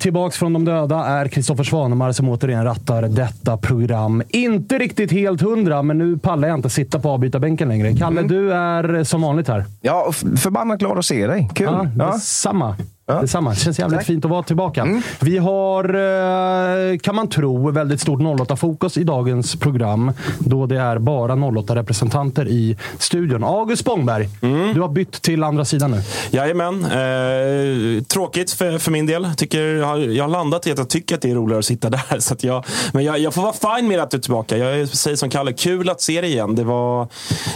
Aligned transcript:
Tillbaks 0.00 0.36
från 0.36 0.52
de 0.52 0.64
döda 0.64 1.04
är 1.06 1.28
Kristoffer 1.28 1.64
Svanemar 1.64 2.12
som 2.12 2.28
återigen 2.28 2.64
rattar 2.64 3.02
detta 3.02 3.56
program. 3.56 4.22
Inte 4.28 4.78
riktigt 4.78 5.12
helt 5.12 5.40
hundra, 5.40 5.82
men 5.82 5.98
nu 5.98 6.18
pallar 6.18 6.48
jag 6.48 6.58
inte 6.58 6.70
sitta 6.70 6.98
på 6.98 7.10
avbytarbänken 7.10 7.68
längre. 7.68 7.96
Kalle, 7.96 8.22
du 8.22 8.52
är 8.52 9.04
som 9.04 9.22
vanligt 9.22 9.48
här. 9.48 9.64
Ja, 9.80 10.12
förbannat 10.36 10.78
glad 10.78 10.98
att 10.98 11.04
se 11.04 11.26
dig. 11.26 11.48
Kul. 11.54 11.66
Ja, 11.66 11.86
Ja. 11.98 12.76
Ja. 13.10 13.20
Detsamma. 13.20 13.50
Det 13.50 13.56
känns 13.56 13.78
jävligt 13.78 13.98
Tack. 13.98 14.06
fint 14.06 14.24
att 14.24 14.30
vara 14.30 14.42
tillbaka. 14.42 15.02
Vi 15.20 15.38
har, 15.38 15.84
eh, 15.84 16.98
kan 16.98 17.14
man 17.14 17.28
tro, 17.28 17.70
väldigt 17.70 18.00
stort 18.00 18.20
08-fokus 18.20 18.96
i 18.96 19.04
dagens 19.04 19.56
program. 19.56 20.12
Då 20.38 20.66
det 20.66 20.80
är 20.80 20.98
bara 20.98 21.36
08-representanter 21.36 22.48
i 22.48 22.76
studion. 22.98 23.44
August 23.44 23.82
Spångberg, 23.82 24.28
du 24.74 24.80
har 24.80 24.88
bytt 24.88 25.22
till 25.22 25.42
andra 25.42 25.64
sidan 25.64 25.90
nu. 25.90 26.02
Jajamän. 26.30 26.84
Eh, 26.84 28.02
tråkigt 28.02 28.50
för, 28.50 28.78
för 28.78 28.90
min 28.90 29.06
del. 29.06 29.28
Tycker, 29.36 29.62
jag, 29.62 29.86
har, 29.86 29.98
jag 29.98 30.24
har 30.24 30.28
landat 30.28 30.66
i 30.66 30.72
att 30.72 30.78
jag 30.78 30.88
tycker 30.88 31.14
att 31.14 31.22
det 31.22 31.30
är 31.30 31.34
roligare 31.34 31.58
att 31.58 31.64
sitta 31.64 31.90
där. 31.90 32.20
Så 32.20 32.34
jag, 32.40 32.64
men 32.92 33.04
jag, 33.04 33.18
jag 33.18 33.34
får 33.34 33.42
vara 33.42 33.76
fine 33.76 33.88
med 33.88 34.00
att 34.00 34.10
du 34.10 34.16
är 34.16 34.20
tillbaka. 34.22 34.56
Jag 34.56 34.88
säger 34.88 35.16
som 35.16 35.30
Kalle, 35.30 35.52
kul 35.52 35.88
att 35.88 36.00
se 36.00 36.20
dig 36.20 36.30
igen. 36.30 36.54
Det, 36.54 36.64
var, 36.64 37.08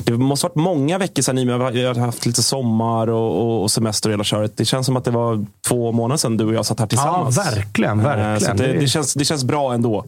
det 0.04 0.12
måste 0.12 0.46
ha 0.46 0.48
varit 0.48 0.64
många 0.64 0.98
veckor 0.98 1.22
sedan 1.22 1.38
i 1.38 1.42
och 1.42 1.46
med 1.46 1.62
att 1.62 1.74
jag 1.74 1.94
har 1.94 2.00
haft 2.00 2.26
lite 2.26 2.42
sommar 2.42 3.06
och, 3.10 3.40
och, 3.40 3.62
och 3.62 3.70
semester 3.70 4.08
och 4.08 4.12
hela 4.12 4.24
köret. 4.24 4.56
Det 4.56 4.64
känns 4.64 4.86
som 4.86 4.96
att 4.96 5.04
det 5.04 5.10
var 5.10 5.43
två 5.68 5.92
månader 5.92 6.16
sedan 6.16 6.36
du 6.36 6.44
och 6.44 6.54
jag 6.54 6.66
satt 6.66 6.80
här 6.80 6.86
tillsammans. 6.86 7.36
Ja, 7.36 7.42
verkligen. 7.54 8.00
Eh, 8.00 8.04
verkligen. 8.06 8.56
Det, 8.56 8.72
Det 8.72 8.86
känns, 8.86 9.14
det 9.14 9.24
känns 9.24 9.44
bra 9.44 9.74
ändå. 9.74 10.04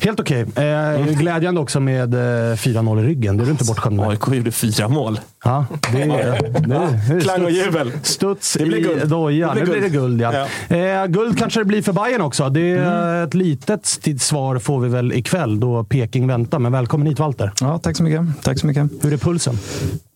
Helt 0.00 0.20
okej. 0.20 0.40
Eh, 0.40 1.06
Glädjande 1.06 1.60
också 1.60 1.80
med 1.80 2.14
eh, 2.14 2.18
4-0 2.56 3.00
i 3.00 3.06
ryggen. 3.06 3.36
Det 3.36 3.42
är 3.42 3.44
du 3.44 3.50
inte 3.50 3.64
bortskämd 3.64 3.96
med. 3.96 4.08
AIK 4.08 4.28
gjorde 4.32 4.52
fyra 4.52 4.88
mål. 4.88 5.20
Ja, 5.44 5.66
det 5.92 6.02
är, 6.02 7.20
Klang 7.20 7.44
och 7.44 7.50
jubel. 7.50 7.92
Studs 8.02 8.52
Det 8.58 8.64
blir 8.64 8.78
i 8.78 8.80
guld. 8.80 9.08
dojan. 9.08 9.54
Det 9.56 9.60
Nu 9.64 9.70
blir 9.70 9.80
det 9.80 9.88
guld, 9.88 10.20
ja. 10.20 10.46
Eh, 10.76 11.06
guld 11.06 11.38
kanske 11.38 11.60
det 11.60 11.64
blir 11.64 11.82
för 11.82 11.92
Bayern 11.92 12.20
också. 12.20 12.48
Det 12.48 12.60
är 12.70 13.24
ett 13.24 13.34
litet 13.34 13.96
svar 14.20 14.58
får 14.58 14.80
vi 14.80 14.88
väl 14.88 15.12
ikväll 15.12 15.60
då 15.60 15.84
Peking 15.84 16.26
väntar. 16.26 16.58
Men 16.58 16.72
välkommen 16.72 17.06
hit 17.06 17.18
Walter. 17.18 17.52
Ja, 17.60 17.78
tack 17.78 17.96
så 17.96 18.02
mycket. 18.02 18.42
Tack 18.42 18.58
så 18.60 18.66
mycket. 18.66 18.86
Hur 19.02 19.12
är 19.12 19.16
pulsen? 19.16 19.58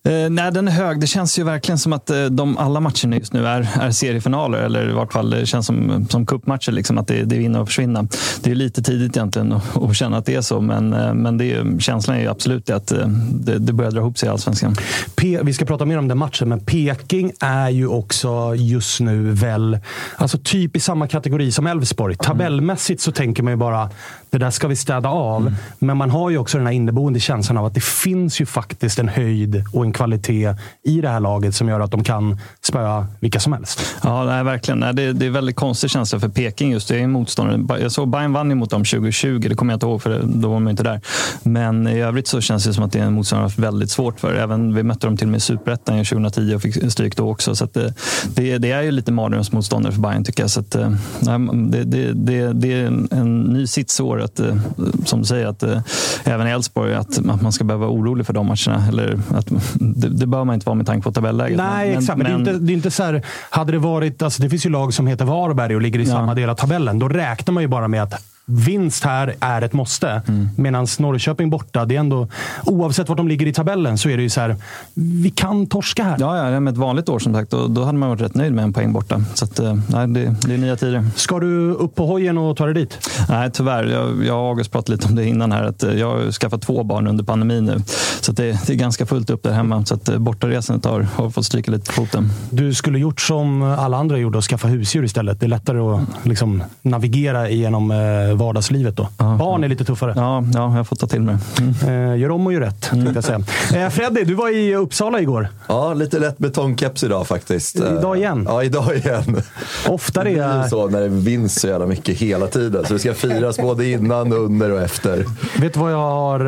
Eh, 0.05 0.31
nej, 0.31 0.53
den 0.53 0.69
är 0.69 0.73
hög. 0.73 1.01
Det 1.01 1.07
känns 1.07 1.39
ju 1.39 1.45
verkligen 1.45 1.79
som 1.79 1.93
att 1.93 2.11
eh, 2.11 2.25
de, 2.25 2.59
alla 2.59 2.81
matcherna 2.81 3.17
just 3.17 3.33
nu 3.33 3.47
är, 3.47 3.69
är 3.81 3.91
seriefinaler. 3.91 4.59
Eller 4.59 4.91
i 4.91 4.93
vart 4.93 5.13
fall 5.13 5.31
det 5.31 5.47
känns 5.47 5.67
som, 5.67 6.07
som 6.11 6.27
cupmatcher. 6.27 6.73
Liksom, 6.73 6.99
att 6.99 7.07
det, 7.07 7.25
det 7.25 7.37
är 7.37 7.39
vinna 7.39 7.61
och 7.61 7.69
försvinna. 7.69 8.07
Det 8.43 8.51
är 8.51 8.55
lite 8.55 8.83
tidigt 8.83 9.17
egentligen 9.17 9.53
att, 9.53 9.83
att 9.83 9.97
känna 9.97 10.17
att 10.17 10.27
det 10.27 10.35
är 10.35 10.41
så. 10.41 10.61
Men, 10.61 10.93
eh, 10.93 11.15
men 11.15 11.39
det 11.39 11.53
är, 11.53 11.79
känslan 11.79 12.17
är 12.17 12.21
ju 12.21 12.29
absolut 12.29 12.67
det 12.67 12.77
att 12.77 12.93
eh, 12.93 13.09
det, 13.33 13.59
det 13.59 13.73
börjar 13.73 13.91
dra 13.91 14.01
ihop 14.01 14.19
sig 14.19 14.27
i 14.27 14.33
allsvenskan. 14.33 14.75
Pe- 15.17 15.45
vi 15.45 15.53
ska 15.53 15.65
prata 15.65 15.85
mer 15.85 15.99
om 15.99 16.09
den 16.09 16.19
matchen, 16.19 16.49
men 16.49 16.61
Peking 16.61 17.33
är 17.41 17.71
ju 17.71 17.87
också 17.87 18.55
just 18.55 19.01
nu 19.01 19.31
väl 19.31 19.79
alltså 20.17 20.39
typ 20.45 20.77
i 20.77 20.81
samma 20.81 21.09
kategori 21.09 21.53
som 21.53 21.67
Elfsborg. 21.67 22.17
Tabellmässigt 22.17 23.01
så 23.01 23.13
tänker 23.13 23.43
man 23.43 23.53
ju 23.53 23.57
bara 23.57 23.91
det 24.32 24.38
där 24.38 24.50
ska 24.50 24.69
vi 24.69 24.76
städa 24.76 25.09
av. 25.09 25.54
Men 25.78 25.97
man 25.97 26.10
har 26.10 26.31
ju 26.31 26.38
också 26.38 26.59
den 26.59 26.66
här 26.66 26.75
inneboende 26.75 27.20
känslan 27.20 27.59
av 27.59 27.65
att 27.65 27.75
det 27.75 27.84
finns 27.84 28.41
ju 28.41 28.47
faktiskt 28.47 28.98
en 28.98 29.09
höjd 29.09 29.65
och 29.72 29.84
en 29.84 29.93
kvalitet 29.93 30.54
i 30.84 31.00
det 31.00 31.09
här 31.09 31.20
laget 31.20 31.54
som 31.54 31.69
gör 31.69 31.81
att 31.81 31.91
de 31.91 32.04
kan 32.04 32.38
spöa 32.62 33.06
vilka 33.21 33.41
som 33.41 33.53
helst. 33.53 33.97
Ja, 34.03 34.25
nej, 34.25 34.44
verkligen. 34.44 34.78
Nej, 34.78 34.94
det, 34.94 35.12
det 35.12 35.26
är 35.26 35.31
väldigt 35.31 35.56
konstig 35.56 35.91
känsla 35.91 36.21
för 36.21 36.28
Peking. 36.28 36.72
just 36.72 36.88
Det 36.88 36.98
är 36.98 37.03
en 37.03 37.10
motståndare. 37.10 37.82
Jag 37.82 37.92
såg 37.92 38.09
Bayern 38.09 38.32
vann 38.32 38.59
mot 38.59 38.71
dem 38.71 38.84
2020. 38.84 39.47
Det 39.48 39.54
kommer 39.54 39.72
jag 39.72 39.76
inte 39.76 39.87
ihåg, 39.87 40.03
för 40.03 40.22
då 40.25 40.48
var 40.48 40.54
de 40.54 40.69
inte 40.69 40.82
där. 40.82 41.00
Men 41.42 41.87
i 41.87 42.00
övrigt 42.00 42.28
så 42.28 42.41
känns 42.41 42.65
det 42.65 42.75
som 42.75 42.84
att 42.84 42.92
det 42.92 42.98
är 42.98 43.04
en 43.04 43.12
motståndare 43.12 43.50
har 43.56 43.62
väldigt 43.62 43.91
svårt 43.91 44.21
för. 44.21 44.34
Även, 44.34 44.75
vi 44.75 44.82
mötte 44.82 45.06
dem 45.06 45.16
till 45.16 45.26
och 45.26 45.31
med 45.31 45.38
i 45.38 45.41
Superettan 45.41 46.04
2010 46.04 46.54
och 46.54 46.62
fick 46.62 46.92
stryk 46.92 47.16
då 47.16 47.31
också. 47.31 47.56
Så 47.56 47.69
det, 47.72 47.94
det, 48.34 48.59
det 48.59 48.71
är 48.71 48.82
ju 48.82 48.91
lite 48.91 49.12
mardrömsmotståndare 49.12 49.92
för 49.92 50.00
Bayern 50.00 50.25
tycker 50.25 50.42
jag. 50.42 50.50
Så 50.50 50.60
att, 50.60 50.75
eh, 50.75 50.91
nej, 51.21 51.38
det, 51.69 51.84
det, 51.84 52.12
det, 52.12 52.53
det 52.53 52.72
är 52.72 52.87
en, 52.87 53.09
en 53.10 53.41
ny 53.41 53.66
sits 53.66 54.00
i 54.00 54.03
år, 54.03 54.22
att, 54.22 54.41
eh, 54.41 54.56
som 55.05 55.19
du 55.19 55.25
säger, 55.25 55.47
att 55.47 55.62
eh, 55.62 55.81
även 56.25 56.47
i 56.47 56.50
Elfsborg, 56.50 56.94
att, 56.94 57.19
att 57.28 57.43
man 57.43 57.53
ska 57.53 57.65
behöva 57.65 57.87
vara 57.87 57.97
orolig 57.97 58.27
för 58.27 58.33
de 58.33 58.47
matcherna. 58.47 58.88
Eller 58.88 59.21
att, 59.34 59.47
det, 59.75 60.09
det 60.09 60.27
bör 60.27 60.44
man 60.44 60.55
inte 60.55 60.66
vara 60.66 60.75
med 60.77 60.87
tanke 60.87 61.05
på 61.05 61.12
tabelläget. 61.12 61.56
Nej, 61.56 61.88
Men- 61.88 61.99
exakt. 61.99 62.19
Men, 62.19 62.33
men- 62.33 62.44
det, 62.44 62.50
är 62.50 62.55
inte, 62.55 62.65
det 62.66 62.72
är 62.72 62.75
inte 62.75 62.91
så 62.91 63.03
här, 63.03 63.22
hade 63.50 63.72
det 63.72 63.78
varit, 63.78 64.22
alltså 64.22 64.43
det 64.43 64.50
finns 64.50 64.66
ju 64.66 64.71
lag 64.71 64.94
som 64.94 65.06
heter 65.06 65.25
Varberg 65.25 65.75
och 65.75 65.83
ligger 65.83 65.99
i 66.00 66.03
Ja. 66.05 66.10
samma 66.15 66.34
del 66.34 66.49
av 66.50 66.55
tabellen. 66.55 66.99
Då 66.99 67.09
räknar 67.09 67.53
man 67.55 67.62
ju 67.62 67.69
bara 67.69 67.88
med 67.88 68.03
att 68.03 68.15
vinst 68.44 69.04
här 69.04 69.34
är 69.41 69.62
ett 69.62 69.72
måste. 69.72 70.22
Mm. 70.28 70.48
Medan 70.56 70.86
Norrköping 70.98 71.50
borta, 71.50 71.84
det 71.84 71.97
är 71.97 72.00
ändå, 72.00 72.28
oavsett 72.64 73.08
vart 73.08 73.19
de 73.19 73.28
ligger 73.28 73.47
i 73.47 73.53
tabellen 73.53 73.98
så 73.98 74.08
är 74.08 74.16
det 74.16 74.22
ju 74.22 74.28
så 74.28 74.41
här, 74.41 74.56
vi 74.94 75.30
kan 75.30 75.66
torska 75.66 76.04
här. 76.04 76.16
Ja, 76.20 76.50
ja, 76.50 76.60
med 76.60 76.72
ett 76.72 76.78
vanligt 76.78 77.08
år 77.08 77.19
som 77.19 77.34
sagt, 77.34 77.50
då, 77.50 77.66
då 77.66 77.84
hade 77.84 77.98
man 77.98 78.08
varit 78.08 78.20
rätt 78.20 78.34
nöjd 78.34 78.53
med 78.53 78.64
en 78.64 78.72
poäng 78.72 78.92
borta. 78.92 79.25
Så 79.34 79.44
att, 79.44 79.58
eh, 79.58 79.78
nej, 79.88 80.08
det, 80.08 80.34
det 80.47 80.54
är 80.54 80.58
nya 80.58 80.76
tider. 80.76 81.06
Ska 81.16 81.38
du 81.38 81.70
upp 81.72 81.94
på 81.94 82.06
hojen 82.06 82.38
och 82.38 82.56
ta 82.56 82.64
dig 82.64 82.75
dit? 82.75 83.10
Nej, 83.28 83.50
tyvärr. 83.50 83.84
Jag, 83.84 84.25
jag 84.25 84.38
och 84.38 84.48
August 84.48 84.72
pratade 84.72 84.92
lite 84.92 85.09
om 85.09 85.14
det 85.14 85.24
innan 85.24 85.53
här. 85.53 85.64
Att 85.64 85.82
eh, 85.82 85.92
jag 85.92 86.10
har 86.10 86.32
skaffat 86.32 86.62
två 86.62 86.84
barn 86.84 87.06
under 87.06 87.24
pandemin 87.24 87.64
nu. 87.64 87.82
Så 88.20 88.32
det, 88.32 88.66
det 88.66 88.72
är 88.72 88.76
ganska 88.76 89.06
fullt 89.06 89.30
upp 89.30 89.42
där 89.42 89.53
hemma. 89.53 89.84
Så 89.84 89.94
att 89.94 90.09
eh, 90.09 90.19
bortaresandet 90.19 90.84
har, 90.84 91.00
har 91.00 91.30
fått 91.30 91.47
stryka 91.47 91.70
lite 91.70 91.86
på 91.86 91.92
foten. 91.92 92.28
Du 92.50 92.74
skulle 92.74 92.98
gjort 92.98 93.20
som 93.20 93.62
alla 93.62 93.97
andra 93.97 94.19
gjorde 94.19 94.38
och 94.38 94.44
skaffa 94.44 94.69
husdjur 94.69 95.04
istället. 95.04 95.41
Det 95.41 95.47
är 95.47 95.48
lättare 95.48 95.78
att 95.78 96.03
liksom, 96.22 96.62
navigera 96.82 97.50
genom 97.50 97.91
eh, 97.91 98.31
vardagslivet 98.34 98.97
då. 98.97 99.09
Barn 99.19 99.65
är 99.65 99.69
lite 99.69 99.84
tuffare. 99.84 100.12
Ja, 100.16 100.44
ja, 100.54 100.60
jag 100.60 100.69
har 100.69 100.84
fått 100.84 100.98
ta 101.00 101.06
till 101.06 101.22
mig. 101.22 101.37
Mm. 101.59 102.10
Eh, 102.12 102.19
gör 102.20 102.31
om 102.31 102.47
och 102.47 102.53
gör 102.53 102.60
rätt, 102.60 102.81
tänkte 102.82 103.12
jag 103.15 103.25
säga. 103.25 103.84
Eh, 103.84 103.91
Freddy, 103.91 104.25
du 104.25 104.34
var 104.34 104.54
i 104.56 104.75
Uppsala 104.75 105.20
igår. 105.20 105.48
Ja, 105.69 105.94
lite 105.94 106.19
lätt 106.19 106.38
betongkeps 106.38 107.04
idag 107.04 107.26
faktiskt. 107.26 107.76
Idag 107.76 108.16
igen? 108.16 108.44
Ja, 108.48 108.62
idag 108.62 108.97
igen. 108.97 109.42
Ofta 109.88 110.25
Det 110.25 110.38
är... 110.38 110.69
så 110.69 110.89
när 110.89 111.01
det 111.01 111.09
vinns 111.09 111.60
så 111.60 111.68
jävla 111.68 111.86
mycket 111.86 112.18
hela 112.18 112.47
tiden. 112.47 112.86
Så 112.86 112.92
det 112.92 112.98
ska 112.98 113.15
firas 113.15 113.57
både 113.59 113.86
innan, 113.91 114.33
under 114.33 114.71
och 114.71 114.80
efter. 114.80 115.24
Vet 115.60 115.74
du 115.74 115.80
vad 115.80 115.92
jag 115.92 115.98
har 115.98 116.41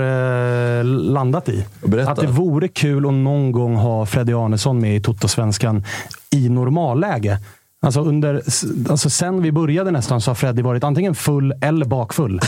eh, 0.78 0.84
landat 0.84 1.48
i? 1.48 1.64
Berätta. 1.84 2.10
Att 2.10 2.20
det 2.20 2.26
vore 2.26 2.68
kul 2.68 3.06
att 3.06 3.12
någon 3.12 3.52
gång 3.52 3.76
ha 3.76 4.06
Freddy 4.06 4.32
Arnesson 4.32 4.80
med 4.80 4.96
i 4.96 5.00
Toto-svenskan 5.00 5.84
i 6.30 6.48
normalläge. 6.48 7.38
Alltså, 7.84 8.00
under, 8.00 8.42
alltså 8.90 9.10
sen 9.10 9.42
vi 9.42 9.52
började 9.52 9.90
nästan 9.90 10.20
så 10.20 10.30
har 10.30 10.34
Freddy 10.34 10.62
varit 10.62 10.84
antingen 10.84 11.14
full 11.14 11.54
eller 11.60 11.86
bakfull. 11.86 12.40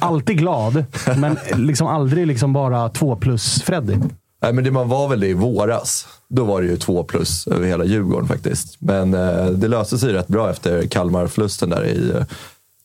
Alltid 0.00 0.38
glad, 0.38 0.84
men 1.16 1.36
liksom 1.54 1.86
aldrig 1.86 2.26
liksom 2.26 2.52
bara 2.52 2.88
två 2.88 3.16
plus 3.16 3.62
Freddy. 3.62 3.96
Nej, 4.42 4.52
men 4.52 4.64
det 4.64 4.70
man 4.70 4.88
var 4.88 5.08
väl 5.08 5.20
det 5.20 5.28
i 5.28 5.34
våras. 5.34 6.06
Då 6.28 6.44
var 6.44 6.62
det 6.62 6.68
ju 6.68 6.76
två 6.76 7.04
plus 7.04 7.46
över 7.46 7.66
hela 7.66 7.84
Djurgården 7.84 8.28
faktiskt. 8.28 8.76
Men 8.78 9.14
eh, 9.14 9.46
det 9.46 9.68
löste 9.68 9.98
sig 9.98 10.12
rätt 10.12 10.28
bra 10.28 10.50
efter 10.50 10.86
Kalmar-förlusten 10.86 11.70
där 11.70 11.84
i 11.84 12.10
eh, 12.10 12.24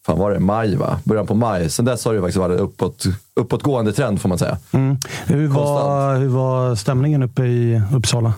fan 0.06 0.20
var 0.20 0.32
det 0.32 0.40
maj 0.40 0.76
va? 0.76 1.00
Början 1.04 1.28
på 1.28 1.36
maj. 1.36 1.70
Sen 1.70 1.86
dess 1.86 2.06
har 2.06 2.14
det 2.14 2.20
faktiskt 2.22 2.38
varit 2.38 2.60
uppåt, 2.60 3.06
uppåtgående 3.36 3.94
trend 3.94 4.22
får 4.22 4.30
man 4.30 4.38
säga. 4.38 4.58
Mm. 4.72 4.98
Hur, 5.26 5.48
var, 5.48 5.66
Konstant. 5.66 6.22
hur 6.22 6.28
var 6.28 6.76
stämningen 6.76 7.24
uppe 7.24 7.44
i 7.44 7.82
Uppsala? 7.96 8.34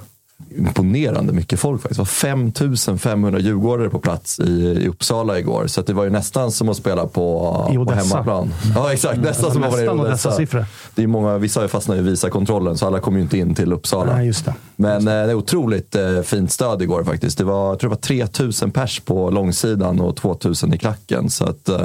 Imponerande 0.57 1.33
mycket 1.33 1.59
folk 1.59 1.81
faktiskt. 1.81 1.97
Det 1.97 2.01
var 2.01 2.05
5500 2.05 3.39
djurgårdare 3.39 3.89
på 3.89 3.99
plats 3.99 4.39
i, 4.39 4.43
i 4.83 4.87
Uppsala 4.87 5.39
igår. 5.39 5.67
Så 5.67 5.79
att 5.79 5.87
det 5.87 5.93
var 5.93 6.03
ju 6.03 6.09
nästan 6.09 6.51
som 6.51 6.69
att 6.69 6.77
spela 6.77 7.07
på, 7.07 7.69
I 7.73 7.75
på 7.75 7.91
hemmaplan. 7.91 8.53
Ja, 8.75 8.93
exakt. 8.93 9.19
Nästan 9.19 9.51
som 9.51 9.63
att 9.63 9.71
vara 9.71 9.83
i 9.83 9.89
Odessa. 9.89 10.29
Odessa-siffror. 10.29 10.65
Det 10.95 11.03
är 11.03 11.07
många, 11.07 11.37
vissa 11.37 11.59
har 11.59 11.65
ju 11.65 11.69
fastnat 11.69 11.97
i 11.97 12.01
visakontrollen, 12.01 12.77
så 12.77 12.87
alla 12.87 12.99
kom 12.99 13.15
ju 13.15 13.21
inte 13.21 13.37
in 13.37 13.55
till 13.55 13.73
Uppsala. 13.73 14.15
Nej, 14.15 14.25
just 14.25 14.45
det. 14.45 14.53
Men 14.75 15.07
eh, 15.07 15.13
det 15.13 15.31
är 15.31 15.33
otroligt 15.33 15.95
eh, 15.95 16.21
fint 16.21 16.51
stöd 16.51 16.81
igår 16.81 17.03
faktiskt. 17.03 17.37
Det 17.37 17.43
var, 17.43 17.69
jag 17.69 17.79
tror 17.79 17.89
det 17.89 17.95
var 17.95 18.01
3000 18.01 18.71
pers 18.71 18.99
på 18.99 19.29
långsidan 19.29 19.99
och 20.01 20.15
2000 20.15 20.73
i 20.73 20.77
klacken. 20.77 21.29
Så 21.29 21.45
att, 21.45 21.69
eh, 21.69 21.81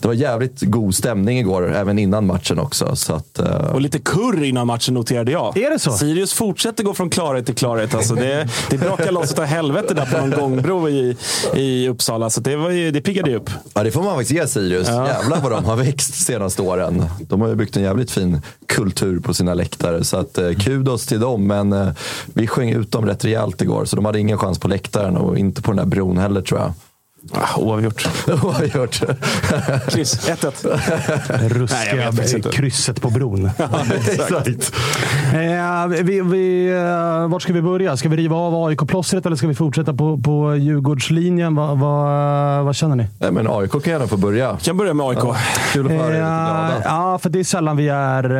det 0.00 0.08
var 0.08 0.14
jävligt 0.14 0.60
god 0.60 0.94
stämning 0.94 1.38
igår, 1.38 1.74
även 1.74 1.98
innan 1.98 2.26
matchen 2.26 2.58
också. 2.58 2.96
Så 2.96 3.14
att, 3.14 3.38
eh, 3.38 3.74
Och 3.74 3.80
lite 3.80 3.98
kurr 3.98 4.44
innan 4.44 4.66
matchen 4.66 4.94
noterade 4.94 5.32
jag. 5.32 5.56
Är 5.56 5.70
det 5.70 5.78
så? 5.78 5.92
Sirius 5.92 6.32
fortsätter 6.32 6.84
gå 6.84 6.94
från 6.94 7.10
klarhet 7.10 7.46
till 7.46 7.54
klarhet. 7.54 7.94
Alltså 7.98 8.14
det, 8.14 8.48
det 8.70 8.78
brakar 8.78 9.12
loss 9.12 9.32
utav 9.32 9.44
helvete 9.44 9.94
där 9.94 10.06
på 10.06 10.18
någon 10.18 10.30
gångbro 10.30 10.88
i, 10.88 11.16
i 11.54 11.88
Uppsala. 11.88 12.30
Så 12.30 12.40
det, 12.40 12.56
var 12.56 12.70
ju, 12.70 12.90
det 12.90 13.00
piggade 13.00 13.30
ju 13.30 13.36
upp. 13.36 13.50
Ja, 13.74 13.82
det 13.82 13.90
får 13.90 14.02
man 14.02 14.14
faktiskt 14.14 14.40
ge 14.40 14.46
Sirius. 14.46 14.88
Jävlar 14.88 15.40
vad 15.40 15.52
de 15.52 15.64
har 15.64 15.76
växt 15.76 16.12
de 16.12 16.18
senaste 16.18 16.62
åren. 16.62 17.04
De 17.20 17.40
har 17.40 17.48
ju 17.48 17.54
byggt 17.54 17.76
en 17.76 17.82
jävligt 17.82 18.10
fin 18.10 18.42
kultur 18.66 19.20
på 19.20 19.34
sina 19.34 19.54
läktare. 19.54 20.04
Så 20.04 20.16
att, 20.16 20.38
eh, 20.38 20.52
kudos 20.52 21.06
till 21.06 21.20
dem. 21.20 21.46
Men 21.46 21.72
eh, 21.72 21.88
vi 22.24 22.46
sjöng 22.46 22.70
ut 22.70 22.92
dem 22.92 23.06
rätt 23.06 23.24
rejält 23.24 23.62
igår. 23.62 23.84
Så 23.84 23.96
de 23.96 24.04
hade 24.04 24.20
ingen 24.20 24.38
chans 24.38 24.58
på 24.58 24.68
läktaren 24.68 25.16
och 25.16 25.38
inte 25.38 25.62
på 25.62 25.70
den 25.70 25.76
där 25.76 25.84
bron 25.84 26.18
heller 26.18 26.40
tror 26.42 26.60
jag. 26.60 26.72
Ah, 27.32 27.56
oavgjort. 27.60 28.08
Vad 28.26 28.38
har 28.54 28.62
jag 28.62 28.76
gjort? 28.82 29.00
Kryss. 29.88 30.28
1-1. 30.28 31.48
Ruskiga 31.48 32.10
Nej, 32.12 32.42
krysset 32.52 33.00
på 33.00 33.10
bron. 33.10 33.50
Exakt. 34.12 34.72
Eh, 35.34 35.86
vi, 36.02 36.20
vi, 36.20 36.68
eh, 36.70 37.28
vart 37.28 37.42
ska 37.42 37.52
vi 37.52 37.62
börja? 37.62 37.96
Ska 37.96 38.08
vi 38.08 38.16
riva 38.16 38.36
av 38.36 38.54
AIK-plåstret 38.68 39.26
eller 39.26 39.36
ska 39.36 39.46
vi 39.46 39.54
fortsätta 39.54 39.94
på, 39.94 40.18
på 40.18 40.56
Djurgårdslinjen? 40.56 41.54
Vad 41.54 41.78
vad- 41.78 42.64
vad 42.64 42.76
känner 42.76 42.96
ni? 42.96 43.06
Nej, 43.18 43.32
men 43.32 43.46
AIK 43.50 43.70
kan 43.70 43.80
gärna 43.92 44.06
få 44.06 44.16
börja. 44.16 44.56
kan 44.62 44.76
börja 44.76 44.94
med 44.94 45.06
AIK. 45.06 45.18
Kul 45.72 45.86
att 45.86 45.92
få 45.92 45.98
höra 45.98 46.14
Eh, 46.14 46.20
glada. 46.20 46.82
ja, 46.84 47.18
för 47.18 47.30
det 47.30 47.40
är 47.40 47.44
sällan 47.44 47.76
vi 47.76 47.88
är 47.88 48.36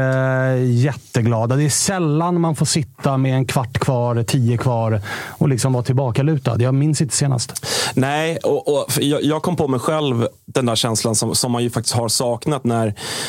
eh, 0.54 0.64
jätteglada. 0.64 1.56
Det 1.56 1.64
är 1.64 1.68
sällan 1.70 2.40
man 2.40 2.56
får 2.56 2.66
sitta 2.66 3.16
med 3.16 3.34
en 3.34 3.44
kvart 3.44 3.78
kvar, 3.78 4.22
tio 4.22 4.56
kvar 4.56 5.00
och 5.28 5.48
liksom 5.48 5.72
vara 5.72 5.82
tillbakalutad. 5.84 6.56
Jag 6.62 6.74
minns 6.74 7.00
inte 7.00 7.16
senast. 7.16 7.66
Nej, 7.94 8.36
och, 8.36 8.68
och 8.68 8.77
jag, 9.00 9.22
jag 9.24 9.42
kom 9.42 9.56
på 9.56 9.68
mig 9.68 9.80
själv 9.80 10.28
den 10.46 10.66
där 10.66 10.76
känslan 10.76 11.14
som, 11.14 11.34
som 11.34 11.52
man 11.52 11.62
ju 11.62 11.70
faktiskt 11.70 11.94
har 11.94 12.08
saknat 12.08 12.64
när, 12.64 12.86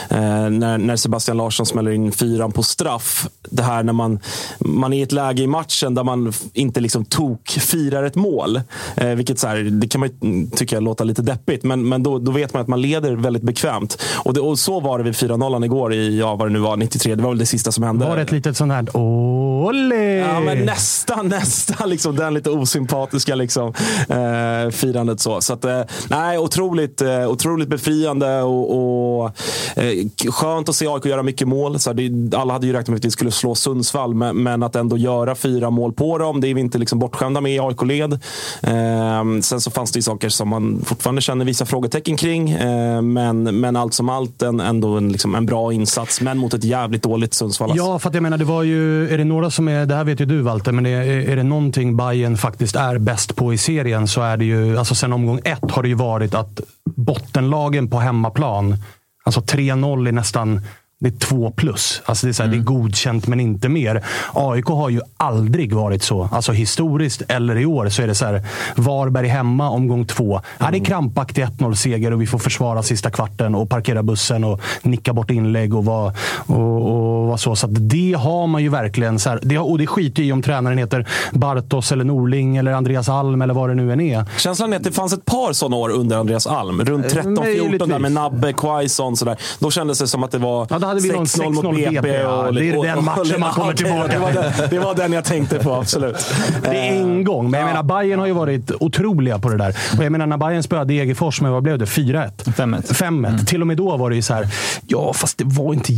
eh, 0.09 0.49
när, 0.49 0.77
när 0.77 0.95
Sebastian 0.95 1.37
Larsson 1.37 1.65
smäller 1.65 1.91
in 1.91 2.11
fyran 2.11 2.51
på 2.51 2.63
straff. 2.63 3.27
Det 3.49 3.63
här 3.63 3.83
när 3.83 3.93
man, 3.93 4.19
man 4.59 4.93
är 4.93 4.97
i 4.97 5.01
ett 5.01 5.11
läge 5.11 5.43
i 5.43 5.47
matchen 5.47 5.95
där 5.95 6.03
man 6.03 6.33
inte 6.53 6.79
liksom 6.79 7.05
tok 7.05 7.49
firar 7.49 8.03
ett 8.03 8.15
mål. 8.15 8.61
Eh, 8.95 9.09
vilket 9.09 9.39
så 9.39 9.47
här, 9.47 9.57
det 9.57 9.87
kan 9.87 9.99
man 9.99 10.09
ju 10.09 10.47
tycka 10.47 10.79
låter 10.79 11.05
lite 11.05 11.21
deppigt, 11.21 11.63
men, 11.63 11.89
men 11.89 12.03
då, 12.03 12.19
då 12.19 12.31
vet 12.31 12.53
man 12.53 12.61
att 12.61 12.67
man 12.67 12.81
leder 12.81 13.15
väldigt 13.15 13.43
bekvämt. 13.43 14.01
Och, 14.15 14.33
det, 14.33 14.39
och 14.39 14.59
så 14.59 14.79
var 14.79 14.97
det 14.97 15.03
vid 15.03 15.13
4-0 15.13 15.65
igår 15.65 15.93
i, 15.93 16.19
ja 16.19 16.35
vad 16.35 16.47
det 16.47 16.53
nu 16.53 16.59
var, 16.59 16.77
93. 16.77 17.15
Det 17.15 17.23
var 17.23 17.29
väl 17.29 17.37
det 17.37 17.45
sista 17.45 17.71
som 17.71 17.83
hände. 17.83 18.05
Var 18.05 18.15
det 18.15 18.21
ett 18.21 18.31
litet 18.31 18.57
sånt 18.57 18.71
här 18.71 18.97
Olé! 18.97 20.17
Ja, 20.17 20.39
men 20.39 20.65
nästan, 20.65 21.27
nästan 21.39 21.89
liksom 21.89 22.15
den 22.15 22.33
lite 22.33 22.49
osympatiska 22.49 23.35
liksom, 23.35 23.73
eh, 24.09 24.71
firandet. 24.71 25.19
Så, 25.19 25.28
så 25.41 25.53
att, 25.53 25.65
eh, 25.65 25.81
nej, 26.09 26.37
otroligt, 26.37 27.01
eh, 27.01 27.29
otroligt 27.29 27.67
befriande 27.67 28.41
och, 28.41 29.21
och 29.21 29.31
eh, 29.75 30.31
skönt 30.31 30.69
att 30.69 30.75
se 30.75 30.87
AIK 30.87 31.05
göra 31.05 31.23
mycket 31.23 31.47
mål. 31.47 31.79
Så 31.79 31.93
det, 31.93 32.35
alla 32.35 32.53
hade 32.53 32.67
ju 32.67 32.73
räknat 32.73 32.87
med 32.87 32.97
att 32.97 33.05
vi 33.05 33.11
skulle 33.11 33.31
slå 33.31 33.55
Sundsvall, 33.55 34.13
men, 34.13 34.43
men 34.43 34.63
att 34.63 34.75
ändå 34.75 34.97
göra 34.97 35.35
fyra 35.35 35.69
mål 35.69 35.93
på 35.93 36.17
dem, 36.17 36.41
det 36.41 36.47
är 36.47 36.53
vi 36.53 36.61
inte 36.61 36.77
liksom 36.77 36.99
bortskämda 36.99 37.41
med 37.41 37.55
i 37.55 37.59
AIK-led. 37.59 38.13
Eh, 38.61 39.41
sen 39.41 39.61
så 39.61 39.71
fanns 39.71 39.91
det 39.91 39.97
ju 39.97 40.03
saker 40.03 40.29
som 40.29 40.49
man 40.49 40.81
fortfarande 40.85 41.21
känner 41.21 41.45
vissa 41.45 41.65
frågetecken 41.65 42.17
kring, 42.17 42.51
eh, 42.51 43.01
men, 43.01 43.43
men 43.43 43.75
allt 43.75 43.93
som 43.93 44.09
allt 44.09 44.41
en, 44.41 44.59
ändå 44.59 44.97
en, 44.97 45.11
liksom, 45.11 45.35
en 45.35 45.45
bra 45.45 45.73
insats, 45.73 46.21
men 46.21 46.37
mot 46.37 46.53
ett 46.53 46.63
jävligt 46.63 47.03
dåligt 47.03 47.33
Sundsvall. 47.33 47.71
Alltså. 47.71 47.85
Ja, 47.85 47.99
för 47.99 48.09
att 48.09 48.13
jag 48.13 48.23
menar, 48.23 48.37
det 48.37 48.45
var 48.45 48.63
ju, 48.63 49.13
är 49.13 49.17
det 49.17 49.23
några 49.23 49.51
som 49.51 49.67
är, 49.67 49.85
det 49.85 49.95
här 49.95 50.03
vet 50.03 50.21
ju 50.21 50.25
du 50.25 50.41
Walter, 50.41 50.71
men 50.71 50.85
är, 50.85 51.01
är 51.29 51.35
det 51.35 51.43
någonting 51.43 51.97
Bayern 51.97 52.37
faktiskt 52.37 52.75
är 52.75 52.97
bäst 52.97 53.35
på 53.35 53.53
i 53.53 53.57
serien 53.57 54.07
så 54.07 54.21
är 54.21 54.37
det 54.37 54.45
ju, 54.45 54.77
alltså 54.77 54.95
sen 54.95 55.13
omgång 55.19 55.39
ett 55.43 55.71
har 55.71 55.83
det 55.83 55.89
ju 55.89 55.95
varit 55.95 56.33
att 56.33 56.61
bottenlagen 56.85 57.89
på 57.89 57.99
hemmaplan, 57.99 58.77
alltså 59.23 59.41
3-0 59.41 60.07
är 60.07 60.11
nästan 60.11 60.61
det 61.01 61.09
är 61.09 61.19
två 61.19 61.51
plus. 61.51 62.01
Alltså 62.05 62.25
det, 62.25 62.31
är 62.31 62.33
så 62.33 62.43
här, 62.43 62.49
det 62.49 62.57
är 62.57 62.61
godkänt, 62.61 63.27
men 63.27 63.39
inte 63.39 63.69
mer. 63.69 64.03
AIK 64.33 64.65
har 64.65 64.89
ju 64.89 65.01
aldrig 65.17 65.73
varit 65.73 66.03
så. 66.03 66.29
Alltså 66.31 66.51
historiskt 66.51 67.21
eller 67.27 67.57
i 67.57 67.65
år 67.65 67.89
så 67.89 68.01
är 68.01 68.07
det 68.07 68.15
så 68.15 68.25
här. 68.25 68.43
Varberg 68.75 69.27
hemma 69.27 69.69
omgång 69.69 70.05
två. 70.05 70.41
Ja, 70.57 70.71
det 70.71 70.77
är 70.77 70.85
krampaktig 70.85 71.43
1-0-seger 71.43 72.13
och 72.13 72.21
vi 72.21 72.27
får 72.27 72.39
försvara 72.39 72.83
sista 72.83 73.09
kvarten 73.09 73.55
och 73.55 73.69
parkera 73.69 74.03
bussen 74.03 74.43
och 74.43 74.61
nicka 74.81 75.13
bort 75.13 75.31
inlägg 75.31 75.75
och 75.75 75.85
vara 75.85 76.13
och, 76.45 76.91
och 76.91 77.27
vara 77.27 77.37
så. 77.37 77.55
Så 77.55 77.67
det 77.67 78.13
har 78.13 78.47
man 78.47 78.63
ju 78.63 78.69
verkligen. 78.69 79.19
Så 79.19 79.29
här, 79.29 79.39
det, 79.43 79.57
och 79.57 79.77
det 79.77 79.87
skiter 79.87 80.23
i 80.23 80.31
om 80.31 80.41
tränaren 80.41 80.77
heter 80.77 81.07
Bartos 81.31 81.91
eller 81.91 82.03
Norling 82.03 82.57
eller 82.57 82.71
Andreas 82.71 83.09
Alm 83.09 83.41
eller 83.41 83.53
vad 83.53 83.69
det 83.69 83.75
nu 83.75 83.93
än 83.93 84.01
är. 84.01 84.25
Känslan 84.37 84.73
är 84.73 84.77
att 84.77 84.83
det 84.83 84.91
fanns 84.91 85.13
ett 85.13 85.25
par 85.25 85.53
sådana 85.53 85.75
år 85.75 85.89
under 85.89 86.17
Andreas 86.17 86.47
Alm. 86.47 86.81
Runt 86.81 87.05
13-14 87.05 87.35
där 87.35 87.41
möjligtvis. 87.41 87.97
med 87.97 88.11
Nabbe, 88.11 88.53
Quaison 88.53 89.17
sådär. 89.17 89.37
Då 89.59 89.71
kändes 89.71 89.99
det 89.99 90.07
som 90.07 90.23
att 90.23 90.31
det 90.31 90.37
var 90.37 90.67
Ja, 90.69 90.88
hade 90.89 91.01
vi 91.01 91.09
någon 91.11 91.25
6-0 91.25 91.49
mot 91.53 91.65
6-0 91.65 91.89
BP. 91.91 92.07
Ja. 92.17 92.47
och, 92.47 92.53
Det 92.53 92.69
är 92.69 92.77
och- 92.77 92.85
den 92.85 92.97
och- 92.97 93.03
matchen 93.03 93.39
man 93.39 93.51
kommer 93.53 93.73
tillbaka 93.73 94.07
det 94.13 94.19
var, 94.19 94.31
till. 94.31 94.41
den, 94.57 94.69
det 94.69 94.79
var 94.79 94.95
den 94.95 95.13
jag 95.13 95.23
tänkte 95.25 95.59
på, 95.59 95.73
absolut. 95.75 96.33
Det 96.63 96.67
är 96.69 96.91
en 97.01 97.23
gång, 97.23 97.51
men 97.51 97.59
jag 97.59 97.67
menar 97.67 97.83
Bayern 97.83 98.19
har 98.19 98.27
ju 98.27 98.33
varit 98.33 98.71
otroliga 98.79 99.39
på 99.39 99.49
det 99.49 99.57
där. 99.57 99.75
Och 99.97 100.03
jag 100.03 100.11
menar 100.11 100.25
när 100.27 100.37
Bayern 100.37 100.63
spöade 100.63 100.93
Degerfors 100.93 101.41
med, 101.41 101.51
vad 101.51 101.63
blev 101.63 101.77
det? 101.77 101.85
4-1? 101.85 102.31
5-1. 102.45 102.93
5-1. 102.93 103.45
Till 103.45 103.61
och 103.61 103.67
med 103.67 103.77
då 103.77 103.97
var 103.97 104.09
det 104.09 104.15
ju 104.15 104.21
så 104.21 104.33
här, 104.33 104.47
ja 104.87 105.13
fast 105.13 105.37
det 105.37 105.43
var 105.47 105.73
inte 105.73 105.93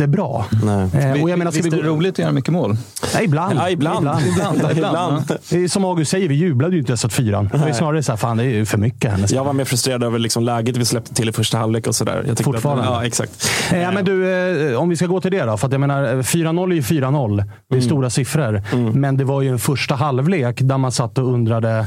jättebra. 0.00 0.44
Nej. 0.62 1.14
Eh, 1.16 1.22
och 1.22 1.30
jag 1.30 1.38
menar, 1.38 1.50
ska 1.52 1.62
Visst 1.62 1.72
vi 1.74 1.78
är 1.78 1.82
det 1.82 1.88
roligt 1.88 2.12
att 2.14 2.18
göra 2.18 2.32
mycket 2.32 2.52
mål? 2.52 2.76
Nej, 3.14 3.24
ibland. 3.24 3.58
Ja, 3.58 3.70
ibland. 3.70 4.06
Ibland, 4.06 4.56
ibland. 4.56 4.72
Ibland. 4.76 5.30
Är 5.64 5.68
som 5.68 5.84
August 5.84 6.10
säger, 6.10 6.28
vi 6.28 6.34
jublade 6.34 6.72
ju 6.74 6.78
inte 6.80 6.90
ens 6.90 7.04
åt 7.04 7.12
fyran. 7.12 7.48
Det 7.52 7.68
ju 7.68 7.74
snarare 7.74 8.02
så 8.02 8.12
här, 8.12 8.16
fan 8.16 8.36
det 8.36 8.44
är 8.44 8.48
ju 8.48 8.66
för 8.66 8.78
mycket 8.78 9.10
här 9.10 9.18
nästan. 9.18 9.36
Jag 9.36 9.44
var 9.44 9.52
mer 9.52 9.64
frustrerad 9.64 10.02
över 10.02 10.18
liksom 10.18 10.42
läget 10.42 10.76
vi 10.76 10.84
släppte 10.84 11.14
till 11.14 11.28
i 11.28 11.32
första 11.32 11.58
halvlek 11.58 11.86
och 11.86 11.94
sådär. 11.94 12.34
Fortfarande? 12.42 12.82
Att, 12.84 12.90
ja, 12.90 13.06
exakt. 13.06 13.50
Eh, 13.72 13.92
men 13.92 14.04
du, 14.04 14.30
eh, 14.72 14.80
om 14.80 14.88
vi 14.88 14.96
ska 14.96 15.06
gå 15.06 15.20
till 15.20 15.30
det 15.30 15.44
då. 15.44 15.56
För 15.56 15.66
att 15.66 15.72
jag 15.72 15.80
menar, 15.80 16.14
eh, 16.16 16.22
4-0 16.22 16.70
är 16.72 16.74
ju 16.76 16.82
4-0. 16.82 17.36
Det 17.36 17.42
är 17.42 17.76
Mm. 17.76 17.82
stora 17.88 18.10
siffror. 18.10 18.62
Men 18.92 19.16
det 19.16 19.24
var 19.24 19.42
ju 19.42 19.48
en 19.48 19.58
första 19.58 19.94
halvlek 19.94 20.58
där 20.60 20.78
man 20.78 20.92
satt 20.92 21.18
och 21.18 21.32
undrade 21.32 21.86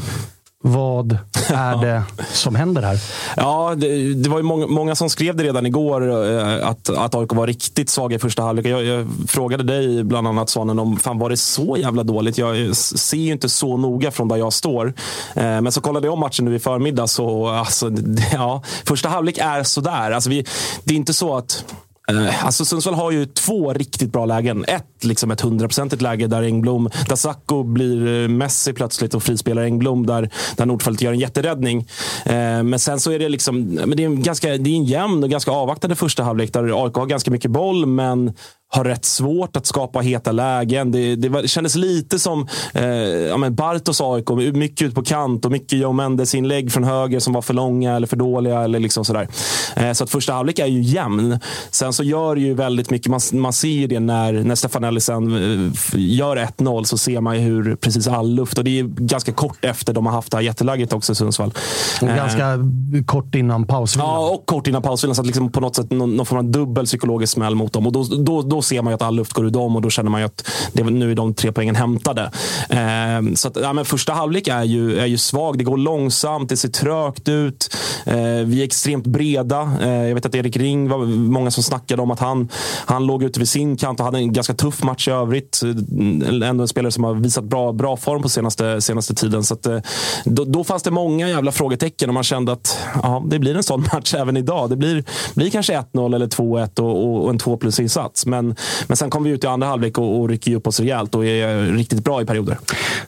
vad 0.63 1.18
är 1.50 1.75
det 1.81 2.04
som 2.31 2.56
händer 2.56 2.81
här? 2.81 3.00
Ja, 3.36 3.75
det, 3.77 4.13
det 4.13 4.29
var 4.29 4.38
ju 4.38 4.43
många, 4.43 4.67
många 4.67 4.96
som 4.96 5.10
skrev 5.10 5.36
det 5.36 5.43
redan 5.43 5.65
igår, 5.65 6.29
eh, 6.31 6.67
att, 6.67 6.89
att 6.89 7.15
AIK 7.15 7.34
var 7.34 7.48
riktigt 7.48 7.89
svaga 7.89 8.15
i 8.15 8.20
första 8.20 8.43
halvlek. 8.43 8.65
Jag, 8.65 8.84
jag 8.84 9.08
frågade 9.27 9.63
dig, 9.63 10.03
bland 10.03 10.27
annat 10.27 10.50
Svanen, 10.50 10.79
om 10.79 10.98
fan 10.98 11.20
var 11.20 11.29
det 11.29 11.38
så 11.38 11.77
jävla 11.77 12.03
dåligt? 12.03 12.38
Jag 12.38 12.75
ser 12.75 13.17
ju 13.17 13.31
inte 13.31 13.50
så 13.50 13.77
noga 13.77 14.12
från 14.12 14.27
där 14.27 14.36
jag 14.36 14.53
står. 14.53 14.93
Eh, 15.36 15.43
Men 15.43 15.72
så 15.72 15.81
kollade 15.81 16.08
jag 16.08 16.13
om 16.13 16.20
matchen 16.20 16.46
nu 16.46 16.55
i 16.55 16.60
förmiddag, 16.60 17.08
så 17.08 17.48
alltså, 17.48 17.91
ja, 18.34 18.62
första 18.86 19.10
halvlek 19.10 19.38
är 19.38 19.63
sådär. 19.63 20.12
Alltså, 20.12 20.29
vi, 20.29 20.46
det 20.84 20.93
är 20.93 20.98
inte 20.98 21.13
så 21.13 21.38
att 21.38 21.65
Eh, 22.11 22.45
alltså 22.45 22.65
Sundsvall 22.65 22.93
har 22.93 23.11
ju 23.11 23.25
två 23.25 23.73
riktigt 23.73 24.11
bra 24.11 24.25
lägen. 24.25 24.65
Ett, 24.67 25.03
liksom 25.03 25.31
ett 25.31 25.41
hundraprocentigt 25.41 26.01
läge 26.01 26.27
där 26.27 26.43
Engblom, 26.43 26.89
där 27.09 27.15
Sacco 27.15 27.63
blir 27.63 28.23
eh, 28.23 28.27
Messi 28.27 28.73
plötsligt 28.73 29.13
och 29.13 29.23
frispelar 29.23 29.61
Engblom 29.61 30.05
där, 30.05 30.29
där 30.55 30.65
Nordfeldt 30.65 31.01
gör 31.01 31.11
en 31.11 31.19
jätteräddning. 31.19 31.87
Eh, 32.25 32.63
men 32.63 32.79
sen 32.79 32.99
så 32.99 33.11
är 33.11 33.19
det 33.19 33.29
liksom, 33.29 33.61
men 33.61 33.97
det 33.97 34.03
är 34.03 34.05
en, 34.05 34.23
ganska, 34.23 34.47
det 34.47 34.69
är 34.69 34.75
en 34.75 34.83
jämn 34.83 35.23
och 35.23 35.29
ganska 35.29 35.51
avvaktande 35.51 35.95
första 35.95 36.23
halvlek 36.23 36.53
där 36.53 36.85
AIK 36.85 36.95
har 36.95 37.05
ganska 37.05 37.31
mycket 37.31 37.51
boll 37.51 37.85
men 37.85 38.33
har 38.69 38.83
rätt 38.83 39.05
svårt 39.05 39.55
att 39.55 39.65
skapa 39.65 40.00
heta 40.00 40.31
lägen. 40.31 40.91
Det, 40.91 41.15
det, 41.15 41.29
var, 41.29 41.41
det 41.41 41.47
kändes 41.47 41.75
lite 41.75 42.19
som 42.19 42.47
eh, 42.74 42.86
ja, 42.86 43.38
men 43.38 43.55
Bartos 43.55 44.01
AIK, 44.01 44.29
mycket 44.53 44.88
ut 44.88 44.95
på 44.95 45.03
kant 45.03 45.45
och 45.45 45.51
mycket 45.51 45.79
Joe 45.79 45.91
Mendes 45.91 46.36
inlägg 46.36 46.71
från 46.71 46.83
höger 46.83 47.19
som 47.19 47.33
var 47.33 47.41
för 47.41 47.53
långa 47.53 47.95
eller 47.95 48.07
för 48.07 48.17
dåliga. 48.17 48.63
Eller 48.63 48.79
liksom 48.79 49.05
sådär. 49.05 49.27
Eh, 49.75 49.91
så 49.91 50.03
att 50.03 50.09
första 50.09 50.33
halvlek 50.33 50.59
är 50.59 50.65
ju 50.65 50.81
jämn. 50.81 51.39
Sen 51.71 51.93
så 51.93 52.03
gör 52.03 52.36
det 52.36 52.41
ju 52.41 52.53
väldigt 52.53 52.89
mycket, 52.89 53.07
man, 53.07 53.19
man 53.31 53.53
ser 53.53 53.67
ju 53.67 53.88
det 53.88 54.00
när, 54.00 54.33
när 54.33 54.55
Stefanelli 54.55 55.00
sen 55.00 55.36
eh, 55.36 55.71
gör 55.95 56.38
1-0 56.38 56.83
så 56.83 56.97
ser 56.97 57.21
man 57.21 57.36
ju 57.36 57.41
hur 57.41 57.75
precis 57.75 58.07
all 58.07 58.29
luft, 58.29 58.57
och 58.57 58.63
det 58.63 58.79
är 58.79 58.83
ganska 58.83 59.31
kort 59.31 59.65
efter 59.65 59.93
de 59.93 60.05
har 60.05 60.13
haft 60.13 60.31
det 60.31 60.38
här 60.38 60.43
jätteläget 60.43 60.93
också 60.93 61.12
i 61.12 61.15
Sundsvall. 61.15 61.53
Och 62.01 62.07
Eh, 62.07 62.15
ganska 62.15 62.59
kort 63.05 63.36
innan 63.36 63.67
pausvilan. 63.67 64.09
Ja, 64.09 64.29
och 64.29 64.45
kort 64.45 64.67
innan 64.67 64.81
pausvilan. 64.81 65.15
Så 65.15 65.21
att 65.21 65.25
liksom 65.25 65.51
på 65.51 65.59
något 65.59 65.75
sätt 65.75 65.91
någon, 65.91 66.15
någon 66.15 66.25
form 66.25 66.39
av 66.39 66.45
dubbel 66.45 66.86
psykologisk 66.86 67.33
smäll 67.33 67.55
mot 67.55 67.74
dem. 67.74 67.88
Och 67.88 67.91
då, 67.91 68.03
då, 68.03 68.41
då 68.41 68.56
då 68.57 68.61
ser 68.61 68.81
man 68.81 68.91
ju 68.91 68.95
att 68.95 69.01
all 69.01 69.15
luft 69.15 69.33
går 69.33 69.45
ur 69.45 69.49
dem 69.49 69.75
och 69.75 69.81
då 69.81 69.89
känner 69.89 70.09
man 70.09 70.21
ju 70.21 70.25
att 70.25 70.49
det, 70.73 70.83
nu 70.83 71.11
är 71.11 71.15
de 71.15 71.33
tre 71.33 71.51
poängen 71.51 71.75
hämtade. 71.75 72.31
Eh, 72.69 73.33
så 73.35 73.47
att, 73.47 73.57
ja, 73.61 73.73
men 73.73 73.85
första 73.85 74.13
halvlek 74.13 74.47
är 74.47 74.63
ju, 74.63 74.99
är 74.99 75.05
ju 75.05 75.17
svag. 75.17 75.57
Det 75.57 75.63
går 75.63 75.77
långsamt, 75.77 76.49
det 76.49 76.57
ser 76.57 76.69
trögt 76.69 77.29
ut. 77.29 77.75
Eh, 78.05 78.15
vi 78.45 78.59
är 78.59 78.63
extremt 78.63 79.07
breda. 79.07 79.71
Eh, 79.81 80.07
jag 80.07 80.15
vet 80.15 80.25
att 80.25 80.35
Erik 80.35 80.57
Ring 80.57 80.89
var 80.89 81.05
många 81.05 81.51
som 81.51 81.63
snackade 81.63 82.01
om 82.01 82.11
att 82.11 82.19
han, 82.19 82.49
han 82.85 83.05
låg 83.05 83.23
ute 83.23 83.39
vid 83.39 83.49
sin 83.49 83.77
kant 83.77 83.99
och 83.99 84.05
hade 84.05 84.17
en 84.17 84.33
ganska 84.33 84.53
tuff 84.53 84.83
match 84.83 85.07
i 85.07 85.11
övrigt. 85.11 85.61
Eh, 85.63 86.49
ändå 86.49 86.61
en 86.61 86.67
spelare 86.67 86.91
som 86.91 87.03
har 87.03 87.13
visat 87.13 87.43
bra, 87.43 87.71
bra 87.73 87.97
form 87.97 88.21
på 88.21 88.29
senaste, 88.29 88.81
senaste 88.81 89.15
tiden. 89.15 89.43
Så 89.43 89.53
att, 89.53 89.65
eh, 89.65 89.79
då, 90.25 90.45
då 90.45 90.63
fanns 90.63 90.83
det 90.83 90.91
många 90.91 91.29
jävla 91.29 91.51
frågetecken 91.51 92.09
och 92.09 92.13
man 92.13 92.23
kände 92.23 92.51
att 92.51 92.77
ja, 93.03 93.23
det 93.27 93.39
blir 93.39 93.55
en 93.55 93.63
sån 93.63 93.81
match 93.93 94.13
även 94.13 94.37
idag. 94.37 94.69
Det 94.69 94.75
blir, 94.75 95.03
blir 95.35 95.49
kanske 95.49 95.73
1-0 95.93 96.15
eller 96.15 96.27
2-1 96.27 96.79
och, 96.79 97.03
och, 97.03 97.23
och 97.23 97.29
en 97.29 97.37
2 97.37 97.57
plus-insats. 97.57 98.25
Men, 98.25 98.47
men 98.88 98.98
sen 98.98 99.10
kom 99.10 99.24
vi 99.24 99.30
ut 99.30 99.44
i 99.44 99.48
andra 99.48 99.68
halvlek 99.68 99.98
och, 99.98 100.20
och 100.20 100.30
rycker 100.30 100.56
upp 100.56 100.68
oss 100.68 100.80
rejält 100.80 101.16
och 101.16 101.25
är 101.25 101.72
riktigt 101.72 102.04
bra 102.04 102.22
i 102.22 102.25
perioder. 102.25 102.58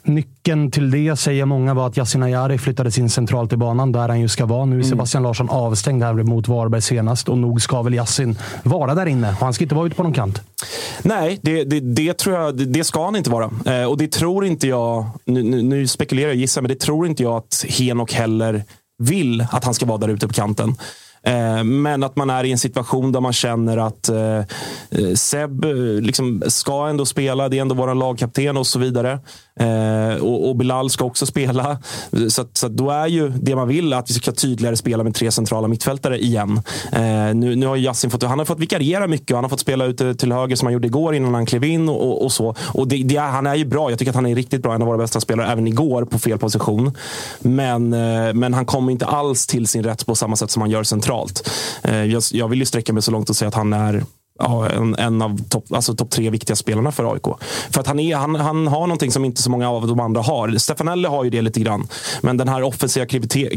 Nyckeln 0.03 0.71
till 0.71 0.91
det 0.91 1.15
säger 1.15 1.45
många 1.45 1.73
var 1.73 1.87
att 1.87 1.97
Yasin 1.97 2.23
Ayari 2.23 2.57
flyttades 2.57 2.97
in 2.97 3.09
centralt 3.09 3.53
i 3.53 3.57
banan 3.57 3.91
där 3.91 4.09
han 4.09 4.19
ju 4.19 4.27
ska 4.27 4.45
vara. 4.45 4.65
Nu 4.65 4.79
är 4.79 4.83
Sebastian 4.83 5.23
Larsson 5.23 5.49
avstängd 5.49 6.03
här 6.03 6.13
mot 6.13 6.47
Varberg 6.47 6.81
senast 6.81 7.29
och 7.29 7.37
nog 7.37 7.61
ska 7.61 7.81
väl 7.81 7.93
Yasin 7.93 8.37
vara 8.63 8.95
där 8.95 9.05
inne. 9.05 9.29
Och 9.29 9.45
han 9.45 9.53
ska 9.53 9.63
inte 9.63 9.75
vara 9.75 9.87
ute 9.87 9.95
på 9.95 10.03
någon 10.03 10.13
kant. 10.13 10.41
Nej, 11.01 11.39
det, 11.41 11.63
det, 11.63 11.79
det 11.79 12.17
tror 12.17 12.35
jag, 12.35 12.57
det, 12.57 12.65
det 12.65 12.83
ska 12.83 13.05
han 13.05 13.15
inte 13.15 13.29
vara. 13.29 13.51
Eh, 13.65 13.89
och 13.89 13.97
det 13.97 14.11
tror 14.11 14.45
inte 14.45 14.67
jag, 14.67 15.05
nu, 15.25 15.43
nu, 15.43 15.87
spekulerar 15.87 16.27
jag 16.27 16.37
gissar, 16.37 16.61
men 16.61 16.69
det 16.69 16.79
tror 16.79 17.07
inte 17.07 17.23
jag 17.23 17.35
att 17.37 17.65
Henok 17.69 18.13
heller 18.13 18.63
vill 18.97 19.45
att 19.51 19.63
han 19.63 19.73
ska 19.73 19.85
vara 19.85 19.97
där 19.97 20.07
ute 20.07 20.27
på 20.27 20.33
kanten. 20.33 20.75
Eh, 21.23 21.63
men 21.63 22.03
att 22.03 22.15
man 22.15 22.29
är 22.29 22.43
i 22.43 22.51
en 22.51 22.57
situation 22.57 23.11
där 23.11 23.19
man 23.19 23.33
känner 23.33 23.77
att 23.77 24.09
eh, 24.09 24.37
eh, 24.89 25.13
Seb 25.15 25.65
liksom 26.01 26.43
ska 26.47 26.87
ändå 26.87 27.05
spela. 27.05 27.49
Det 27.49 27.57
är 27.57 27.61
ändå 27.61 27.75
vår 27.75 27.95
lagkapten 27.95 28.57
och 28.57 28.67
så 28.67 28.79
vidare. 28.79 29.19
Och, 30.21 30.55
Bilal 30.55 30.89
ska 30.89 31.05
också 31.05 31.25
spela. 31.25 31.77
Så, 32.29 32.41
att, 32.41 32.57
så 32.57 32.67
att 32.67 32.77
då 32.77 32.89
är 32.89 33.07
ju 33.07 33.29
det 33.29 33.55
man 33.55 33.67
vill 33.67 33.93
att 33.93 34.09
vi 34.09 34.13
ska 34.13 34.31
tydligare 34.31 34.75
spela 34.75 35.03
med 35.03 35.15
tre 35.15 35.31
centrala 35.31 35.67
mittfältare 35.67 36.19
igen. 36.19 36.61
Nu, 37.33 37.55
nu 37.55 37.65
har 37.65 37.75
Yassin 37.75 38.09
fått, 38.09 38.23
han 38.23 38.39
har 38.39 38.45
fått 38.45 38.59
vikariera 38.59 39.07
mycket. 39.07 39.35
Han 39.35 39.43
har 39.43 39.49
fått 39.49 39.59
spela 39.59 39.85
ute 39.85 40.15
till 40.15 40.31
höger 40.31 40.55
som 40.55 40.65
han 40.65 40.73
gjorde 40.73 40.87
igår 40.87 41.15
innan 41.15 41.33
han 41.33 41.45
klev 41.45 41.63
in. 41.63 41.89
Och, 41.89 42.25
och, 42.25 42.31
så. 42.31 42.55
Och 42.73 42.87
det, 42.87 43.03
det 43.03 43.17
han 43.17 43.47
är 43.47 43.55
ju 43.55 43.65
bra. 43.65 43.89
Jag 43.89 43.99
tycker 43.99 44.11
att 44.11 44.15
han 44.15 44.25
är 44.25 44.35
riktigt 44.35 44.61
bra. 44.61 44.75
En 44.75 44.81
av 44.81 44.87
våra 44.87 44.97
bästa 44.97 45.19
spelare 45.19 45.51
även 45.51 45.67
igår 45.67 46.05
på 46.05 46.19
fel 46.19 46.37
position. 46.37 46.91
Men, 47.39 47.89
men 48.39 48.53
han 48.53 48.65
kommer 48.65 48.91
inte 48.91 49.05
alls 49.05 49.47
till 49.47 49.67
sin 49.67 49.83
rätt 49.83 50.05
på 50.05 50.15
samma 50.15 50.35
sätt 50.35 50.51
som 50.51 50.61
han 50.61 50.71
gör 50.71 50.83
centralt 50.83 51.08
centralt. 51.09 51.49
Eh, 51.83 52.05
jag, 52.05 52.23
jag 52.31 52.47
vill 52.47 52.59
ju 52.59 52.65
sträcka 52.65 52.93
mig 52.93 53.03
så 53.03 53.11
långt 53.11 53.29
och 53.29 53.35
säga 53.35 53.49
att 53.49 53.55
han 53.55 53.73
är 53.73 54.03
ja, 54.39 54.69
en, 54.69 54.95
en 54.95 55.21
av 55.21 55.37
topp 55.49 55.73
alltså 55.73 55.95
top 55.95 56.09
tre 56.09 56.29
viktiga 56.29 56.55
spelarna 56.55 56.91
för 56.91 57.13
AIK. 57.13 57.25
För 57.71 57.81
att 57.81 57.87
han, 57.87 57.99
är, 57.99 58.15
han, 58.15 58.35
han 58.35 58.67
har 58.67 58.79
någonting 58.79 59.11
som 59.11 59.25
inte 59.25 59.41
så 59.41 59.49
många 59.51 59.69
av 59.69 59.87
de 59.87 59.99
andra 59.99 60.21
har. 60.21 60.57
Stefanelli 60.57 61.07
har 61.07 61.23
ju 61.23 61.29
det 61.29 61.41
lite 61.41 61.59
grann. 61.59 61.87
Men 62.21 62.37
den 62.37 62.47
här 62.47 62.63
offensiva 62.63 63.05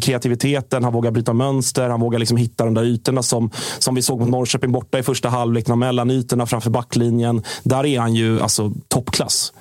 kreativiteten, 0.00 0.84
han 0.84 0.92
vågar 0.92 1.10
bryta 1.10 1.32
mönster, 1.32 1.88
han 1.88 2.00
vågar 2.00 2.18
liksom 2.18 2.36
hitta 2.36 2.64
de 2.64 2.74
där 2.74 2.84
ytorna 2.84 3.22
som, 3.22 3.50
som 3.78 3.94
vi 3.94 4.02
såg 4.02 4.20
mot 4.20 4.28
Norrköping 4.28 4.72
borta 4.72 4.98
i 4.98 5.02
första 5.02 5.28
halvlek, 5.28 5.66
de 5.66 5.78
mellanytorna 5.78 6.46
framför 6.46 6.70
backlinjen. 6.70 7.42
Där 7.62 7.86
är 7.86 8.00
han 8.00 8.14
ju 8.14 8.40
alltså 8.40 8.72
toppklass. 8.88 9.52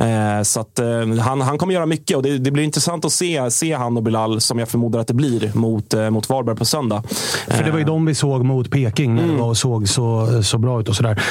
Eh, 0.00 0.42
så 0.42 0.60
att, 0.60 0.78
eh, 0.78 1.18
han, 1.20 1.40
han 1.40 1.58
kommer 1.58 1.74
göra 1.74 1.86
mycket 1.86 2.16
och 2.16 2.22
det, 2.22 2.38
det, 2.38 2.50
blir 2.50 2.64
intressant 2.64 3.04
att 3.04 3.12
se, 3.12 3.50
se 3.50 3.72
han 3.72 3.96
och 3.96 4.02
Bilal, 4.02 4.40
som 4.40 4.58
jag 4.58 4.68
förmodar 4.68 5.00
att 5.00 5.06
det 5.06 5.14
blir, 5.14 5.50
mot, 5.54 5.94
eh, 5.94 6.10
mot 6.10 6.28
Varberg 6.28 6.56
på 6.56 6.64
söndag. 6.64 7.02
För 7.46 7.64
det 7.64 7.70
var 7.70 7.78
ju 7.78 7.84
de 7.84 8.06
vi 8.06 8.14
såg 8.14 8.44
mot 8.44 8.70
Peking 8.70 9.14
när 9.14 9.26
det 9.26 9.32
var 9.32 9.48
och 9.48 9.56
såg 9.56 9.88
så, 9.88 10.42
så 10.42 10.58
bra 10.58 10.80
ut 10.80 10.88
och 10.88 10.96
sådär. 10.96 11.22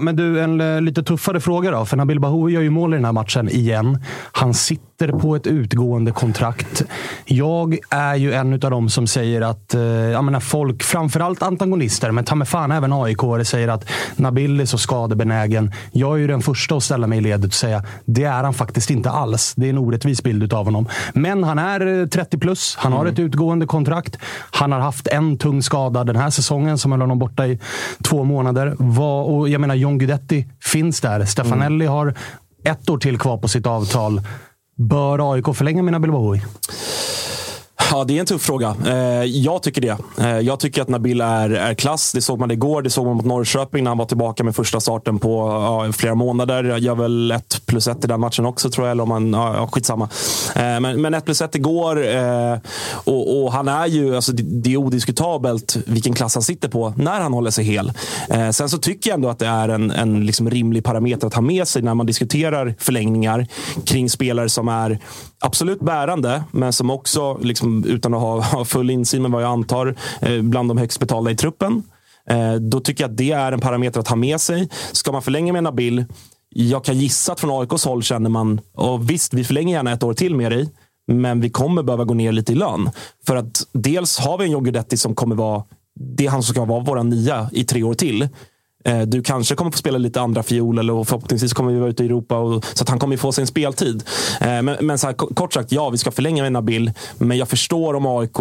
Men 0.00 0.16
du, 0.16 0.40
en 0.40 0.84
lite 0.84 1.02
tuffare 1.02 1.40
fråga 1.40 1.70
då. 1.70 1.84
För 1.84 1.96
Nabil 1.96 2.20
Bahoui 2.20 2.52
gör 2.52 2.60
ju 2.60 2.70
mål 2.70 2.94
i 2.94 2.96
den 2.96 3.04
här 3.04 3.12
matchen 3.12 3.48
igen. 3.48 4.04
Han 4.32 4.54
sitter 4.54 4.91
på 5.08 5.36
ett 5.36 5.46
utgående 5.46 6.12
kontrakt. 6.12 6.82
Jag 7.24 7.78
är 7.90 8.14
ju 8.14 8.32
en 8.32 8.52
av 8.52 8.58
dem 8.58 8.88
som 8.88 9.06
säger 9.06 9.40
att 9.40 9.74
eh, 9.74 9.82
jag 9.82 10.24
menar 10.24 10.40
folk, 10.40 10.82
framförallt 10.82 11.42
antagonister, 11.42 12.10
men 12.10 12.24
ta 12.24 12.34
mig 12.34 12.46
fan 12.46 12.72
även 12.72 12.92
aik 12.92 13.18
säger 13.44 13.68
att 13.68 13.84
Nabil 14.16 14.60
är 14.60 14.64
så 14.64 14.78
skadebenägen. 14.78 15.72
Jag 15.92 16.14
är 16.14 16.18
ju 16.18 16.26
den 16.26 16.42
första 16.42 16.76
att 16.76 16.82
ställa 16.82 17.06
mig 17.06 17.18
i 17.18 17.20
ledet 17.20 17.46
och 17.46 17.54
säga 17.54 17.84
det 18.04 18.24
är 18.24 18.44
han 18.44 18.54
faktiskt 18.54 18.90
inte 18.90 19.10
alls. 19.10 19.54
Det 19.56 19.66
är 19.66 19.70
en 19.70 19.78
orättvis 19.78 20.22
bild 20.22 20.52
av 20.52 20.64
honom. 20.64 20.88
Men 21.12 21.44
han 21.44 21.58
är 21.58 22.00
eh, 22.00 22.06
30 22.06 22.38
plus. 22.38 22.76
Han 22.78 22.92
har 22.92 23.06
ett 23.06 23.18
utgående 23.18 23.66
kontrakt. 23.66 24.18
Han 24.50 24.72
har 24.72 24.80
haft 24.80 25.06
en 25.06 25.38
tung 25.38 25.62
skada 25.62 26.04
den 26.04 26.16
här 26.16 26.30
säsongen 26.30 26.78
som 26.78 26.92
höll 26.92 27.00
honom 27.00 27.18
borta 27.18 27.46
i 27.46 27.58
två 28.02 28.24
månader. 28.24 28.74
Vad, 28.78 29.26
och 29.26 29.48
jag 29.48 29.60
menar, 29.60 29.74
John 29.74 29.98
Guidetti 29.98 30.46
finns 30.60 31.00
där. 31.00 31.24
Stefanelli 31.24 31.86
har 31.86 32.14
ett 32.64 32.90
år 32.90 32.98
till 32.98 33.18
kvar 33.18 33.38
på 33.38 33.48
sitt 33.48 33.66
avtal. 33.66 34.20
Bör 34.82 35.32
AIK 35.32 35.56
förlänga 35.56 35.82
mina 35.82 36.00
Bilbao? 36.00 36.36
Ja, 37.90 38.04
det 38.04 38.16
är 38.16 38.20
en 38.20 38.26
tuff 38.26 38.42
fråga. 38.42 38.76
Eh, 38.86 39.24
jag 39.24 39.62
tycker 39.62 39.80
det. 39.80 39.96
Eh, 40.18 40.38
jag 40.38 40.60
tycker 40.60 40.82
att 40.82 40.88
Nabil 40.88 41.20
är, 41.20 41.50
är 41.50 41.74
klass. 41.74 42.12
Det 42.12 42.20
såg 42.20 42.38
man 42.38 42.50
igår. 42.50 42.82
Det 42.82 42.90
såg 42.90 43.06
man 43.06 43.16
mot 43.16 43.24
Norrköping 43.24 43.84
när 43.84 43.90
han 43.90 43.98
var 43.98 44.06
tillbaka 44.06 44.44
med 44.44 44.56
första 44.56 44.80
starten 44.80 45.18
på 45.18 45.48
ja, 45.48 45.92
flera 45.92 46.14
månader. 46.14 46.64
Jag 46.64 46.78
gör 46.78 46.94
väl 46.94 47.30
ett 47.30 47.66
plus 47.66 47.88
ett 47.88 48.04
i 48.04 48.06
den 48.06 48.20
matchen 48.20 48.46
också 48.46 48.70
tror 48.70 48.86
jag. 48.86 48.92
Eller 48.92 49.02
om 49.02 49.08
man, 49.08 49.32
ja, 49.32 49.68
skitsamma. 49.72 50.08
Eh, 50.54 50.80
men, 50.80 51.02
men 51.02 51.14
ett 51.14 51.24
plus 51.24 51.42
ett 51.42 51.54
igår. 51.54 52.02
Och, 52.92 53.42
och 53.42 53.52
han 53.52 53.68
är 53.68 53.86
ju, 53.86 54.16
alltså, 54.16 54.32
det, 54.32 54.72
är 54.72 54.76
odiskutabelt 54.76 55.76
vilken 55.86 56.14
klass 56.14 56.34
han 56.34 56.42
sitter 56.42 56.68
på 56.68 56.94
när 56.96 57.20
han 57.20 57.32
håller 57.32 57.50
sig 57.50 57.64
hel. 57.64 57.92
Sen 58.52 58.68
så 58.68 58.78
tycker 58.78 59.10
jag 59.10 59.14
ändå 59.14 59.28
att 59.28 59.38
det 59.38 59.46
är 59.46 59.68
en, 59.68 59.90
en 59.90 60.26
liksom 60.26 60.50
rimlig 60.50 60.84
parameter 60.84 61.26
att 61.26 61.34
ha 61.34 61.42
med 61.42 61.68
sig 61.68 61.82
när 61.82 61.94
man 61.94 62.06
diskuterar 62.06 62.74
förlängningar 62.78 63.46
kring 63.84 64.10
spelare 64.10 64.48
som 64.48 64.68
är 64.68 64.98
absolut 65.42 65.80
bärande, 65.80 66.44
men 66.50 66.72
som 66.72 66.90
också, 66.90 67.38
liksom, 67.42 67.84
utan 67.84 68.14
att 68.14 68.20
ha, 68.20 68.40
ha 68.52 68.64
full 68.64 68.90
insyn 68.90 69.22
med 69.22 69.30
vad 69.30 69.42
jag 69.42 69.50
antar, 69.50 69.96
eh, 70.20 70.42
bland 70.42 70.70
de 70.70 70.78
högst 70.78 71.00
betalda 71.00 71.30
i 71.30 71.36
truppen. 71.36 71.82
Eh, 72.28 72.54
då 72.54 72.80
tycker 72.80 73.04
jag 73.04 73.10
att 73.10 73.16
det 73.16 73.32
är 73.32 73.52
en 73.52 73.60
parameter 73.60 74.00
att 74.00 74.08
ha 74.08 74.16
med 74.16 74.40
sig. 74.40 74.68
Ska 74.92 75.12
man 75.12 75.22
förlänga 75.22 75.52
med 75.52 75.62
Nabil, 75.62 76.04
jag 76.54 76.84
kan 76.84 76.98
gissa 76.98 77.32
att 77.32 77.40
från 77.40 77.60
AIKs 77.60 77.84
håll 77.84 78.02
känner 78.02 78.30
man, 78.30 78.60
och 78.74 79.10
visst, 79.10 79.34
vi 79.34 79.44
förlänger 79.44 79.74
gärna 79.74 79.92
ett 79.92 80.02
år 80.02 80.14
till 80.14 80.34
med 80.34 80.52
dig, 80.52 80.68
men 81.06 81.40
vi 81.40 81.50
kommer 81.50 81.82
behöva 81.82 82.04
gå 82.04 82.14
ner 82.14 82.32
lite 82.32 82.52
i 82.52 82.54
lön. 82.54 82.90
För 83.26 83.36
att 83.36 83.62
dels 83.72 84.18
har 84.18 84.38
vi 84.38 84.44
en 84.44 84.50
John 84.50 84.64
Guidetti 84.64 84.96
som 84.96 85.14
kommer 85.14 85.36
vara, 85.36 85.64
det 86.00 86.26
är 86.26 86.30
han 86.30 86.42
som 86.42 86.54
ska 86.54 86.64
vara 86.64 86.80
våra 86.80 87.02
nia 87.02 87.50
i 87.52 87.64
tre 87.64 87.82
år 87.82 87.94
till. 87.94 88.28
Eh, 88.84 89.00
du 89.00 89.22
kanske 89.22 89.54
kommer 89.54 89.70
få 89.70 89.78
spela 89.78 89.98
lite 89.98 90.20
andra 90.20 90.42
fiol 90.42 90.78
eller 90.78 91.04
förhoppningsvis 91.04 91.52
kommer 91.52 91.72
vi 91.72 91.78
vara 91.78 91.90
ute 91.90 92.02
i 92.02 92.06
Europa. 92.06 92.38
Och, 92.38 92.64
så 92.64 92.82
att 92.82 92.88
han 92.88 92.98
kommer 92.98 93.16
få 93.16 93.32
sin 93.32 93.46
speltid. 93.46 94.04
Eh, 94.40 94.62
men, 94.62 94.76
men 94.80 94.98
så 94.98 95.06
här, 95.06 95.14
kort 95.14 95.52
sagt, 95.52 95.72
ja, 95.72 95.90
vi 95.90 95.98
ska 95.98 96.10
förlänga 96.10 96.42
med 96.42 96.52
Nabil. 96.52 96.92
Men 97.18 97.38
jag 97.38 97.48
förstår 97.48 97.94
om 97.94 98.06
AIK 98.06 98.36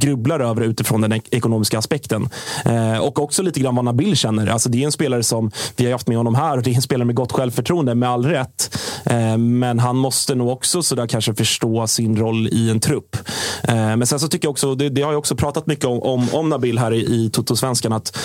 grubblar 0.00 0.40
över 0.40 0.60
det 0.60 0.66
utifrån 0.66 1.00
den 1.00 1.12
ek- 1.12 1.28
ekonomiska 1.30 1.78
aspekten. 1.78 2.28
Eh, 2.64 2.98
och 2.98 3.18
också 3.22 3.42
lite 3.42 3.60
grann 3.60 3.74
vad 3.76 3.84
Nabil 3.84 4.16
känner. 4.16 4.46
Alltså, 4.46 4.68
det 4.68 4.82
är 4.82 4.86
en 4.86 4.92
spelare 4.92 5.22
som, 5.22 5.50
vi 5.76 5.84
har 5.84 5.92
haft 5.92 6.08
med 6.08 6.16
honom 6.16 6.34
här, 6.34 6.56
och 6.56 6.62
det 6.62 6.70
är 6.70 6.74
en 6.74 6.82
spelare 6.82 7.06
med 7.06 7.14
gott 7.14 7.32
självförtroende, 7.32 7.94
med 7.94 8.08
all 8.08 8.26
rätt. 8.26 8.78
Eh, 9.04 9.36
men 9.38 9.78
han 9.78 9.96
måste 9.96 10.34
nog 10.34 10.48
också 10.48 10.82
så 10.82 10.94
där, 10.94 11.06
kanske 11.06 11.34
förstå 11.34 11.86
sin 11.86 12.16
roll 12.16 12.48
i 12.48 12.70
en 12.70 12.80
trupp. 12.80 13.16
Eh, 13.62 13.74
men 13.74 14.06
sen 14.06 14.20
så 14.20 14.28
tycker 14.28 14.46
jag 14.46 14.50
också, 14.50 14.74
det, 14.74 14.88
det 14.88 15.02
har 15.02 15.12
jag 15.12 15.18
också 15.18 15.36
pratat 15.36 15.66
mycket 15.66 15.84
om, 15.84 16.02
om, 16.02 16.28
om 16.32 16.48
Nabil 16.48 16.78
här 16.78 16.92
i, 16.92 17.00
i 17.00 17.30
Toto-svenskan, 17.32 17.92
att 17.92 18.18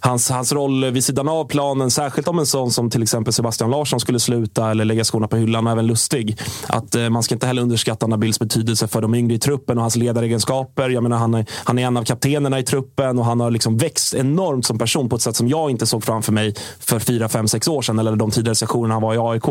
hans, 0.00 0.30
hans 0.30 0.52
roll 0.52 0.84
vid 0.90 1.04
sidan 1.04 1.28
av 1.28 1.44
planen, 1.44 1.90
särskilt 1.90 2.28
om 2.28 2.38
en 2.38 2.46
sån 2.46 2.70
som 2.70 2.90
till 2.90 3.02
exempel 3.02 3.32
Sebastian 3.32 3.70
Larsson 3.70 4.00
skulle 4.00 4.20
sluta 4.20 4.70
eller 4.70 4.84
lägga 4.84 5.04
skorna 5.04 5.28
på 5.28 5.36
hyllan, 5.36 5.66
och 5.66 5.72
även 5.72 5.86
Lustig. 5.86 6.40
Att 6.66 6.94
eh, 6.94 7.08
man 7.08 7.22
ska 7.22 7.34
inte 7.34 7.46
heller 7.46 7.62
underskatta 7.62 8.06
Nabils 8.06 8.38
betydelse 8.38 8.88
för 8.88 9.00
de 9.02 9.14
yngre 9.14 9.34
i 9.34 9.38
truppen 9.38 9.78
och 9.78 9.82
hans 9.84 9.96
ledaregenskaper. 9.96 10.99
Jag 11.00 11.02
menar, 11.02 11.18
han, 11.18 11.34
är, 11.34 11.46
han 11.64 11.78
är 11.78 11.86
en 11.86 11.96
av 11.96 12.04
kaptenerna 12.04 12.58
i 12.58 12.62
truppen 12.62 13.18
och 13.18 13.24
han 13.24 13.40
har 13.40 13.50
liksom 13.50 13.76
växt 13.76 14.14
enormt 14.14 14.66
som 14.66 14.78
person 14.78 15.08
på 15.08 15.16
ett 15.16 15.22
sätt 15.22 15.36
som 15.36 15.48
jag 15.48 15.70
inte 15.70 15.86
såg 15.86 16.04
framför 16.04 16.32
mig 16.32 16.54
för 16.80 16.98
fyra, 16.98 17.28
fem, 17.28 17.48
sex 17.48 17.68
år 17.68 17.82
sedan 17.82 17.98
eller 17.98 18.16
de 18.16 18.30
tidigare 18.30 18.54
sessionerna 18.54 18.94
han 18.94 19.02
var 19.02 19.14
i 19.14 19.18
AIK. 19.18 19.48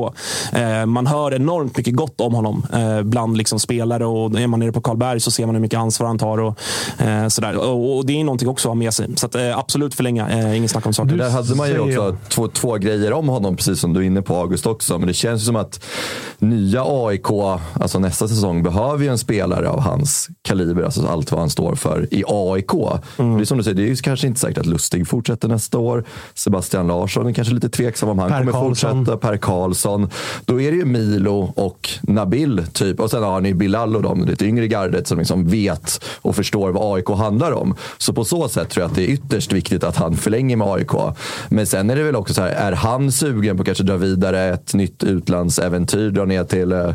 Eh, 0.53 0.85
man 0.85 1.07
hör 1.07 1.33
enormt 1.33 1.77
mycket 1.77 1.95
gott 1.95 2.21
om 2.21 2.33
honom 2.33 2.65
eh, 2.73 3.01
bland 3.01 3.37
liksom 3.37 3.59
spelare 3.59 4.05
och 4.05 4.39
är 4.39 4.47
man 4.47 4.59
nere 4.59 4.71
på 4.71 4.81
Karlberg 4.81 5.19
så 5.19 5.31
ser 5.31 5.45
man 5.45 5.55
hur 5.55 5.61
mycket 5.61 5.79
ansvar 5.79 6.07
han 6.07 6.17
tar. 6.17 6.37
Och, 6.37 6.59
eh, 7.01 7.27
sådär. 7.27 7.57
Och, 7.57 7.97
och 7.97 8.05
det 8.05 8.19
är 8.19 8.23
någonting 8.23 8.49
också 8.49 8.67
att 8.67 8.69
ha 8.69 8.75
med 8.75 8.93
sig. 8.93 9.17
Så 9.17 9.25
att, 9.25 9.35
eh, 9.35 9.57
absolut 9.57 9.95
förlänga, 9.95 10.29
eh, 10.29 10.57
ingen 10.57 10.69
snack 10.69 10.85
om 10.85 10.93
saker. 10.93 11.15
Där 11.15 11.29
hade 11.29 11.55
man 11.55 11.69
ju 11.69 11.79
också 11.79 12.17
två, 12.29 12.47
två 12.47 12.75
grejer 12.75 13.13
om 13.13 13.29
honom, 13.29 13.55
precis 13.55 13.79
som 13.79 13.93
du 13.93 13.99
är 13.99 14.03
inne 14.03 14.21
på 14.21 14.35
August 14.35 14.65
också. 14.65 14.97
Men 14.97 15.07
det 15.07 15.13
känns 15.13 15.41
ju 15.41 15.45
som 15.45 15.55
att 15.55 15.83
nya 16.39 16.83
AIK, 16.85 17.31
alltså 17.73 17.99
nästa 17.99 18.27
säsong, 18.27 18.63
behöver 18.63 19.03
ju 19.03 19.09
en 19.09 19.17
spelare 19.17 19.69
av 19.69 19.79
hans 19.79 20.29
kaliber, 20.41 20.83
alltså 20.83 21.07
allt 21.07 21.31
vad 21.31 21.38
han 21.39 21.49
står 21.49 21.75
för 21.75 22.07
i 22.13 22.23
AIK. 22.27 22.73
Mm. 23.17 23.37
Det 23.37 23.43
är 23.43 23.45
som 23.45 23.57
du 23.57 23.63
säger, 23.63 23.77
det 23.77 23.83
är 23.83 23.87
ju 23.87 23.95
kanske 23.95 24.27
inte 24.27 24.39
säkert 24.39 24.57
att 24.57 24.65
Lustig 24.65 25.07
fortsätter 25.07 25.47
nästa 25.47 25.77
år. 25.77 26.03
Sebastian 26.33 26.87
Larsson 26.87 27.27
är 27.27 27.33
kanske 27.33 27.53
lite 27.53 27.69
tveksam 27.69 28.09
om 28.09 28.19
han 28.19 28.29
Per 28.29 28.39
kommer 28.39 28.51
Karlsson. 28.51 29.05
fortsätta. 29.05 29.17
Per 29.17 29.37
Karlsson. 29.37 30.09
Då 30.45 30.61
är 30.61 30.71
det 30.71 30.77
ju 30.77 30.85
Milo 30.85 31.53
och 31.55 31.89
Nabil, 32.01 32.65
typ. 32.73 32.99
Och 32.99 33.11
sen 33.11 33.23
har 33.23 33.41
ni 33.41 33.53
Bilal 33.53 33.95
och 33.95 34.01
de 34.01 34.25
lite 34.25 34.45
yngre 34.45 34.67
gardet 34.67 35.07
som 35.07 35.17
liksom 35.19 35.47
vet 35.47 36.05
och 36.21 36.35
förstår 36.35 36.71
vad 36.71 36.95
AIK 36.95 37.09
handlar 37.09 37.51
om. 37.51 37.75
Så 37.97 38.13
på 38.13 38.25
så 38.25 38.49
sätt 38.49 38.69
tror 38.69 38.81
jag 38.83 38.89
att 38.89 38.95
det 38.95 39.03
är 39.03 39.09
ytterst 39.09 39.51
viktigt 39.53 39.83
att 39.83 39.95
han 39.95 40.17
förlänger 40.17 40.55
med 40.57 40.67
AIK. 40.67 40.91
Men 41.49 41.67
sen 41.67 41.89
är 41.89 41.95
det 41.95 42.03
väl 42.03 42.15
också 42.15 42.33
så 42.33 42.41
här, 42.41 42.49
är 42.49 42.71
han 42.71 43.11
sugen 43.11 43.57
på 43.57 43.61
att 43.61 43.65
kanske 43.65 43.83
dra 43.83 43.97
vidare 43.97 44.53
ett 44.53 44.73
nytt 44.73 45.03
utlandsäventyr, 45.03 46.09
dra 46.09 46.25
ner 46.25 46.43
till 46.43 46.71
eh, 46.71 46.91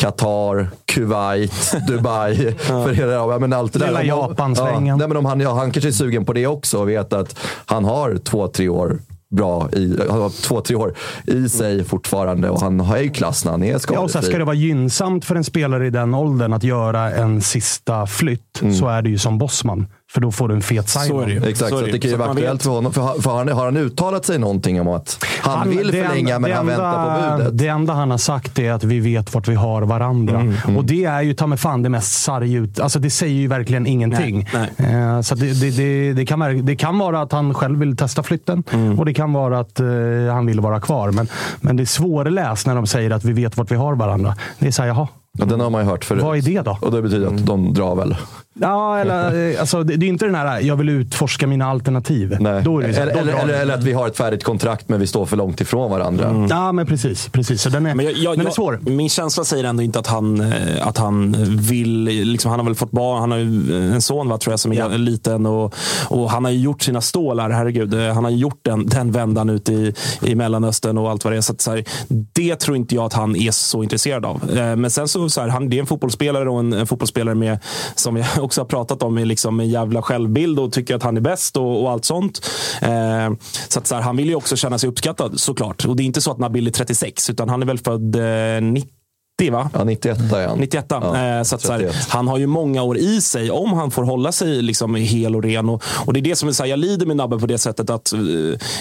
Qatar, 0.00 0.68
Kuwait, 0.86 1.72
Dubai. 1.88 2.54
för 2.58 2.92
hela, 2.92 3.38
men 3.38 3.52
allt 3.52 3.72
det. 3.72 3.78
Lilla 3.86 4.04
Japan-svängen. 4.04 4.86
Ja, 4.86 4.96
nej, 4.96 5.08
men 5.08 5.16
om 5.16 5.24
han, 5.24 5.40
ja, 5.40 5.54
han 5.54 5.70
kanske 5.70 5.88
är 5.88 5.92
sugen 5.92 6.24
på 6.24 6.32
det 6.32 6.46
också 6.46 6.78
och 6.78 6.88
vet 6.88 7.12
att 7.12 7.38
han 7.66 7.84
har 7.84 8.16
två, 8.18 8.48
tre 8.48 8.68
år 8.68 8.98
bra 9.36 9.68
i, 9.72 9.96
han 10.10 10.20
har 10.20 10.30
två, 10.42 10.60
tre 10.60 10.76
år 10.76 10.94
i 11.26 11.48
sig 11.48 11.84
fortfarande 11.84 12.50
och 12.50 12.60
han 12.60 12.80
har 12.80 12.98
ju 12.98 13.10
klass 13.10 13.44
när 13.44 13.52
han 13.52 13.62
är 13.62 13.68
Ja, 13.68 13.74
och 13.74 13.80
så 13.82 13.88
skadefri. 14.08 14.22
ska 14.30 14.38
det 14.38 14.44
vara 14.44 14.56
gynnsamt 14.56 15.24
för 15.24 15.34
en 15.36 15.44
spelare 15.44 15.86
i 15.86 15.90
den 15.90 16.14
åldern 16.14 16.52
att 16.52 16.64
göra 16.64 17.10
en 17.10 17.40
sista 17.40 18.06
flytt, 18.06 18.62
så 18.78 18.88
är 18.88 19.02
det 19.02 19.10
ju 19.10 19.18
som 19.18 19.38
Bosman. 19.38 19.86
För 20.12 20.20
då 20.20 20.30
får 20.32 20.48
du 20.48 20.54
en 20.54 20.62
fet 20.62 20.88
sign 20.88 21.02
Så 21.08 21.20
är 21.20 21.26
det 21.26 21.32
ju. 21.32 21.44
Exakt, 21.48 21.70
Så 21.70 21.80
det 21.80 21.98
kan 21.98 22.10
ju 22.10 22.16
vara 22.16 22.30
aktuellt 22.30 22.62
för 22.62 22.70
honom. 22.70 22.92
För, 22.92 23.00
har- 23.02 23.14
för 23.14 23.36
han, 23.36 23.48
har 23.48 23.64
han 23.64 23.76
uttalat 23.76 24.24
sig 24.24 24.38
någonting 24.38 24.80
om 24.80 24.88
att 24.88 25.24
han, 25.40 25.68
vill 25.70 25.86
det 25.86 25.92
förlänga 26.06 26.34
enda- 26.34 26.38
men 26.48 26.52
han 26.56 26.68
enda- 26.68 26.82
väntar 26.82 27.32
på 27.32 27.38
budet? 27.38 27.58
Det 27.58 27.66
enda 27.68 27.92
han 27.92 28.10
har 28.10 28.18
sagt 28.18 28.58
är 28.58 28.72
att 28.72 28.84
vi 28.84 29.00
vet 29.00 29.34
vart 29.34 29.48
vi 29.48 29.54
har 29.54 29.82
varandra. 29.82 30.44
Och 30.76 30.84
det 30.84 31.04
är 31.04 31.22
ju 31.22 31.34
ta 31.34 31.46
mig 31.46 31.58
fan 31.58 31.82
det 31.82 31.88
mest 31.88 32.22
sarg 32.22 32.52
ut. 32.54 32.80
Alltså 32.80 32.98
det 32.98 33.10
säger 33.10 33.34
ju 33.34 33.46
verkligen 33.48 33.86
ingenting. 33.86 34.48
Nej, 34.54 34.70
Eh, 34.92 35.20
Så 35.20 35.34
det, 35.34 35.60
det, 35.60 35.70
det, 35.70 36.12
det, 36.12 36.26
kan, 36.26 36.66
det 36.66 36.76
kan 36.76 36.98
vara 36.98 37.20
att 37.20 37.32
han 37.32 37.54
själv 37.54 37.78
vill 37.78 37.96
testa 37.96 38.22
flytten 38.22 38.62
och 38.98 39.04
det 39.06 39.14
kan 39.14 39.32
vara 39.32 39.58
att 39.60 39.80
eh, 39.80 39.86
han 40.32 40.46
vill 40.46 40.60
vara 40.60 40.80
kvar. 40.80 41.10
Men, 41.10 41.28
men 41.60 41.76
det 41.76 41.82
är 41.82 41.84
svårläst 41.84 42.66
när 42.66 42.74
de 42.74 42.86
säger 42.86 43.10
att 43.10 43.24
vi 43.24 43.32
vet 43.32 43.56
vart 43.56 43.70
vi 43.70 43.76
har 43.76 43.94
varandra. 43.94 44.34
Det 44.58 44.66
är 44.66 44.70
såhär, 44.72 44.88
jaha. 44.88 45.08
Ja, 45.38 45.44
den 45.44 45.60
har 45.60 45.70
man 45.70 45.84
ju 45.84 45.90
hört 45.90 46.04
förut. 46.04 46.22
Vad 46.22 46.36
är 46.38 46.42
det 46.42 46.60
då? 46.60 46.78
Och 46.80 46.92
det 46.92 47.02
betyder 47.02 47.26
att 47.26 47.46
de 47.46 47.74
drar 47.74 47.94
väl? 47.96 48.16
Ja, 48.60 48.98
eller, 48.98 49.50
eh, 49.54 49.60
alltså, 49.60 49.82
det, 49.82 49.96
det 49.96 50.06
är 50.06 50.08
inte 50.08 50.24
den 50.24 50.34
här, 50.34 50.60
jag 50.60 50.76
vill 50.76 50.88
utforska 50.88 51.46
mina 51.46 51.66
alternativ. 51.66 52.36
Nej. 52.40 52.62
Då 52.62 52.78
är 52.82 52.88
det 52.88 52.94
så 52.94 53.00
eller, 53.00 53.12
eller, 53.16 53.32
eller, 53.32 53.54
eller 53.54 53.74
att 53.74 53.82
vi 53.84 53.92
har 53.92 54.06
ett 54.06 54.16
färdigt 54.16 54.44
kontrakt 54.44 54.88
men 54.88 55.00
vi 55.00 55.06
står 55.06 55.26
för 55.26 55.36
långt 55.36 55.60
ifrån 55.60 55.90
varandra. 55.90 56.46
Ja, 56.50 56.72
men 56.72 56.86
precis. 56.86 57.28
precis. 57.28 57.62
Så 57.62 57.68
den 57.68 57.86
är, 57.86 57.94
Men 57.94 58.04
jag, 58.06 58.14
jag, 58.16 58.32
den 58.32 58.40
är 58.40 58.44
jag- 58.44 58.54
svår. 58.54 58.78
Min 58.82 59.08
känsla 59.08 59.44
säger 59.44 59.64
ändå 59.64 59.82
inte 59.82 59.98
att 59.98 60.06
han, 60.06 60.40
eh, 60.40 60.86
att 60.86 60.98
han 60.98 61.36
vill... 61.48 62.04
Liksom, 62.04 62.50
han 62.50 62.60
har 62.60 62.64
väl 62.66 62.74
fått 62.74 62.90
barn. 62.90 63.20
Han 63.20 63.30
har 63.30 63.38
ju 63.38 63.92
en 63.92 64.02
son 64.02 64.28
va, 64.28 64.38
tror 64.38 64.52
jag 64.52 64.60
som 64.60 64.72
är 64.72 64.98
liten. 64.98 65.46
Och, 65.46 65.74
och 66.08 66.30
Han 66.30 66.44
har 66.44 66.50
ju 66.52 66.58
gjort 66.60 66.82
sina 66.82 67.00
stålar. 67.00 67.50
Herregud. 67.50 67.94
Eh, 67.94 68.14
Han 68.14 68.24
har 68.24 68.30
gjort 68.30 68.58
den, 68.62 68.86
den 68.86 69.12
vändan 69.12 69.50
ute 69.50 69.72
i, 69.72 69.94
i 70.22 70.34
Mellanöstern 70.34 70.98
och 70.98 71.10
allt 71.10 71.24
vad 71.24 71.32
det 71.32 71.36
är. 71.36 71.40
Så 71.40 71.52
att, 71.52 71.60
så 71.60 71.70
här, 71.70 71.84
det 72.32 72.56
tror 72.56 72.76
inte 72.76 72.94
jag 72.94 73.04
att 73.04 73.12
han 73.12 73.36
är 73.36 73.50
så 73.50 73.82
intresserad 73.82 74.24
av. 74.26 74.50
Eh, 74.56 74.76
Men 74.76 74.90
sen 74.90 75.08
så, 75.08 75.28
så 75.28 75.40
här, 75.40 75.48
han, 75.48 75.68
det 75.70 75.76
är 75.76 75.80
en 75.80 75.86
fotbollsspelare 75.86 76.50
och 76.50 76.60
en, 76.60 76.72
en 76.72 76.86
fotbollsspelare 76.86 77.34
med, 77.34 77.58
som 77.94 78.16
jag 78.16 78.26
också 78.50 78.60
har 78.60 78.66
pratat 78.66 79.02
om, 79.02 79.18
är 79.18 79.24
liksom 79.24 79.60
en 79.60 79.68
jävla 79.68 80.02
självbild 80.02 80.58
och 80.58 80.72
tycker 80.72 80.94
att 80.94 81.02
han 81.02 81.16
är 81.16 81.20
bäst 81.20 81.56
och, 81.56 81.82
och 81.82 81.90
allt 81.90 82.04
sånt. 82.04 82.50
Eh, 82.82 83.30
så 83.68 83.78
att, 83.78 83.86
så 83.86 83.94
här, 83.94 84.02
han 84.02 84.16
vill 84.16 84.28
ju 84.28 84.34
också 84.34 84.56
känna 84.56 84.78
sig 84.78 84.88
uppskattad 84.88 85.40
såklart. 85.40 85.84
Och 85.84 85.96
det 85.96 86.02
är 86.02 86.04
inte 86.04 86.20
så 86.20 86.30
att 86.30 86.38
Nabil 86.38 86.66
är 86.66 86.70
36, 86.70 87.30
utan 87.30 87.48
han 87.48 87.62
är 87.62 87.66
väl 87.66 87.78
född 87.78 88.16
eh, 88.16 88.62
90 88.62 88.99
va? 89.48 89.70
Ja, 89.74 89.84
91 89.84 90.32
är 90.32 90.48
han. 90.48 90.58
91 90.58 90.84
Ja, 90.88 91.36
eh, 91.38 91.42
så 91.42 91.54
att, 91.54 91.60
så 91.62 91.72
här, 91.72 91.78
31. 91.78 91.96
Han 92.08 92.28
har 92.28 92.38
ju 92.38 92.46
många 92.46 92.82
år 92.82 92.98
i 92.98 93.20
sig 93.20 93.50
om 93.50 93.72
han 93.72 93.90
får 93.90 94.02
hålla 94.02 94.32
sig 94.32 94.62
liksom 94.62 94.94
hel 94.94 95.36
och 95.36 95.42
ren. 95.42 95.68
Och, 95.68 95.82
och 96.06 96.12
det 96.12 96.20
är 96.20 96.22
det 96.22 96.36
som 96.36 96.48
är 96.48 96.52
så 96.52 96.62
här, 96.62 96.70
jag 96.70 96.78
lider 96.78 97.06
med 97.06 97.16
Nabbe 97.16 97.38
på 97.38 97.46
det 97.46 97.58
sättet 97.58 97.90
att 97.90 98.12
eh, 98.12 98.18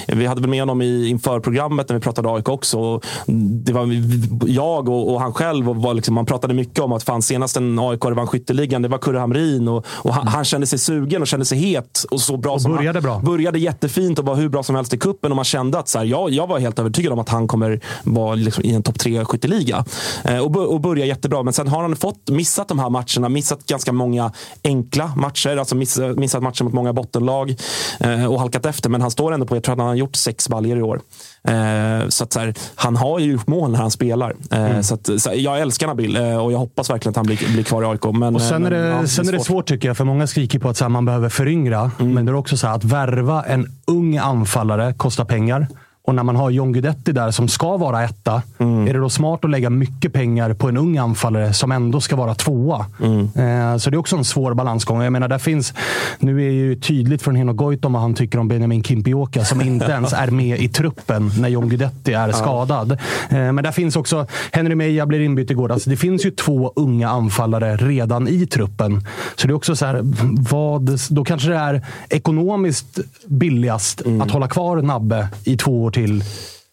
vi 0.08 0.26
hade 0.26 0.42
väl 0.42 0.50
med 0.50 0.62
honom 0.62 0.82
i, 0.82 1.08
inför 1.08 1.40
programmet 1.40 1.90
när 1.90 1.96
vi 1.96 2.02
pratade 2.02 2.30
AIK 2.30 2.50
också. 2.50 2.80
Och 2.80 3.06
det 3.66 3.74
var 3.74 3.88
jag 4.48 4.90
och, 4.90 5.14
och 5.14 5.22
han 5.22 5.34
själv 5.34 5.70
och 5.70 5.76
var 5.76 5.94
liksom, 5.94 6.16
man 6.16 6.26
pratade 6.26 6.54
mycket 6.54 6.80
om 6.80 6.92
att 6.92 7.04
fan 7.04 7.22
senast 7.22 7.58
en 7.58 7.80
AIK 7.80 8.06
vann 8.06 8.28
skytteligan 8.28 8.82
det 8.82 8.88
var 8.88 8.98
Kurre 8.98 9.20
Hamrin 9.20 9.68
och, 9.68 9.86
och 9.88 10.14
han, 10.14 10.28
han 10.28 10.46
kände 10.46 10.68
sig 10.68 10.80
sugen 10.80 11.22
och 11.22 11.28
kände 11.28 11.46
sig 11.46 11.58
het 11.58 12.06
och 12.12 12.22
så 12.22 12.38
bra 12.38 12.54
Och 12.54 12.62
som 12.62 12.76
började 12.76 13.00
han, 13.00 13.04
bra. 13.04 13.20
Började 13.20 13.60
jättefint 13.60 14.20
och 14.20 14.26
var 14.26 14.36
hur 14.36 14.50
bra 14.50 14.64
som 14.64 14.76
helst 14.76 14.94
i 14.94 14.98
kuppen 14.98 15.32
och 15.32 15.36
man 15.36 15.46
kände 15.46 15.80
att 15.80 15.88
så 15.88 15.98
här, 15.98 16.06
jag, 16.06 16.30
jag 16.30 16.48
var 16.48 16.60
helt 16.60 16.80
övertygad 16.80 17.14
om 17.14 17.20
att 17.20 17.30
han 17.30 17.48
kommer 17.48 17.80
vara 18.04 18.36
liksom 18.36 18.66
i 18.66 18.74
en 18.74 18.84
topp 18.84 19.00
tre 19.00 19.26
skytteliga. 19.26 19.86
Eh, 20.24 20.40
och, 20.58 20.74
och 20.74 20.82
börja 20.82 21.06
jättebra. 21.06 21.44
Men 21.44 21.54
sen 21.54 21.68
har 21.68 21.82
han 21.82 21.96
fått 21.96 22.30
missat 22.30 22.68
de 22.68 22.80
här 22.80 22.90
matcherna, 22.90 23.30
missat 23.30 23.66
ganska 23.66 23.92
många 23.94 24.32
enkla 24.64 25.14
matcher, 25.16 25.58
alltså 25.58 25.76
missat, 25.76 26.18
missat 26.18 26.44
matcher 26.44 26.64
mot 26.64 26.74
många 26.74 26.94
bottenlag 26.94 27.56
eh, 28.00 28.26
och 28.26 28.40
halkat 28.40 28.66
efter. 28.66 28.90
Men 28.90 29.02
han 29.02 29.12
står 29.12 29.34
ändå 29.34 29.46
på, 29.46 29.56
jag 29.56 29.64
tror 29.64 29.74
att 29.74 29.80
han 29.80 29.88
har 29.88 29.96
gjort 29.96 30.16
sex 30.16 30.50
baljer 30.50 30.78
i 30.78 30.82
år. 30.82 31.02
Eh, 31.44 32.08
så 32.08 32.24
att 32.24 32.34
så 32.34 32.40
här, 32.40 32.54
han 32.76 32.96
har 32.96 33.20
ju 33.20 33.32
gjort 33.32 33.48
mål 33.48 33.72
när 33.72 33.80
han 33.80 33.92
spelar. 33.92 34.36
Eh, 34.52 34.82
så 34.82 34.94
att, 34.94 35.10
så 35.18 35.32
jag 35.36 35.60
älskar 35.60 35.88
Nabil 35.88 36.16
eh, 36.16 36.38
och 36.38 36.52
jag 36.52 36.58
hoppas 36.58 36.90
verkligen 36.90 37.10
att 37.10 37.16
han 37.16 37.26
blir, 37.26 37.54
blir 37.54 37.64
kvar 37.64 37.84
i 37.84 37.86
AIK. 37.86 38.06
Men, 38.14 38.36
Och 38.36 38.42
sen 38.42 38.66
är 38.66 38.72
eh, 38.72 38.78
det, 38.78 38.90
men, 38.90 39.02
ja, 39.02 39.08
sen 39.08 39.28
är 39.28 39.32
det 39.32 39.38
svårt. 39.38 39.48
svårt 39.48 39.66
tycker 39.68 39.88
jag, 39.88 39.98
för 39.98 40.06
många 40.06 40.28
skriker 40.28 40.60
på 40.60 40.70
att 40.70 40.80
här, 40.80 40.90
man 40.90 41.06
behöver 41.06 41.30
föryngra. 41.30 41.92
Mm. 42.00 42.14
Men 42.14 42.26
det 42.26 42.32
är 42.32 42.36
också 42.36 42.58
så 42.58 42.68
här, 42.68 42.76
att 42.76 42.84
värva 42.84 43.44
en 43.44 43.68
ung 43.88 44.18
anfallare 44.18 44.94
kostar 44.94 45.26
pengar. 45.26 45.68
Och 46.06 46.16
när 46.16 46.24
man 46.24 46.36
har 46.36 46.50
John 46.50 46.72
Guidetti 46.74 47.12
där 47.12 47.32
som 47.32 47.48
ska 47.48 47.78
vara 47.78 48.04
etta, 48.04 48.42
Mm. 48.58 48.88
är 48.88 48.94
det 48.94 49.00
då 49.00 49.10
smart 49.10 49.46
att 49.46 49.52
lägga 49.52 49.70
mycket 49.70 50.14
pengar 50.14 50.54
på 50.54 50.70
en 50.70 50.78
ung 50.78 50.98
anfallare 50.98 51.54
som 51.54 51.72
ändå 51.72 52.02
ska 52.02 52.16
vara 52.16 52.36
tvåa? 52.36 52.86
Mm. 53.04 53.20
Eh, 53.22 53.78
så 53.78 53.90
det 53.90 53.96
är 53.96 54.00
också 54.00 54.16
en 54.18 54.26
svår 54.26 54.54
balansgång. 54.54 55.02
Jag 55.02 55.14
menar, 55.14 55.28
där 55.28 55.38
finns, 55.38 55.74
nu 56.20 56.48
är 56.48 56.52
ju 56.52 56.76
tydligt 56.76 57.22
från 57.22 57.36
Heno 57.36 57.54
Goitom 57.54 57.94
vad 57.94 58.02
han 58.02 58.14
tycker 58.14 58.40
om 58.40 58.48
Benjamin 58.48 58.84
Kimpioka 58.84 59.46
som 59.46 59.62
inte 59.62 59.86
ens 59.86 60.14
är 60.14 60.28
med 60.28 60.60
i 60.60 60.68
truppen 60.70 61.32
när 61.40 61.50
John 61.50 61.70
Guidetti 61.70 62.14
är 62.14 62.32
skadad. 62.32 62.92
Eh, 62.92 62.98
men 63.30 63.56
där 63.56 63.72
finns 63.72 63.96
också, 63.96 64.28
Henry 64.52 64.76
Meja 64.76 65.06
blir 65.06 65.20
inbytt 65.20 65.52
igår. 65.52 65.72
Alltså, 65.72 65.90
det 65.90 65.98
finns 65.98 66.26
ju 66.26 66.32
två 66.32 66.74
unga 66.76 67.10
anfallare 67.10 67.76
redan 67.78 68.28
i 68.28 68.46
truppen. 68.46 69.04
Så 69.36 69.48
det 69.48 69.52
är 69.52 69.56
också 69.56 69.76
så 69.76 69.86
här, 69.86 70.00
vad, 70.50 71.00
då 71.10 71.24
kanske 71.24 71.50
det 71.50 71.56
är 71.58 71.86
ekonomiskt 72.10 73.00
billigast 73.26 74.02
att 74.22 74.32
hålla 74.32 74.48
kvar 74.48 74.82
Nabbe 74.82 75.28
i 75.44 75.58
två 75.58 75.84
år 75.84 75.89
till. 75.92 76.24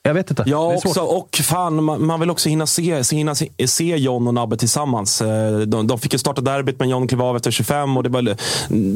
Jag 0.03 0.15
vet 0.15 0.31
inte. 0.31 0.43
Ja, 0.47 0.75
också, 0.77 1.01
och 1.01 1.41
fan, 1.43 1.85
man, 1.85 2.07
man 2.07 2.21
vill 2.21 2.31
också 2.31 2.49
hinna 2.49 2.67
se, 2.67 3.05
se, 3.05 3.17
hinna 3.17 3.35
se, 3.35 3.49
se 3.67 3.97
John 3.97 4.27
och 4.29 4.35
Nabbe 4.35 4.57
tillsammans. 4.57 5.23
Eh, 5.23 5.59
De, 5.59 5.87
de 5.87 5.99
fick 5.99 6.13
ju 6.13 6.19
starta 6.19 6.41
derbyt, 6.41 6.79
men 6.79 6.89
John 6.89 7.09
klev 7.09 7.23
av 7.23 7.37
efter 7.37 7.51
25 7.51 7.97
och 7.97 8.03
det 8.03 8.09
var, 8.09 8.37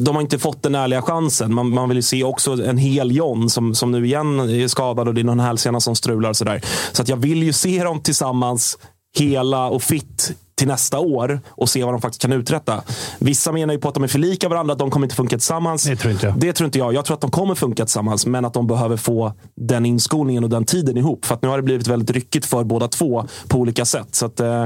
de 0.03 0.15
har 0.15 0.21
inte 0.21 0.39
fått 0.39 0.63
den 0.63 0.75
ärliga 0.75 1.01
chansen. 1.01 1.53
Man, 1.53 1.69
man 1.69 1.89
vill 1.89 1.97
ju 1.97 2.01
se 2.01 2.23
också 2.23 2.51
en 2.65 2.77
hel 2.77 3.11
John 3.15 3.49
som, 3.49 3.75
som 3.75 3.91
nu 3.91 4.05
igen 4.05 4.39
är 4.39 4.67
skadad 4.67 5.07
och 5.07 5.13
det 5.13 5.21
är 5.21 5.25
någon 5.25 5.39
hälsena 5.39 5.79
som 5.79 5.95
strular. 5.95 6.29
och 6.29 6.37
Så, 6.37 6.43
där. 6.45 6.61
så 6.91 7.01
att 7.01 7.09
jag 7.09 7.17
vill 7.17 7.43
ju 7.43 7.53
se 7.53 7.83
dem 7.83 8.01
tillsammans, 8.01 8.77
hela 9.17 9.67
och 9.69 9.83
fit 9.83 10.31
till 10.61 10.67
nästa 10.67 10.99
år 10.99 11.41
och 11.49 11.69
se 11.69 11.83
vad 11.83 11.93
de 11.93 12.01
faktiskt 12.01 12.21
kan 12.21 12.31
uträtta. 12.33 12.81
Vissa 13.19 13.51
menar 13.51 13.73
ju 13.73 13.79
på 13.79 13.87
att 13.87 13.93
de 13.93 14.03
är 14.03 14.07
för 14.07 14.19
lika 14.19 14.49
varandra, 14.49 14.73
att 14.73 14.79
de 14.79 14.91
kommer 14.91 15.05
inte 15.05 15.15
funka 15.15 15.35
tillsammans. 15.37 15.83
Det 15.83 15.95
tror 15.95 16.11
inte 16.13 16.25
jag. 16.27 16.39
Det 16.39 16.53
tror 16.53 16.65
inte 16.65 16.77
jag. 16.79 16.93
Jag 16.93 17.05
tror 17.05 17.15
att 17.15 17.21
de 17.21 17.31
kommer 17.31 17.55
funka 17.55 17.85
tillsammans, 17.85 18.25
men 18.25 18.45
att 18.45 18.53
de 18.53 18.67
behöver 18.67 18.97
få 18.97 19.33
den 19.55 19.85
inskolningen 19.85 20.43
och 20.43 20.49
den 20.49 20.65
tiden 20.65 20.97
ihop. 20.97 21.25
För 21.25 21.35
att 21.35 21.41
nu 21.41 21.47
har 21.49 21.57
det 21.57 21.63
blivit 21.63 21.87
väldigt 21.87 22.11
ryckigt 22.11 22.45
för 22.45 22.63
båda 22.63 22.87
två 22.87 23.27
på 23.47 23.57
olika 23.57 23.85
sätt. 23.85 24.07
Så 24.11 24.25
att, 24.25 24.39
eh, 24.39 24.63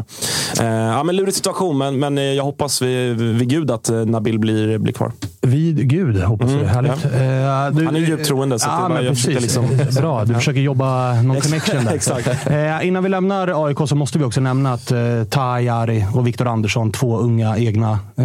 eh, 0.59 0.65
ja, 0.65 1.03
men 1.03 1.15
lurig 1.15 1.33
situation, 1.33 1.77
men, 1.77 1.99
men 1.99 2.17
eh, 2.17 2.23
jag 2.23 2.43
hoppas 2.43 2.81
vid, 2.81 3.17
vid 3.21 3.49
gud 3.49 3.71
att 3.71 3.89
eh, 3.89 3.95
Nabil 4.05 4.39
blir, 4.39 4.77
blir 4.77 4.93
kvar. 4.93 5.11
Vid 5.41 5.89
Gud, 5.89 6.21
hoppas 6.23 6.51
vi. 6.51 6.65
Härligt. 6.65 6.91
ja. 7.03 7.09
Eh, 7.09 7.71
du- 7.75 7.85
Han 7.85 7.95
är 7.95 7.99
ju 7.99 8.05
djupt 8.05 8.25
troende, 8.25 8.59
så 8.59 8.69
att 8.69 8.77
det 8.77 8.81
ja, 8.83 8.89
men 8.89 9.05
jag 9.05 9.13
precis. 9.13 9.41
liksom- 9.41 9.65
Bra, 10.01 10.25
du 10.25 10.33
försöker 10.33 10.59
jobba 10.59 11.13
någon 11.21 11.41
connection 11.41 11.85
där. 11.85 11.93
Exakt. 11.95 12.27
Eh, 12.47 12.87
innan 12.87 13.03
vi 13.03 13.09
lämnar 13.09 13.65
AIK 13.67 13.77
så 13.87 13.95
måste 13.95 14.17
vi 14.19 14.23
också 14.25 14.41
nämna 14.41 14.73
att 14.73 14.91
eh, 14.91 14.97
Taha 15.29 15.61
Jari 15.85 16.05
och 16.13 16.27
Viktor 16.27 16.47
Andersson, 16.47 16.91
två 16.91 17.17
unga 17.17 17.57
egna 17.57 17.99
eh, 18.15 18.23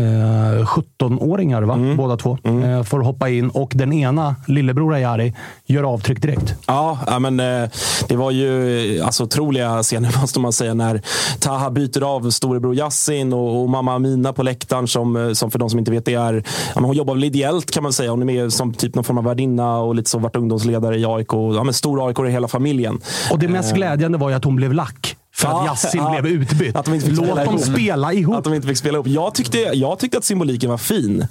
17-åringar, 0.65 1.63
va? 1.63 1.75
Mm. 1.75 1.97
båda 1.97 2.17
två, 2.17 2.39
eh, 2.45 2.83
får 2.83 3.01
hoppa 3.01 3.29
in. 3.29 3.51
Och 3.51 3.73
den 3.75 3.93
ena, 3.93 4.37
lillebror 4.47 4.99
Jari, 4.99 5.35
gör 5.67 5.83
avtryck 5.83 6.23
direkt. 6.23 6.55
Ja, 6.67 7.19
men 7.21 7.41
eh, 7.41 7.71
det 8.09 8.17
var 8.17 8.31
ju 8.31 8.99
eh, 8.99 9.07
alltså, 9.07 9.25
otroliga 9.25 9.83
scener 9.83 10.17
måste 10.21 10.41
man 10.41 10.53
säga 10.53 10.75
när 10.75 11.03
Taha 11.41 11.71
byter 11.71 12.03
av 12.03 12.31
storebror 12.31 12.75
Yassin 12.75 13.33
och, 13.33 13.63
och 13.63 13.71
mamma 13.71 13.95
Amina 13.95 14.33
på 14.33 14.43
läktaren 14.43 14.87
som, 14.87 15.17
eh, 15.17 15.33
som 15.33 15.51
för 15.51 15.59
de 15.59 15.71
som 15.71 15.79
inte 15.79 15.91
vet 15.91 16.05
det 16.05 16.15
är, 16.15 16.45
ja, 16.75 16.81
hon 16.81 16.97
jobbar 16.97 17.15
väl 17.15 17.25
ideellt 17.25 17.71
kan 17.71 17.83
man 17.83 17.93
säga. 17.93 18.11
Hon 18.11 18.21
är 18.23 18.27
med 18.27 18.53
som 18.53 18.75
typ 18.75 18.95
någon 18.95 19.05
form 19.05 19.19
av 19.19 19.25
värdinna 19.25 19.79
och 19.79 19.95
lite 19.95 20.11
så 20.11 20.19
varit 20.19 20.37
ungdomsledare 20.37 20.99
i 20.99 21.05
AIK. 21.05 21.33
Ja, 21.33 21.65
men 21.65 21.75
stor 21.75 22.09
AIK 22.09 22.19
i 22.19 22.31
hela 22.31 22.49
familjen. 22.49 23.01
Och 23.31 23.39
det 23.39 23.49
mest 23.49 23.75
glädjande 23.75 24.19
var 24.19 24.31
ju 24.31 24.37
att 24.37 24.45
hon 24.45 24.57
blev 24.57 24.73
lack. 24.73 25.10
För 25.41 25.49
att 25.49 25.55
Ja, 25.55 25.67
Yassin 25.67 26.01
ja. 26.03 26.21
blev 26.21 26.27
utbytt. 26.43 26.77
Att 26.77 26.85
de 26.85 26.95
inte 26.95 27.07
fick 27.07 27.17
Låt 27.17 27.27
spela 27.27 27.45
dem 27.45 27.55
ihop. 27.55 27.67
spela 27.67 28.13
ihop. 28.13 28.35
Att 28.37 28.45
de 28.45 28.55
inte 28.55 28.69
fick 28.69 28.77
spela 28.77 28.95
ihop. 28.97 29.07
Jag 29.07 29.35
tyckte, 29.35 29.59
jag 29.59 29.99
tyckte 29.99 30.19
att 30.19 30.25
symboliken 30.25 30.71
var 30.71 30.79
fin. 30.79 31.27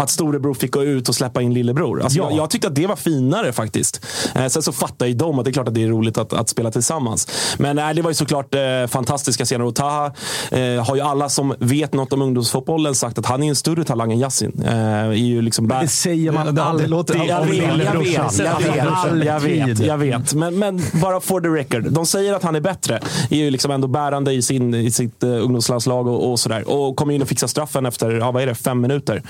Att 0.00 0.10
storebror 0.10 0.54
fick 0.54 0.70
gå 0.72 0.84
ut 0.84 1.08
och 1.08 1.14
släppa 1.14 1.42
in 1.42 1.54
lillebror. 1.54 2.02
Alltså 2.02 2.18
Ja. 2.18 2.28
jag, 2.30 2.38
jag 2.38 2.50
tyckte 2.50 2.68
att 2.68 2.74
det 2.74 2.86
var 2.86 2.96
finare 2.96 3.52
faktiskt. 3.52 4.04
Eh, 4.34 4.46
sen 4.46 4.62
så 4.62 4.72
fattar 4.72 5.06
ju 5.06 5.14
de 5.14 5.38
att 5.38 5.44
det 5.44 5.50
är 5.50 5.52
klart 5.52 5.68
att 5.68 5.74
det 5.74 5.82
är 5.84 5.88
roligt 5.88 6.18
att, 6.18 6.32
att 6.32 6.48
spela 6.48 6.70
tillsammans. 6.70 7.28
Men 7.58 7.76
nej, 7.76 7.94
det 7.94 8.02
var 8.02 8.10
ju 8.10 8.14
såklart 8.14 8.54
eh, 8.54 8.60
fantastiska 8.88 9.44
scener. 9.44 9.64
Och 9.64 9.74
Taha 9.74 10.06
eh, 10.50 10.84
har 10.86 10.94
ju 10.96 11.00
alla 11.00 11.28
som 11.28 11.54
vet 11.58 11.92
något 11.94 12.12
om 12.12 12.22
ungdomsfotbollen 12.22 12.94
sagt 12.94 13.18
att 13.18 13.26
han 13.26 13.42
är 13.42 13.48
en 13.48 13.56
större 13.56 13.84
talang 13.84 14.12
än 14.12 14.18
Yassin. 14.18 14.62
Eh, 14.66 14.72
är 14.74 15.12
ju 15.12 15.42
liksom 15.42 15.68
Det 15.68 15.88
säger 15.88 16.32
man 16.32 16.46
Det- 16.46 16.52
det 16.52 16.62
alltid 16.64 16.88
låter- 16.90 17.20
om 17.20 17.26
jag 17.26 17.44
vet, 17.46 17.56
jag 17.56 17.74
vet, 17.76 17.88
jag 17.88 17.98
vet, 17.98 18.38
jag 18.38 19.40
vet, 19.40 19.62
Alltid. 19.62 19.86
jag 19.86 19.98
vet. 19.98 20.34
Men, 20.34 20.58
men 20.58 20.82
bara 20.92 21.20
for 21.20 21.40
the 21.40 21.48
record. 21.48 21.92
De 21.92 22.06
säger 22.06 22.34
att 22.34 22.42
han 22.42 22.56
är 22.56 22.60
bättre. 22.60 23.00
Är 23.30 23.36
ju 23.36 23.50
liksom 23.50 23.70
ändå 23.70 23.88
bärande 23.88 24.32
i, 24.32 24.42
sin, 24.42 24.74
i 24.74 24.90
sitt 24.90 25.22
uh, 25.24 25.30
ungdomslandslag 25.44 26.06
och, 26.06 26.30
och 26.30 26.40
sådär. 26.40 26.68
Och 26.70 26.96
kommer 26.96 27.14
in 27.14 27.22
och 27.22 27.28
fixar 27.28 27.46
straffen 27.46 27.86
efter, 27.86 28.10
ja, 28.10 28.30
vad 28.30 28.42
är 28.42 28.46
det, 28.46 28.54
fem 28.54 28.80
minuter. 28.80 29.22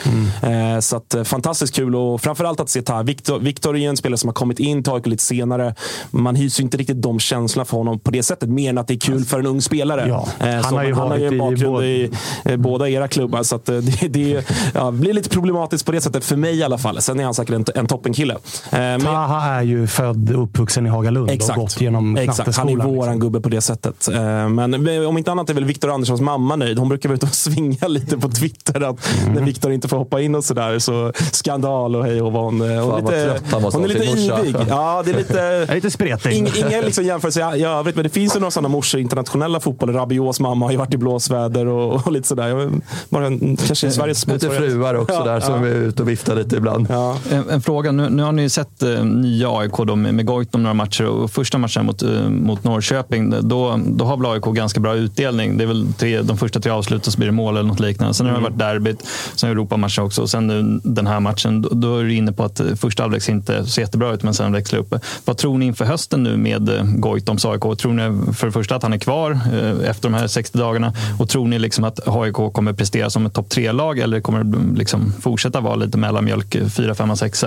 Eh, 0.43 0.53
så 0.81 0.97
att, 0.97 1.15
eh, 1.15 1.25
fantastiskt 1.25 1.75
kul 1.75 1.97
och 1.97 2.21
framförallt 2.21 2.61
att 2.61 2.69
se 2.71 2.83
Taha. 2.83 3.03
Viktor, 3.03 3.39
Viktor 3.39 3.77
är 3.77 3.81
ju 3.81 3.87
en 3.87 3.97
spelare 3.97 4.19
som 4.19 4.29
har 4.29 4.35
kommit 4.35 4.61
in 4.61 4.83
till 4.83 4.93
AIK 4.93 5.07
lite 5.07 5.23
senare. 5.23 5.75
Man 6.11 6.37
hyser 6.37 6.63
inte 6.63 6.77
riktigt 6.77 7.03
de 7.03 7.21
känslorna 7.21 7.65
för 7.65 7.77
honom 7.77 7.99
på 7.99 8.11
det 8.11 8.23
sättet, 8.23 8.49
mer 8.49 8.71
än 8.71 8.79
att 8.79 8.89
det 8.89 8.95
är 8.95 8.99
kul 8.99 9.25
för 9.25 9.39
en 9.39 9.47
ung 9.47 9.63
spelare. 9.63 10.05
Ja, 10.09 10.29
Eh, 10.41 10.55
han 10.55 10.63
så, 10.63 10.77
har 10.77 10.85
ju 10.85 10.95
han 10.95 11.11
har 11.11 11.19
ju 11.19 11.35
i 11.35 11.39
bakgrund 11.39 11.85
i, 11.85 12.11
eh, 12.45 12.57
båda 12.57 12.89
era 12.89 13.09
klubbar, 13.09 13.43
så 13.43 13.55
eh, 13.57 13.61
det, 13.67 14.09
det 14.09 14.45
ja, 14.75 14.91
blir 14.91 15.13
lite 15.13 15.29
problematiskt 15.29 15.87
på 15.87 15.93
det 15.93 16.01
sättet, 16.01 16.25
för 16.25 16.37
mig 16.37 16.59
i 16.59 16.63
alla 16.63 16.79
fall. 16.79 17.01
Sen 17.03 17.21
är 17.21 17.25
han 17.25 17.35
säkert 17.35 17.55
en, 17.55 17.65
en 17.75 17.87
toppenkille. 17.87 18.35
Eh, 18.35 18.39
men- 18.71 19.01
Taha 19.01 19.51
är 19.55 19.63
ju 19.63 19.87
född 19.87 20.31
och 20.31 20.43
uppvuxen 20.43 20.87
i 20.87 20.89
Hagalund 20.89 21.27
och 21.29 21.35
Exakt. 21.35 21.59
gått 21.59 21.81
genom 21.81 22.17
Exakt. 22.17 22.57
Han 22.57 22.69
är 22.69 22.77
våran 22.77 22.89
liksom. 22.99 23.21
gubbe 23.21 23.41
på 23.41 23.49
det 23.49 23.61
sättet. 23.61 24.09
Eh, 24.09 24.49
Men 24.49 25.05
om 25.07 25.19
inte 25.19 25.31
annat 25.33 25.51
är 25.51 25.55
väl 25.55 25.65
Viktor 25.65 25.91
Anderssons 25.91 26.21
mamma 26.21 26.57
nöjd. 26.57 26.79
Hon 26.79 26.89
brukar 26.89 27.09
vara 27.09 27.17
ute 27.17 27.27
och 27.27 27.35
svinga 27.35 27.89
lite 27.89 28.19
på 28.19 28.29
Twitter 28.29 28.81
att 28.81 29.09
Mm. 29.23 29.35
när 29.35 29.43
Viktor 29.43 29.73
inte 29.73 29.89
får 29.89 29.97
hoppa 29.97 30.21
in 30.21 30.35
och 30.35 30.42
sådär 30.45 30.79
så 30.79 31.13
skandal 31.33 31.97
och 31.97 32.05
hej 32.05 32.23
och 32.23 32.33
hon, 32.33 32.61
hon, 32.61 33.01
lite, 33.01 33.41
hon 33.73 33.85
är 33.85 33.89
lite 33.89 34.05
yvig. 34.05 34.57
Ja, 34.69 35.03
det 35.05 35.11
är 35.11 35.17
lite... 35.17 35.75
lite 35.75 35.91
spretig. 35.91 36.33
Ing, 36.33 36.49
inga 36.57 36.81
liksom 36.81 37.05
jämförelser 37.05 37.57
i 37.57 37.65
övrigt, 37.65 37.97
men 37.97 38.03
det 38.03 38.11
finns 38.11 38.37
ju 38.37 38.41
några 38.41 38.51
sådana 38.51 38.69
morsor 38.69 39.01
i 39.01 39.03
internationella 39.03 39.61
fotboll. 39.61 39.93
Rabios 39.93 40.41
mamma 40.41 40.67
har 40.67 40.73
ju 40.73 40.79
varit 40.79 40.95
i 40.95 40.97
blåsväder 40.97 41.67
och, 41.67 42.07
och 42.07 42.13
lite 42.13 42.29
sådär. 42.29 42.71
Bara, 43.09 43.27
en- 43.27 43.57
kanske 43.57 43.87
i 43.87 43.91
Sveriges 43.91 44.27
Lite 44.27 44.51
fruar 44.51 44.95
också 44.95 45.15
Ja, 45.15 45.25
där 45.25 45.41
som 45.41 45.65
ja. 45.65 45.71
är 45.71 45.75
ute 45.75 46.03
och 46.03 46.09
viftar 46.09 46.37
lite 46.37 46.57
ibland. 46.57 46.87
Ja. 46.91 47.17
En, 47.31 47.51
en 47.51 47.63
fråga, 47.63 47.93
nu, 47.93 48.11
nu 48.11 48.23
har 48.23 48.33
ni 48.33 48.49
sett 48.51 48.83
eh, 48.83 49.05
nya 49.05 49.59
AIK 49.59 49.77
då, 49.77 49.97
med, 49.97 50.15
med 50.15 50.27
Goitom 50.27 50.63
några 50.63 50.75
matcher 50.75 51.07
och 51.07 51.31
första 51.31 51.59
matchen 51.59 51.87
mot, 51.87 52.03
eh, 52.03 52.29
mot 52.29 52.65
Norrköping, 52.65 53.35
då, 53.49 53.81
då 53.87 54.05
har 54.05 54.17
väl 54.17 54.27
AIK 54.27 54.45
ganska 54.45 54.81
bra 54.81 54.95
utdelning. 54.95 55.57
Det 55.59 55.65
är 55.65 55.69
väl 55.69 55.93
tre, 55.99 56.23
de 56.23 56.39
första 56.39 56.61
tre 56.61 56.73
avsluten 56.73 57.13
så 57.13 57.19
blir 57.19 57.27
det 57.27 57.33
mål 57.33 57.57
eller 57.57 57.69
något 57.69 57.81
liknande. 57.81 58.15
Sen 58.15 58.27
har 58.27 58.35
det 58.35 58.41
varit 58.41 58.59
derbyt, 58.59 59.07
sen 59.35 59.51
Europamatchen 59.51 60.05
också 60.05 60.23
och 60.23 60.31
sen 60.33 60.47
nu 60.47 60.81
den 60.85 61.07
här 61.07 61.21
matchen. 61.21 61.63
Då, 61.63 61.69
då 61.73 61.99
är 61.99 62.05
du 62.05 62.15
inne 62.15 62.33
på 62.33 62.45
att 62.45 62.61
eh, 62.61 62.75
första 62.75 63.03
halvlek 63.03 63.23
ser 63.23 63.33
inte 63.33 63.67
så 63.67 63.81
jättebra 63.81 64.13
ut 64.15 64.23
men 64.23 64.35
sen 64.35 64.53
växlar 64.53 64.79
upp. 64.79 64.95
Vad 65.25 65.37
tror 65.37 65.59
ni 65.59 65.67
inför 65.67 65.85
hösten 65.85 66.23
nu 66.23 66.37
med 66.37 66.69
eh, 66.69 66.85
Goitoms 66.85 67.45
AIK? 67.45 67.79
Tror 67.79 67.93
ni 67.93 68.33
för 68.33 68.47
det 68.47 68.53
första 68.53 68.77
att 68.77 68.83
han 68.83 68.93
är 68.93 68.99
kvar 68.99 69.31
eh, 69.31 69.91
efter 69.91 70.09
de 70.09 70.15
här 70.15 70.27
60 70.27 70.59
dagarna 70.59 70.95
och 71.19 71.29
tror 71.29 71.49
ni 71.49 71.59
liksom 71.59 71.85
att 71.85 72.09
AIK 72.09 72.35
kommer 72.53 72.73
prestera 72.73 73.11
som 73.11 73.27
ett 73.27 73.35
topp 73.35 73.49
tre-lag 73.49 73.99
eller 73.99 74.21
kommer 74.21 74.45
det 74.45 74.79
liksom 74.79 75.13
fortsätta 75.21 75.61
vara 75.61 75.77
lite 75.77 75.99
mellanmjölk, 75.99 76.57
4, 76.77 76.95
5, 76.95 77.17
6? 77.17 77.45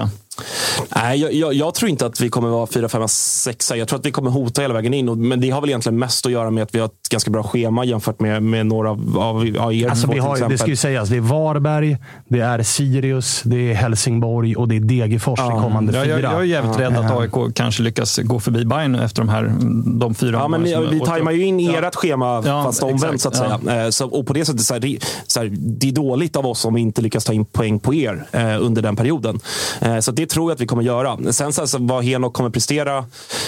Nej, 0.95 1.19
jag, 1.21 1.33
jag, 1.33 1.53
jag 1.53 1.73
tror 1.73 1.89
inte 1.89 2.05
att 2.05 2.21
vi 2.21 2.29
kommer 2.29 2.49
vara 2.49 2.67
4, 2.67 2.89
5, 2.89 3.07
6. 3.07 3.71
Jag 3.75 3.87
tror 3.87 3.99
att 3.99 4.05
vi 4.05 4.11
kommer 4.11 4.31
hota 4.31 4.61
hela 4.61 4.73
vägen 4.73 4.93
in. 4.93 5.09
Och, 5.09 5.17
men 5.17 5.41
det 5.41 5.49
har 5.49 5.61
väl 5.61 5.69
egentligen 5.69 5.99
mest 5.99 6.25
att 6.25 6.31
göra 6.31 6.51
med 6.51 6.63
att 6.63 6.75
vi 6.75 6.79
har 6.79 6.85
ett 6.85 7.09
ganska 7.11 7.31
bra 7.31 7.43
schema 7.43 7.85
jämfört 7.85 8.19
med, 8.19 8.43
med 8.43 8.65
några 8.65 8.89
av, 8.91 9.17
av, 9.19 9.55
av 9.59 9.73
er 9.73 9.89
Alltså, 9.89 10.11
vi 10.11 10.19
har, 10.19 10.49
det 10.49 10.57
ska 10.57 10.67
ju 10.67 10.75
sägas, 10.75 11.09
det 11.09 11.15
är 11.17 11.21
Varberg, 11.21 11.97
det 12.27 12.39
är 12.39 12.63
Sirius, 12.63 13.41
det 13.45 13.71
är 13.71 13.73
Helsingborg 13.73 14.55
och 14.55 14.67
det 14.67 14.75
är 14.75 14.79
Degerfors 14.79 15.39
i 15.39 15.43
kommande 15.43 15.93
Jag, 15.97 16.05
fyra. 16.05 16.19
jag, 16.19 16.33
jag 16.33 16.39
är 16.41 16.45
jävligt 16.45 16.79
rädd 16.79 16.97
att 16.97 17.11
AIK 17.19 17.55
kanske 17.55 17.83
lyckas 17.83 18.17
gå 18.17 18.39
förbi 18.39 18.65
Bayern 18.65 18.91
nu 18.91 19.03
efter 19.03 19.21
de 19.21 19.29
här 19.29 19.53
de 19.99 20.15
fyra 20.15 20.37
Ja, 20.37 20.47
men 20.47 20.61
ni, 20.61 20.87
vi 20.91 20.99
tajmar 20.99 21.31
ju 21.31 21.45
in 21.45 21.59
Ja. 21.59 21.87
ert 21.87 21.95
schema 21.95 22.43
Ja, 22.45 22.63
fast 22.63 22.83
omvänt 22.83 23.21
så 23.21 23.29
att 23.29 23.35
säga. 23.35 23.83
Eh, 23.85 23.89
Så, 23.89 24.05
och 24.09 24.27
på 24.27 24.33
det 24.33 24.45
sättet, 24.45 24.61
så 24.61 24.73
här, 24.73 24.81
det, 24.81 24.99
så 25.27 25.39
här, 25.39 25.51
det 25.57 25.87
är 25.87 25.91
dåligt 25.91 26.35
av 26.35 26.45
oss 26.47 26.65
om 26.65 26.73
vi 26.73 26.81
inte 26.81 27.01
lyckas 27.01 27.23
ta 27.25 27.33
in 27.33 27.45
poäng 27.45 27.79
på 27.79 27.93
er 27.93 28.25
eh, 28.31 28.61
under 28.65 28.81
den 28.81 28.95
perioden. 28.95 29.39
Eh, 29.81 29.99
så 29.99 30.11
det 30.11 30.24
det 30.25 30.29
tror 30.29 30.51
jag 30.51 30.55
att 30.55 30.61
vi 30.61 30.65
kommer 30.65 30.83
göra. 30.83 31.33
Sen 31.33 31.53
så 31.53 31.61
alltså, 31.61 31.77
vad 31.81 32.03
Henok 32.03 32.33
kommer 32.33 32.49
prestera. 32.49 33.05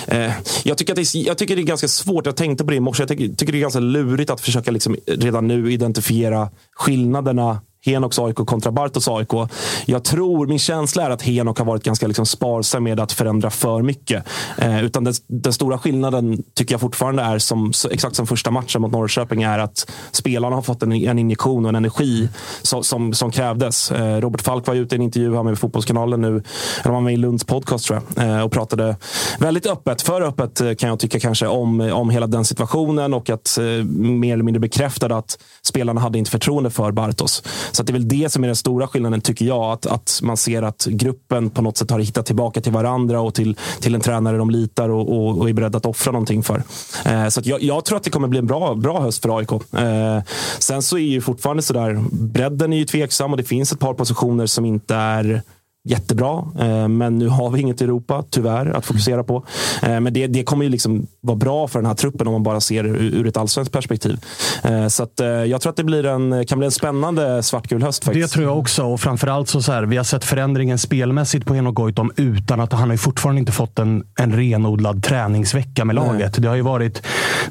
Eh, 0.07 0.31
jag, 0.63 0.77
tycker 0.77 0.93
att 0.93 0.95
det 0.95 1.01
är, 1.01 1.27
jag 1.27 1.37
tycker 1.37 1.55
det 1.55 1.61
är 1.61 1.63
ganska 1.63 1.87
svårt. 1.87 2.25
Jag 2.25 2.35
tänkte 2.35 2.63
på 2.63 2.69
det 2.69 2.75
i 2.75 2.79
morse. 2.79 3.01
Jag 3.01 3.09
tycker, 3.09 3.35
tycker 3.35 3.53
det 3.53 3.59
är 3.59 3.61
ganska 3.61 3.79
lurigt 3.79 4.29
att 4.29 4.41
försöka 4.41 4.71
liksom 4.71 4.95
redan 5.07 5.47
nu 5.47 5.71
identifiera 5.71 6.49
skillnaderna 6.75 7.61
Henoks 7.85 8.19
AIK 8.19 8.35
kontra 8.35 8.71
Bartos 8.71 9.07
AIK. 9.07 9.49
Jag 9.85 10.03
tror, 10.03 10.47
min 10.47 10.59
känsla 10.59 11.03
är 11.03 11.09
att 11.09 11.21
Henok 11.21 11.57
har 11.57 11.65
varit 11.65 11.83
ganska 11.83 12.07
liksom 12.07 12.25
sparsam 12.25 12.83
med 12.83 12.99
att 12.99 13.11
förändra 13.11 13.49
för 13.49 13.81
mycket. 13.81 14.23
Eh, 14.57 14.83
utan 14.83 15.03
den, 15.03 15.13
den 15.27 15.53
stora 15.53 15.77
skillnaden 15.77 16.43
tycker 16.53 16.73
jag 16.73 16.81
fortfarande 16.81 17.23
är, 17.23 17.39
som, 17.39 17.71
exakt 17.91 18.15
som 18.15 18.27
första 18.27 18.51
matchen 18.51 18.81
mot 18.81 18.91
Norrköping, 18.91 19.43
är 19.43 19.59
att 19.59 19.91
spelarna 20.11 20.55
har 20.55 20.61
fått 20.61 20.83
en, 20.83 20.91
en 20.91 21.19
injektion 21.19 21.65
och 21.65 21.69
en 21.69 21.75
energi 21.75 22.29
som, 22.61 22.83
som, 22.83 23.13
som 23.13 23.31
krävdes. 23.31 23.91
Eh, 23.91 24.21
Robert 24.21 24.41
Falk 24.41 24.67
var 24.67 24.75
ute 24.75 24.95
i 24.95 24.97
en 24.97 25.01
intervju 25.01 25.35
här 25.35 25.43
med 25.43 25.59
Fotbollskanalen 25.59 26.21
nu, 26.21 26.27
eller 26.27 26.43
han 26.83 26.93
var 26.93 27.01
med 27.01 27.13
i 27.13 27.17
Lunds 27.17 27.43
podcast 27.43 27.85
tror 27.85 28.01
jag, 28.15 28.27
eh, 28.27 28.41
och 28.41 28.51
pratade 28.51 28.95
väldigt 29.39 29.65
öppet, 29.65 30.01
för 30.01 30.21
öppet 30.21 30.61
eh, 30.61 30.73
kan 30.73 30.89
jag 30.89 30.99
tycka 30.99 31.19
kanske, 31.19 31.47
om, 31.47 31.81
om 31.81 32.09
hela 32.09 32.27
den 32.27 32.45
situationen 32.45 33.13
och 33.13 33.29
att 33.29 33.57
eh, 33.57 33.63
mer 33.93 34.33
eller 34.33 34.43
mindre 34.43 34.59
bekräftade 34.59 35.17
att 35.17 35.37
spelarna 35.61 36.01
hade 36.01 36.17
inte 36.17 36.31
förtroende 36.31 36.69
för 36.69 36.91
Bartos. 36.91 37.43
Så 37.71 37.82
att 37.82 37.88
det 37.88 37.91
är 37.91 37.93
väl 37.93 38.08
det 38.08 38.32
som 38.32 38.43
är 38.43 38.47
den 38.47 38.56
stora 38.56 38.88
skillnaden, 38.88 39.21
tycker 39.21 39.45
jag. 39.45 39.71
Att, 39.71 39.86
att 39.86 40.19
man 40.23 40.38
ser 40.38 40.62
att 40.62 40.86
gruppen 40.86 41.49
på 41.49 41.62
något 41.62 41.77
sätt 41.77 41.91
har 41.91 41.99
hittat 41.99 42.25
tillbaka 42.25 42.62
till 42.62 42.71
varandra 42.71 43.21
och 43.21 43.34
till, 43.34 43.58
till 43.80 43.95
en 43.95 44.01
tränare 44.01 44.38
de 44.38 44.49
litar 44.49 44.89
och, 44.89 45.17
och, 45.17 45.38
och 45.38 45.49
är 45.49 45.53
beredda 45.53 45.77
att 45.77 45.86
offra 45.86 46.12
någonting 46.12 46.43
för. 46.43 46.63
Eh, 47.06 47.27
så 47.27 47.39
att 47.39 47.45
jag, 47.45 47.63
jag 47.63 47.86
tror 47.86 47.97
att 47.97 48.03
det 48.03 48.10
kommer 48.10 48.27
bli 48.27 48.39
en 48.39 48.47
bra, 48.47 48.75
bra 48.75 49.01
höst 49.01 49.21
för 49.21 49.38
AIK. 49.38 49.51
Eh, 49.51 50.21
sen 50.60 50.82
så 50.82 50.97
är 50.97 51.01
ju 51.01 51.21
fortfarande 51.21 51.63
sådär, 51.63 52.03
bredden 52.12 52.73
är 52.73 52.77
ju 52.77 52.86
tveksam 52.86 53.32
och 53.32 53.38
det 53.38 53.43
finns 53.43 53.71
ett 53.71 53.80
par 53.80 53.93
positioner 53.93 54.45
som 54.45 54.65
inte 54.65 54.95
är 54.95 55.41
jättebra. 55.89 56.43
Eh, 56.60 56.88
Men 56.88 57.17
nu 57.17 57.28
har 57.28 57.50
vi 57.50 57.62
inget 57.62 57.82
Europa, 57.82 58.23
tyvärr, 58.30 58.65
att 58.78 58.86
fokusera 58.86 59.23
på. 59.23 59.43
Eh, 59.84 60.00
Men 60.00 60.13
det, 60.13 60.28
det 60.28 60.43
kommer 60.43 60.63
ju 60.63 60.69
liksom 60.69 61.08
vara 61.21 61.36
bra 61.38 61.67
för 61.67 61.80
den 61.80 61.86
här 61.86 61.93
truppen 61.95 62.28
om 62.28 62.34
man 62.34 62.43
bara 62.43 62.60
ser 62.60 62.84
det 62.84 62.89
ur 62.89 63.28
ett 63.28 63.38
allsvenskt 63.38 63.73
perspektiv. 63.73 64.19
Eh, 64.63 64.88
Så 64.88 65.04
att, 65.04 65.21
jag 65.47 65.62
tror 65.62 65.69
att 65.69 65.78
det 65.78 65.84
blir 65.84 66.06
en, 66.06 66.45
kan 66.45 66.58
bli 66.58 66.65
en 66.65 66.71
spännande 66.71 67.43
svartgul 67.43 67.84
höst. 67.84 68.02
Det 68.02 68.06
Faktiskt. 68.06 68.34
tror 68.34 68.45
jag 68.45 68.58
också. 68.60 68.84
Och 68.86 69.00
framförallt 69.00 69.50
så, 69.50 69.62
så 69.62 69.71
här, 69.71 69.84
vi 69.84 69.97
har 69.97 70.04
sett 70.04 70.23
förändringen 70.23 70.78
spelmässigt 70.78 71.45
på 71.45 71.54
Henok 71.54 71.76
Goitom 71.76 72.12
utan 72.15 72.60
att 72.60 72.73
han 72.73 72.82
har 72.89 72.93
ju 72.93 72.97
fortfarande 72.97 73.39
inte 73.39 73.52
fått 73.52 73.80
en, 73.80 74.04
en 74.19 74.34
renodlad 74.36 75.04
träningsvecka 75.04 75.86
med 75.86 75.95
laget. 75.95 76.41
Det 76.41 76.47
har 76.47 76.56
ju 76.56 76.62
varit, 76.62 77.02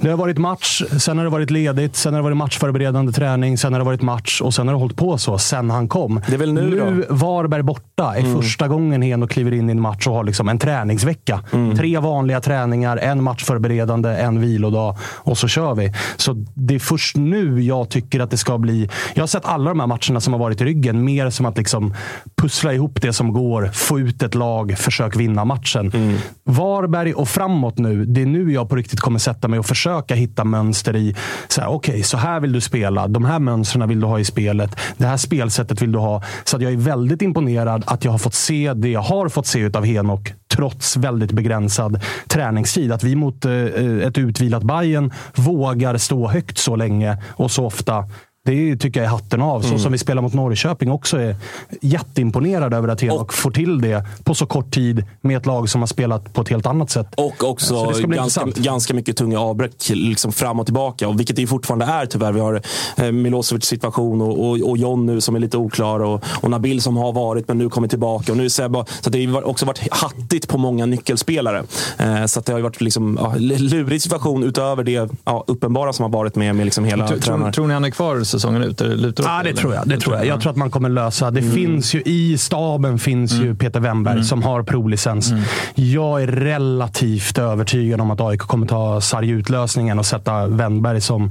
det 0.00 0.10
har 0.10 0.16
varit 0.16 0.38
match, 0.38 0.82
sen 0.98 1.16
har 1.18 1.24
det 1.24 1.30
varit 1.30 1.50
ledigt, 1.50 1.96
sen 1.96 2.14
har 2.14 2.20
det 2.20 2.24
varit 2.24 2.36
matchförberedande 2.36 3.12
träning, 3.12 3.58
sen 3.58 3.72
har 3.72 3.80
det 3.80 3.84
varit 3.86 4.02
match 4.02 4.40
och 4.40 4.54
sen 4.54 4.66
har 4.68 4.74
det 4.74 4.80
hållit 4.80 4.96
på 4.96 5.18
så 5.18 5.38
sen 5.38 5.70
han 5.70 5.88
kom. 5.88 6.20
Det 6.28 6.34
är 6.34 6.38
väl 6.38 6.52
nu 6.52 6.62
nu 6.70 7.04
Varberg 7.10 7.62
borta 7.62 8.16
Mm. 8.26 8.42
första 8.42 8.68
gången 8.68 9.02
Henok 9.02 9.30
kliver 9.30 9.52
in 9.52 9.68
i 9.68 9.72
en 9.72 9.80
match 9.80 10.06
och 10.06 10.14
har 10.14 10.24
liksom 10.24 10.48
en 10.48 10.58
träningsvecka. 10.58 11.40
Mm. 11.52 11.76
Tre 11.76 11.98
vanliga 11.98 12.40
träningar, 12.40 12.96
en 12.96 13.22
matchförberedande, 13.22 14.08
en 14.08 14.40
vilodag 14.40 14.96
och 15.02 15.38
så 15.38 15.48
kör 15.48 15.74
vi. 15.74 15.92
Så 16.16 16.44
det 16.54 16.74
är 16.74 16.78
först 16.78 17.16
nu 17.16 17.62
jag 17.62 17.88
tycker 17.88 18.20
att 18.20 18.30
det 18.30 18.36
ska 18.36 18.58
bli... 18.58 18.88
Jag 19.14 19.22
har 19.22 19.26
sett 19.26 19.44
alla 19.44 19.70
de 19.70 19.80
här 19.80 19.86
matcherna 19.86 20.20
som 20.20 20.32
har 20.32 20.40
varit 20.40 20.60
i 20.60 20.64
ryggen 20.64 21.04
mer 21.04 21.30
som 21.30 21.46
att 21.46 21.58
liksom 21.58 21.94
pussla 22.36 22.72
ihop 22.72 23.02
det 23.02 23.12
som 23.12 23.32
går, 23.32 23.70
få 23.72 24.00
ut 24.00 24.22
ett 24.22 24.34
lag, 24.34 24.78
försök 24.78 25.16
vinna 25.16 25.44
matchen. 25.44 25.90
Mm. 25.94 26.16
Varberg 26.44 27.14
och 27.14 27.28
framåt 27.28 27.78
nu, 27.78 28.04
det 28.04 28.22
är 28.22 28.26
nu 28.26 28.52
jag 28.52 28.68
på 28.68 28.76
riktigt 28.76 29.00
kommer 29.00 29.18
sätta 29.18 29.48
mig 29.48 29.58
och 29.58 29.66
försöka 29.66 30.14
hitta 30.14 30.44
mönster 30.44 30.96
i, 30.96 31.14
så 31.48 31.60
här, 31.60 31.68
okej, 31.68 32.02
så 32.02 32.16
här 32.16 32.40
vill 32.40 32.52
du 32.52 32.60
spela. 32.60 33.08
De 33.08 33.24
här 33.24 33.38
mönstren 33.38 33.88
vill 33.88 34.00
du 34.00 34.06
ha 34.06 34.18
i 34.18 34.24
spelet. 34.24 34.76
Det 34.96 35.06
här 35.06 35.16
spelsättet 35.16 35.82
vill 35.82 35.92
du 35.92 35.98
ha. 35.98 36.22
Så 36.44 36.56
jag 36.60 36.72
är 36.72 36.76
väldigt 36.76 37.22
imponerad 37.22 37.84
att 37.86 38.04
jag 38.04 38.15
har 38.16 38.18
fått 38.18 38.34
se 38.34 38.72
det 38.74 38.88
jag 38.88 39.00
har 39.00 39.28
fått 39.28 39.46
se 39.46 39.70
av 39.74 39.84
Henok 39.84 40.34
trots 40.48 40.96
väldigt 40.96 41.32
begränsad 41.32 42.00
träningstid. 42.28 42.92
Att 42.92 43.04
vi 43.04 43.16
mot 43.16 43.44
eh, 43.44 43.52
eh, 43.52 44.06
ett 44.06 44.18
utvilat 44.18 44.62
Bayern 44.62 45.12
vågar 45.34 45.96
stå 45.96 46.28
högt 46.28 46.58
så 46.58 46.76
länge 46.76 47.22
och 47.28 47.50
så 47.50 47.66
ofta. 47.66 48.04
Det 48.46 48.76
tycker 48.76 49.00
jag 49.00 49.06
är 49.06 49.10
hatten 49.10 49.42
av. 49.42 49.60
Så 49.60 49.78
som 49.78 49.92
vi 49.92 49.98
spelar 49.98 50.22
mot 50.22 50.34
Norrköping 50.34 50.90
också 50.90 51.18
är 51.18 51.36
jätteimponerad 51.80 52.74
över 52.74 52.88
att 52.88 53.00
Henok 53.00 53.32
får 53.32 53.50
till 53.50 53.80
det 53.80 54.04
på 54.24 54.34
så 54.34 54.46
kort 54.46 54.70
tid 54.74 55.04
med 55.20 55.36
ett 55.36 55.46
lag 55.46 55.68
som 55.68 55.82
har 55.82 55.86
spelat 55.86 56.32
på 56.32 56.42
ett 56.42 56.48
helt 56.48 56.66
annat 56.66 56.90
sätt. 56.90 57.06
Och 57.16 57.60
Så 57.60 57.86
också 57.86 58.06
ganska, 58.06 58.44
ganska 58.44 58.94
mycket 58.94 59.16
tunga 59.16 59.40
avbräck 59.40 59.72
liksom 59.88 60.32
fram 60.32 60.60
och 60.60 60.66
tillbaka. 60.66 61.08
Och 61.08 61.18
vilket 61.20 61.36
det 61.36 61.42
ju 61.42 61.48
fortfarande 61.48 61.84
är 61.84 62.06
tyvärr. 62.06 62.32
Vi 62.32 62.40
har 62.40 62.62
eh, 62.96 63.12
Milosevic 63.12 63.64
situation 63.64 64.22
och, 64.22 64.48
och, 64.48 64.60
och 64.70 64.78
John 64.78 65.06
nu 65.06 65.20
som 65.20 65.36
är 65.36 65.40
lite 65.40 65.56
oklar. 65.56 66.00
Och, 66.00 66.24
och 66.40 66.50
Nabil 66.50 66.82
som 66.82 66.96
har 66.96 67.12
varit 67.12 67.48
men 67.48 67.58
nu 67.58 67.68
kommer 67.68 67.88
tillbaka. 67.88 68.32
Och 68.32 68.38
nu 68.38 68.44
är 68.44 68.48
Sebba, 68.48 68.84
så 69.00 69.10
det 69.10 69.26
har 69.26 69.46
också 69.46 69.66
varit 69.66 69.92
hattigt 69.92 70.48
på 70.48 70.58
många 70.58 70.86
nyckelspelare. 70.86 71.64
Eh, 71.98 72.24
så 72.26 72.40
att 72.40 72.46
det 72.46 72.52
har 72.52 72.60
varit 72.60 72.80
liksom, 72.80 73.18
ja, 73.22 73.34
lurig 73.38 74.02
situation 74.02 74.44
utöver 74.44 74.84
det 74.84 75.10
ja, 75.24 75.44
uppenbara 75.46 75.92
som 75.92 76.02
har 76.02 76.10
varit 76.10 76.36
med, 76.36 76.56
med 76.56 76.64
liksom 76.64 76.84
hela 76.84 77.08
tror, 77.08 77.18
tränaren. 77.18 77.52
tror 77.52 77.66
ni 77.66 77.74
han 77.74 77.84
är 77.84 77.90
kvar 77.90 78.24
säsongen 78.36 78.62
ut? 78.62 78.80
Eller 78.80 78.96
lutar 78.96 79.24
Ja, 79.24 79.30
det 79.42 79.48
eller? 79.48 79.60
tror 79.60 79.74
jag. 79.74 79.88
Det 79.88 79.98
tror 80.00 80.16
jag. 80.16 80.26
jag 80.26 80.40
tror 80.40 80.50
att 80.50 80.56
man 80.56 80.70
kommer 80.70 80.88
lösa. 80.88 81.30
Det 81.30 81.42
finns 81.42 81.94
ju 81.94 82.02
i 82.04 82.38
staben 82.38 82.98
finns 82.98 83.32
ju 83.32 83.54
Peter 83.54 83.80
Wennberg 83.80 84.24
som 84.24 84.42
har 84.42 84.62
provlicens. 84.62 85.32
Jag 85.74 86.22
är 86.22 86.26
relativt 86.26 87.38
övertygad 87.38 88.00
om 88.00 88.10
att 88.10 88.20
AIK 88.20 88.40
kommer 88.40 88.66
ta 88.66 89.00
sarg 89.00 89.30
ut-lösningen 89.30 89.98
och 89.98 90.06
sätta 90.06 90.46
Wennberg 90.46 91.00
som 91.00 91.30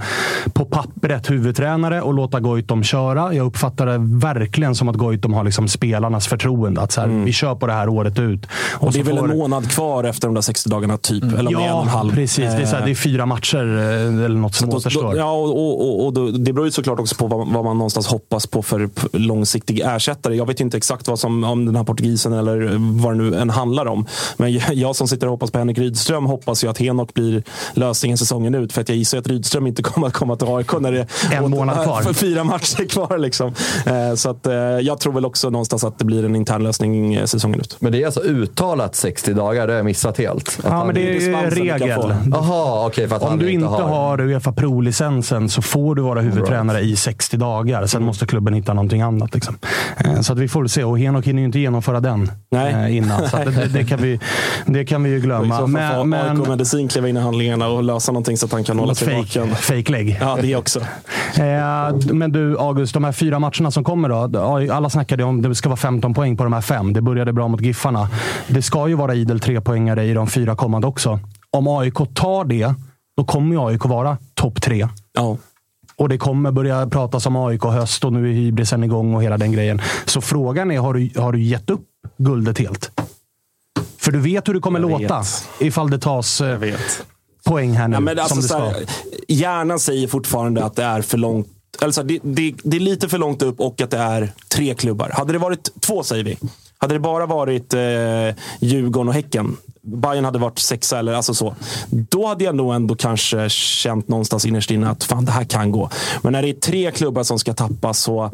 på 0.54 0.66
pappret 0.66 1.30
huvudtränare 1.30 2.02
och 2.02 2.14
låta 2.14 2.40
Goitom 2.40 2.84
köra. 2.84 3.34
Jag 3.34 3.48
uppfattar 3.48 3.86
det 3.86 3.98
verkligen 4.28 4.76
som 4.76 4.90
att 4.90 4.96
Goitom 4.96 5.34
har 5.34 5.44
liksom 5.44 5.68
spelarnas 5.68 6.28
förtroende. 6.28 6.82
Att 6.82 6.92
så 6.92 7.02
här, 7.02 7.08
Vi 7.08 7.32
kör 7.34 7.56
på 7.56 7.68
det 7.68 7.74
här 7.74 7.90
året 7.90 8.20
ut. 8.20 8.48
Och 8.74 8.92
det 8.92 9.00
är 9.00 9.04
väl 9.04 9.18
får- 9.18 9.32
en 9.32 9.38
månad 9.38 9.70
kvar 9.72 10.04
efter 10.04 10.28
de 10.28 10.34
där 10.36 10.42
60 10.42 10.70
dagarna, 10.70 10.98
typ. 10.98 11.24
Eller 11.24 11.38
om 11.40 11.46
det 11.46 11.52
är 11.64 11.68
en 11.68 11.74
och 11.74 11.82
en 11.82 11.88
Ja, 11.88 11.98
halv. 11.98 12.16
precis. 12.16 12.38
Det 12.38 12.62
är, 12.62 12.66
här, 12.66 12.86
det 12.86 12.92
är 12.92 12.96
fyra 12.96 13.26
matcher 13.26 13.78
eh, 13.78 14.26
eller 14.26 14.30
något 14.30 14.56
som 14.56 14.70
återstår. 14.70 15.18
Ja, 15.18 15.32
och, 15.32 15.50
och, 15.50 16.06
och, 16.06 16.06
och 16.06 16.34
det 16.40 16.54
beror 16.54 16.66
ju 16.68 16.72
såklart 16.72 16.95
såklart 16.96 17.00
också 17.00 17.16
på 17.16 17.28
vad, 17.28 17.54
vad 17.54 17.66
man 17.66 17.78
någonstans 17.78 18.08
hoppas 18.08 18.48
på 18.48 18.62
för 18.62 18.90
långsiktig 19.12 19.82
ersättare. 19.86 20.36
Jag 20.36 20.48
vet 20.48 20.60
ju 20.60 20.64
inte 20.66 20.78
exakt 20.78 21.08
vad 21.08 21.20
som, 21.20 21.44
om 21.44 21.66
den 21.66 21.76
här 21.76 21.84
portugisen 21.84 22.34
eller 22.34 22.78
vad 23.02 23.14
det 23.14 23.24
nu 23.24 23.38
än 23.40 23.50
handlar 23.50 23.86
om. 23.86 24.06
Men 24.38 24.60
jag, 24.74 24.96
som 24.96 25.08
sitter 25.08 25.28
och 25.28 25.32
hoppas 25.32 25.52
på 25.52 25.58
Henrik 25.58 25.78
Rydström 25.78 26.26
hoppas 26.26 26.64
ju 26.64 26.68
att 26.68 26.78
Henok 26.78 27.14
blir 27.14 27.44
lösningen 27.74 28.18
säsongen 28.18 28.56
ut. 28.56 28.74
För 28.74 28.82
att 28.82 28.90
jag 28.90 28.98
gissar 28.98 29.18
att 29.18 29.28
Rydström 29.28 29.68
inte 29.68 29.84
kommer 29.90 30.08
att 30.08 30.14
komma 30.14 30.36
till 30.36 30.48
AIK 30.48 30.80
när 30.80 30.92
det 30.92 31.00
är 31.32 31.44
En 31.44 31.52
månad 31.52 31.84
kvar. 31.84 32.02
för 32.04 32.14
fyra 32.14 32.44
matcher 32.44 32.86
kvar. 32.90 33.18
Liksom. 33.18 33.54
Eh, 33.86 34.16
Så 34.16 34.30
att, 34.30 34.48
eh, 34.48 34.54
jag 34.56 35.00
tror 35.00 35.14
väl 35.14 35.26
också 35.26 35.50
någonstans 35.50 35.84
att 35.84 36.00
det 36.00 36.06
blir 36.06 36.26
en 36.26 36.36
intern 36.36 36.64
lösning 36.64 37.14
eh, 37.14 37.26
säsongen 37.26 37.60
ut. 37.60 37.78
Men 37.80 37.92
det 37.92 38.02
är 38.02 38.06
alltså 38.06 38.22
uttalat 38.22 38.96
60 38.96 39.34
dagar, 39.34 39.68
det 39.68 39.74
har 39.74 39.78
jag 39.78 39.86
missat 39.86 40.18
helt. 40.18 40.60
Att 40.64 40.72
Ja, 40.72 40.86
men 40.86 40.96
det 40.96 41.02
är 41.02 41.52
regel. 41.52 42.16
Jaha, 42.32 42.88
okej. 42.88 43.06
att 43.12 43.22
Om 43.24 43.40
du 43.40 43.52
inte 43.52 43.68
har, 43.68 43.82
har 43.82 44.22
Uefa 44.22 44.52
Pro-licensen 44.52 45.50
så 45.50 45.62
får 45.62 45.96
du 45.96 46.02
vara 46.02 46.22
huvudtränare 46.22 46.85
i 46.86 46.96
60 46.96 47.38
dagar. 47.38 47.88
Sen 47.88 48.04
måste 48.04 48.26
klubben 48.26 48.54
hitta 48.54 48.74
någonting 48.74 49.02
annat. 49.02 49.34
Liksom. 49.34 49.58
Eh, 49.98 50.22
Så 50.22 50.34
att 50.34 50.40
vi 50.40 50.48
får 50.48 50.68
se. 50.68 50.84
Och 50.84 51.00
Henok 51.00 51.26
hinner 51.26 51.40
ju 51.40 51.46
inte 51.46 51.60
genomföra 51.60 52.00
den 52.00 52.32
Nej. 52.52 52.74
eh, 52.74 52.98
innan. 52.98 53.30
Så 53.30 53.38
det, 53.38 53.68
det, 53.74 53.84
kan 53.84 54.02
vi, 54.02 54.20
det 54.66 54.86
kan 54.86 55.04
vi 55.04 55.10
ju 55.10 55.20
glömma. 55.20 55.68
Men, 55.68 56.10
men 56.10 56.40
AIK 56.42 56.48
Medicin 56.48 56.88
kliva 56.88 57.10
in 57.10 57.18
i 57.18 57.20
handlingarna 57.20 57.68
och 57.68 57.84
lösa 57.84 58.12
någonting 58.12 58.38
så 58.38 58.46
att 58.46 58.52
han 58.52 58.64
kan 58.64 58.80
hålla 58.80 58.96
sig 58.96 59.18
vaken. 59.18 59.48
fake, 59.50 59.62
fake 59.62 59.92
leg. 59.92 60.18
Ja, 60.22 60.38
det 60.42 60.56
också. 60.56 60.80
Eh, 61.36 61.96
Men 62.14 62.32
du 62.32 62.58
August, 62.60 62.94
de 62.94 63.04
här 63.04 63.12
fyra 63.12 63.40
matcherna 63.40 63.72
som 63.72 63.84
kommer 63.84 64.10
då. 64.10 64.74
Alla 64.74 64.90
snackade 64.90 65.24
om 65.24 65.38
att 65.38 65.44
det 65.44 65.56
ska 65.56 65.70
vara 65.70 65.78
15 65.78 66.14
poäng 66.14 66.38
på 66.38 66.44
de 66.44 66.54
här 66.54 66.62
fem. 66.62 66.94
Det 66.94 67.02
började 67.02 67.34
bra 67.34 67.48
mot 67.48 67.62
Giffarna. 67.62 68.10
Det 68.48 68.62
ska 68.62 68.88
ju 68.88 68.96
vara 68.96 69.16
idel 69.16 69.40
trepoängare 69.40 70.04
i 70.06 70.14
de 70.14 70.28
fyra 70.28 70.56
kommande 70.56 70.88
också. 70.88 71.20
Om 71.52 71.68
AIK 71.68 71.96
tar 72.14 72.46
det, 72.46 72.74
då 73.18 73.24
kommer 73.24 73.68
AIK 73.68 73.86
vara 73.86 74.18
topp 74.34 74.62
tre. 74.62 74.88
Ja. 75.14 75.38
Och 75.98 76.10
det 76.10 76.18
kommer 76.18 76.52
börja 76.52 76.88
pratas 76.88 77.26
om 77.26 77.36
AIK 77.36 77.64
höst 77.64 78.04
och 78.04 78.14
nu 78.14 78.30
är 78.30 78.34
hybrisen 78.34 78.84
igång 78.84 79.16
och 79.16 79.24
hela 79.24 79.38
den 79.38 79.52
grejen. 79.52 79.82
Så 80.06 80.22
frågan 80.22 80.72
är, 80.72 80.80
har 80.80 80.94
du, 80.94 81.22
har 81.22 81.32
du 81.32 81.44
gett 81.44 81.70
upp 81.70 81.86
guldet 82.18 82.58
helt? 82.58 82.92
För 83.98 84.12
du 84.12 84.20
vet 84.20 84.48
hur 84.48 84.54
det 84.54 84.60
kommer 84.60 84.80
låta 84.80 85.24
ifall 85.60 85.90
det 85.90 86.00
tas 86.00 86.42
eh, 86.42 86.60
poäng 87.46 87.72
här 87.72 87.88
nu. 87.88 88.12
Ja, 88.12 88.22
alltså, 88.22 88.28
som 88.28 88.42
det 88.42 88.48
ska. 88.48 88.58
här, 88.58 88.86
hjärnan 89.28 89.80
säger 89.80 90.08
fortfarande 90.08 90.64
att 90.64 90.76
det 90.76 90.84
är 90.84 91.02
för 91.02 91.18
långt. 91.18 91.48
Alltså, 91.82 92.04
det, 92.04 92.20
det, 92.24 92.56
det 92.64 92.78
är 92.78 92.82
lite 92.82 93.10
för 93.10 93.18
långt 93.18 93.42
upp 93.42 93.60
och 93.60 93.82
att 93.82 93.92
det 93.92 93.98
är 93.98 94.34
tre 94.48 94.74
klubbar. 94.74 95.10
Hade 95.14 95.34
det 95.34 95.40
varit 95.40 95.82
två, 95.82 96.04
säger 96.04 96.24
vi. 96.24 96.38
Hade 96.78 96.96
det 96.96 97.00
bara 97.00 97.26
varit 97.26 97.74
eh, 97.74 97.80
Djurgården 98.60 99.08
och 99.08 99.14
Häcken. 99.14 99.58
Bayern 99.86 100.26
hade 100.26 100.40
varit 100.40 100.60
sexa 100.60 101.00
eller 101.00 101.14
alltså 101.14 101.34
så. 101.34 101.56
Då 101.90 102.28
hade 102.28 102.44
jag 102.44 102.56
nog 102.56 102.76
ändå 102.76 102.96
kanske 102.96 103.50
känt 103.50 104.08
någonstans 104.08 104.46
innerst 104.46 104.72
inne 104.72 104.90
att 104.90 105.04
fan, 105.04 105.26
det 105.26 105.32
här 105.32 105.44
kan 105.44 105.72
gå. 105.72 105.90
Men 106.22 106.34
när 106.34 106.42
det 106.42 106.50
är 106.50 106.54
tre 106.54 106.92
klubbar 106.92 107.24
som 107.24 107.40
ska 107.40 107.54
tappa 107.54 107.94
så 107.94 108.32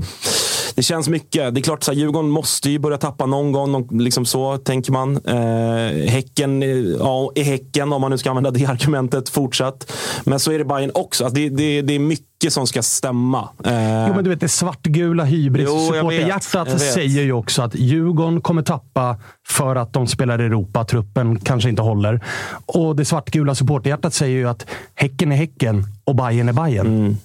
det 0.75 0.83
känns 0.83 1.09
mycket. 1.09 1.53
Det 1.53 1.59
är 1.59 1.63
klart, 1.63 1.83
så 1.83 1.91
här, 1.91 1.97
Djurgården 1.99 2.29
måste 2.29 2.69
ju 2.69 2.79
börja 2.79 2.97
tappa 2.97 3.25
någon 3.25 3.51
gång. 3.51 3.87
Liksom 3.99 4.25
så 4.25 4.57
tänker 4.57 4.91
man. 4.91 5.17
Eh, 5.25 6.09
häcken, 6.11 6.63
eh, 6.63 6.69
ja, 6.99 7.31
är 7.35 7.43
Häcken, 7.43 7.93
om 7.93 8.01
man 8.01 8.11
nu 8.11 8.17
ska 8.17 8.29
använda 8.29 8.51
det 8.51 8.65
argumentet, 8.65 9.29
fortsatt. 9.29 9.91
Men 10.23 10.39
så 10.39 10.51
är 10.51 10.57
det 10.57 10.65
Bayern 10.65 10.91
också. 10.93 11.23
Alltså, 11.25 11.35
det, 11.35 11.49
det, 11.49 11.81
det 11.81 11.95
är 11.95 11.99
mycket 11.99 12.53
som 12.53 12.67
ska 12.67 12.81
stämma. 12.81 13.49
Eh, 13.65 14.07
Jo, 14.07 14.13
men 14.15 14.23
du 14.23 14.29
vet, 14.29 14.39
det 14.39 14.49
svartgula 14.49 15.23
hybris 15.23 15.67
Jo, 15.69 15.75
jag 15.75 15.81
vet. 15.81 15.95
supporterhjärtat 15.95 16.67
Jag 16.67 16.73
vet. 16.73 16.93
säger 16.93 17.23
ju 17.23 17.33
också 17.33 17.61
att 17.61 17.75
Djurgården 17.75 18.41
kommer 18.41 18.61
tappa 18.61 19.17
för 19.47 19.75
att 19.75 19.93
de 19.93 20.07
spelar 20.07 20.41
i 20.41 20.45
Europa. 20.45 20.85
Truppen 20.85 21.39
kanske 21.39 21.69
inte 21.69 21.81
håller. 21.81 22.23
Och 22.65 22.95
det 22.95 23.05
svartgula 23.05 23.55
supporterhjärtat 23.55 24.13
säger 24.13 24.37
ju 24.37 24.49
att 24.49 24.65
Häcken 24.95 25.31
är 25.31 25.35
Häcken 25.35 25.83
och 26.03 26.15
Bayern 26.15 26.49
är 26.49 26.53
Bayern. 26.53 26.87
Mm. 26.87 27.17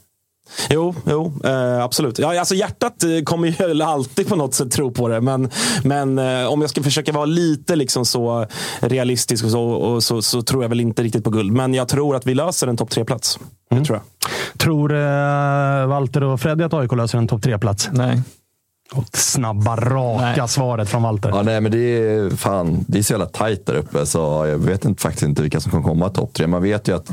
Jo, 0.70 0.94
jo 1.07 1.33
eh, 1.44 1.83
absolut. 1.83 2.18
Ja, 2.18 2.38
alltså 2.38 2.55
hjärtat 2.55 3.02
eh, 3.02 3.22
kommer 3.24 3.48
ju 3.48 3.83
alltid 3.83 4.29
på 4.29 4.37
något 4.37 4.55
sätt 4.55 4.70
tro 4.70 4.90
på 4.90 5.09
det. 5.09 5.20
Men, 5.20 5.50
men 5.85 6.18
eh, 6.18 6.46
om 6.46 6.61
jag 6.61 6.70
ska 6.70 6.83
försöka 6.83 7.12
vara 7.12 7.24
lite 7.24 7.76
liksom 7.76 8.05
så 8.05 8.46
realistisk 8.81 9.44
och 9.44 9.50
så, 9.50 9.62
och 9.62 10.02
så, 10.02 10.22
så 10.22 10.42
tror 10.42 10.64
jag 10.64 10.68
väl 10.68 10.81
inte 10.81 11.02
riktigt 11.02 11.24
på 11.24 11.31
guld. 11.31 11.52
Men 11.52 11.74
jag 11.74 11.88
tror 11.88 12.16
att 12.16 12.26
vi 12.26 12.35
löser 12.35 12.66
en 12.66 12.76
topp 12.76 12.90
tre-plats. 12.90 13.38
Det 13.70 13.85
tror 13.85 13.98
jag. 13.98 14.31
Tror 14.59 14.94
eh, 14.94 15.87
Walter 15.87 16.22
och 16.22 16.40
Freddy 16.40 16.64
att 16.64 16.74
AIK 16.74 16.92
löser 16.92 17.18
en 17.18 17.29
topp 17.29 17.42
tre-plats? 17.42 17.88
Nej. 17.92 18.22
Och 18.92 19.05
Snabba, 19.12 19.77
raka 19.77 20.35
Nej. 20.37 20.49
svaret 20.49 20.88
från 20.88 21.03
Walter. 21.03 21.29
Ja, 21.29 21.42
nej, 21.42 21.61
men 21.61 21.72
det 21.72 21.79
är, 21.79 22.31
fan, 22.37 22.85
det 22.88 22.99
är 22.99 23.03
så 23.03 23.12
jävla 23.12 23.27
tajt 23.27 23.66
där 23.66 23.75
uppe 23.75 24.07
så 24.07 24.18
jag 24.49 24.59
vet 24.59 24.85
inte, 24.85 25.03
faktiskt 25.03 25.22
inte 25.22 25.42
vilka 25.42 25.61
som 25.61 25.70
kommer 25.72 25.85
komma 25.85 26.09
topp 26.09 26.33
tre. 26.33 26.46
Man 26.46 26.62
vet 26.62 26.88
ju 26.88 26.96
att 26.96 27.11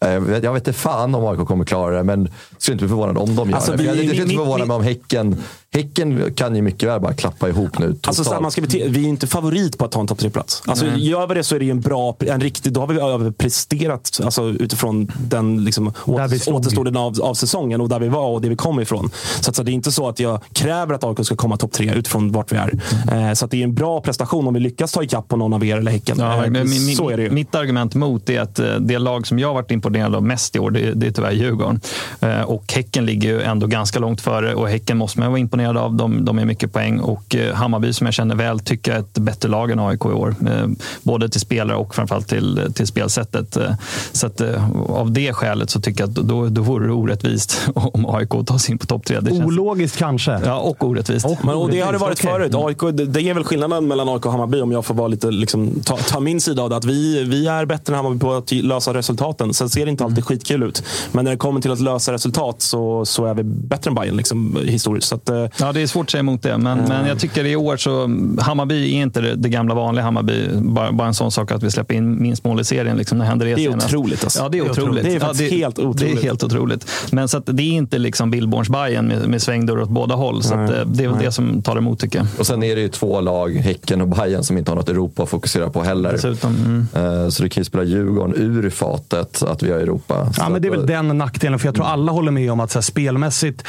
jag 0.00 0.20
vet, 0.20 0.44
jag 0.44 0.52
vet 0.52 0.68
inte 0.68 0.78
fan 0.78 1.14
om 1.14 1.24
AIK 1.26 1.48
kommer 1.48 1.64
klara 1.64 1.96
det, 1.96 2.02
men 2.02 2.28
skulle 2.58 2.72
inte 2.72 2.84
bli 2.84 2.88
förvånad 2.88 3.18
om 3.18 3.36
de 3.36 3.48
gör 3.50 3.56
Alltså, 3.56 3.72
det. 3.76 3.82
Jag, 3.84 3.96
jag 3.96 4.06
skulle 4.06 4.22
inte 4.22 4.34
förvåna 4.34 4.64
mi- 4.64 4.68
mig 4.68 4.76
om 4.76 4.82
Häcken, 4.82 5.42
häcken 5.76 6.34
kan 6.34 6.56
ju 6.56 6.62
mycket 6.62 6.88
väl 6.88 7.00
bara 7.00 7.12
klappa 7.14 7.48
ihop 7.48 7.78
nu 7.78 7.86
totalt. 7.86 8.08
Alltså, 8.08 8.24
så 8.24 8.32
här, 8.34 8.40
man 8.40 8.50
ska 8.50 8.60
bete- 8.62 8.88
vi 8.88 9.04
är 9.04 9.08
inte 9.08 9.26
favorit 9.26 9.78
på 9.78 9.84
att 9.84 9.92
ta 9.92 10.00
en 10.00 10.06
topp 10.06 10.18
tre-plats. 10.18 10.62
Alltså, 10.66 10.86
gör 10.96 11.26
vi 11.26 11.34
det 11.34 11.44
så 11.44 11.54
är 11.54 11.58
det 11.58 11.64
ju 11.64 11.70
en 11.70 11.80
bra, 11.80 12.16
en 12.20 12.40
riktig, 12.40 12.72
då 12.72 12.80
har 12.80 12.86
vi 12.86 13.00
överpresterat 13.00 14.20
alltså, 14.24 14.48
utifrån 14.48 15.12
den 15.20 15.64
liksom, 15.64 15.92
åter, 16.04 16.38
stod. 16.38 16.54
återstoden 16.54 16.96
av, 16.96 17.22
av 17.22 17.34
säsongen 17.34 17.80
och 17.80 17.88
där 17.88 18.00
vi 18.00 18.08
var 18.08 18.26
och 18.28 18.40
det 18.40 18.48
vi 18.48 18.56
kom 18.56 18.80
ifrån. 18.80 19.10
Så, 19.40 19.50
att, 19.50 19.56
så 19.56 19.62
det 19.62 19.70
är 19.70 19.72
inte 19.72 19.92
så 19.92 20.08
att 20.08 20.20
jag 20.20 20.40
kräver 20.52 20.94
att 20.94 21.04
AIK 21.04 21.18
ska 21.26 21.36
komma 21.36 21.56
topp 21.56 21.72
tre 21.72 21.92
utifrån 21.94 22.32
vart 22.32 22.52
vi 22.52 22.56
är. 22.56 22.72
Eh, 23.12 23.32
så 23.32 23.44
att 23.44 23.50
det 23.50 23.56
är 23.56 23.64
en 23.64 23.74
bra 23.74 24.00
prestation 24.00 24.48
om 24.48 24.54
vi 24.54 24.60
lyckas 24.60 24.92
ta 24.92 25.02
ikapp 25.02 25.28
på 25.28 25.36
någon 25.36 25.52
av 25.52 25.64
er 25.64 25.76
eller 25.76 25.90
Häcken. 25.90 26.16
Ja, 26.20 26.44
Eh, 26.44 26.50
men 26.50 26.70
min, 26.70 26.96
så 26.96 27.10
är 27.10 27.16
det 27.16 27.22
ju. 27.22 27.30
Mitt 27.30 27.54
argument 27.54 27.94
mot 27.94 28.30
är 28.30 28.40
att 28.40 28.58
eh, 28.58 28.74
det 28.80 28.98
lag 28.98 29.26
som 29.26 29.38
jag 29.38 29.48
har 29.48 29.54
varit 29.54 29.70
imponerad 29.70 30.14
av 30.14 30.22
mest 30.22 30.56
i 30.56 30.58
år, 30.58 30.70
det, 30.70 30.92
det 30.94 31.06
är 31.06 31.10
tyvärr 31.10 31.32
Djurgården. 31.32 31.80
Eh, 32.20 32.40
Och 32.40 32.72
Häcken 32.72 33.06
ligger 33.06 33.28
ju 33.28 33.42
ändå 33.42 33.66
ganska 33.66 33.98
långt 33.98 34.20
före 34.20 34.54
och 34.54 34.68
Häcken 34.68 34.96
måste 34.98 35.20
man 35.20 35.28
vara 35.28 35.38
imponerad 35.40 35.65
av. 35.74 35.94
De, 35.94 36.24
de 36.24 36.38
är 36.38 36.44
mycket 36.44 36.72
poäng 36.72 37.00
och 37.00 37.34
eh, 37.34 37.54
Hammarby 37.54 37.92
som 37.92 38.04
jag 38.06 38.14
känner 38.14 38.34
väl 38.34 38.60
tycker 38.60 38.90
jag 38.90 38.98
är 38.98 39.02
ett 39.02 39.18
bättre 39.18 39.48
lag 39.48 39.70
än 39.70 39.78
AIK 39.78 40.04
i 40.04 40.08
år. 40.08 40.34
Eh, 40.46 40.66
Både 41.02 41.28
till 41.28 41.40
spelare 41.40 41.76
och 41.76 41.94
framförallt 41.94 42.28
till, 42.28 42.60
till 42.74 42.86
spelsättet. 42.86 43.56
Eh, 43.56 43.70
Så 44.12 44.26
att, 44.26 44.40
av 44.88 45.10
det 45.12 45.32
skälet 45.32 45.70
så 45.70 45.80
tycker 45.80 46.00
jag 46.02 46.08
att 46.08 46.14
då, 46.14 46.46
då 46.48 46.62
vore 46.62 46.86
det 46.86 46.92
orättvist 46.92 47.68
om 47.74 48.06
AIK 48.06 48.28
tar 48.46 48.58
sig 48.58 48.72
in 48.72 48.78
på 48.78 48.86
topp 48.86 49.04
tre. 49.04 49.20
Det 49.20 49.30
känns, 49.30 49.44
Ologiskt 49.44 49.96
kanske. 49.96 50.40
ja, 50.44 50.58
och 50.58 50.84
orättvist. 50.84 51.26
Och- 51.26 51.44
Men, 51.44 51.54
och 51.54 51.70
det 51.70 51.80
har 51.80 51.92
det 51.92 51.98
varit 51.98 52.18
Okej. 52.24 52.30
förut. 52.32 52.52
AIK, 52.54 52.96
det, 52.96 53.04
det 53.06 53.20
är 53.20 53.34
väl 53.34 53.44
skillnaden 53.44 53.88
mellan 53.88 54.08
AIK 54.08 54.26
och 54.26 54.32
Hammarby 54.32 54.60
om 54.60 54.72
jag 54.72 54.84
får 54.84 54.94
vara 54.94 55.08
lite, 55.08 55.30
liksom, 55.30 55.80
ta, 55.84 55.96
ta 55.96 56.20
min 56.20 56.40
sida 56.40 56.62
av 56.62 56.70
det. 56.70 56.76
Att 56.76 56.84
vi, 56.84 57.24
vi 57.24 57.46
är 57.46 57.64
bättre 57.64 57.92
än 57.92 57.96
Hammarby 57.96 58.18
på 58.18 58.32
att 58.34 58.52
lösa 58.52 58.94
resultaten. 58.94 59.54
Sen 59.54 59.68
ser 59.68 59.84
det 59.84 59.90
inte 59.90 60.04
alltid 60.04 60.24
skitkul 60.24 60.62
ut. 60.62 60.82
Men 61.12 61.24
när 61.24 61.30
det 61.32 61.36
kommer 61.36 61.60
till 61.60 61.70
att 61.72 61.80
lösa 61.80 62.12
resultat 62.12 62.62
så, 62.62 63.04
så 63.04 63.24
är 63.26 63.34
vi 63.34 63.42
bättre 63.42 63.88
än 63.88 63.94
Bayern 63.94 64.16
liksom, 64.16 64.58
historiskt. 64.64 65.08
Så 65.08 65.14
att, 65.14 65.28
eh, 65.28 65.45
Ja, 65.60 65.72
det 65.72 65.80
är 65.82 65.86
svårt 65.86 66.04
att 66.06 66.10
säga 66.10 66.20
emot 66.20 66.42
det, 66.42 66.58
men, 66.58 66.78
men 66.78 67.06
jag 67.06 67.18
tycker 67.18 67.44
i 67.44 67.56
år 67.56 67.76
så 67.76 68.00
Hammarby 68.42 68.94
är 68.96 69.02
inte 69.02 69.20
det, 69.20 69.34
det 69.34 69.48
gamla 69.48 69.74
vanliga 69.74 70.04
Hammarby. 70.04 70.48
Bara, 70.54 70.92
bara 70.92 71.08
en 71.08 71.14
sån 71.14 71.30
sak 71.32 71.52
att 71.52 71.62
vi 71.62 71.70
släpper 71.70 71.94
in 71.94 72.22
minst 72.22 72.44
mål 72.44 72.60
i 72.60 72.64
serien. 72.64 72.96
Liksom, 72.96 73.18
när 73.18 73.24
hände 73.24 73.44
det, 73.44 73.54
Det 73.54 73.64
är 73.64 73.70
senast? 73.70 73.86
otroligt, 73.86 74.24
alltså. 74.24 74.42
Ja, 74.42 74.48
det 74.48 74.58
är 74.58 74.62
Det 74.62 74.68
är 74.68 74.70
otroligt. 74.70 74.88
otroligt. 74.88 75.04
Det 75.04 75.10
är 75.10 75.14
ja, 75.14 75.20
faktiskt 75.20 75.52
helt 75.52 75.76
Det 75.76 75.82
är 75.82 75.86
otroligt. 75.86 76.22
helt 76.22 76.42
otroligt. 76.44 76.90
Men 77.12 77.28
så 77.28 77.38
att 77.38 77.46
det 77.46 77.62
är 77.62 77.72
inte 77.72 77.98
liksom 77.98 78.30
Billborns 78.30 78.68
Bayern 78.68 79.06
med, 79.06 79.28
med 79.28 79.42
svängdörr 79.42 79.80
åt 79.80 79.88
båda 79.88 80.14
håll. 80.14 80.42
Så 80.42 80.54
eh, 80.54 80.86
det 80.86 81.04
är 81.04 81.08
väl 81.08 81.18
det 81.18 81.32
som 81.32 81.62
tar 81.62 81.76
emot 81.76 81.98
tycker 82.00 82.18
jag. 82.18 82.26
Och 82.38 82.46
sen 82.46 82.62
är 82.62 82.74
det 82.76 82.80
ju 82.82 82.88
två 82.88 83.20
lag, 83.20 83.54
Häcken 83.56 84.00
och 84.00 84.08
Bayern 84.08 84.42
som 84.44 84.58
inte 84.58 84.70
har 84.70 84.76
något 84.76 84.88
Europa 84.88 85.22
att 85.22 85.28
fokusera 85.28 85.70
på 85.70 85.82
heller. 85.82 86.12
Dessutom, 86.12 86.56
mm. 86.56 86.86
Eh, 87.24 87.28
Så 87.28 87.42
det 87.42 87.48
kan 87.48 87.60
ju 87.60 87.64
spela 87.64 87.84
Djurgården 87.84 88.34
ur 88.36 88.70
fatet 88.70 89.42
att 89.42 89.62
vi 89.62 89.72
har 89.72 89.78
Europa. 89.78 90.32
Så 90.32 90.42
Ja, 90.42 90.48
men 90.48 90.62
det 90.62 90.68
är 90.68 90.72
väl 90.72 90.86
den 90.86 91.18
nackdelen, 91.18 91.58
för 91.58 91.66
jag 91.68 91.74
tror 91.74 91.86
alla 91.86 92.12
håller 92.12 92.32
med 92.32 92.52
om 92.52 92.60
att 92.60 92.70
så 92.70 92.78
här, 92.78 92.82
spelmässigt, 92.82 93.62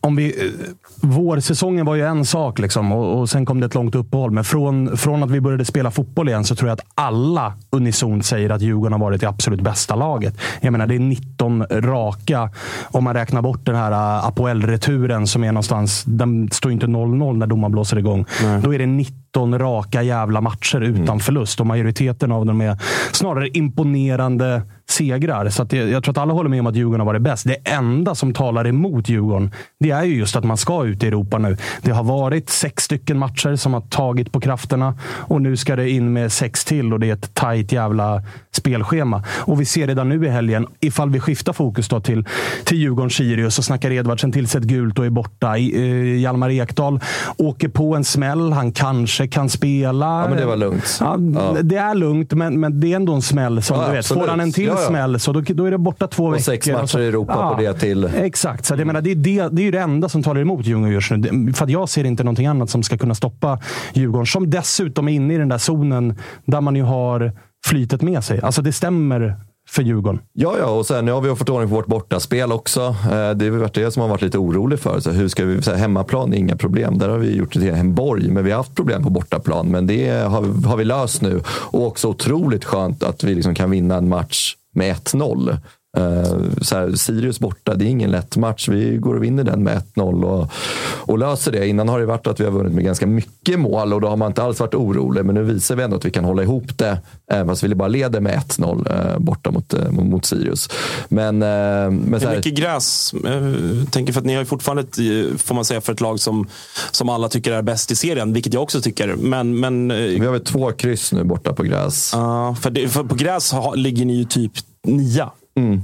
om 0.00 0.16
vi, 0.16 0.26
eh, 0.46 0.50
vårsäsongen 1.00 1.86
var 1.86 1.94
ju 1.94 2.06
en 2.06 2.24
sak 2.24 2.58
liksom, 2.58 2.92
och, 2.92 3.20
och 3.20 3.30
sen 3.30 3.46
kom 3.46 3.60
det 3.60 3.66
ett 3.66 3.74
långt 3.74 3.94
uppehåll. 3.94 4.30
Men 4.30 4.44
från, 4.44 4.96
från 4.96 5.22
att 5.22 5.30
vi 5.30 5.40
började 5.40 5.64
spela 5.64 5.90
fotboll 5.90 6.28
igen 6.28 6.44
så 6.44 6.54
tror 6.54 6.68
jag 6.68 6.74
att 6.74 6.86
alla 6.94 7.52
unisont 7.70 8.26
säger 8.26 8.50
att 8.50 8.60
Djurgården 8.60 8.92
har 8.92 9.00
varit 9.00 9.20
det 9.20 9.28
absolut 9.28 9.60
bästa 9.60 9.94
laget. 9.94 10.38
Jag 10.60 10.72
menar, 10.72 10.86
det 10.86 10.94
är 10.94 10.98
19 10.98 11.66
raka, 11.70 12.50
om 12.90 13.04
man 13.04 13.14
räknar 13.14 13.42
bort 13.42 13.66
den 13.66 13.74
här 13.74 13.92
uh, 13.92 14.26
Apoel-returen 14.26 15.26
som 15.26 15.44
är 15.44 15.52
någonstans, 15.52 16.04
den 16.06 16.48
står 16.52 16.70
ju 16.70 16.74
inte 16.74 16.86
0-0 16.86 17.36
när 17.36 17.46
domaren 17.46 17.72
blåser 17.72 17.98
igång. 17.98 18.24
Då 18.62 18.74
är 18.74 18.78
det 18.78 18.86
19 18.86 19.58
raka 19.58 20.02
jävla 20.02 20.40
matcher 20.40 20.80
utan 20.80 21.20
förlust 21.20 21.60
och 21.60 21.66
majoriteten 21.66 22.32
av 22.32 22.46
dem 22.46 22.60
är 22.60 22.78
snarare 23.12 23.48
imponerande 23.48 24.62
segrar. 24.88 25.48
Så 25.48 25.64
det, 25.64 25.76
jag 25.76 26.04
tror 26.04 26.12
att 26.12 26.18
alla 26.18 26.32
håller 26.32 26.50
med 26.50 26.60
om 26.60 26.66
att 26.66 26.76
Djurgården 26.76 27.00
har 27.00 27.06
varit 27.06 27.22
bäst. 27.22 27.44
Det 27.46 27.56
enda 27.70 28.14
som 28.14 28.32
talar 28.34 28.66
emot 28.66 29.08
Djurgården, 29.08 29.50
det 29.80 29.90
är 29.90 30.04
ju 30.04 30.14
just 30.16 30.36
att 30.36 30.44
man 30.44 30.56
ska 30.56 30.84
ut 30.84 31.02
i 31.02 31.06
Europa 31.06 31.38
nu. 31.38 31.56
Det 31.82 31.90
har 31.90 32.04
varit 32.04 32.50
sex 32.50 32.82
stycken 32.84 33.18
matcher 33.18 33.56
som 33.56 33.74
har 33.74 33.80
tagit 33.80 34.32
på 34.32 34.40
krafterna 34.40 34.94
och 35.08 35.42
nu 35.42 35.56
ska 35.56 35.76
det 35.76 35.90
in 35.90 36.12
med 36.12 36.32
sex 36.32 36.64
till 36.64 36.92
och 36.92 37.00
det 37.00 37.08
är 37.08 37.12
ett 37.14 37.34
tajt 37.34 37.72
jävla 37.72 38.22
spelschema. 38.52 39.24
Och 39.36 39.60
vi 39.60 39.64
ser 39.64 39.86
redan 39.86 40.08
nu 40.08 40.26
i 40.26 40.28
helgen, 40.28 40.66
ifall 40.80 41.10
vi 41.10 41.20
skiftar 41.20 41.52
fokus 41.52 41.88
då 41.88 42.00
till, 42.00 42.24
till 42.64 42.78
Djurgården-Sirius 42.78 43.50
så 43.54 43.62
snackar 43.62 43.90
Edvardsen 43.90 44.32
till 44.32 44.48
sig 44.48 44.58
ett 44.60 44.66
gult 44.66 44.98
och 44.98 45.06
är 45.06 45.10
borta. 45.10 45.58
I- 45.58 45.74
eh, 46.14 46.20
Hjalmar 46.20 46.50
Ekdal 46.50 47.00
åker 47.38 47.68
på 47.68 47.96
en 47.96 48.04
smäll. 48.04 48.52
Han 48.52 48.72
kanske 48.72 48.86
kanske 49.06 49.28
kan 49.28 49.48
spela. 49.48 50.06
Ja, 50.22 50.28
men 50.28 50.38
det 50.38 50.46
var 50.46 50.56
lugnt. 50.56 50.96
Ja, 51.00 51.16
Ja. 51.34 51.56
Det 51.62 51.76
är 51.76 51.94
lugnt, 51.94 52.32
men, 52.32 52.60
men 52.60 52.80
det 52.80 52.92
är 52.92 52.96
ändå 52.96 53.12
en 53.14 53.22
smäll. 53.22 53.62
Som 53.62 53.76
Ja, 53.76 53.86
du 53.86 53.90
vet. 53.90 53.98
absolut. 53.98 54.22
Får 54.22 54.30
han 54.30 54.40
en 54.40 54.52
till 54.52 54.70
Ja, 54.76 54.82
ja. 54.82 54.88
smäll 54.88 55.20
så 55.20 55.32
då, 55.32 55.40
då 55.40 55.64
är 55.64 55.70
det 55.70 55.78
borta 55.78 56.06
två 56.06 56.30
veckor. 56.30 56.42
sex 56.42 56.66
och 56.66 56.72
matcher 56.72 56.86
så- 56.86 56.98
i 57.00 57.06
Europa 57.06 57.54
på 57.56 57.62
det 57.62 57.72
till. 57.74 58.04
Exakt, 58.04 58.64
så 58.64 58.74
att 58.74 58.80
jag 58.80 58.86
menar, 58.86 59.00
det, 59.00 59.10
är 59.10 59.14
det, 59.14 59.48
det 59.52 59.62
är 59.62 59.64
ju 59.64 59.70
det 59.70 59.80
enda 59.80 60.08
som 60.08 60.22
talar 60.22 60.40
emot 60.40 60.66
Djurgården 60.66 60.92
just 60.92 61.10
nu. 61.10 61.52
För 61.52 61.64
att 61.64 61.70
jag 61.70 61.88
ser 61.88 62.04
inte 62.04 62.24
någonting 62.24 62.46
annat 62.46 62.70
som 62.70 62.82
ska 62.82 62.98
kunna 62.98 63.14
stoppa 63.14 63.58
Djurgården. 63.94 64.26
Som 64.26 64.50
dessutom 64.50 65.08
är 65.08 65.12
inne 65.12 65.34
i 65.34 65.36
den 65.38 65.48
där 65.48 65.58
zonen 65.58 66.14
där 66.44 66.60
man 66.60 66.76
ju 66.76 66.82
har 66.82 67.32
flytet 67.66 68.02
med 68.02 68.24
sig. 68.24 68.40
Alltså 68.40 68.62
det 68.62 68.72
stämmer 68.72 69.36
för 69.68 69.82
Djurgården. 69.82 70.20
Ja, 70.32 70.54
ja, 70.58 70.66
och 70.66 70.86
sen 70.86 71.04
nu 71.04 71.12
har 71.12 71.20
vi 71.20 71.34
fått 71.34 71.48
ordning 71.48 71.68
på 71.68 71.74
vårt 71.74 71.86
bortaspel 71.86 72.52
också. 72.52 72.80
Eh, 72.80 73.30
Det 73.30 73.48
har 73.48 73.50
varit 73.58 73.74
det 73.74 73.90
som 73.90 74.00
har 74.02 74.08
varit 74.08 74.22
lite 74.22 74.38
orolig 74.38 74.78
för. 74.80 75.00
Så 75.00 75.10
hur 75.10 75.28
ska 75.28 75.44
vi, 75.44 75.62
så 75.62 75.70
här, 75.70 75.78
hemmaplan 75.78 76.32
är 76.32 76.36
inga 76.38 76.56
problem. 76.56 76.98
Där 76.98 77.08
har 77.08 77.18
vi 77.18 77.36
gjort 77.36 77.52
det 77.52 77.60
till 77.60 77.70
en 77.70 77.94
borg, 77.94 78.30
men 78.30 78.44
vi 78.44 78.50
har 78.50 78.56
haft 78.58 78.74
problem 78.74 79.02
på 79.02 79.10
bortaplan. 79.10 79.66
Men 79.68 79.86
det 79.86 80.08
har, 80.08 80.66
har 80.68 80.76
vi 80.76 80.84
löst 80.84 81.22
nu. 81.22 81.40
Och 81.48 81.86
också 81.86 82.08
otroligt 82.08 82.64
skönt 82.64 83.02
att 83.02 83.24
vi 83.24 83.34
liksom 83.34 83.54
kan 83.54 83.70
vinna 83.70 83.96
en 83.96 84.08
match 84.08 84.54
med 84.76 84.96
1-0. 84.96 85.56
Eh, 85.96 86.36
Så 86.60 86.76
här, 86.76 86.92
Sirius 86.92 87.40
borta, 87.40 87.74
det 87.74 87.84
är 87.84 87.88
ingen 87.88 88.10
lätt 88.10 88.36
match. 88.36 88.68
Vi 88.68 88.96
går 88.96 89.14
och 89.14 89.24
vinner 89.24 89.44
den 89.44 89.62
med 89.62 89.82
1-0 89.94 90.24
och, 90.24 90.50
och 90.96 91.18
löser 91.18 91.52
det. 91.52 91.68
Innan 91.68 91.88
har 91.88 92.00
det 92.00 92.06
varit 92.06 92.26
att 92.26 92.40
vi 92.40 92.44
har 92.44 92.50
vunnit 92.50 92.72
med 92.72 92.84
ganska 92.84 93.06
mycket 93.06 93.60
mål 93.60 93.92
och 93.92 94.00
då 94.00 94.08
har 94.08 94.16
man 94.16 94.30
inte 94.30 94.42
alls 94.42 94.60
varit 94.60 94.74
orolig. 94.74 95.24
Men 95.24 95.34
nu 95.34 95.42
visar 95.42 95.76
vi 95.76 95.82
ändå 95.82 95.96
att 95.96 96.04
vi 96.04 96.10
kan 96.10 96.24
hålla 96.24 96.42
ihop 96.42 96.78
det. 96.78 96.98
Även 97.30 97.48
fast 97.48 97.62
vi 97.62 97.74
bara 97.74 97.88
leder 97.88 98.20
med 98.20 98.34
1-0 98.38 99.12
eh, 99.12 99.18
borta 99.18 99.50
mot, 99.50 99.74
eh, 99.74 99.90
mot, 99.90 100.06
mot 100.06 100.24
Sirius. 100.24 100.70
Men, 101.08 101.38
men 101.38 102.00
så 102.02 102.18
Hur 102.18 102.26
här, 102.26 102.36
mycket 102.36 102.54
gräs? 102.54 103.14
Jag 103.24 103.92
tänker 103.92 104.12
för 104.12 104.20
att 104.20 104.26
ni 104.26 104.34
har 104.34 104.40
ju 104.40 104.46
fortfarande, 104.46 104.82
ett, 104.82 105.40
får 105.40 105.54
man 105.54 105.64
säga, 105.64 105.80
för 105.80 105.92
ett 105.92 106.00
lag 106.00 106.20
som, 106.20 106.48
som 106.90 107.08
alla 107.08 107.28
tycker 107.28 107.52
är 107.52 107.62
bäst 107.62 107.90
i 107.90 107.96
serien, 107.96 108.32
vilket 108.32 108.54
jag 108.54 108.62
också 108.62 108.80
tycker. 108.80 109.14
Men, 109.16 109.60
men 109.60 109.88
vi 109.88 110.24
har 110.24 110.32
väl 110.32 110.44
två 110.44 110.72
kryss 110.72 111.12
nu 111.12 111.24
borta 111.24 111.52
på 111.52 111.62
gräs. 111.62 112.10
Ja, 112.14 112.56
för, 112.60 112.70
det, 112.70 112.88
för 112.88 113.04
på 113.04 113.14
gräs 113.14 113.54
ligger 113.74 114.04
ni 114.04 114.14
ju 114.16 114.24
typ 114.24 114.52
nia. 114.84 115.30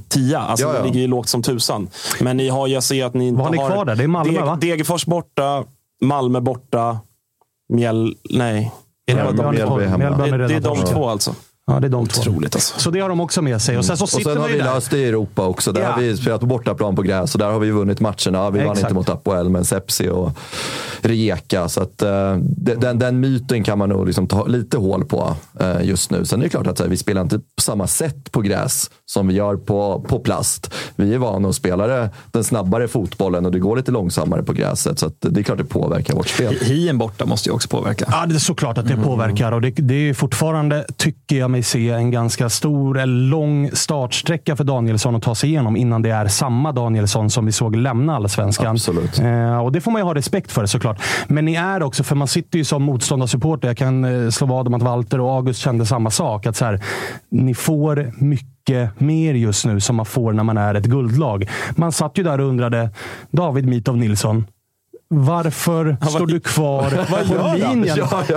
Tia. 0.08 0.38
Alltså 0.38 0.64
Mm. 0.66 0.74
Ja, 0.74 0.78
ja. 0.78 0.78
det 0.78 0.84
ligger 0.88 1.00
ju 1.00 1.06
lågt 1.06 1.28
som 1.28 1.42
tusan. 1.42 1.88
Men 2.20 2.36
ni 2.36 2.48
har, 2.48 2.68
jag 2.68 2.82
ser 2.82 3.04
att 3.04 3.14
ni 3.14 3.28
inte 3.28 3.38
Vad 3.38 3.46
har 3.46 3.68
ni 3.68 3.74
kvar 3.74 3.84
där? 3.84 3.96
Det 3.96 4.04
är 4.04 4.08
Malmö, 4.08 4.40
va? 4.44 4.58
Degerfors 4.60 5.06
borta, 5.06 5.64
Malmö 6.02 6.40
borta, 6.40 6.98
Mjäll... 7.68 8.16
Nej. 8.30 8.72
Är 9.06 9.16
det, 9.16 9.22
Mjällby 9.22 9.42
Mjällby. 9.42 9.86
Mjällby 9.98 10.02
har 10.02 10.16
ni 10.26 10.30
det, 10.30 10.36
det 10.36 10.44
är 10.44 10.48
redan 10.48 10.62
de 10.62 10.68
torskat. 10.68 10.90
två 10.90 11.08
alltså. 11.08 11.34
Ja, 11.74 11.80
det 11.80 11.86
är 11.86 11.90
de 11.90 12.06
två. 12.06 12.20
Otroligt 12.20 12.54
alltså. 12.54 12.80
Så 12.80 12.90
det 12.90 13.00
har 13.00 13.08
de 13.08 13.20
också 13.20 13.42
med 13.42 13.62
sig. 13.62 13.78
Och 13.78 13.84
sen 13.84 13.96
så 13.96 14.04
Och 14.04 14.08
sitter 14.10 14.30
sen 14.32 14.42
har 14.42 14.48
vi 14.48 14.58
löst 14.58 14.90
det 14.90 14.98
i 14.98 15.04
Europa 15.08 15.46
också. 15.46 15.72
Där 15.72 15.80
Ja. 15.80 15.90
har 15.90 16.00
vi 16.00 16.16
spelat 16.16 16.40
på 16.40 16.46
bortaplan 16.46 16.96
på 16.96 17.02
gräs 17.02 17.34
och 17.34 17.38
där 17.38 17.50
har 17.50 17.58
vi 17.60 17.70
vunnit 17.70 18.00
matcherna. 18.00 18.50
Vi 18.50 18.58
vann 18.58 18.68
Exakt. 18.68 18.80
inte 18.80 18.94
mot 18.94 19.08
Apoel, 19.08 19.48
men 19.48 19.64
Sepsi 19.64 20.08
och 20.08 20.30
Rijeka. 21.00 21.68
Så 21.68 21.82
att, 21.82 21.98
de- 21.98 22.42
den, 22.56 22.98
den 22.98 23.20
myten 23.20 23.64
kan 23.64 23.78
man 23.78 23.88
nog 23.88 24.06
liksom 24.06 24.26
ta 24.26 24.46
lite 24.46 24.76
hål 24.78 25.04
på 25.04 25.36
eh, 25.60 25.82
just 25.82 26.10
nu. 26.10 26.24
Sen 26.24 26.38
är 26.40 26.42
det 26.44 26.48
klart 26.50 26.66
att 26.66 26.78
så 26.78 26.84
här, 26.84 26.90
vi 26.90 26.96
spelar 26.96 27.22
inte 27.22 27.38
på 27.38 27.62
samma 27.62 27.86
sätt 27.86 28.32
på 28.32 28.40
gräs 28.40 28.90
som 29.06 29.28
vi 29.28 29.34
gör 29.34 29.56
på, 29.56 30.04
på 30.08 30.18
plast. 30.18 30.74
Vi 30.96 31.14
är 31.14 31.18
vana 31.18 31.48
att 31.48 31.54
spela 31.54 32.08
den 32.30 32.44
snabbare 32.44 32.88
fotbollen 32.88 33.46
och 33.46 33.52
det 33.52 33.58
går 33.58 33.76
lite 33.76 33.90
långsammare 33.92 34.42
på 34.42 34.52
gräset. 34.52 34.98
Så 34.98 35.06
att 35.06 35.14
det 35.20 35.40
är 35.40 35.44
klart 35.44 35.58
det 35.58 35.64
påverkar 35.64 36.14
vårt 36.14 36.28
spel. 36.28 36.54
Hien 36.62 36.98
borta 36.98 37.26
måste 37.26 37.48
ju 37.48 37.54
också 37.54 37.68
påverka. 37.68 38.04
Ja, 38.10 38.26
det 38.26 38.34
är 38.34 38.38
såklart 38.38 38.78
att 38.78 38.88
det 38.88 38.96
påverkar. 38.96 39.52
Och 39.52 39.60
det, 39.60 39.70
det 39.70 39.94
är 40.08 40.14
fortfarande, 40.14 40.86
tycker 40.96 41.36
jag 41.36 41.50
mig 41.50 41.61
se, 41.62 41.90
en 41.90 42.10
ganska 42.10 42.48
stor, 42.48 42.98
eller 42.98 43.28
lång 43.28 43.70
startsträcka 43.72 44.56
för 44.56 44.64
Danielsson 44.64 45.16
att 45.16 45.22
ta 45.22 45.34
sig 45.34 45.50
igenom 45.50 45.76
innan 45.76 46.02
det 46.02 46.10
är 46.10 46.26
samma 46.26 46.72
Danielsson 46.72 47.30
som 47.30 47.46
vi 47.46 47.52
såg 47.52 47.76
lämna 47.76 48.16
allsvenskan. 48.16 48.66
Absolut. 48.66 49.18
Eh, 49.18 49.58
och 49.58 49.72
det 49.72 49.80
får 49.80 49.90
man 49.90 50.00
ju 50.00 50.04
ha 50.04 50.14
respekt 50.14 50.52
för 50.52 50.66
såklart. 50.66 51.02
Men 51.26 51.44
ni 51.44 51.54
är 51.54 51.82
också, 51.82 52.04
för 52.04 52.16
man 52.16 52.28
sitter 52.28 52.58
ju 52.58 52.64
som 52.64 52.82
motståndarsupporter. 52.82 53.68
Jag 53.68 53.76
kan 53.76 54.04
eh, 54.04 54.30
slå 54.30 54.46
vad 54.46 54.66
om 54.66 54.74
att 54.74 54.82
Walter 54.82 55.20
och 55.20 55.30
August 55.30 55.60
kände 55.60 55.86
samma 55.86 56.10
sak. 56.10 56.46
Att 56.46 56.56
så 56.56 56.64
här, 56.64 56.80
ni 57.30 57.54
får 57.54 58.12
mycket 58.16 59.00
mer 59.00 59.34
just 59.34 59.66
nu 59.66 59.80
som 59.80 59.96
man 59.96 60.06
får 60.06 60.32
när 60.32 60.44
man 60.44 60.58
är 60.58 60.74
ett 60.74 60.86
guldlag. 60.86 61.48
Man 61.76 61.92
satt 61.92 62.18
ju 62.18 62.22
där 62.22 62.40
och 62.40 62.48
undrade, 62.48 62.90
David 63.30 63.66
Mitov 63.66 63.96
Nilsson, 63.96 64.46
varför 65.14 65.96
står 66.10 66.26
du 66.26 66.40
kvar 66.40 66.90
på 67.50 67.56
linjen? 67.56 67.96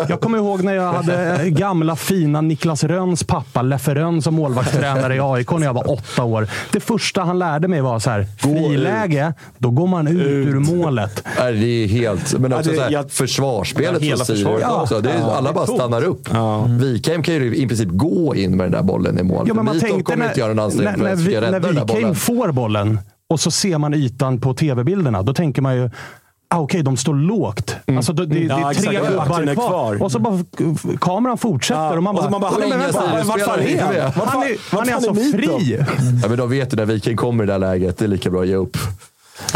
Jag 0.10 0.20
kommer 0.22 0.38
ihåg 0.38 0.64
när 0.64 0.74
jag 0.74 0.94
hade 0.94 1.50
gamla 1.50 1.96
fina 1.96 2.42
Niklas 2.42 2.84
Rönns 2.84 3.24
pappa, 3.24 3.62
Leffe 3.62 3.96
Rönn, 3.96 4.22
som 4.22 4.36
målvaktstränare 4.36 5.16
i 5.16 5.20
AIK 5.22 5.52
när 5.52 5.64
jag 5.66 5.74
var 5.74 5.92
åtta 5.92 6.24
år. 6.24 6.48
Det 6.72 6.80
första 6.80 7.22
han 7.24 7.40
lärde 7.40 7.68
mig 7.68 7.82
var 7.82 8.00
så 8.00 8.10
här, 8.10 8.26
friläge, 8.40 9.34
då 9.58 9.70
går 9.70 9.88
man 9.88 10.08
ut, 10.08 10.22
ur 10.22 10.60
målet. 10.60 11.24
Nej, 11.40 11.54
Det 11.54 11.66
är 11.84 11.88
helt... 11.88 12.40
Men 12.40 12.54
också 12.54 12.70
det- 12.70 12.76
så 12.78 12.84
här, 12.84 12.92
jag- 12.92 13.12
försvarsspelet 13.12 14.02
Ja, 14.04 14.16
från 14.16 14.26
Sirius 14.26 14.64
också. 14.70 15.02
Det 15.02 15.10
är, 15.12 15.20
Ja, 15.20 15.36
alla 15.36 15.42
det 15.42 15.50
är 15.50 15.54
bara 15.54 15.68
stannar 15.68 16.04
upp. 16.04 16.30
Wikheim 16.82 17.24
kan 17.24 17.34
ju 17.34 17.56
i 17.56 17.68
princip 17.68 17.90
gå 17.92 18.36
in 18.36 18.58
med 18.58 18.66
den 18.66 18.72
där 18.72 18.84
bollen 18.84 19.20
i 19.20 19.24
mål. 19.24 19.46
Ja, 19.48 19.54
men 19.54 19.66
man 19.66 19.80
tänkte 19.80 20.04
kommer 20.04 20.18
när, 20.18 20.28
inte 20.28 20.40
göra 20.40 20.50
en 20.52 20.56
när, 20.58 20.64
ansträngning 20.64 20.96
för 20.98 21.04
när, 21.04 21.12
att 21.14 21.20
försöka 21.20 21.40
vi, 21.40 21.46
när 21.46 21.52
rädda 21.52 21.68
den 21.68 21.76
där 21.76 21.82
Wikheim 21.82 22.02
bollen. 22.02 22.16
får 22.16 22.52
bollen 22.52 23.00
och 23.30 23.40
så 23.40 23.52
ser 23.52 23.78
man 23.78 23.94
ytan 23.94 24.42
på 24.42 24.54
tv-bilderna. 24.54 25.22
Då 25.24 25.34
tänker 25.34 25.62
man 25.62 25.76
ju 25.76 25.90
Ah, 26.48 26.60
Okej, 26.60 26.84
de 26.84 26.98
står 26.98 27.14
lågt. 27.14 27.76
Alltså, 27.88 28.14
det, 28.14 28.26
det, 28.26 28.36
det 28.36 28.42
Ja, 28.46 28.70
är 28.70 28.74
tre 28.74 28.94
gubbar 29.00 29.42
är 29.42 29.54
kvar. 29.56 29.68
kvar. 29.68 30.04
Och 30.04 30.12
så 30.12 30.20
bara 30.20 30.44
kameran 31.02 31.38
fortsätter 31.38 31.82
Ja, 31.82 31.98
och 31.98 32.04
man 32.04 32.16
och 32.16 32.22
bara... 32.22 32.26
så 32.26 32.32
man 32.32 32.42
bara, 32.42 32.52
han 32.52 32.62
är 32.64 32.68
"Men 32.68 32.80
ingen 32.80 32.80
vänta, 32.94 33.24
vart 33.24 33.42
fan 33.42 33.60
är 33.60 33.68
inte 33.68 33.84
han? 33.84 34.12
Vart 34.16 34.30
Han 34.30 34.44
är, 34.44 34.76
han 34.76 34.90
är 34.90 34.94
alltså 34.94 35.10
är 35.12 35.14
Mitov? 35.14 35.60
fri. 35.60 35.80
Ja, 36.24 36.28
men 36.30 36.38
de 36.38 36.50
vet 36.50 36.74
ju 36.74 36.78
när 36.78 36.86
Viking 36.86 37.18
kommer 37.18 37.44
i 37.44 37.48
det 37.48 37.54
här 37.54 37.60
läget. 37.60 37.98
Det 37.98 38.06
är 38.06 38.10
lika 38.10 38.30
bra 38.30 38.42
att 38.42 38.48
ge 38.48 38.56
upp. 38.56 38.78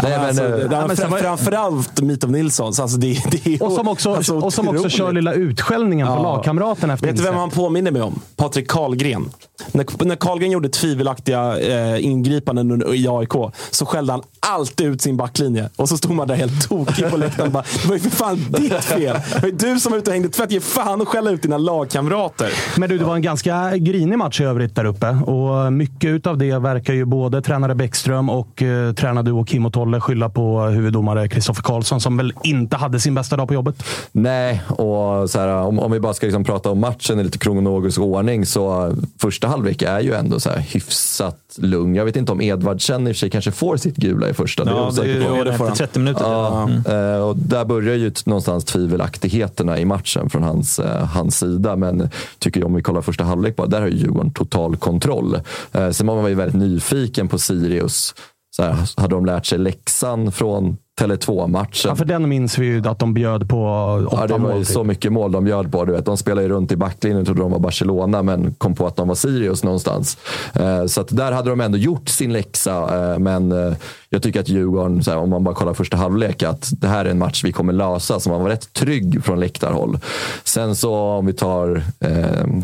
Nej, 0.02 0.10
men, 0.18 0.20
alltså, 0.28 0.44
eh, 0.44 0.50
det, 0.50 0.68
men 0.68 0.96
men 0.98 1.10
var- 1.10 1.18
framförallt 1.18 2.00
Mitov 2.00 2.30
Nilssons. 2.30 2.80
Alltså 2.80 2.96
det, 2.98 3.18
det 3.30 3.46
är 3.46 3.62
Och 3.62 3.72
som 3.72 3.88
också, 3.88 4.14
alltså, 4.14 4.38
och 4.38 4.52
som 4.52 4.68
också 4.68 4.88
kör 4.88 5.12
lilla 5.12 5.32
utskällningen 5.32 6.06
på 6.06 6.12
Ja. 6.12 6.22
lagkamraten 6.22 6.90
efter 6.90 7.06
Vet 7.06 7.16
du 7.16 7.22
vem 7.22 7.34
han 7.34 7.50
påminner 7.50 7.90
mig 7.90 8.02
om? 8.02 8.20
Patrik 8.36 8.68
Karlgren. 8.70 9.28
När, 9.72 10.04
när 10.04 10.16
Karlgren 10.16 10.50
gjorde 10.50 10.68
tvivelaktiga 10.68 11.58
eh, 11.58 12.04
ingripanden 12.04 12.94
i 12.94 13.08
AIK 13.08 13.32
så 13.70 13.86
skällde 13.86 14.12
han 14.12 14.22
alltid 14.40 14.86
ut 14.86 15.02
sin 15.02 15.16
backlinje. 15.16 15.68
Och 15.76 15.88
så 15.88 15.96
stod 15.96 16.10
man 16.12 16.28
där 16.28 16.34
helt 16.34 16.68
tokig 16.68 17.10
på 17.10 17.16
läktaren 17.16 17.46
och 17.46 17.52
bara, 17.52 17.64
det 17.82 17.88
var 17.88 17.94
ju 17.94 18.00
för 18.00 18.10
fan 18.10 18.46
ditt 18.58 18.72
fel. 18.84 19.16
Det 19.34 19.40
var 19.42 19.48
ju 19.48 19.54
du 19.54 19.80
som 19.80 19.92
var 19.92 19.98
ute 19.98 20.10
och 20.10 20.14
hängde 20.14 20.28
tvätt. 20.28 20.50
Ge 20.50 20.60
fan 20.60 21.00
och 21.00 21.08
skälla 21.08 21.30
ut 21.30 21.42
dina 21.42 21.58
lagkamrater. 21.58 22.50
Men 22.76 22.88
du, 22.88 22.98
det 22.98 23.04
var 23.04 23.14
en 23.14 23.22
ganska 23.22 23.76
grinig 23.76 24.18
match 24.18 24.40
i 24.40 24.44
övrigt 24.44 24.74
där 24.74 24.84
uppe. 24.84 25.08
Och 25.08 25.72
mycket 25.72 26.26
av 26.26 26.38
det 26.38 26.58
verkar 26.58 26.92
ju 26.94 27.04
både 27.04 27.42
tränare 27.42 27.74
Bäckström 27.74 28.30
och 28.30 28.62
eh, 28.62 28.92
tränarduo 28.94 29.44
Kim 29.44 29.66
och 29.66 29.69
Tolle 29.70 30.00
skylla 30.00 30.28
på 30.28 30.60
huvuddomare 30.62 31.28
Kristoffer 31.28 31.62
Karlsson 31.62 32.00
som 32.00 32.16
väl 32.16 32.32
inte 32.44 32.76
hade 32.76 33.00
sin 33.00 33.14
bästa 33.14 33.36
dag 33.36 33.48
på 33.48 33.54
jobbet. 33.54 33.82
Nej, 34.12 34.62
och 34.68 35.30
så 35.30 35.38
här, 35.40 35.48
om, 35.48 35.78
om 35.78 35.92
vi 35.92 36.00
bara 36.00 36.14
ska 36.14 36.26
liksom 36.26 36.44
prata 36.44 36.70
om 36.70 36.80
matchen 36.80 37.20
i 37.20 37.24
lite 37.24 37.38
kronologisk 37.38 38.00
ordning 38.00 38.46
så 38.46 38.92
första 39.20 39.48
halvlek 39.48 39.82
är 39.82 40.00
ju 40.00 40.14
ändå 40.14 40.40
så 40.40 40.50
här 40.50 40.58
hyfsat 40.58 41.36
lugn. 41.58 41.94
Jag 41.94 42.04
vet 42.04 42.16
inte 42.16 42.32
om 42.32 42.40
Edvardsen 42.40 43.06
i 43.08 43.10
och 43.10 43.14
för 43.16 43.18
sig 43.18 43.30
kanske 43.30 43.50
får 43.50 43.76
sitt 43.76 43.96
gula 43.96 44.28
i 44.28 44.34
första. 44.34 44.64
det 44.64 44.70
är 44.70 44.74
jag 44.74 44.84
Ja, 44.96 45.02
det 45.02 45.12
är 45.12 45.28
på. 45.30 45.36
ju 45.36 45.44
det 45.44 45.52
får 45.58 45.66
han. 45.66 45.76
30 45.76 45.98
minuter. 45.98 46.24
Ja, 46.24 46.62
Mm. 46.62 47.14
eh, 47.14 47.20
och 47.20 47.36
där 47.36 47.64
börjar 47.64 47.94
ju 47.96 48.12
någonstans 48.26 48.64
tvivelaktigheterna 48.64 49.78
i 49.78 49.84
matchen 49.84 50.30
från 50.30 50.42
hans, 50.42 50.78
eh, 50.78 51.04
hans 51.06 51.38
sida. 51.38 51.76
Men 51.76 52.08
tycker 52.38 52.60
jag, 52.60 52.66
om 52.66 52.74
vi 52.74 52.82
kollar 52.82 53.00
första 53.02 53.24
halvlek 53.24 53.56
bara, 53.56 53.66
där 53.66 53.80
har 53.80 53.88
ju 53.88 53.96
Djurgården 53.96 54.30
total 54.30 54.76
kontroll. 54.76 55.34
Eh, 55.72 55.90
Sen 55.90 56.06
var 56.06 56.16
man 56.22 56.28
ju 56.30 56.34
väldigt 56.34 56.56
nyfiken 56.60 57.28
på 57.28 57.38
Sirius. 57.38 58.14
Så 58.56 58.62
här, 58.62 58.76
hade 59.00 59.14
de 59.14 59.26
lärt 59.26 59.46
sig 59.46 59.58
läxan 59.58 60.32
från 60.32 60.76
Tele2-matchen? 61.00 61.88
Ja, 61.88 61.96
för 61.96 62.04
den 62.04 62.28
minns 62.28 62.58
vi 62.58 62.66
ju 62.66 62.88
att 62.88 62.98
de 62.98 63.14
bjöd 63.14 63.48
på 63.48 63.64
åtta 64.06 64.16
Ja, 64.20 64.26
det 64.26 64.32
var 64.32 64.38
mål. 64.40 64.58
ju 64.58 64.64
typ. 64.64 64.74
så 64.74 64.84
mycket 64.84 65.12
mål 65.12 65.32
de 65.32 65.44
bjöd 65.44 65.72
på. 65.72 65.84
Du 65.84 65.92
vet, 65.92 66.04
de 66.04 66.16
spelade 66.16 66.42
ju 66.42 66.48
runt 66.48 66.72
i 66.72 66.76
backlinjen 66.76 67.20
och 67.20 67.26
trodde 67.26 67.40
de 67.40 67.50
var 67.50 67.58
Barcelona, 67.58 68.22
men 68.22 68.54
kom 68.54 68.74
på 68.74 68.86
att 68.86 68.96
de 68.96 69.08
var 69.08 69.14
Sirius 69.14 69.64
någonstans. 69.64 70.18
Eh, 70.54 70.86
så 70.86 71.02
där 71.02 71.32
hade 71.32 71.50
de 71.50 71.60
ändå 71.60 71.78
gjort 71.78 72.08
sin 72.08 72.32
läxa. 72.32 72.72
Eh, 73.12 73.18
men 73.18 73.52
eh, 73.52 73.72
jag 74.08 74.22
tycker 74.22 74.40
att 74.40 74.48
Djurgården, 74.48 75.02
här, 75.06 75.16
om 75.16 75.30
man 75.30 75.44
bara 75.44 75.54
kollar 75.54 75.74
första 75.74 75.96
halvlek, 75.96 76.42
att 76.42 76.70
det 76.80 76.88
här 76.88 77.04
är 77.04 77.10
en 77.10 77.18
match 77.18 77.44
vi 77.44 77.52
kommer 77.52 77.72
lösa. 77.72 78.20
Så 78.20 78.30
man 78.30 78.42
var 78.42 78.48
rätt 78.48 78.72
trygg 78.72 79.24
från 79.24 79.40
läktarhåll. 79.40 79.98
Sen 80.44 80.76
så 80.76 80.94
om 80.94 81.26
vi 81.26 81.32
tar 81.32 81.82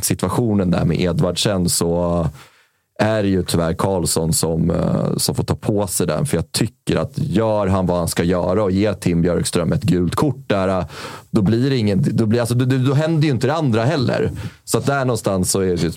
situationen 0.02 0.70
där 0.70 0.84
med 0.84 1.00
Edvardsen 1.00 1.68
så 1.68 2.26
är 2.98 3.22
det 3.22 3.28
ju 3.28 3.42
tyvärr 3.42 3.74
Karlsson 3.74 4.32
som, 4.32 4.70
eh, 4.70 5.16
som 5.16 5.34
får 5.34 5.44
ta 5.44 5.54
på 5.54 5.86
sig 5.86 6.06
den. 6.06 6.26
För 6.26 6.36
jag 6.36 6.52
tycker 6.52 6.96
att 6.96 7.12
gör 7.14 7.66
han 7.66 7.86
vad 7.86 7.98
han 7.98 8.08
ska 8.08 8.24
göra 8.24 8.62
och 8.62 8.70
ger 8.70 8.92
Tim 8.92 9.22
Björkström 9.22 9.72
ett 9.72 9.82
gult 9.82 10.14
kort 10.14 10.44
där, 10.46 10.68
eh, 10.68 10.86
då 11.30 11.42
blir 11.42 11.70
det 11.70 11.76
ingen, 11.76 12.04
då, 12.16 12.26
blir, 12.26 12.40
alltså, 12.40 12.54
då, 12.54 12.64
då 12.64 12.76
då 12.78 12.94
händer 12.94 13.26
ju 13.26 13.30
inte 13.30 13.46
det 13.46 13.54
andra 13.54 13.84
heller. 13.84 14.30
Så 14.64 14.78
att 14.78 14.86
där 14.86 15.04
någonstans 15.04 15.50
så 15.50 15.60
är 15.60 15.76
det 15.76 15.84
ett 15.84 15.96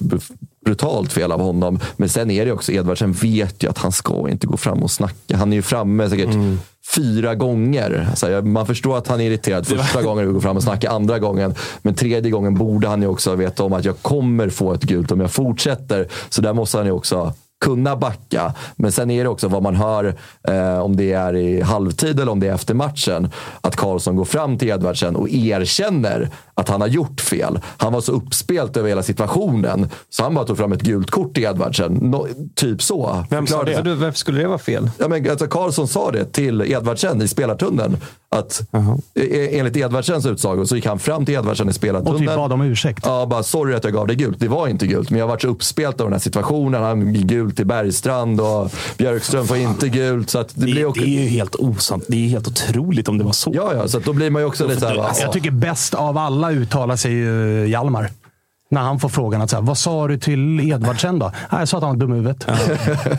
brutalt 0.65 1.13
fel 1.13 1.31
av 1.31 1.41
honom. 1.41 1.79
Men 1.97 2.09
sen 2.09 2.31
är 2.31 2.45
det 2.45 2.51
också, 2.51 2.71
Edvardsen 2.71 3.13
vet 3.13 3.63
ju 3.63 3.69
att 3.69 3.77
han 3.77 3.91
ska 3.91 4.29
inte 4.29 4.47
gå 4.47 4.57
fram 4.57 4.83
och 4.83 4.91
snacka. 4.91 5.37
Han 5.37 5.53
är 5.53 5.55
ju 5.55 5.61
framme 5.61 6.09
säkert 6.09 6.33
mm 6.33 6.59
fyra 6.95 7.35
gånger. 7.35 8.07
Alltså, 8.09 8.41
man 8.41 8.65
förstår 8.65 8.97
att 8.97 9.07
han 9.07 9.21
är 9.21 9.25
irriterad 9.25 9.67
första 9.67 10.01
gången 10.01 10.27
vi 10.27 10.33
går 10.33 10.41
fram 10.41 10.57
och 10.57 10.63
snackar, 10.63 10.89
andra 10.89 11.19
gången. 11.19 11.55
Men 11.81 11.95
tredje 11.95 12.31
gången 12.31 12.55
borde 12.55 12.87
han 12.87 13.01
ju 13.01 13.07
också 13.07 13.35
veta 13.35 13.63
om 13.63 13.73
att 13.73 13.85
jag 13.85 14.01
kommer 14.01 14.49
få 14.49 14.73
ett 14.73 14.83
gult 14.83 15.11
om 15.11 15.19
jag 15.19 15.31
fortsätter. 15.31 16.07
Så 16.29 16.41
där 16.41 16.53
måste 16.53 16.77
han 16.77 16.85
ju 16.85 16.91
också 16.91 17.33
kunna 17.65 17.95
backa. 17.95 18.53
Men 18.75 18.91
sen 18.91 19.11
är 19.11 19.23
det 19.23 19.29
också 19.29 19.47
vad 19.47 19.63
man 19.63 19.75
hör, 19.75 20.15
eh, 20.47 20.79
om 20.79 20.95
det 20.95 21.13
är 21.13 21.35
i 21.35 21.61
halvtid 21.61 22.19
eller 22.19 22.31
om 22.31 22.39
det 22.39 22.47
är 22.47 22.53
efter 22.53 22.73
matchen, 22.73 23.31
att 23.61 23.75
Karlsson 23.75 24.15
går 24.15 24.25
fram 24.25 24.57
till 24.57 24.67
Edvardsen 24.69 25.15
och 25.15 25.29
erkänner 25.29 26.29
att 26.53 26.69
han 26.69 26.81
har 26.81 26.87
gjort 26.87 27.21
fel. 27.21 27.59
Han 27.77 27.93
var 27.93 28.01
så 28.01 28.11
uppspelt 28.11 28.77
över 28.77 28.89
hela 28.89 29.03
situationen 29.03 29.89
så 30.09 30.23
han 30.23 30.35
bara 30.35 30.45
tog 30.45 30.57
fram 30.57 30.71
ett 30.71 30.81
gult 30.81 31.11
kort 31.11 31.33
till 31.33 31.43
Edvardsen. 31.43 31.93
No, 31.93 32.27
typ 32.55 32.81
så. 32.81 33.25
Vem 33.29 33.47
sa 33.47 33.63
det? 33.63 33.81
Du, 33.81 33.93
varför 33.93 34.17
skulle 34.17 34.41
det 34.41 34.47
vara 34.47 34.57
fel? 34.57 34.89
Ja, 34.97 35.07
men, 35.07 35.29
alltså, 35.29 35.47
Karlsson 35.47 35.87
sa 35.87 36.11
det 36.11 36.25
till 36.25 36.61
Edvardsen 36.61 37.21
i 37.21 37.27
spelartunneln. 37.27 37.97
Att, 38.31 38.61
e- 39.15 39.59
enligt 39.59 39.77
Edvardsens 39.77 40.25
utsago 40.25 40.65
så 40.65 40.75
gick 40.75 40.85
han 40.85 40.99
fram 40.99 41.25
till 41.25 41.35
Edvardsen 41.35 41.69
i 41.69 41.73
spelartunneln. 41.73 42.15
Och 42.15 42.19
typ 42.19 42.35
bad 42.35 42.53
om 42.53 42.61
ursäkt. 42.61 43.05
Ja, 43.05 43.25
bara 43.25 43.43
sorry 43.43 43.75
att 43.75 43.83
jag 43.83 43.93
gav 43.93 44.07
dig 44.07 44.15
gult. 44.15 44.39
Det 44.39 44.47
var 44.47 44.67
inte 44.67 44.87
gult, 44.87 45.09
men 45.09 45.19
jag 45.19 45.25
har 45.25 45.29
varit 45.29 45.41
så 45.41 45.47
uppspelt 45.47 46.01
av 46.01 46.07
den 46.07 46.13
här 46.13 46.19
situationen. 46.19 46.83
Han 46.83 47.13
ger 47.13 47.25
gult 47.49 47.55
till 47.57 47.65
Bergstrand 47.65 48.41
och 48.41 48.71
Björkström 48.97 49.47
får 49.47 49.57
inte 49.57 49.89
gult. 49.89 50.29
Så 50.29 50.37
det, 50.37 50.47
Det, 50.53 50.61
blir 50.65 50.85
också... 50.85 51.01
det 51.01 51.07
är 51.07 51.21
ju 51.23 51.27
helt 51.29 51.55
osant. 51.55 52.03
Det 52.07 52.25
är 52.25 52.29
helt 52.29 52.47
otroligt 52.47 53.07
om 53.07 53.17
det 53.17 53.23
var 53.23 53.31
så. 53.31 53.51
Ja, 53.55 53.73
ja, 53.73 53.87
så 53.87 53.99
då 53.99 54.13
blir 54.13 54.29
man 54.29 54.41
ju 54.41 54.47
också 54.47 54.67
lite 54.67 54.79
såhär... 54.79 54.97
Alltså, 54.97 55.23
Jag 55.23 55.33
tycker 55.33 55.51
bäst 55.51 55.93
av 55.93 56.17
alla 56.17 56.51
uttalar 56.51 56.95
sig 56.95 57.11
ju 57.11 57.65
Hjalmar. 57.67 58.09
När 58.71 58.81
han 58.81 58.99
får 58.99 59.09
frågan 59.09 59.41
att 59.41 59.49
så 59.49 59.55
här, 59.55 59.63
vad 59.63 59.77
sa 59.77 60.07
du 60.07 60.17
till 60.19 60.71
Edvardsen 60.71 61.19
då? 61.19 61.25
Nej, 61.51 61.61
jag 61.61 61.67
sa 61.67 61.77
att 61.77 61.83
han 61.83 61.91
var 61.91 61.99
dum 61.99 62.13
i 62.13 62.15
huvudet. 62.15 62.45
Ja. 62.47 62.55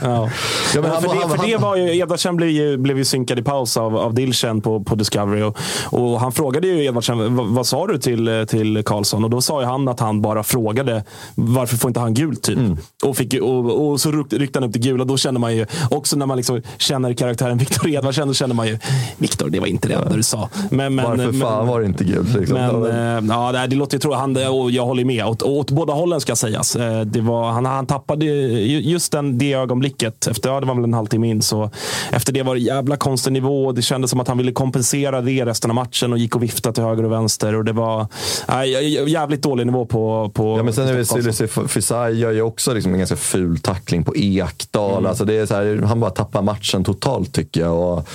Ja, 0.03 0.29
Ja, 0.75 0.83
för 0.83 1.09
det, 1.15 1.37
för 1.39 1.47
det 1.47 1.57
var 1.57 1.77
ju, 1.77 1.97
Edvardsen 1.99 2.37
blev 2.37 2.49
ju, 2.49 2.77
blev 2.77 2.99
ju 2.99 3.05
synkad 3.05 3.39
i 3.39 3.43
paus 3.43 3.77
av, 3.77 3.97
av 3.97 4.15
Dilchen 4.15 4.61
på, 4.61 4.85
på 4.85 4.95
Discovery. 4.95 5.43
Och, 5.43 5.57
och 5.91 6.21
han 6.21 6.33
frågade 6.33 6.67
ju 6.67 6.85
Edvardsen, 6.85 7.37
vad, 7.37 7.47
vad 7.47 7.67
sa 7.67 7.87
du 7.87 7.99
till, 7.99 8.47
till 8.49 8.83
Karlsson? 8.85 9.25
Och 9.25 9.31
då 9.31 9.41
sa 9.41 9.61
ju 9.61 9.67
han 9.67 9.89
att 9.89 10.01
han 10.01 10.23
bara 10.23 10.43
frågade, 10.43 11.05
varför 11.35 11.77
får 11.77 11.89
inte 11.91 12.01
han 12.01 12.15
gult? 12.15 12.43
Typ. 12.43 12.59
Mm. 12.59 12.77
Och, 13.05 13.17
fick, 13.17 13.35
och, 13.43 13.89
och 13.91 14.01
så 14.01 14.11
ryck- 14.13 14.39
ryckte 14.39 14.59
han 14.59 14.69
upp 14.69 14.73
det 14.75 14.79
gula. 14.79 15.05
Då 15.05 15.17
känner 15.17 15.41
man 15.41 15.57
ju, 15.57 15.67
också 15.91 16.17
när 16.17 16.27
man 16.27 16.37
liksom 16.37 16.63
känner 16.79 17.13
karaktären 17.13 17.59
Viktor 17.59 17.89
Edvardsen, 17.95 18.29
då 18.29 18.35
känner 18.35 18.55
man 18.55 18.67
ju, 18.67 18.79
Viktor, 19.19 19.49
det 19.51 19.61
var 19.61 19.67
inte 19.67 19.89
det 19.89 19.95
enda 19.95 20.17
du 20.17 20.23
sa. 20.23 20.49
Men, 20.71 20.95
men, 20.95 21.05
Varför 21.05 21.25
men, 21.33 21.41
fan 21.41 21.67
var 21.67 21.81
det 21.81 21.87
inte 21.87 22.05
gult? 22.05 22.35
Liksom? 22.37 22.59
men 22.59 22.83
Ja, 23.31 23.49
eh, 23.49 23.55
ja, 23.55 23.67
det, 23.67 23.77
låter 23.77 23.97
ju 23.97 24.01
tro, 24.01 24.13
han, 24.13 24.37
och 24.37 24.71
jag 24.71 24.87
håller 24.87 25.05
med. 25.05 25.25
Åt, 25.43 25.49
åt 25.49 25.71
båda 25.71 25.93
hållen 25.93 26.21
ska 26.21 26.37
sägas. 26.37 26.77
Eh, 26.77 27.01
Det 27.01 27.21
var, 27.21 27.51
han, 27.51 27.67
han 27.67 27.87
tappade 27.87 28.25
ju- 28.25 28.81
just 28.81 29.13
den, 29.13 29.39
det 29.39 29.53
ögonblicket. 29.53 30.27
Efter, 30.27 30.51
ja, 30.51 30.61
det 30.61 30.67
var 30.67 30.75
väl 30.75 30.85
en 30.85 30.95
halvtimme 30.95 31.29
in. 31.29 31.43
Så 31.43 31.71
efter 32.11 32.33
det 32.33 32.43
var 32.43 32.55
det 32.55 32.61
jävla 32.61 32.97
konstig 32.97 33.33
nivå. 33.33 33.73
Det 33.73 33.83
kändes 33.83 34.11
som 34.11 34.21
att 34.21 34.29
han 34.29 34.39
ville 34.39 34.53
kompensera 34.53 35.21
det 35.21 35.45
resten 35.47 35.71
av 35.71 35.75
matchen 35.75 36.13
och 36.13 36.19
gick 36.19 36.37
och 36.37 36.43
viftade 36.43 36.75
till 36.75 36.85
höger 36.85 37.05
och 37.05 37.13
vänster. 37.13 37.55
Och 37.57 37.65
det 37.65 37.73
var 37.73 38.07
nej, 38.49 39.11
jävligt 39.13 39.43
dålig 39.43 39.67
nivå 39.67 39.87
på, 39.87 40.31
på 40.35 40.57
Ja, 40.57 40.63
men 40.63 40.75
sen 40.75 40.89
är 40.89 40.95
det 41.63 41.69
Fisai 41.69 42.13
gör 42.19 42.31
ju 42.33 42.43
också 42.43 42.75
liksom 42.75 42.93
en 42.93 42.99
ganska 42.99 43.17
ful 43.17 43.59
tackling 43.59 44.05
på 44.05 44.17
Ekdal. 44.17 44.93
Mm. 44.93 45.07
Alltså 45.07 45.25
det 45.25 45.35
är 45.35 45.47
så 45.47 45.55
här, 45.55 45.83
han 45.87 46.01
bara 46.01 46.11
tappar 46.11 46.43
matchen 46.43 46.85
totalt 46.85 47.33
tycker 47.35 47.61
jag. 47.61 47.79
Och 47.79 48.09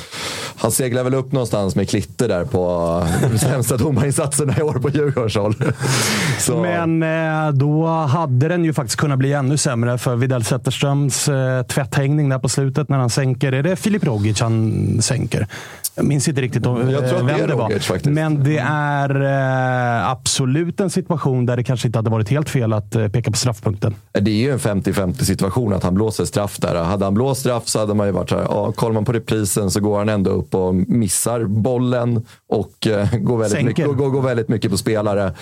han 0.56 0.72
seglar 0.72 1.04
väl 1.04 1.14
upp 1.16 1.32
någonstans 1.32 1.76
med 1.76 1.90
Klitte 1.90 2.28
där 2.28 2.46
på 2.46 3.04
sämsta 3.42 3.78
domarinsatserna 3.78 4.56
i 4.58 4.62
år 4.62 4.74
på 4.74 4.90
Djurgårdens 4.90 5.36
håll. 5.36 5.56
Så- 6.40 6.62
Men 6.62 7.04
eh, 7.04 7.10
Eh, 7.16 7.52
då 7.52 7.88
hade 7.88 8.48
den 8.48 8.66
ju 8.66 8.74
faktiskt 8.74 9.00
kunnat 9.00 9.20
bli 9.20 9.34
ännu 9.34 9.58
sämre 9.58 9.98
för 9.98 10.16
Widell 10.16 10.44
Zetterströms 10.44 11.28
eh, 11.28 11.64
tvätthängning 11.64 12.30
där 12.30 12.40
på 12.40 12.50
slutet 12.50 12.90
när 12.90 12.98
han 12.98 13.10
sänker. 13.10 13.52
Är 13.52 13.64
det 13.64 13.76
Filip 13.76 14.04
Rogic 14.04 14.42
han 14.42 14.98
sänker? 15.02 15.48
Jag 15.96 16.06
minns 16.06 16.28
inte 16.28 16.42
riktigt 16.42 16.66
om, 16.66 16.90
Jag 16.90 17.10
tror 17.10 17.20
eh, 17.20 17.26
det 17.26 17.34
är 17.34 17.48
vem 17.48 17.58
var. 17.58 17.70
Rogic. 17.70 18.06
Men 18.06 18.44
det 18.44 18.58
är 18.68 19.22
eh, 19.22 20.10
absolut 20.10 20.80
en 20.80 20.90
situation 20.90 21.46
där 21.46 21.58
det 21.58 21.64
kanske 21.64 21.88
inte 21.88 22.00
hade 22.00 22.10
varit 22.10 22.30
helt 22.30 22.50
fel 22.50 22.74
att 22.74 22.96
eh, 22.96 23.08
peka 23.08 23.32
på 23.32 23.38
straffpunkten. 23.38 23.96
Det 24.12 24.32
är 24.32 24.36
ju 24.36 24.52
en 24.52 24.60
50-50 24.60 25.24
situation 25.24 25.74
att 25.74 25.84
han 25.84 25.94
blåser 25.94 26.26
straff 26.26 26.58
där. 26.58 26.84
Hade 26.84 27.06
han 27.06 27.14
blåst 27.14 27.42
straff 27.42 27.68
så 27.68 27.80
hade 27.80 27.94
man 27.94 28.08
ju 28.08 28.14
varit 28.14 28.30
så 28.30 28.36
här, 28.36 28.44
ja, 28.44 28.72
kollar 28.72 28.94
man 28.94 29.06
på 29.06 29.14
reprisen 29.14 29.72
så 29.72 29.80
går 29.80 29.98
han 29.98 30.10
ändå 30.10 30.32
upp 30.32 30.56
och 30.56 30.76
missar 30.76 31.44
bollen 31.44 32.26
och 32.50 32.88
eh, 32.88 33.16
går, 33.18 33.38
väldigt 33.38 33.52
Sänker. 33.52 33.68
mycket, 33.68 33.98
går, 33.98 34.10
går 34.10 34.22
väldigt 34.22 34.50
mycket 34.50 34.72
på 34.72 34.78
spelare. 34.78 35.34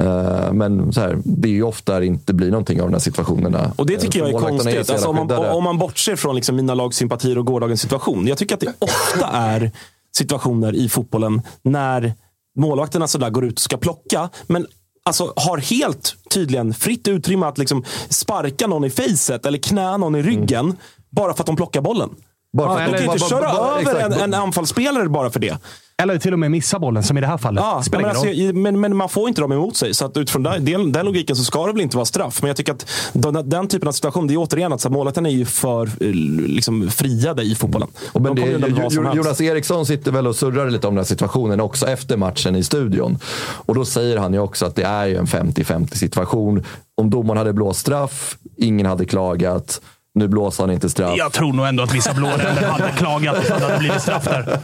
Eh, 0.00 0.52
men 0.52 0.92
så 0.92 1.00
här, 1.00 1.18
det 1.24 1.48
är 1.48 1.52
ju 1.52 1.62
ofta 1.62 2.00
det 2.00 2.06
inte 2.06 2.34
blir 2.34 2.50
någonting 2.50 2.80
av 2.80 2.86
de 2.86 2.92
här 2.92 3.00
situationerna. 3.00 3.72
Och 3.76 3.86
det 3.86 3.96
tycker 3.96 4.12
Eh, 4.12 4.18
jag 4.18 4.28
är 4.28 4.32
målvakterna 4.32 4.58
konstigt. 4.58 4.74
jävla 4.74 4.94
Alltså, 4.94 5.08
om, 5.08 5.16
man, 5.46 5.56
om 5.56 5.64
man 5.64 5.78
bortser 5.78 6.16
från 6.16 6.34
liksom 6.36 6.56
mina 6.56 6.74
lagsympatier 6.74 7.38
och 7.38 7.46
gårdagens 7.46 7.80
situation. 7.80 8.26
Jag 8.26 8.38
tycker 8.38 8.54
att 8.54 8.60
det 8.60 8.72
ofta 8.78 9.26
är 9.26 9.70
situationer 10.16 10.74
i 10.74 10.88
fotbollen 10.88 11.42
när 11.62 12.14
målvakterna 12.58 13.08
sådär 13.08 13.30
går 13.30 13.44
ut 13.44 13.52
och 13.54 13.60
ska 13.60 13.76
plocka. 13.76 14.28
Men 14.46 14.66
alltså, 15.04 15.32
har 15.36 15.58
helt 15.58 16.14
tydligen 16.30 16.74
fritt 16.74 17.08
utrymme 17.08 17.46
att 17.46 17.58
liksom 17.58 17.84
sparka 18.08 18.66
någon 18.66 18.84
i 18.84 18.90
facet 18.90 19.46
eller 19.46 19.58
knä 19.58 19.96
någon 19.96 20.14
i 20.14 20.22
ryggen. 20.22 20.76
Bara 21.10 21.34
för 21.34 21.42
att 21.42 21.46
de 21.46 21.56
plockar 21.56 21.80
bollen. 21.80 22.10
Bara 22.56 22.74
för 22.74 22.80
Ja, 22.80 22.86
att 22.86 22.92
De 22.92 22.98
kan 22.98 23.06
ju 23.06 23.12
inte 23.12 23.24
bara- 23.24 23.40
köra 23.40 23.54
bara- 23.54 23.80
över 23.80 23.94
exakt. 23.96 24.16
en, 24.16 24.22
en 24.22 24.34
anfallsspelare 24.34 25.08
bara 25.08 25.30
för 25.30 25.40
det. 25.40 25.58
Eller 26.02 26.18
till 26.18 26.32
och 26.32 26.38
med 26.38 26.50
missa 26.50 26.78
bollen, 26.78 27.02
som 27.02 27.18
i 27.18 27.20
det 27.20 27.26
här 27.26 27.38
fallet. 27.38 27.64
Ja, 27.64 27.82
men, 27.90 28.04
alltså, 28.04 28.26
men, 28.54 28.80
men 28.80 28.96
man 28.96 29.08
får 29.08 29.28
inte 29.28 29.40
dem 29.40 29.52
emot 29.52 29.76
sig. 29.76 29.94
Så 29.94 30.06
att 30.06 30.16
utifrån 30.16 30.42
den, 30.42 30.64
den, 30.64 30.92
den 30.92 31.06
logiken 31.06 31.36
så 31.36 31.44
ska 31.44 31.66
det 31.66 31.72
väl 31.72 31.82
inte 31.82 31.96
vara 31.96 32.04
straff. 32.04 32.42
Men 32.42 32.48
jag 32.48 32.56
tycker 32.56 32.72
att 32.72 32.86
den, 33.12 33.48
den 33.48 33.68
typen 33.68 33.88
av 33.88 33.92
situation, 33.92 34.26
det 34.26 34.34
är 34.34 34.38
återigen 34.38 34.72
att 34.72 34.80
så 34.80 34.90
målvakten 34.90 35.26
är 35.26 35.30
ju 35.30 35.44
för 35.44 35.86
eh, 35.86 36.14
liksom, 36.48 36.90
friade 36.90 37.42
i 37.42 37.54
fotbollen. 37.54 37.88
Och 38.12 38.22
men 38.22 38.34
De 38.34 38.40
det, 38.40 38.80
helst. 38.80 38.96
Jonas 38.96 39.40
Eriksson 39.40 39.86
sitter 39.86 40.12
väl 40.12 40.26
och 40.26 40.36
surrar 40.36 40.70
lite 40.70 40.86
om 40.86 40.94
den 40.94 41.04
här 41.04 41.08
situationen 41.08 41.60
också 41.60 41.86
efter 41.86 42.16
matchen 42.16 42.56
i 42.56 42.62
studion. 42.62 43.18
Och 43.42 43.74
då 43.74 43.84
säger 43.84 44.16
han 44.16 44.32
ju 44.32 44.38
också 44.38 44.66
att 44.66 44.76
det 44.76 44.84
är 44.84 45.06
ju 45.06 45.16
en 45.16 45.26
50-50 45.26 45.94
situation. 45.94 46.64
Om 46.94 47.10
domaren 47.10 47.38
hade 47.38 47.52
blåst 47.52 47.80
straff, 47.80 48.36
ingen 48.56 48.86
hade 48.86 49.04
klagat. 49.04 49.80
Nu 50.14 50.28
blåser 50.28 50.62
han 50.62 50.72
inte 50.72 50.90
straff. 50.90 51.14
Jag 51.18 51.32
tror 51.32 51.52
nog 51.52 51.66
ändå 51.66 51.82
att 51.82 51.94
vissa 51.94 52.14
blåränder 52.14 52.66
hade 52.66 52.90
klagat 52.96 53.44
ifall 53.44 53.60
det 53.60 53.66
hade 53.66 53.78
blivit 53.78 54.02
straff 54.02 54.24
där. 54.24 54.58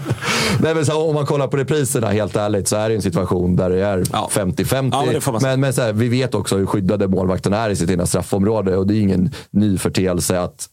Nej, 0.61 0.75
men 0.75 0.87
så 0.87 0.93
här, 0.93 1.09
om 1.09 1.15
man 1.15 1.27
kollar 1.27 1.49
på 1.49 1.57
repriserna, 1.57 2.09
helt 2.11 2.37
ärligt, 2.37 2.69
så 2.69 2.77
är 2.77 2.89
det 2.89 2.95
en 2.95 3.03
situation 3.03 3.57
där 3.57 3.71
det 3.71 3.85
är 3.87 4.05
Ja. 4.13 4.29
50-50. 4.33 4.89
Ja, 4.93 5.05
men 5.13 5.21
säga. 5.21 5.39
men 5.41 5.61
men 5.61 5.73
så 5.73 5.83
här, 5.83 5.93
vi 5.93 6.09
vet 6.09 6.35
också 6.35 6.57
hur 6.57 6.67
skyddade 6.67 7.09
målvakterna 7.09 7.57
är 7.57 7.71
i 7.71 7.77
sitt 7.77 7.91
egna 7.91 8.07
straffområde 8.07 8.77
och 8.77 8.87
det 8.87 8.95
är 8.95 9.01
ingen 9.01 9.31
ny 9.51 9.79
förteelse 9.79 10.41
att 10.41 10.67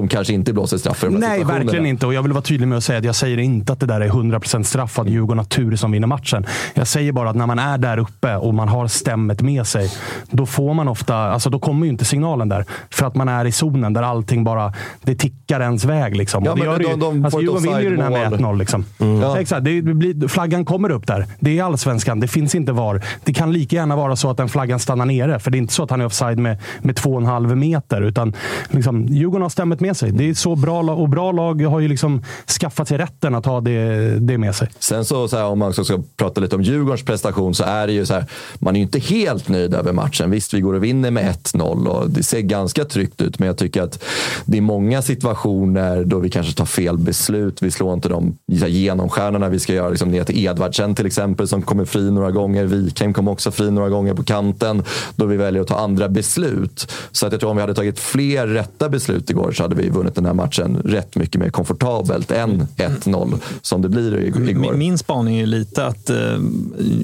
de 0.00 0.08
kanske 0.08 0.32
inte 0.32 0.52
blåser 0.52 0.78
straff 0.78 0.96
för 0.96 1.06
de 1.06 1.12
här 1.12 1.20
Nej, 1.20 1.44
verkligen 1.44 1.86
inte. 1.86 2.06
Och 2.06 2.14
jag 2.14 2.22
vill 2.22 2.32
vara 2.32 2.42
tydlig 2.42 2.68
med 2.68 2.78
att 2.78 2.84
säga 2.84 2.98
att 2.98 3.04
jag 3.04 3.14
säger 3.14 3.38
inte 3.38 3.72
att 3.72 3.80
det 3.80 3.86
där 3.86 4.00
är 4.00 4.08
100% 4.08 4.62
straff, 4.62 4.98
att 4.98 5.08
Djurgården 5.08 5.38
har 5.38 5.44
tur 5.44 5.76
som 5.76 5.92
vinner 5.92 6.06
matchen. 6.06 6.46
Jag 6.74 6.86
säger 6.86 7.12
bara 7.12 7.30
att 7.30 7.36
när 7.36 7.46
man 7.46 7.58
är 7.58 7.78
där 7.78 7.98
uppe 7.98 8.36
och 8.36 8.54
man 8.54 8.68
har 8.68 8.86
stämmet 8.88 9.42
med 9.42 9.66
sig, 9.66 9.90
då 10.30 10.46
får 10.46 10.74
man 10.74 10.88
ofta, 10.88 11.16
alltså 11.16 11.50
då 11.50 11.58
kommer 11.58 11.86
ju 11.86 11.92
inte 11.92 12.04
signalen 12.04 12.48
där. 12.48 12.64
För 12.90 13.06
att 13.06 13.14
man 13.14 13.28
är 13.28 13.44
i 13.44 13.52
zonen 13.52 13.92
där 13.92 14.02
allting 14.02 14.44
bara, 14.44 14.72
det 15.02 15.14
tickar 15.14 15.60
ens 15.60 15.84
väg. 15.84 16.16
Liksom. 16.16 16.44
Ja, 16.44 16.52
Och 16.52 16.58
det 16.58 16.64
gör 16.64 16.78
ju, 16.80 16.86
de- 16.86 17.00
de 17.00 17.24
alltså 17.24 17.40
Djurgården 17.40 17.62
vinner 17.62 17.80
ju 17.80 17.90
den 17.90 18.00
här 18.00 18.10
med 18.10 18.26
offside-mål. 18.26 18.54
1-0. 18.54 18.58
Liksom. 18.58 18.84
Ja. 19.22 19.38
Exakt, 19.38 19.64
det 19.64 19.82
blir, 19.82 20.28
flaggan 20.28 20.64
kommer 20.64 20.90
upp 20.90 21.06
där. 21.06 21.26
Det 21.40 21.58
är 21.58 21.62
allsvenskan, 21.64 22.20
det 22.20 22.28
finns 22.28 22.54
inte 22.54 22.72
VAR. 22.72 23.04
Det 23.24 23.32
kan 23.32 23.52
lika 23.52 23.76
gärna 23.76 23.96
vara 23.96 24.16
så 24.16 24.30
att 24.30 24.36
den 24.36 24.48
flaggan 24.48 24.78
stannar 24.78 25.04
nere. 25.04 25.38
För 25.38 25.50
det 25.50 25.56
är 25.56 25.58
inte 25.60 25.72
så 25.74 25.82
att 25.82 25.90
han 25.90 26.00
är 26.00 26.06
offside 26.06 26.38
med, 26.38 26.58
med 26.82 26.96
två 26.96 27.10
och 27.10 27.20
en 27.20 27.26
halv 27.26 27.56
meter. 27.56 28.02
Utan 28.02 28.32
liksom, 28.70 29.04
Djurgården 29.06 29.42
har 29.42 29.48
stämmet 29.48 29.80
med 29.80 29.85
sig. 29.94 30.12
Det 30.12 30.30
är 30.30 30.34
så 30.34 30.56
bra 30.56 30.82
lag, 30.82 30.98
och 30.98 31.08
bra 31.08 31.32
lag 31.32 31.62
har 31.62 31.80
ju 31.80 31.88
liksom 31.88 32.22
skaffat 32.60 32.88
sig 32.88 32.98
rätten 32.98 33.34
att 33.34 33.46
ha 33.46 33.60
det, 33.60 34.18
det 34.20 34.38
med 34.38 34.54
sig. 34.54 34.68
Sen 34.78 35.04
så, 35.04 35.28
så 35.28 35.36
här, 35.36 35.44
om 35.44 35.58
man 35.58 35.68
också 35.68 35.84
ska 35.84 36.02
prata 36.16 36.40
lite 36.40 36.56
om 36.56 36.62
Djurgårdens 36.62 37.04
prestation 37.04 37.54
så 37.54 37.64
är 37.64 37.86
det 37.86 37.92
ju 37.92 38.06
så 38.06 38.14
här, 38.14 38.24
man 38.58 38.76
är 38.76 38.80
ju 38.80 38.82
inte 38.82 38.98
helt 38.98 39.48
nöjd 39.48 39.74
över 39.74 39.92
matchen. 39.92 40.30
Visst, 40.30 40.54
vi 40.54 40.60
går 40.60 40.74
och 40.74 40.84
vinner 40.84 41.10
med 41.10 41.34
1-0 41.34 41.86
och 41.86 42.10
det 42.10 42.22
ser 42.22 42.40
ganska 42.40 42.84
tryggt 42.84 43.20
ut, 43.20 43.38
men 43.38 43.46
jag 43.46 43.58
tycker 43.58 43.82
att 43.82 44.04
det 44.44 44.58
är 44.58 44.62
många 44.62 45.02
situationer 45.02 46.04
då 46.04 46.18
vi 46.18 46.30
kanske 46.30 46.52
tar 46.52 46.64
fel 46.64 46.98
beslut. 46.98 47.62
Vi 47.62 47.70
slår 47.70 47.94
inte 47.94 48.08
de 48.08 48.36
genomstjärnorna 48.46 49.48
vi 49.48 49.58
ska 49.58 49.74
göra 49.74 49.88
liksom, 49.88 50.10
ner 50.10 50.24
till 50.24 50.44
Edvardsen 50.44 50.94
till 50.94 51.06
exempel 51.06 51.48
som 51.48 51.62
kommer 51.62 51.84
fri 51.84 52.10
några 52.10 52.30
gånger. 52.30 52.64
Wikheim 52.64 53.12
kom 53.12 53.28
också 53.28 53.50
fri 53.50 53.70
några 53.70 53.88
gånger 53.88 54.14
på 54.14 54.22
kanten 54.22 54.84
då 55.16 55.26
vi 55.26 55.36
väljer 55.36 55.62
att 55.62 55.68
ta 55.68 55.78
andra 55.78 56.08
beslut. 56.08 56.92
Så 57.12 57.26
att 57.26 57.32
jag 57.32 57.40
tror 57.40 57.50
om 57.50 57.56
vi 57.56 57.60
hade 57.60 57.74
tagit 57.74 57.98
fler 57.98 58.46
rätta 58.46 58.88
beslut 58.88 59.30
igår 59.30 59.52
så 59.52 59.64
hade 59.68 59.82
vi 59.82 59.88
vunnit 59.88 60.14
den 60.14 60.26
här 60.26 60.34
matchen 60.34 60.76
rätt 60.84 61.16
mycket 61.16 61.40
mer 61.40 61.50
komfortabelt 61.50 62.30
än 62.30 62.66
1-0 62.76 63.38
som 63.62 63.82
det 63.82 63.88
blir 63.88 64.16
i- 64.18 64.26
igår. 64.26 64.40
Min, 64.40 64.78
min 64.78 64.98
spaning 64.98 65.38
är 65.38 65.46
lite 65.46 65.86
att 65.86 66.10
eh, 66.10 66.16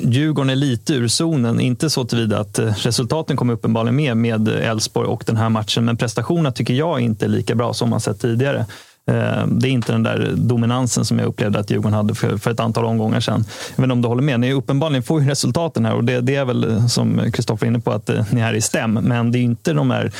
Djurgården 0.03 0.51
är 0.51 0.57
lite 0.57 0.95
ur 0.95 1.09
zonen. 1.09 1.61
Inte 1.61 1.91
så 1.91 2.05
tillvida 2.05 2.39
att 2.41 2.59
eh, 2.59 2.67
resultaten 2.67 3.37
kommer 3.37 3.53
uppenbarligen 3.55 3.97
med 3.97 4.17
med 4.17 4.49
Elfsborg 4.49 5.09
och 5.09 5.23
den 5.27 5.37
här 5.37 5.49
matchen. 5.49 5.85
Men 5.85 5.97
prestationerna 5.97 6.53
tycker 6.53 6.75
jag 6.75 7.01
inte 7.01 7.25
är 7.25 7.29
lika 7.29 7.55
bra 7.55 7.75
som 7.75 7.91
man 7.91 8.01
sett 8.01 8.21
tidigare. 8.21 8.67
Eh, 9.11 9.47
Det 9.47 9.69
är 9.69 9.71
inte 9.71 9.93
den 9.93 10.03
där 10.03 10.33
dominansen 10.37 11.05
som 11.05 11.19
jag 11.19 11.29
upplevde 11.29 11.59
att 11.59 11.71
Djurgården 11.71 11.93
hade 11.95 12.15
för, 12.15 12.37
för 12.39 12.51
ett 12.51 12.61
antal 12.61 12.85
omgångar 12.85 13.21
sedan. 13.21 13.45
Jag 13.77 13.77
vet 13.77 13.85
inte 13.85 13.93
om 13.93 14.03
du 14.03 14.09
håller 14.09 14.23
med? 14.23 14.41
Ni 14.41 14.53
uppenbarligen 14.53 15.03
får 15.03 15.23
ju 15.23 15.29
resultaten 15.29 15.85
här 15.85 15.95
och 15.95 16.05
det, 16.05 16.21
det 16.21 16.35
är 16.37 16.45
väl 16.45 16.71
eh, 16.71 16.87
som 16.87 17.21
Kristoffer 17.33 17.67
är 17.67 17.71
inne 17.71 17.81
på 17.81 17.93
att 17.93 18.09
eh, 18.11 18.25
ni 18.31 18.41
är 18.41 18.55
i 18.55 18.61
stäm. 18.61 18.93
Men 18.93 19.33
det 19.33 19.39
är 19.39 19.43
inte 19.43 19.73
de 19.73 19.91
här 19.91 20.13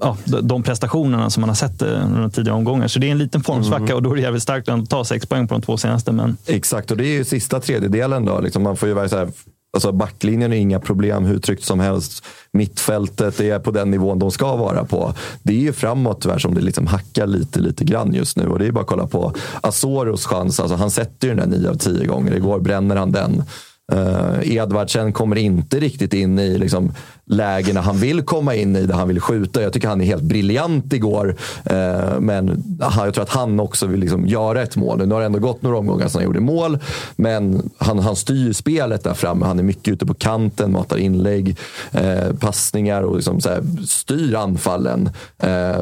ja, 0.00 0.16
de- 0.42 0.62
prestationerna 0.62 1.30
som 1.30 1.40
man 1.40 1.50
har 1.50 1.54
sett 1.54 1.82
under 1.82 2.28
tidigare 2.28 2.56
omgångar. 2.56 2.88
Så 2.88 2.98
det 2.98 3.06
är 3.06 3.12
en 3.12 3.18
liten 3.18 3.42
formsvacka 3.42 3.94
och 3.96 4.02
då 4.02 4.10
är 4.12 4.16
det 4.16 4.22
jävligt 4.22 4.42
starkt 4.42 4.68
att 4.68 4.90
ta 4.90 5.04
sex 5.04 5.26
poäng 5.26 5.48
på 5.48 5.54
de 5.54 5.62
två 5.62 5.76
senaste. 5.76 6.12
Men 6.12 6.36
Exakt, 6.46 6.90
och 6.90 6.96
det 6.96 7.04
är 7.06 7.12
ju 7.12 7.24
sista 7.24 7.60
tredjedelen. 7.60 8.24
Då. 8.24 8.40
Liksom 8.40 8.62
man 8.62 8.76
får 8.76 8.88
ju 8.88 8.94
vara 8.94 9.08
så 9.08 9.16
här, 9.16 9.28
Alltså 9.72 9.92
backlinjen 9.92 10.52
är 10.52 10.56
inga 10.56 10.80
problem 10.80 11.24
hur 11.24 11.38
tryggt 11.38 11.64
som 11.64 11.80
helst. 11.80 12.24
Mittfältet 12.52 13.40
är 13.40 13.58
på 13.58 13.70
den 13.70 13.90
nivån 13.90 14.18
de 14.18 14.30
ska 14.30 14.56
vara 14.56 14.84
på. 14.84 15.14
Det 15.42 15.52
är 15.52 15.60
ju 15.60 15.72
framåt 15.72 16.22
tyvärr 16.22 16.38
som 16.38 16.54
det 16.54 16.60
liksom 16.60 16.86
hackar 16.86 17.26
lite, 17.26 17.60
lite 17.60 17.84
grann 17.84 18.14
just 18.14 18.36
nu. 18.36 18.46
Och 18.46 18.58
det 18.58 18.66
är 18.66 18.72
bara 18.72 18.80
att 18.80 18.86
kolla 18.86 19.06
på 19.06 19.34
Azoros 19.60 20.26
chans. 20.26 20.60
Alltså, 20.60 20.76
han 20.76 20.90
sätter 20.90 21.28
ju 21.28 21.34
den 21.34 21.50
där 21.50 21.58
9 21.58 21.70
av 21.70 21.74
10 21.74 22.06
gånger. 22.06 22.34
Igår 22.36 22.60
bränner 22.60 22.96
han 22.96 23.12
den. 23.12 23.44
Uh, 23.92 24.54
Edvardsen 24.56 25.12
kommer 25.12 25.36
inte 25.36 25.80
riktigt 25.80 26.14
in 26.14 26.38
i 26.38 26.58
liksom, 26.58 26.92
lägena 27.30 27.80
han 27.80 27.98
vill 27.98 28.22
komma 28.22 28.54
in 28.54 28.76
i, 28.76 28.86
där 28.86 28.94
han 28.94 29.08
vill 29.08 29.20
skjuta. 29.20 29.62
Jag 29.62 29.72
tycker 29.72 29.88
han 29.88 30.00
är 30.00 30.04
helt 30.04 30.22
briljant 30.22 30.92
igår. 30.92 31.36
Uh, 31.70 32.20
men 32.20 32.64
aha, 32.82 33.04
jag 33.04 33.14
tror 33.14 33.24
att 33.24 33.30
han 33.30 33.60
också 33.60 33.86
vill 33.86 34.00
liksom, 34.00 34.26
göra 34.26 34.62
ett 34.62 34.76
mål. 34.76 35.06
Nu 35.06 35.14
har 35.14 35.20
det 35.20 35.26
ändå 35.26 35.38
gått 35.38 35.62
några 35.62 35.78
omgångar 35.78 36.08
sedan 36.08 36.18
han 36.18 36.24
gjorde 36.24 36.40
mål. 36.40 36.78
Men 37.16 37.70
han, 37.78 37.98
han 37.98 38.16
styr 38.16 38.52
spelet 38.52 39.04
där 39.04 39.14
framme. 39.14 39.46
Han 39.46 39.58
är 39.58 39.62
mycket 39.62 39.88
ute 39.88 40.06
på 40.06 40.14
kanten, 40.14 40.72
matar 40.72 40.96
inlägg, 40.96 41.58
uh, 41.94 42.36
passningar 42.36 43.02
och 43.02 43.16
liksom, 43.16 43.40
styr 43.86 44.34
anfallen. 44.34 45.10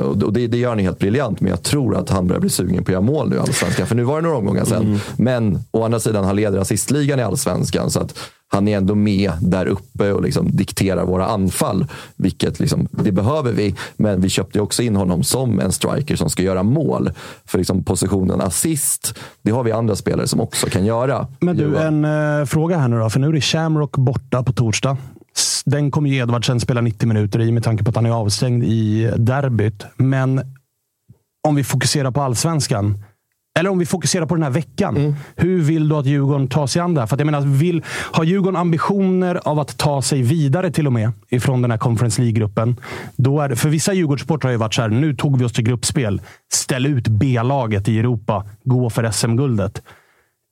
och 0.03 0.33
det, 0.33 0.47
det, 0.47 0.59
gör 0.59 0.69
han 0.69 0.79
helt 0.79 0.99
briljant. 0.99 1.41
Men 1.41 1.51
jag 1.51 1.63
tror 1.63 1.97
att 1.97 2.11
han 2.11 2.27
börjar 2.27 2.41
bli 2.41 2.51
sugen 2.51 2.85
på 2.85 2.91
att 2.91 2.93
göra 2.93 3.01
mål 3.01 3.31
nu 3.31 3.37
i 3.37 3.39
Allsvenskan. 3.39 3.87
För 3.87 3.95
nu 3.95 4.03
var 4.03 4.17
det 4.17 4.23
några 4.23 4.37
omgångar 4.37 4.65
sedan. 4.65 4.83
Mm. 4.83 4.99
Men 5.17 5.65
å 5.71 5.85
andra 5.85 6.01
sidan, 6.01 6.25
han 6.25 6.37
leder 6.37 6.59
assistligan 6.59 7.21
i 7.21 7.23
Allsvenskan. 7.23 7.91
Så 7.91 8.01
att 8.01 8.15
han 8.49 8.69
är 8.69 8.77
ändå 8.77 8.95
med 8.95 9.33
där 9.41 9.67
uppe 9.67 10.13
och 10.13 10.23
liksom 10.23 10.57
dikterar 10.57 11.05
våra 11.05 11.27
anfall. 11.27 11.87
Vilket 12.17 12.61
liksom, 12.61 12.89
det 12.91 13.13
behöver 13.13 13.53
vi. 13.53 13.75
Men 13.97 14.21
vi 14.21 14.29
köpte 14.29 14.61
också 14.61 14.83
in 14.83 14.97
honom 14.97 15.23
som 15.23 15.61
en 15.61 15.73
striker 15.73 16.17
som 16.17 16.31
ska 16.31 16.43
göra 16.43 16.63
mål. 16.63 17.11
För 17.47 17.59
liksom 17.59 17.85
positionen 17.85 18.41
assist, 18.41 19.19
det 19.43 19.51
har 19.51 19.65
vi 19.65 19.73
andra 19.73 19.97
spelare 19.97 20.27
som 20.27 20.41
också 20.41 20.67
kan 20.67 20.85
göra. 20.85 21.27
Men 21.41 21.57
du, 21.57 21.77
en 21.77 22.05
uh, 22.05 22.45
fråga 22.45 22.79
här 22.79 22.89
nu 22.89 22.99
då. 22.99 23.11
För 23.11 23.21
nu 23.21 23.29
är 23.29 23.33
det 23.33 23.41
Shamrock 23.41 23.97
borta 23.97 24.43
på 24.43 24.53
torsdag. 24.53 24.97
Den 25.65 25.91
kommer 25.91 26.11
ju 26.11 26.17
Edvardsen 26.17 26.61
spela 26.61 26.81
90 26.81 27.09
minuter 27.09 27.41
i 27.41 27.53
med 27.53 27.65
tanke 27.65 27.85
på 27.85 27.91
att 27.91 27.97
han 27.97 28.07
är 28.07 28.11
avstängd 28.11 28.65
i 28.65 29.13
derbyt. 29.17 29.85
Men 29.97 30.41
om 31.49 31.55
vi 31.55 31.65
fokuserar 31.65 32.11
på 32.11 32.23
allsvenskan. 32.23 33.05
Eller 33.59 33.71
om 33.71 33.79
vi 33.79 33.87
fokuserar 33.87 34.27
på 34.27 34.35
den 34.35 34.43
här 34.43 34.51
veckan. 34.51 34.97
Mm. 34.97 35.15
Hur 35.37 35.63
vill 35.63 35.89
du 35.89 35.95
att 35.97 36.07
Djurgården 36.07 36.49
tar 36.49 36.67
sig 36.67 36.83
an 36.83 36.95
det 36.95 37.01
här? 37.01 37.07
För 37.07 37.17
att 37.17 37.21
jag 37.21 37.27
menar, 37.27 37.41
vill, 37.41 37.85
har 37.89 38.25
Djurgården 38.25 38.57
ambitioner 38.57 39.41
av 39.49 39.59
att 39.59 39.79
ta 39.79 40.03
sig 40.03 40.23
vidare 40.23 40.71
till 40.71 40.87
och 40.87 40.93
med 40.93 41.13
ifrån 41.29 41.63
den 41.63 41.71
här 41.71 41.79
Conference 41.79 42.23
League-gruppen? 42.23 42.77
För 43.57 43.69
vissa 43.69 43.93
Djurgårdsportrar 43.93 44.49
har 44.49 44.53
ju 44.53 44.59
varit 44.59 44.75
så 44.75 44.83
här, 44.83 44.89
nu 44.89 45.15
tog 45.17 45.39
vi 45.39 45.45
oss 45.45 45.53
till 45.53 45.65
gruppspel. 45.65 46.21
Ställ 46.53 46.87
ut 46.87 47.09
B-laget 47.09 47.89
i 47.89 47.99
Europa. 47.99 48.45
Gå 48.65 48.91
för 48.91 49.11
SM-guldet. 49.11 49.83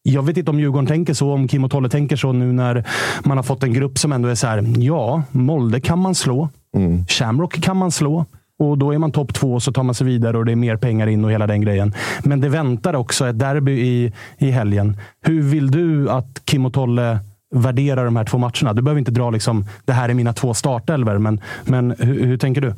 Jag 0.02 0.22
vet 0.22 0.36
inte 0.36 0.50
om 0.50 0.60
Djurgården 0.60 0.86
tänker 0.86 1.14
så, 1.14 1.32
om 1.32 1.48
Kim 1.48 1.64
och 1.64 1.70
Tolle 1.70 1.88
tänker 1.88 2.16
så 2.16 2.32
nu 2.32 2.52
när 2.52 2.84
man 3.24 3.36
har 3.38 3.42
fått 3.42 3.62
en 3.62 3.72
grupp 3.72 3.98
som 3.98 4.12
ändå 4.12 4.28
är 4.28 4.34
så 4.34 4.46
här. 4.46 4.64
Ja, 4.78 5.22
Molde 5.30 5.80
kan 5.80 5.98
man 5.98 6.14
slå. 6.14 6.48
Mm. 6.76 7.06
Shamrock 7.06 7.60
kan 7.60 7.76
man 7.76 7.90
slå. 7.90 8.24
Och 8.58 8.78
då 8.78 8.94
är 8.94 8.98
man 8.98 9.12
topp 9.12 9.34
två 9.34 9.54
och 9.54 9.62
så 9.62 9.72
tar 9.72 9.82
man 9.82 9.94
sig 9.94 10.06
vidare 10.06 10.38
och 10.38 10.44
det 10.44 10.52
är 10.52 10.56
mer 10.56 10.76
pengar 10.76 11.06
in 11.06 11.24
och 11.24 11.32
hela 11.32 11.46
den 11.46 11.60
grejen. 11.60 11.94
Men 12.24 12.40
det 12.40 12.48
väntar 12.48 12.94
också 12.94 13.28
ett 13.28 13.38
derby 13.38 13.72
i, 13.72 14.12
i 14.38 14.50
helgen. 14.50 14.96
Hur 15.20 15.42
vill 15.42 15.70
du 15.70 16.10
att 16.10 16.42
Kim 16.44 16.66
och 16.66 16.72
Tolle 16.72 17.18
värderar 17.54 18.04
de 18.04 18.16
här 18.16 18.24
två 18.24 18.38
matcherna? 18.38 18.72
Du 18.72 18.82
behöver 18.82 18.98
inte 18.98 19.10
dra 19.10 19.30
liksom, 19.30 19.66
det 19.84 19.92
här 19.92 20.08
är 20.08 20.14
mina 20.14 20.32
två 20.32 20.54
startelver, 20.54 21.18
men, 21.18 21.40
men 21.64 21.94
hur, 21.98 22.26
hur 22.26 22.38
tänker 22.38 22.60
du? 22.60 22.74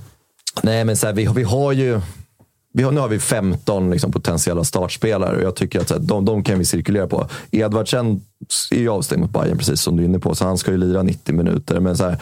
Nej, 0.63 0.85
men 0.85 0.97
så 0.97 1.07
här, 1.07 1.15
vi, 1.15 1.29
vi 1.35 1.43
har 1.43 1.73
ju 1.73 2.01
vi 2.73 2.83
har, 2.83 2.93
nu 2.93 3.01
har 3.01 3.09
vi 3.09 3.19
15 3.19 3.91
liksom, 3.91 4.13
potentiella 4.13 4.65
startspelare 4.65 5.37
och 5.37 5.43
jag 5.43 5.57
tycker 5.57 5.81
att 5.81 5.91
här, 5.91 5.99
de, 5.99 6.25
de 6.25 6.45
kan 6.45 6.59
vi 6.59 6.65
cirkulera 6.65 7.07
på. 7.07 7.27
Edvardsen 7.51 8.21
är 8.71 8.77
ju 8.77 8.89
avstängd 8.89 9.21
mot 9.21 9.31
Bayern 9.31 9.59
precis 9.59 9.81
som 9.81 9.97
du 9.97 10.03
är 10.03 10.09
inne 10.09 10.19
på, 10.19 10.35
så 10.35 10.45
han 10.45 10.59
ska 10.59 10.71
ju 10.71 10.77
lira 10.77 11.03
90 11.03 11.35
minuter. 11.35 11.81
Men 11.81 11.97
så 11.97 12.05
här, 12.05 12.19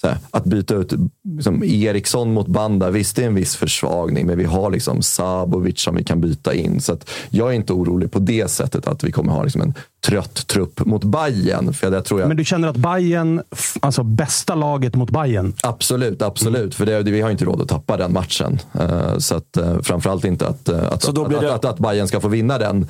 så 0.00 0.08
här, 0.08 0.18
att 0.30 0.44
byta 0.44 0.74
ut 0.74 0.92
liksom, 1.36 1.64
Eriksson 1.64 2.32
mot 2.32 2.46
Banda, 2.46 2.90
visst 2.90 3.16
det 3.16 3.22
är 3.22 3.26
en 3.26 3.34
viss 3.34 3.56
försvagning, 3.56 4.26
men 4.26 4.38
vi 4.38 4.44
har 4.44 4.70
liksom 4.70 5.02
Sabovic 5.02 5.80
som 5.80 5.96
vi 5.96 6.04
kan 6.04 6.20
byta 6.20 6.54
in. 6.54 6.80
Så 6.80 6.96
jag 7.30 7.48
är 7.48 7.52
inte 7.52 7.72
orolig 7.72 8.12
på 8.12 8.18
det 8.18 8.50
sättet 8.50 8.86
att 8.86 9.04
vi 9.04 9.12
kommer 9.12 9.32
ha 9.32 9.42
liksom, 9.42 9.60
en 9.60 9.74
trött 10.06 10.46
trupp 10.46 10.86
mot 10.86 11.04
Bayern. 11.04 11.72
För 11.72 11.90
det 11.90 12.02
tror 12.02 12.20
jag... 12.20 12.28
Men 12.28 12.36
du 12.36 12.44
känner 12.44 12.68
att 12.68 12.76
Bayern, 12.76 13.42
alltså 13.80 14.02
bästa 14.02 14.54
laget 14.54 14.94
mot 14.94 15.10
Bayern? 15.10 15.54
Absolut, 15.62 16.22
absolut. 16.22 16.60
Mm. 16.60 16.70
För 16.70 16.86
det, 16.86 17.02
vi 17.02 17.20
har 17.20 17.30
inte 17.30 17.44
råd 17.44 17.62
att 17.62 17.68
tappa 17.68 17.96
den 17.96 18.12
matchen. 18.12 18.58
Uh, 18.80 19.18
så 19.18 19.36
att, 19.36 19.56
uh, 19.58 19.80
framförallt 19.82 20.24
inte 20.24 20.46
att, 20.46 20.68
uh, 20.68 20.76
att, 20.92 21.08
att, 21.08 21.30
det... 21.30 21.54
att, 21.54 21.64
att, 21.64 21.78
Bayern 21.78 22.08
ska 22.08 22.20
få 22.20 22.28
vinna 22.28 22.58
den 22.58 22.86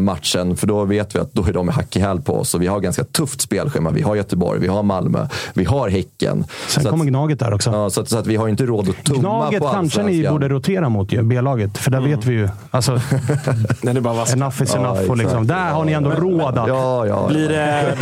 matchen. 0.00 0.56
För 0.56 0.66
då 0.66 0.84
vet 0.84 1.14
vi 1.14 1.18
att 1.18 1.32
då 1.32 1.44
är 1.44 1.52
de 1.52 1.68
hack 1.68 1.96
i 1.96 2.00
häl 2.00 2.21
på 2.24 2.34
oss. 2.34 2.54
Och 2.54 2.62
vi 2.62 2.66
har 2.66 2.80
ganska 2.80 3.04
tufft 3.04 3.40
spelschema. 3.40 3.90
Vi 3.90 4.02
har 4.02 4.16
Göteborg, 4.16 4.60
vi 4.60 4.68
har 4.68 4.82
Malmö, 4.82 5.26
vi 5.54 5.64
har 5.64 5.88
Häcken. 5.88 6.44
Sen 6.68 6.82
så 6.82 6.90
kommer 6.90 7.04
att, 7.04 7.08
Gnaget 7.08 7.38
där 7.38 7.54
också. 7.54 7.70
Ja, 7.70 7.90
så, 7.90 8.00
att, 8.00 8.08
så 8.08 8.18
att 8.18 8.26
vi 8.26 8.36
har 8.36 8.48
inte 8.48 8.66
råd 8.66 8.88
att 8.88 9.04
tumma 9.04 9.20
Gnaget 9.20 9.62
på 9.62 9.68
kanske 9.68 10.02
ni 10.02 10.28
borde 10.28 10.48
rotera 10.48 10.88
mot 10.88 11.08
B-laget. 11.22 11.78
För 11.78 11.90
där 11.90 11.98
mm. 11.98 12.10
vet 12.10 12.24
vi 12.24 12.34
ju. 12.34 12.48
Alltså, 12.70 12.92
Nej, 13.82 13.94
det 13.94 14.00
bara 14.00 14.26
enough 14.32 14.62
is 14.62 14.74
enough. 14.74 15.10
och 15.10 15.16
liksom, 15.16 15.46
där 15.46 15.70
har 15.70 15.84
ni 15.84 15.92
ändå 15.92 16.10
råd 16.10 16.58
att... 16.58 16.68
Ja, 16.68 17.06
ja, 17.06 17.28
blir 17.28 17.48
det, 17.48 17.96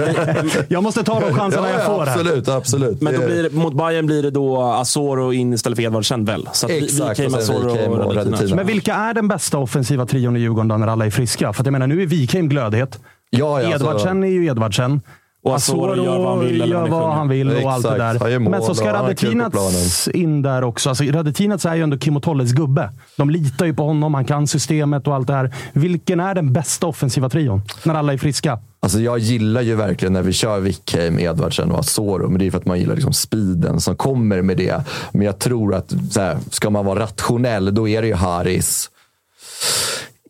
jag 0.68 0.82
måste 0.82 1.02
ta 1.02 1.20
de 1.20 1.34
chanserna 1.34 1.68
ja, 1.70 1.74
jag 1.78 1.86
får 1.86 2.02
absolut, 2.02 2.48
här. 2.48 2.56
Absolut. 2.56 3.00
Men 3.00 3.14
då 3.14 3.26
blir 3.26 3.42
det, 3.42 3.50
mot 3.52 3.74
Bayern 3.74 4.06
blir 4.06 4.22
det 4.22 4.30
då 4.30 4.62
Asoro 4.62 5.32
in 5.32 5.52
istället 5.52 5.76
för 5.76 5.82
Edvardsen 5.82 6.24
väl? 6.24 6.48
Så 6.52 6.66
att 6.66 6.72
Exakt, 6.72 7.18
Wikheim, 7.18 7.34
Asoro 7.34 7.70
och, 7.70 8.06
och 8.06 8.14
Radettina. 8.16 8.56
Men 8.56 8.66
vilka 8.66 8.94
är 8.94 9.14
den 9.14 9.28
bästa 9.28 9.58
offensiva 9.58 10.06
trion 10.06 10.36
i 10.36 10.40
Djurgården 10.40 10.68
då 10.68 10.76
när 10.76 10.86
alla 10.86 11.06
är 11.06 11.10
friska? 11.10 11.52
För 11.52 11.62
att 11.62 11.66
jag 11.66 11.72
menar, 11.72 11.86
nu 11.86 12.02
är 12.02 12.06
Wikheim 12.06 12.48
glödhet. 12.48 12.98
Ja, 13.30 13.62
ja, 13.62 13.74
Edvardsen 13.74 14.08
alltså, 14.08 14.26
är 14.26 14.30
ju 14.30 14.46
Edvardsen. 14.46 15.00
Och 15.42 15.54
Asoro 15.54 15.96
gör 16.04 16.18
vad 16.18 16.28
han 16.28 16.40
vill. 16.40 16.70
Gör 16.70 16.88
vad 16.88 17.12
han 17.14 17.28
vill 17.28 17.48
och 17.48 17.56
Exakt. 17.56 17.74
allt 17.74 18.20
det 18.22 18.28
där. 18.28 18.38
Men 18.38 18.62
så 18.62 18.74
ska 18.74 18.92
Radetinats 18.92 20.08
in 20.08 20.42
där 20.42 20.64
också. 20.64 20.88
Alltså, 20.88 21.04
Radetinats 21.04 21.66
är 21.66 21.74
ju 21.74 21.82
ändå 21.82 21.98
Kim 21.98 22.16
och 22.16 22.22
Tolles 22.22 22.52
gubbe. 22.52 22.90
De 23.16 23.30
litar 23.30 23.66
ju 23.66 23.74
på 23.74 23.84
honom, 23.84 24.14
han 24.14 24.24
kan 24.24 24.46
systemet 24.46 25.06
och 25.06 25.14
allt 25.14 25.26
det 25.26 25.32
här. 25.32 25.54
Vilken 25.72 26.20
är 26.20 26.34
den 26.34 26.52
bästa 26.52 26.86
offensiva 26.86 27.28
trion? 27.28 27.62
När 27.82 27.94
alla 27.94 28.12
är 28.12 28.18
friska. 28.18 28.58
Alltså 28.82 29.00
jag 29.00 29.18
gillar 29.18 29.60
ju 29.60 29.74
verkligen 29.74 30.12
när 30.12 30.22
vi 30.22 30.32
kör 30.32 30.60
Wickheim, 30.60 31.18
Edvardsen 31.18 31.70
och 31.70 31.78
Asoro. 31.78 32.28
Men 32.28 32.38
det 32.38 32.46
är 32.46 32.50
för 32.50 32.58
att 32.58 32.66
man 32.66 32.78
gillar 32.78 32.94
liksom 32.94 33.12
speeden 33.12 33.80
som 33.80 33.96
kommer 33.96 34.42
med 34.42 34.56
det. 34.56 34.84
Men 35.12 35.22
jag 35.22 35.38
tror 35.38 35.74
att 35.74 35.92
så 36.10 36.20
här, 36.20 36.38
ska 36.50 36.70
man 36.70 36.84
vara 36.84 37.00
rationell, 37.00 37.74
då 37.74 37.88
är 37.88 38.02
det 38.02 38.08
ju 38.08 38.14
Haris. 38.14 38.90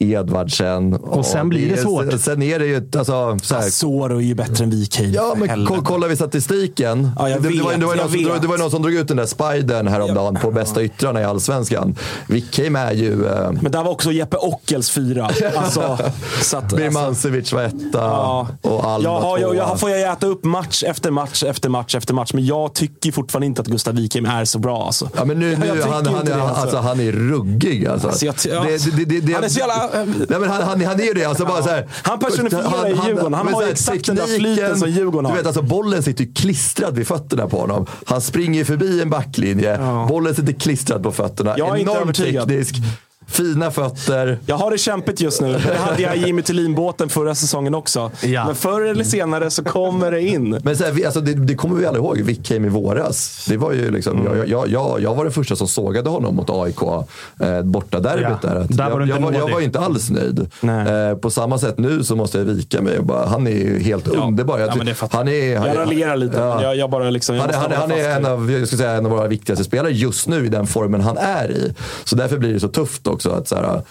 Edvardsen. 0.00 0.94
Och 0.94 1.26
sen 1.26 1.48
blir 1.48 1.70
det 1.70 1.76
svårt. 1.76 2.20
Sen 2.20 2.42
är 2.42 2.58
det 2.58 2.66
ju... 2.66 2.76
Alltså, 2.76 3.38
så 3.42 3.54
här, 3.54 3.68
Asoro 3.68 4.16
är 4.16 4.20
ju 4.20 4.34
bättre 4.34 4.64
än 4.64 4.70
Wikheim. 4.70 5.12
Ja, 5.12 5.34
men 5.36 5.66
kollar 5.66 6.08
vi 6.08 6.16
statistiken. 6.16 7.10
Ja, 7.18 7.28
jag 7.28 7.42
det, 7.42 7.48
vet, 7.48 7.58
det, 7.58 7.64
var, 7.64 7.72
det, 7.72 7.86
var 7.86 7.96
någon 7.96 8.10
som, 8.10 8.38
det 8.40 8.48
var 8.48 8.58
någon 8.58 8.70
som 8.70 8.82
drog 8.82 8.94
ut 8.94 9.08
den 9.08 9.16
där 9.16 9.26
spidern 9.26 9.86
häromdagen 9.86 10.34
ja. 10.34 10.40
på 10.40 10.50
bästa 10.50 10.82
yttrarna 10.82 11.20
i 11.20 11.24
Allsvenskan. 11.24 11.96
Wikheim 12.26 12.76
är 12.76 12.92
ju... 12.92 13.26
Eh... 13.26 13.52
Men 13.52 13.72
där 13.72 13.82
var 13.82 13.90
också 13.90 14.12
Jeppe 14.12 14.36
Ockels 14.36 14.90
fyra. 14.90 15.30
Alltså, 15.56 15.98
Birmancevic 16.76 17.38
alltså. 17.38 17.56
var 17.56 17.62
etta 17.62 17.98
ja. 17.98 18.48
och 18.62 18.84
Alba 18.84 19.04
jag, 19.04 19.20
har, 19.20 19.38
jag, 19.38 19.56
jag 19.56 19.80
får 19.80 19.90
jag 19.90 20.12
äta 20.12 20.26
upp 20.26 20.44
match 20.44 20.82
efter 20.82 21.10
match 21.10 21.42
efter 21.42 21.68
match 21.68 21.94
efter 21.94 22.14
match. 22.14 22.32
Men 22.34 22.46
jag 22.46 22.74
tycker 22.74 23.12
fortfarande 23.12 23.46
inte 23.46 23.60
att 23.60 23.68
Gustav 23.68 23.94
Wikheim 23.94 24.26
är 24.26 24.44
så 24.44 24.58
bra. 24.58 24.86
Alltså. 24.86 25.10
Ja, 25.16 25.24
men 25.24 25.38
nu, 25.38 25.56
nu 25.56 25.82
han, 25.82 26.06
han, 26.06 26.24
det, 26.24 26.34
alltså. 26.34 26.62
Alltså, 26.62 26.76
han 26.76 27.00
är 27.00 27.12
ruggig. 27.12 27.86
Alltså. 27.86 28.08
alltså 28.08 28.26
jag, 28.26 28.34
det, 29.06 29.20
det, 29.20 29.32
han 29.32 29.44
är 29.44 29.48
så 29.48 29.58
jävla 29.58 29.89
Nej, 30.28 30.40
men 30.40 30.50
han, 30.50 30.62
han, 30.62 30.84
han 30.84 31.00
är 31.00 31.04
ju 31.04 31.12
det. 31.12 31.24
Alltså 31.24 31.44
bara 31.44 31.62
så 31.62 31.68
här, 31.68 31.88
han 32.02 32.18
personifierar 32.18 32.88
ju 32.88 32.94
Djurgården. 32.94 33.34
Han 33.34 33.48
har 33.54 33.62
ju 33.62 33.68
exakt 33.70 34.06
den 34.06 34.16
där 34.16 34.26
flyten 34.26 34.78
som 34.78 34.90
Djurgården 34.90 35.24
har. 35.24 35.32
Du 35.32 35.38
vet, 35.38 35.46
alltså, 35.46 35.62
bollen 35.62 36.02
sitter 36.02 36.24
ju 36.24 36.32
klistrad 36.32 36.96
vid 36.96 37.06
fötterna 37.06 37.46
på 37.46 37.60
honom. 37.60 37.86
Han 38.06 38.20
springer 38.20 38.64
förbi 38.64 39.02
en 39.02 39.10
backlinje. 39.10 39.78
Bollen 40.08 40.34
sitter 40.34 40.52
klistrad 40.52 41.02
på 41.02 41.12
fötterna. 41.12 41.54
Jag 41.58 41.78
är 41.78 41.82
Enormt 41.82 42.16
teknisk. 42.16 42.74
Fina 43.30 43.70
fötter. 43.70 44.38
Jag 44.46 44.56
har 44.56 44.70
det 44.70 44.78
kämpigt 44.78 45.20
just 45.20 45.40
nu. 45.40 45.52
Det 45.52 45.76
hade 45.76 46.02
jag 46.02 46.16
i 46.16 46.26
Jimmy 46.26 46.42
Thulin-båten 46.42 47.08
förra 47.08 47.34
säsongen 47.34 47.74
också. 47.74 48.10
Ja. 48.22 48.46
Men 48.46 48.54
förr 48.54 48.80
eller 48.82 49.04
senare 49.04 49.50
så 49.50 49.64
kommer 49.64 50.10
det 50.10 50.22
in. 50.22 50.60
Men 50.62 50.76
så 50.76 50.84
här, 50.84 51.04
alltså, 51.04 51.20
det, 51.20 51.34
det, 51.34 51.54
kommer 51.54 51.76
vi 51.76 51.86
alla 51.86 51.98
ihåg. 51.98 52.20
Wickheim 52.20 52.64
i 52.64 52.68
våras. 52.68 53.46
Det 53.48 53.56
var 53.56 53.72
ju 53.72 53.90
liksom, 53.90 54.20
mm. 54.20 54.38
jag, 54.38 54.48
jag, 54.48 54.68
jag, 54.68 55.00
jag 55.00 55.14
var 55.14 55.24
den 55.24 55.32
första 55.32 55.56
som 55.56 55.68
sågade 55.68 56.10
honom 56.10 56.36
mot 56.36 56.50
AIK 56.50 56.82
eh, 57.40 57.62
borta 57.62 58.00
derbyt. 58.00 58.26
Ja. 58.42 58.48
Där. 58.48 58.66
där 58.68 58.90
var 58.90 59.00
jag, 59.00 59.08
jag, 59.08 59.20
var, 59.20 59.32
jag 59.32 59.50
var 59.50 59.60
inte 59.60 59.78
alls 59.78 60.10
nöjd. 60.10 60.40
Eh, 60.62 61.18
på 61.18 61.30
samma 61.30 61.58
sätt 61.58 61.78
nu 61.78 62.04
så 62.04 62.16
måste 62.16 62.38
jag 62.38 62.44
vika 62.44 62.82
mig. 62.82 63.00
Bara, 63.00 63.26
han 63.26 63.46
är 63.46 63.50
ju 63.50 63.78
helt 63.78 64.06
ja. 64.14 64.26
underbar. 64.26 64.58
Jag, 64.58 64.68
ja, 64.68 64.94
han 65.10 65.28
är, 65.28 65.58
han, 65.58 65.68
jag 65.68 65.76
raljerar 65.76 66.16
lite. 66.16 66.38
Ja. 66.38 66.62
Jag, 66.62 66.76
jag, 66.76 66.90
bara 66.90 67.10
liksom, 67.10 67.38
han, 67.38 67.50
han, 67.54 67.72
han 67.72 67.90
är 67.90 68.16
en 68.16 68.26
av, 68.26 68.50
jag 68.50 68.68
ska 68.68 68.76
säga, 68.76 68.90
en 68.90 69.06
av 69.06 69.12
våra 69.12 69.26
viktigaste 69.26 69.64
spelare 69.64 69.92
just 69.92 70.28
nu 70.28 70.46
i 70.46 70.48
den 70.48 70.66
formen 70.66 71.00
han 71.00 71.18
är 71.18 71.50
i. 71.50 71.74
Så 72.04 72.16
därför 72.16 72.38
blir 72.38 72.52
det 72.52 72.60
så 72.60 72.68
tufft 72.68 73.06
också 73.06 73.19
också. 73.20 73.30
Att 73.30 73.48
så 73.48 73.56
här, 73.56 73.82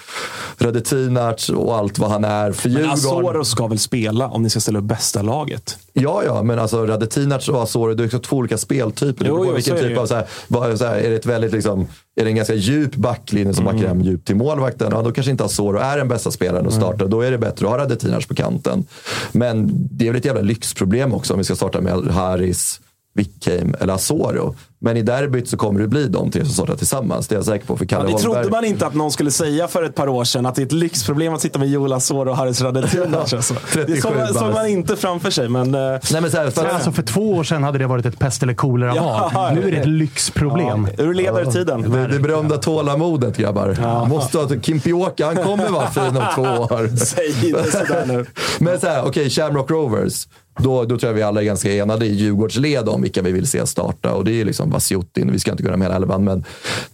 Radetinac 0.58 1.50
och 1.50 1.76
allt 1.76 2.00
vad 2.00 2.12
han 2.12 2.24
är 2.24 2.52
för 2.52 2.70
Men 2.70 2.78
Djurgården. 2.78 2.94
Asoro 2.94 3.46
ska 3.46 3.68
väl 3.68 3.80
spela 3.80 4.28
om 4.28 4.44
ni 4.44 4.50
ska 4.50 4.60
ställa 4.60 4.80
upp 4.80 4.86
bästa 4.86 5.22
laget? 5.22 5.78
Ja, 5.94 6.24
ja, 6.26 6.44
men 6.44 6.60
alltså 6.60 6.86
Radetinac 6.86 7.50
och 7.50 7.64
Asoro, 7.64 7.94
det 7.94 8.14
är 8.14 8.20
två 8.20 8.38
olika 8.38 8.58
speltyper. 8.58 9.26
Jo, 9.26 9.46
jo, 9.46 9.54
vilken 9.54 9.78
typ 9.78 9.98
av, 9.98 10.06
så 10.06 10.16
här, 10.16 10.26
vad, 10.48 10.78
så 10.78 10.86
här, 10.86 10.96
är 10.96 11.10
det 11.10 11.16
ett 11.16 11.26
väldigt 11.26 11.52
liksom, 11.52 11.88
är 12.16 12.24
det 12.24 12.30
en 12.30 12.36
ganska 12.36 12.54
djup 12.54 12.96
backlinje 12.96 13.54
som 13.54 13.66
backar 13.66 13.88
hem 13.88 14.02
djupt 14.02 14.28
till 14.28 14.36
målvakten, 14.36 14.88
ja, 14.92 15.02
då 15.02 15.12
kanske 15.12 15.32
inte 15.32 15.44
Asoro 15.44 15.78
är 15.78 15.98
den 15.98 16.08
bästa 16.08 16.32
spelaren 16.32 16.68
att 16.68 16.74
starta. 16.74 17.06
Då 17.06 17.22
är 17.22 17.32
det 17.32 17.38
bättre 17.38 17.66
att 17.66 17.72
ha 17.72 17.78
Radetinac 17.78 18.26
på 18.26 18.36
kanten. 18.36 18.86
Men 19.32 19.70
det 19.92 20.08
är 20.08 20.12
väl 20.12 20.20
ett 20.20 20.26
jävla 20.26 20.42
lyxproblem 20.42 21.14
också 21.14 21.34
om 21.34 21.38
vi 21.38 21.44
ska 21.44 21.56
starta 21.56 21.82
med 21.82 21.94
Haris, 21.94 22.82
Wickheim 23.14 23.76
eller 23.80 23.94
Asoro. 23.94 24.56
Men 24.82 24.98
i 24.98 25.02
derbyt 25.02 25.50
så 25.50 25.58
kommer 25.58 25.80
det 25.80 25.88
bli 25.88 26.08
de 26.08 26.32
tre 26.32 26.46
som 26.46 26.54
startar 26.54 26.76
tillsammans. 26.76 27.28
Det 27.28 27.36
är 27.36 27.38
jag 27.38 27.46
säker 27.46 27.66
på. 27.66 27.78
För 27.78 27.86
Kalle 27.86 28.02
Ja, 28.12 28.18
det 28.18 28.24
Holmberg. 28.24 28.44
trodde 28.44 28.56
man 28.58 28.66
inte 28.66 28.88
att 28.88 28.94
någon 28.94 29.12
skulle 29.12 29.32
säga 29.32 29.68
för 29.68 29.84
ett 29.84 29.96
par 29.96 30.08
år 30.08 30.24
sedan, 30.24 30.46
att 30.46 30.56
det 30.56 30.62
är 30.62 30.66
ett 30.66 30.72
lyxproblem 30.72 31.34
att 31.34 31.42
sitta 31.42 31.60
med 31.60 31.70
Joel 31.70 31.94
Asoro 31.94 32.30
och 32.30 32.38
Haris 32.38 32.62
Radetinac. 32.62 33.34
Alltså. 33.34 33.54
Det 33.54 33.60
37 33.86 34.02
såg 34.02 34.16
man, 34.16 34.28
såg 34.28 34.36
bast. 34.42 34.54
man 34.54 34.68
inte 34.68 34.96
framför 34.96 35.30
sig, 35.32 35.50
men... 35.50 35.76
eh, 35.76 35.82
Nej, 36.12 36.22
men 36.22 36.32
så 36.32 36.38
här, 36.38 36.50
för, 36.50 36.66
Alltså 36.66 36.92
för 36.92 37.04
två 37.04 37.32
år 37.34 37.44
sedan 37.44 37.64
hade 37.64 37.78
det 37.78 37.88
varit 37.88 38.06
ett 38.06 38.20
pest 38.20 38.44
eller 38.44 38.54
kolera 38.54 38.96
Ja. 38.96 39.52
Nu 39.54 39.68
är 39.68 39.72
det 39.72 39.78
ett 39.78 39.88
lyxproblem. 39.88 40.88
Ur 40.98 41.14
ledartiden. 41.14 41.92
det, 41.92 42.08
det 42.08 42.20
berömda 42.20 42.58
tålamodet 42.58 43.38
grabbar. 43.38 44.06
Måste 44.08 44.38
ha, 44.38 44.48
Kim 44.62 44.80
Pioka, 44.80 45.26
han 45.26 45.36
kommer 45.36 45.70
vara 45.70 45.88
fin 45.88 46.18
om 46.18 46.24
två 46.36 46.42
år. 46.42 46.96
Säg 47.06 47.48
inte 47.50 47.72
sådär 47.72 48.06
nu. 48.08 48.26
Men 48.60 48.80
så 48.80 48.88
här, 48.88 49.04
okej, 49.06 49.30
Shamrock 49.30 49.72
Rovers. 49.72 50.28
Då, 50.64 50.86
då 50.86 50.98
tror 50.98 51.10
jag 51.10 51.14
vi 51.14 51.22
alla 51.22 51.42
är 51.42 51.46
ganska 51.46 51.74
enade 51.74 52.06
i 52.06 52.14
Djurgårdsled 52.14 52.90
om 52.90 53.02
vilka 53.02 53.22
vi 53.22 53.32
vill 53.32 53.48
se 53.48 53.68
starta. 53.68 54.14
Och 54.14 54.26
det 54.26 54.42
är 54.42 54.46
liksom 54.46 54.70
Vasjutin, 54.70 55.32
vi 55.32 55.40
ska 55.40 55.52
inte 55.52 55.64
gå 55.64 55.70
med 55.70 55.82
hela 55.82 55.96
elvan, 55.96 56.24
men 56.24 56.44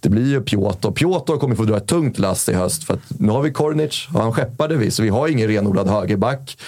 det 0.00 0.08
blir 0.08 0.26
ju 0.26 0.40
Piotr. 0.40 0.90
Piotr 0.90 1.36
kommer 1.36 1.54
få 1.56 1.62
dra 1.62 1.76
ett 1.76 1.86
tungt 1.86 2.18
last 2.18 2.48
i 2.48 2.52
höst. 2.52 2.84
För 2.84 2.94
att 2.94 3.00
nu 3.18 3.32
har 3.32 3.42
vi 3.42 3.52
Kornic, 3.52 4.08
och 4.14 4.20
han 4.20 4.32
skeppade 4.32 4.76
vi, 4.76 4.90
så 4.90 5.02
vi 5.02 5.08
har 5.08 5.28
ingen 5.28 5.48
renodlad 5.48 5.88
högerback. 5.88 6.58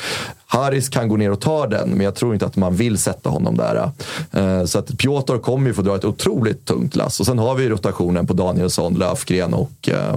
Haris 0.50 0.88
kan 0.88 1.08
gå 1.08 1.16
ner 1.16 1.30
och 1.30 1.40
ta 1.40 1.66
den, 1.66 1.88
men 1.90 2.00
jag 2.00 2.14
tror 2.14 2.34
inte 2.34 2.46
att 2.46 2.56
man 2.56 2.76
vill 2.76 2.98
sätta 2.98 3.30
honom 3.30 3.56
där. 3.56 3.90
Eh, 4.32 4.64
Så 4.64 4.78
att 4.78 4.98
Piotr 4.98 5.38
kommer 5.38 5.66
ju 5.68 5.74
få 5.74 5.82
dra 5.82 5.96
ett 5.96 6.04
otroligt 6.04 6.64
tungt 6.64 6.96
lass. 6.96 7.20
Och 7.20 7.26
sen 7.26 7.38
har 7.38 7.54
vi 7.54 7.68
rotationen 7.68 8.26
på 8.26 8.32
Danielsson, 8.32 8.94
Löfgren 8.94 9.54
och 9.54 9.88
eh, 9.88 10.14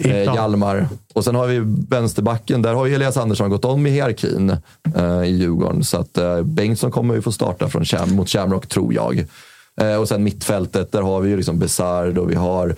eh. 0.00 0.34
Hjalmar. 0.34 0.88
Och 1.14 1.24
sen 1.24 1.34
har 1.34 1.46
vi 1.46 1.60
vänsterbacken. 1.88 2.62
Där 2.62 2.74
har 2.74 2.86
ju 2.86 2.94
Elias 2.94 3.16
Andersson 3.16 3.50
gått 3.50 3.64
om 3.64 3.86
i 3.86 3.90
hierarkin 3.90 4.56
eh, 4.96 5.22
i 5.24 5.30
Djurgården. 5.36 5.84
Så 5.84 5.96
att 5.98 6.18
eh, 6.18 6.42
Bengtsson 6.42 6.90
kommer 6.90 7.14
ju 7.14 7.22
få 7.22 7.32
starta 7.32 7.68
från 7.68 7.84
Cham- 7.84 8.14
mot 8.14 8.28
Shamrock, 8.30 8.66
tror 8.66 8.94
jag. 8.94 9.26
Eh, 9.80 9.96
och 9.96 10.08
sen 10.08 10.24
mittfältet, 10.24 10.92
där 10.92 11.02
har 11.02 11.20
vi 11.20 11.30
ju 11.30 11.36
liksom 11.36 11.58
Besard 11.58 12.18
och 12.18 12.30
vi 12.30 12.34
har 12.34 12.74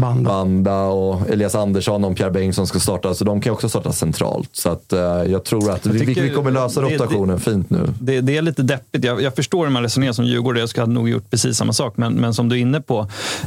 Banda. 0.00 0.30
Banda 0.30 0.80
och 0.82 1.30
Elias 1.30 1.54
Andersson 1.54 2.04
om 2.04 2.14
Pierre 2.14 2.30
Bengtsson 2.30 2.66
ska 2.66 2.78
starta. 2.78 3.14
Så 3.14 3.24
de 3.24 3.40
kan 3.40 3.52
också 3.52 3.68
starta 3.68 3.92
centralt. 3.92 4.48
Så 4.52 4.68
att, 4.70 4.92
eh, 4.92 5.00
jag 5.00 5.44
tror 5.44 5.70
att 5.70 5.86
vi, 5.86 6.04
vi, 6.04 6.20
vi 6.20 6.30
kommer 6.30 6.50
lösa 6.50 6.80
det- 6.80 6.88
det- 6.88 6.94
rotationen 6.94 7.40
fint 7.40 7.70
nu. 7.70 7.78
Det, 8.00 8.20
det 8.20 8.36
är 8.36 8.42
lite 8.42 8.62
deppigt. 8.62 9.04
Jag, 9.04 9.22
jag 9.22 9.34
förstår 9.36 9.64
hur 9.66 9.72
man 9.72 9.82
resonerar 9.82 10.12
som 10.12 10.24
djurgårdare. 10.24 10.60
Jag 10.62 10.68
skulle 10.68 10.86
ha 10.86 10.92
nog 10.92 11.08
gjort 11.08 11.30
precis 11.30 11.56
samma 11.56 11.72
sak. 11.72 11.96
Men, 11.96 12.12
men 12.14 12.34
som 12.34 12.48
du 12.48 12.56
är 12.56 12.60
inne 12.60 12.80
på, 12.80 12.98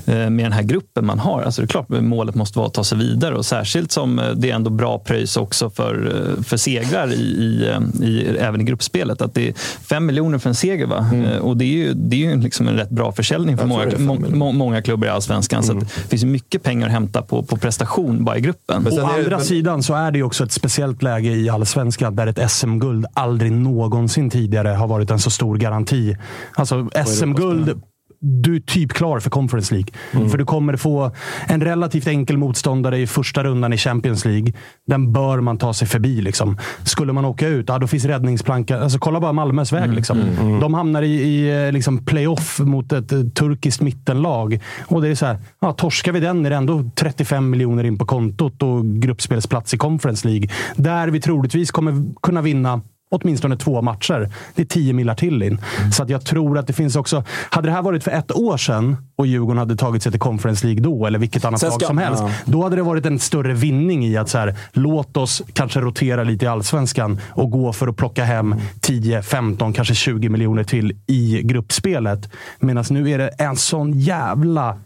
eh, 0.05 0.13
med 0.29 0.45
den 0.45 0.51
här 0.51 0.63
gruppen 0.63 1.05
man 1.05 1.19
har. 1.19 1.41
Alltså 1.41 1.61
det 1.61 1.65
är 1.65 1.67
klart 1.67 1.89
målet 1.89 2.35
måste 2.35 2.57
vara 2.59 2.67
att 2.67 2.73
ta 2.73 2.83
sig 2.83 2.97
vidare. 2.97 3.35
Och 3.35 3.45
särskilt 3.45 3.91
som 3.91 4.19
eh, 4.19 4.29
det 4.35 4.51
är 4.51 4.55
ändå 4.55 4.69
bra 4.69 4.99
pröjs 4.99 5.37
också 5.37 5.69
för, 5.69 6.13
eh, 6.37 6.43
för 6.43 6.57
segrar 6.57 7.11
i, 7.13 7.15
i, 7.15 7.69
eh, 7.69 8.05
i, 8.07 8.37
även 8.39 8.61
i 8.61 8.63
gruppspelet. 8.63 9.21
Att 9.21 9.33
det 9.33 9.47
är 9.49 9.53
fem 9.89 10.05
miljoner 10.05 10.37
för 10.37 10.49
en 10.49 10.55
seger. 10.55 10.85
Va? 10.87 11.05
Eh, 11.13 11.37
Och 11.37 11.57
det 11.57 11.65
är 11.65 11.77
ju, 11.77 11.93
det 11.93 12.15
är 12.15 12.29
ju 12.31 12.41
liksom 12.41 12.67
en 12.67 12.75
rätt 12.75 12.90
bra 12.91 13.11
försäljning 13.11 13.57
för 13.57 13.65
många, 13.65 13.97
må, 13.97 14.15
må, 14.15 14.51
många 14.51 14.81
klubbar 14.81 15.07
i 15.07 15.09
allsvenskan. 15.09 15.63
Så 15.63 15.77
att 15.77 15.79
det 15.79 16.07
finns 16.09 16.23
mycket 16.23 16.63
pengar 16.63 16.87
att 16.87 16.93
hämta 16.93 17.21
på, 17.21 17.43
på 17.43 17.57
prestation 17.57 18.23
bara 18.23 18.37
i 18.37 18.41
gruppen. 18.41 18.87
Å 18.87 19.05
andra 19.05 19.37
men- 19.37 19.45
sidan 19.45 19.83
så 19.83 19.93
är 19.93 20.11
det 20.11 20.17
ju 20.17 20.23
också 20.23 20.43
ett 20.43 20.51
speciellt 20.51 21.03
läge 21.03 21.29
i 21.29 21.49
allsvenskan 21.49 22.15
där 22.15 22.27
ett 22.27 22.51
SM-guld 22.51 23.05
aldrig 23.13 23.51
någonsin 23.51 24.29
tidigare 24.29 24.69
har 24.69 24.87
varit 24.87 25.11
en 25.11 25.19
så 25.19 25.29
stor 25.29 25.57
garanti. 25.57 26.17
Alltså 26.55 26.89
SM-guld, 27.05 27.81
du 28.21 28.55
är 28.55 28.59
typ 28.59 28.93
klar 28.93 29.19
för 29.19 29.29
Conference 29.29 29.73
League. 29.73 29.93
Mm. 30.11 30.29
För 30.29 30.37
du 30.37 30.45
kommer 30.45 30.75
få 30.75 31.11
en 31.47 31.61
relativt 31.61 32.07
enkel 32.07 32.37
motståndare 32.37 32.97
i 32.97 33.07
första 33.07 33.43
rundan 33.43 33.73
i 33.73 33.77
Champions 33.77 34.25
League. 34.25 34.53
Den 34.87 35.13
bör 35.13 35.39
man 35.41 35.57
ta 35.57 35.73
sig 35.73 35.87
förbi. 35.87 36.21
Liksom. 36.21 36.57
Skulle 36.83 37.13
man 37.13 37.25
åka 37.25 37.47
ut, 37.47 37.69
ja, 37.69 37.79
då 37.79 37.87
finns 37.87 38.05
räddningsplanka. 38.05 38.79
Alltså, 38.79 38.99
kolla 38.99 39.19
bara 39.19 39.33
Malmös 39.33 39.73
väg. 39.73 39.93
Liksom. 39.93 40.19
De 40.61 40.73
hamnar 40.73 41.01
i, 41.01 41.21
i 41.21 41.65
eh, 41.65 41.71
liksom 41.71 42.05
playoff 42.05 42.59
mot 42.59 42.91
ett 42.91 43.11
eh, 43.11 43.21
turkiskt 43.21 43.81
mittenlag. 43.81 44.59
Och 44.85 45.01
det 45.01 45.07
är 45.07 45.15
så 45.15 45.25
här, 45.25 45.37
ja, 45.59 45.73
torskar 45.73 46.11
vi 46.11 46.19
den 46.19 46.45
är 46.45 46.49
det 46.49 46.55
ändå 46.55 46.89
35 46.95 47.49
miljoner 47.49 47.83
in 47.83 47.97
på 47.97 48.05
kontot 48.05 48.63
och 48.63 48.85
gruppspelsplats 48.85 49.73
i 49.73 49.77
Conference 49.77 50.27
League. 50.27 50.49
Där 50.75 51.07
vi 51.07 51.21
troligtvis 51.21 51.71
kommer 51.71 52.13
kunna 52.21 52.41
vinna 52.41 52.81
åtminstone 53.11 53.57
två 53.57 53.81
matcher. 53.81 54.29
Det 54.55 54.61
är 54.61 54.65
10 54.65 54.93
millar 54.93 55.15
till 55.15 55.43
in. 55.43 55.61
Så 55.93 56.03
att 56.03 56.09
jag 56.09 56.25
tror 56.25 56.57
att 56.57 56.67
det 56.67 56.73
finns 56.73 56.95
också... 56.95 57.23
Hade 57.49 57.67
det 57.67 57.71
här 57.71 57.81
varit 57.81 58.03
för 58.03 58.11
ett 58.11 58.31
år 58.31 58.57
sedan 58.57 58.97
och 59.15 59.27
Djurgården 59.27 59.57
hade 59.57 59.75
tagit 59.75 60.03
sig 60.03 60.11
till 60.11 60.21
Conference 60.21 60.67
League 60.67 60.83
då, 60.83 61.05
eller 61.05 61.19
vilket 61.19 61.45
annat 61.45 61.61
lag 61.61 61.81
som 61.81 61.97
helst, 61.97 62.23
ja. 62.23 62.31
då 62.45 62.63
hade 62.63 62.75
det 62.75 62.81
varit 62.81 63.05
en 63.05 63.19
större 63.19 63.53
vinning 63.53 64.05
i 64.05 64.17
att 64.17 64.29
så 64.29 64.37
här, 64.37 64.55
låt 64.71 65.17
oss 65.17 65.43
kanske 65.53 65.81
rotera 65.81 66.23
lite 66.23 66.45
i 66.45 66.47
allsvenskan 66.47 67.19
och 67.29 67.51
gå 67.51 67.73
för 67.73 67.87
att 67.87 67.97
plocka 67.97 68.23
hem 68.23 68.55
10, 68.79 69.21
15, 69.21 69.73
kanske 69.73 69.95
20 69.95 70.29
miljoner 70.29 70.63
till 70.63 70.97
i 71.07 71.41
gruppspelet. 71.43 72.29
Medan 72.59 72.85
nu 72.89 73.09
är 73.09 73.17
det 73.17 73.27
en 73.27 73.55
sån 73.55 73.99
jävla 73.99 74.77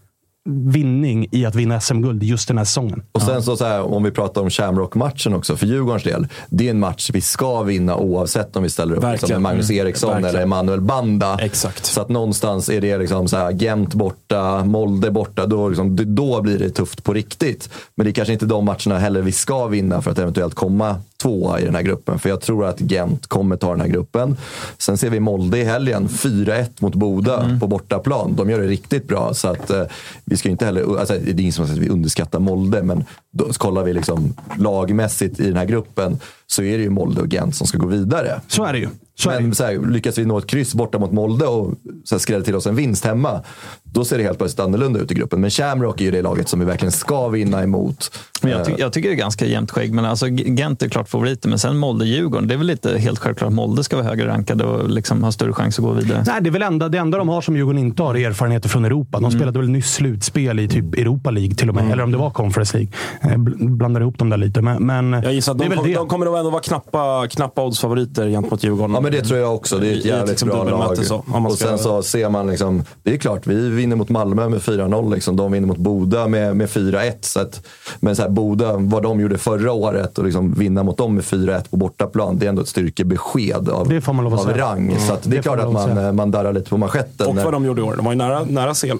vinning 0.50 1.28
i 1.32 1.46
att 1.46 1.56
vinna 1.56 1.80
SM-guld 1.82 2.24
just 2.24 2.48
den 2.48 2.58
här 2.58 2.66
säsongen. 2.66 3.04
Och 3.12 3.22
sen 3.22 3.44
så, 3.44 3.58
så 3.58 3.66
här, 3.66 3.82
om 3.94 4.04
vi 4.04 4.12
pratar 4.12 4.42
om 4.42 4.50
Shamrock-matchen 4.50 5.34
också, 5.34 5.56
för 5.58 5.66
Djurgårdens 5.66 6.04
del. 6.04 6.28
Det 6.50 6.66
är 6.68 6.70
en 6.70 6.80
match 6.80 7.10
vi 7.14 7.22
ska 7.22 7.62
vinna 7.62 7.96
oavsett 7.96 8.56
om 8.56 8.64
vi 8.64 8.70
ställer 8.70 8.96
upp 8.96 9.04
liksom, 9.12 9.30
med 9.30 9.42
Magnus. 9.42 9.72
Eriksson 9.72 10.10
Verkligen. 10.10 10.36
eller 10.36 10.44
Emanuel 10.44 10.82
Banda. 10.82 11.38
Exakt. 11.42 11.86
Så 11.86 12.02
att 12.02 12.10
någonstans 12.10 12.70
är 12.70 12.82
det 12.82 12.98
liksom 12.98 13.28
så 13.28 13.38
här, 13.38 13.52
Gent 13.52 13.94
borta, 13.94 14.64
Molde 14.64 15.12
borta. 15.12 15.46
Då, 15.46 15.70
liksom, 15.70 16.16
då 16.16 16.42
blir 16.42 16.60
det 16.60 16.70
tufft 16.70 17.04
på 17.04 17.14
riktigt. 17.14 17.70
Men 17.96 18.04
det 18.04 18.12
är 18.12 18.14
kanske 18.14 18.34
inte 18.34 18.46
de 18.46 18.66
matcherna 18.66 19.00
heller 19.00 19.22
vi 19.22 19.32
ska 19.32 19.68
vinna 19.68 20.02
för 20.02 20.12
att 20.12 20.20
eventuellt 20.20 20.56
komma 20.56 20.96
tvåa 21.22 21.60
i 21.60 21.66
den 21.66 21.76
här 21.76 21.82
gruppen. 21.82 22.20
För 22.20 22.30
jag 22.30 22.42
tror 22.42 22.66
att 22.66 22.82
Gent 22.92 23.28
kommer 23.28 23.56
ta 23.58 23.72
den 23.72 23.82
här 23.82 23.88
gruppen. 23.88 24.38
Sen 24.78 24.98
ser 24.98 25.10
vi 25.10 25.20
Molde 25.20 25.58
i 25.58 25.64
helgen, 25.64 26.08
4-1 26.10 26.70
mot 26.80 26.96
Boda 26.96 27.44
Mm. 27.44 27.60
på 27.60 27.68
bortaplan. 27.68 28.36
De 28.36 28.50
gör 28.50 28.60
det 28.60 28.68
riktigt 28.68 29.08
bra. 29.08 29.34
Så 29.34 29.48
att, 29.48 29.70
eh, 29.70 29.84
vi 30.26 30.38
ska 30.38 30.50
inte 30.50 30.66
heller, 30.66 31.00
alltså, 31.00 31.14
det 31.14 31.32
är 31.32 31.40
ingen 31.40 31.54
som 31.54 31.68
säger 31.68 31.80
att 31.82 31.86
vi 31.86 31.90
underskattar 31.90 32.40
Molde, 32.40 32.84
men 32.84 33.04
då 33.32 33.54
kollar 33.54 33.84
vi 33.84 33.94
liksom 33.94 34.34
lagmässigt 34.58 35.40
i 35.40 35.48
den 35.48 35.58
här 35.58 35.66
gruppen 35.66 36.20
så 36.48 36.64
är 36.64 36.78
det 36.78 36.84
ju 36.84 36.90
Molde 36.90 37.22
och 37.22 37.28
Gent 37.34 37.56
som 37.56 37.68
ska 37.68 37.78
gå 37.78 37.88
vidare. 37.88 38.42
Så 38.48 38.64
är 38.64 38.74
det 38.74 38.80
ju. 38.80 38.88
Så 39.18 39.30
det. 39.30 39.40
Men 39.40 39.56
så 39.56 39.64
här, 39.64 39.92
lyckas 39.92 40.18
vi 40.18 40.26
nå 40.26 40.38
ett 40.38 40.48
kryss 40.48 40.76
borta 40.76 41.00
mot 41.00 41.12
Molde 41.12 41.46
och 41.46 41.74
så 42.04 42.20
skrälla 42.20 42.44
till 42.44 42.56
oss 42.56 42.68
en 42.68 42.76
vinst 42.76 43.06
hemma, 43.06 43.42
då 43.84 44.06
ser 44.06 44.18
det 44.18 44.24
helt 44.24 44.38
plötsligt 44.38 44.60
annorlunda 44.60 45.00
ut 45.00 45.12
i 45.12 45.14
gruppen. 45.14 45.42
Men 45.42 45.50
Shamrock 45.50 46.02
är 46.02 46.06
ju 46.06 46.12
det 46.12 46.22
laget 46.22 46.50
som 46.50 46.60
vi 46.60 46.66
verkligen 46.66 46.92
ska 46.92 47.28
vinna 47.28 47.64
emot. 47.64 48.12
Men 48.42 48.52
jag, 48.52 48.66
ty 48.66 48.72
Eh, 48.72 48.80
jag 48.80 48.94
tycker 48.94 49.10
det 49.10 49.16
är 49.16 49.18
ganska 49.18 49.46
jämnt 49.46 49.72
skägg. 49.72 49.94
Men 49.94 50.06
alltså, 50.06 50.28
Gent 50.28 50.82
är 50.84 50.90
klart 50.90 51.10
favoriter, 51.10 51.50
men 51.50 51.60
sen 51.60 51.78
Molde-Djurgården. 51.78 52.48
Det 52.48 52.54
är 52.54 52.58
väl 52.58 52.68
lite 52.68 52.98
helt 52.98 53.20
självklart 53.20 53.48
att 53.48 53.54
Molde 53.54 53.84
ska 53.84 53.96
vara 53.96 54.08
högre 54.08 54.28
rankade 54.28 54.64
och 54.64 54.90
liksom 54.90 55.24
ha 55.24 55.32
större 55.32 55.54
chans 55.54 55.80
att 55.80 55.86
gå 55.86 55.92
vidare. 55.92 56.24
Nej, 56.28 56.42
det 56.42 56.50
är 56.50 56.52
väl 56.52 56.62
enda, 56.62 56.90
det 56.90 56.98
enda 56.98 57.18
de 57.18 57.30
har 57.30 57.42
som 57.42 57.56
Djurgården 57.56 57.80
inte 57.80 58.04
har 58.04 58.16
är 58.18 58.28
erfarenheter 58.30 58.70
från 58.70 58.86
Europa. 58.86 59.18
Mm. 59.18 59.30
De 59.30 59.38
spelade 59.38 59.60
väl 59.60 59.70
nyss 59.70 59.94
slutspel 59.94 60.60
i 60.60 60.68
typ 60.68 60.94
Europa 60.94 61.32
League 61.32 61.56
till 61.56 61.70
och 61.70 61.76
med. 61.76 61.92
Eller 61.92 62.04
om 62.04 62.12
det 62.12 62.18
var 62.18 62.30
Conference 62.30 62.78
League. 62.78 62.92
Jag 63.22 63.32
bl- 63.32 63.70
blandar 63.70 64.02
ihop 64.02 64.18
dem 64.18 64.30
där 64.30 64.38
lite. 64.38 64.62
Men, 64.62 64.86
men 64.86 65.14
Jag 65.24 65.34
gissar 65.34 65.52
att 65.52 65.58
det 65.58 65.66
är 65.66 65.70
de, 65.70 65.76
väl 65.76 65.84
kom, 65.84 65.94
de 65.94 66.08
kommer 66.08 66.26
nog 66.26 66.35
ändå 66.40 66.50
vara 66.52 66.62
knappa, 66.62 67.28
knappa 67.30 67.64
oddsfavoriter 67.64 68.28
gentemot 68.30 68.64
Djurgården. 68.64 68.94
Ja 68.96 69.02
men 69.02 69.12
det 69.12 69.22
tror 69.22 69.40
jag 69.40 69.56
också. 69.56 69.78
Det 69.78 69.88
är 69.88 69.98
ett 69.98 70.06
jävligt 70.06 70.30
liksom 70.30 70.50
bra 70.50 70.64
lag. 70.64 70.98
så, 71.06 71.16
och 71.46 71.54
ska- 71.58 71.68
sen 71.68 71.78
så 71.78 72.04
ser 72.04 72.30
man 72.30 72.48
liksom, 72.48 72.84
det 73.04 73.14
är 73.14 73.18
klart, 73.18 73.48
vi 73.48 73.70
vinner 73.70 73.96
mot 73.96 74.10
Malmö 74.10 74.50
med 74.50 74.60
4-0. 74.62 75.14
Liksom. 75.14 75.36
De 75.36 75.52
vinner 75.52 75.68
mot 75.68 75.78
Boda 75.78 76.28
med, 76.28 76.56
med 76.58 76.70
4-1. 76.70 77.12
Så 77.22 77.40
att, 77.40 77.66
men 78.00 78.16
så 78.16 78.22
här, 78.22 78.30
Boda, 78.30 78.74
vad 78.78 79.04
de 79.04 79.20
gjorde 79.20 79.38
förra 79.38 79.72
året 79.74 80.18
och 80.18 80.26
liksom 80.26 80.54
vinna 80.54 80.84
mot 80.84 80.98
dem 80.98 81.16
med 81.16 81.24
4-1 81.24 81.70
på 81.70 81.78
bortaplan, 81.78 82.38
det 82.40 82.46
är 82.46 82.50
ändå 82.50 82.62
ett 82.62 82.68
styrkebesked 82.68 83.70
av, 83.70 83.90
Det 83.90 84.02
får 84.02 84.14
man 84.14 84.24
lov 84.26 84.34
att 84.34 84.40
av 84.40 84.44
säga. 84.46 84.66
rang. 84.66 84.96
Så 85.00 85.14
att 85.14 85.24
det 85.24 85.30
är 85.30 85.32
Det 85.38 85.44
får 85.44 85.56
klart 85.56 85.66
att 85.86 85.96
man, 85.96 86.16
man 86.16 86.32
darrar 86.32 86.54
lite 86.54 86.70
på 86.70 86.78
manschetten. 86.78 87.28
Och 87.28 87.36
när- 87.36 87.44
vad 87.44 87.54
de 87.54 87.66
gjorde 87.66 87.82
i 87.82 87.84
år. 87.84 87.94
De 87.96 88.06
var 88.06 88.12
ju 88.12 88.18
nära, 88.18 88.44
nära 88.44 88.74
CL. 88.74 88.98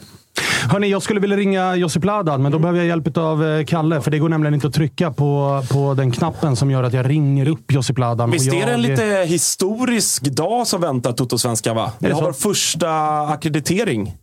Hörni, 0.72 0.88
jag 0.88 1.02
skulle 1.04 1.20
vilja 1.20 1.38
ringa 1.38 1.76
Josip 1.76 2.04
Ladan, 2.06 2.42
men 2.42 2.52
då 2.52 2.60
behöver 2.60 2.80
jag 2.80 2.88
hjälp 2.88 3.18
av 3.18 3.46
eh, 3.46 3.66
Kalle. 3.66 4.02
För 4.02 4.12
det 4.12 4.20
går 4.20 4.30
nämligen 4.30 4.54
inte 4.54 4.68
att 4.68 4.74
trycka 4.74 5.12
på, 5.12 5.64
på 5.72 5.94
den 5.94 6.12
knappen 6.12 6.56
som 6.56 6.72
gör 6.72 6.84
att 6.84 6.94
jag 6.94 7.10
ringer 7.10 7.48
upp 7.48 7.72
Josip 7.72 7.98
Ladan. 7.98 8.32
Visst 8.32 8.48
Och 8.52 8.58
är 8.58 8.66
det 8.66 8.72
en 8.74 8.82
jag- 8.84 8.90
lite 8.90 9.26
historisk 9.28 10.22
dag 10.24 10.68
som 10.68 10.82
väntar 10.82 11.12
Toto-svenska 11.14 11.74
va? 11.74 11.92
Vi 12.00 12.12
har 12.12 12.22
vår 12.22 12.34
första 12.34 12.90
akkreditering. 13.22 14.14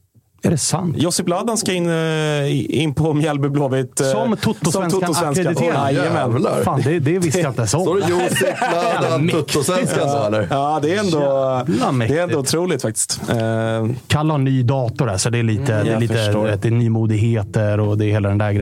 Är 0.44 0.50
det 0.50 0.58
sant? 0.58 0.96
Josip 0.98 1.28
Ladan 1.28 1.56
ska 1.58 1.72
in, 1.72 1.90
eh, 1.90 2.80
in 2.82 2.94
på 2.94 3.14
Mjällby 3.14 3.48
Blåvitt. 3.48 4.00
eh, 4.00 4.06
Som 4.06 4.36
Toto-svenskan 4.36 4.90
Toto-svenskan. 5.00 5.28
akkrediterad? 5.30 5.92
Jajamän. 5.92 6.32
Jävlar. 6.32 6.62
Fan, 6.62 6.80
det, 6.84 6.98
det 6.98 7.18
visste 7.18 7.40
jag 7.40 7.50
inte 7.50 7.60
ens 7.60 7.74
om. 7.74 7.80
Står 7.80 8.00
det 8.00 8.08
Josip 8.08 8.48
Ladan 9.00 9.28
Tuttosvenskan 9.28 10.08
då 10.08 10.24
eller? 10.26 10.46
Ja, 10.50 10.78
det 10.82 10.94
är 10.94 10.98
ändå, 11.00 11.18
det 12.08 12.18
är 12.18 12.22
ändå 12.22 12.38
otroligt 12.38 12.82
faktiskt. 12.82 13.20
Eh, 13.30 13.36
Kalle 14.06 14.32
har 14.32 14.38
en 14.38 14.44
ny 14.44 14.62
dator, 14.62 15.16
så 15.16 15.30
det 15.30 15.38
är 15.38 15.42
lite, 15.42 15.82
det 15.84 15.92
är 15.92 16.00
lite 16.00 16.14
förstår. 16.14 16.44
det 16.62 16.68
är 16.68 16.70
nymodigheter 16.72 17.80
och 17.80 17.98
det 17.98 18.04
är 18.06 18.10
hela 18.10 18.28
den 18.28 18.38
där 18.38 18.46
grejen. 18.48 18.61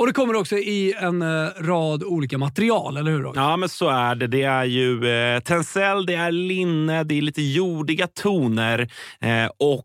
Och 0.00 0.06
det 0.06 0.12
kommer 0.12 0.34
också 0.34 0.56
i 0.56 0.94
en 0.98 1.22
eh, 1.22 1.48
rad 1.58 2.04
olika 2.04 2.38
material, 2.38 2.96
eller 2.96 3.10
hur? 3.10 3.32
Ja, 3.34 3.56
men 3.56 3.68
så 3.68 3.88
är 3.88 4.14
det. 4.14 4.26
Det 4.26 4.42
är 4.42 4.64
ju 4.64 5.08
eh, 5.08 5.40
tencel, 5.40 6.06
det 6.06 6.14
är 6.14 6.32
linne, 6.32 7.04
det 7.04 7.18
är 7.18 7.22
lite 7.22 7.42
jordiga 7.42 8.06
toner 8.06 8.90
eh, 9.20 9.50
och 9.58 9.84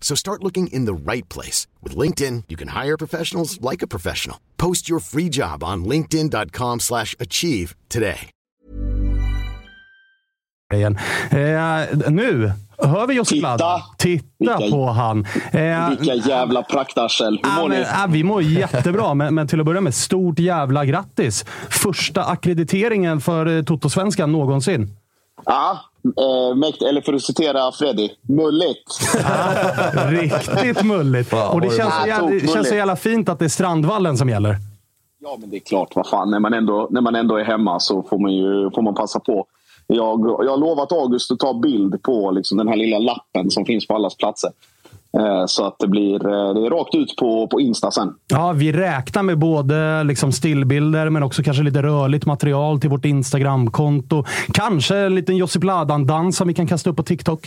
So 0.00 0.16
start 0.16 0.42
looking 0.42 0.66
in 0.72 0.86
the 0.86 1.12
right 1.12 1.28
place. 1.28 1.66
With 1.82 1.96
LinkedIn, 1.96 2.42
you 2.48 2.56
can 2.56 2.68
hire 2.84 2.96
professionals 2.96 3.58
like 3.70 3.84
a 3.84 3.86
professional. 3.86 4.36
Post 4.56 4.88
your 4.90 5.00
free 5.00 5.28
job 5.28 5.62
on 5.64 5.84
linkedin.com 5.84 6.80
slash 6.80 7.14
achieve 7.20 7.74
today. 7.88 8.18
Eh, 10.74 12.10
nu 12.10 12.52
hör 12.78 13.06
vi 13.06 13.14
Josip 13.14 13.36
Titta. 13.36 13.56
Ladd. 13.56 13.82
Titta 13.98 14.26
Vilka- 14.38 14.70
på 14.70 14.86
han. 14.86 15.24
Eh, 15.52 15.88
Vilka 15.90 16.14
jävla 16.14 16.62
praktarsel. 16.62 17.40
Hur 17.44 17.60
mår 17.62 17.68
men, 17.68 17.78
ni? 17.80 17.86
ja, 17.86 18.06
vi 18.08 18.24
mår 18.24 18.42
jättebra, 18.42 19.14
men, 19.14 19.34
men 19.34 19.48
till 19.48 19.60
att 19.60 19.66
börja 19.66 19.80
med, 19.80 19.94
stort 19.94 20.38
jävla 20.38 20.84
grattis! 20.84 21.44
Första 21.68 22.24
akkrediteringen 22.24 23.20
för 23.20 23.46
eh, 23.46 23.62
Toto-svenskan 23.62 24.32
någonsin. 24.32 24.96
Ja, 25.46 25.80
eh, 26.04 26.56
mäkt, 26.56 26.82
eller 26.82 27.00
för 27.00 27.12
att 27.12 27.22
citera 27.22 27.72
Freddy, 27.72 28.08
mulligt. 28.22 28.98
Riktigt 30.08 30.84
mulligt. 30.84 31.32
Och 31.52 31.60
det 31.60 31.76
känns, 31.76 31.94
så 31.94 32.02
det- 32.02 32.08
jävla, 32.08 32.30
det 32.30 32.48
känns 32.52 32.68
så 32.68 32.74
jävla 32.74 32.96
fint 32.96 33.28
att 33.28 33.38
det 33.38 33.44
är 33.44 33.48
Strandvallen 33.48 34.16
som 34.18 34.28
gäller. 34.28 34.56
Ja, 35.20 35.36
men 35.40 35.50
det 35.50 35.56
är 35.56 35.60
klart. 35.60 35.88
Vad 35.96 36.06
fan, 36.06 36.30
när 36.30 36.40
man 36.40 36.54
ändå, 36.54 36.88
när 36.90 37.00
man 37.00 37.14
ändå 37.14 37.36
är 37.36 37.44
hemma 37.44 37.80
så 37.80 38.02
får 38.02 38.18
man 38.18 38.32
ju 38.32 38.70
får 38.74 38.82
man 38.82 38.94
passa 38.94 39.20
på. 39.20 39.46
Jag, 39.86 40.20
jag 40.44 40.50
har 40.50 40.56
lovat 40.56 40.92
August 40.92 41.30
att 41.32 41.38
ta 41.38 41.54
bild 41.54 42.02
på 42.02 42.30
liksom, 42.30 42.58
den 42.58 42.68
här 42.68 42.76
lilla 42.76 42.98
lappen 42.98 43.50
som 43.50 43.64
finns 43.64 43.86
på 43.86 43.94
allas 43.94 44.16
platser. 44.16 44.50
Eh, 45.16 45.46
så 45.46 45.66
att 45.66 45.76
det 45.78 45.88
blir 45.88 46.14
eh, 46.14 46.54
det 46.54 46.66
är 46.66 46.70
rakt 46.70 46.94
ut 46.94 47.16
på, 47.16 47.46
på 47.46 47.60
Insta 47.60 47.90
sen. 47.90 48.14
Ja, 48.28 48.52
vi 48.52 48.72
räknar 48.72 49.22
med 49.22 49.38
både 49.38 50.04
liksom 50.04 50.32
stillbilder 50.32 51.10
men 51.10 51.22
också 51.22 51.42
kanske 51.42 51.62
lite 51.62 51.82
rörligt 51.82 52.26
material 52.26 52.80
till 52.80 52.90
vårt 52.90 53.04
Instagramkonto. 53.04 54.24
Kanske 54.52 54.96
en 54.96 55.14
liten 55.14 55.36
Josip 55.36 55.64
Ladan-dans 55.64 56.36
som 56.36 56.48
vi 56.48 56.54
kan 56.54 56.66
kasta 56.66 56.90
upp 56.90 56.96
på 56.96 57.02
TikTok. 57.02 57.40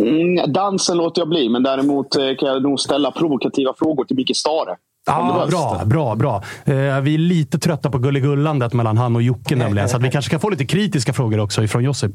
Mm, 0.00 0.52
dansen 0.52 0.96
låter 0.96 1.20
jag 1.20 1.28
bli, 1.28 1.48
men 1.48 1.62
däremot 1.62 2.16
eh, 2.16 2.22
kan 2.38 2.48
jag 2.48 2.62
nog 2.62 2.80
ställa 2.80 3.10
provokativa 3.10 3.74
frågor 3.78 4.04
till 4.04 4.16
Micke 4.16 4.36
Stare. 4.36 4.76
Ja, 5.06 5.46
bra, 5.50 5.82
bra, 5.84 6.14
bra. 6.14 6.42
Eh, 6.64 7.00
vi 7.00 7.14
är 7.14 7.18
lite 7.18 7.58
trötta 7.58 7.90
på 7.90 7.98
gulligullandet 7.98 8.72
mellan 8.72 8.96
han 8.96 9.16
och 9.16 9.22
Jocke 9.22 9.56
nämligen, 9.56 9.88
så 9.88 9.96
att 9.96 10.02
vi 10.02 10.10
kanske 10.10 10.30
kan 10.30 10.40
få 10.40 10.50
lite 10.50 10.64
kritiska 10.64 11.12
frågor 11.12 11.40
också 11.40 11.62
ifrån 11.62 11.84
Josip. 11.84 12.12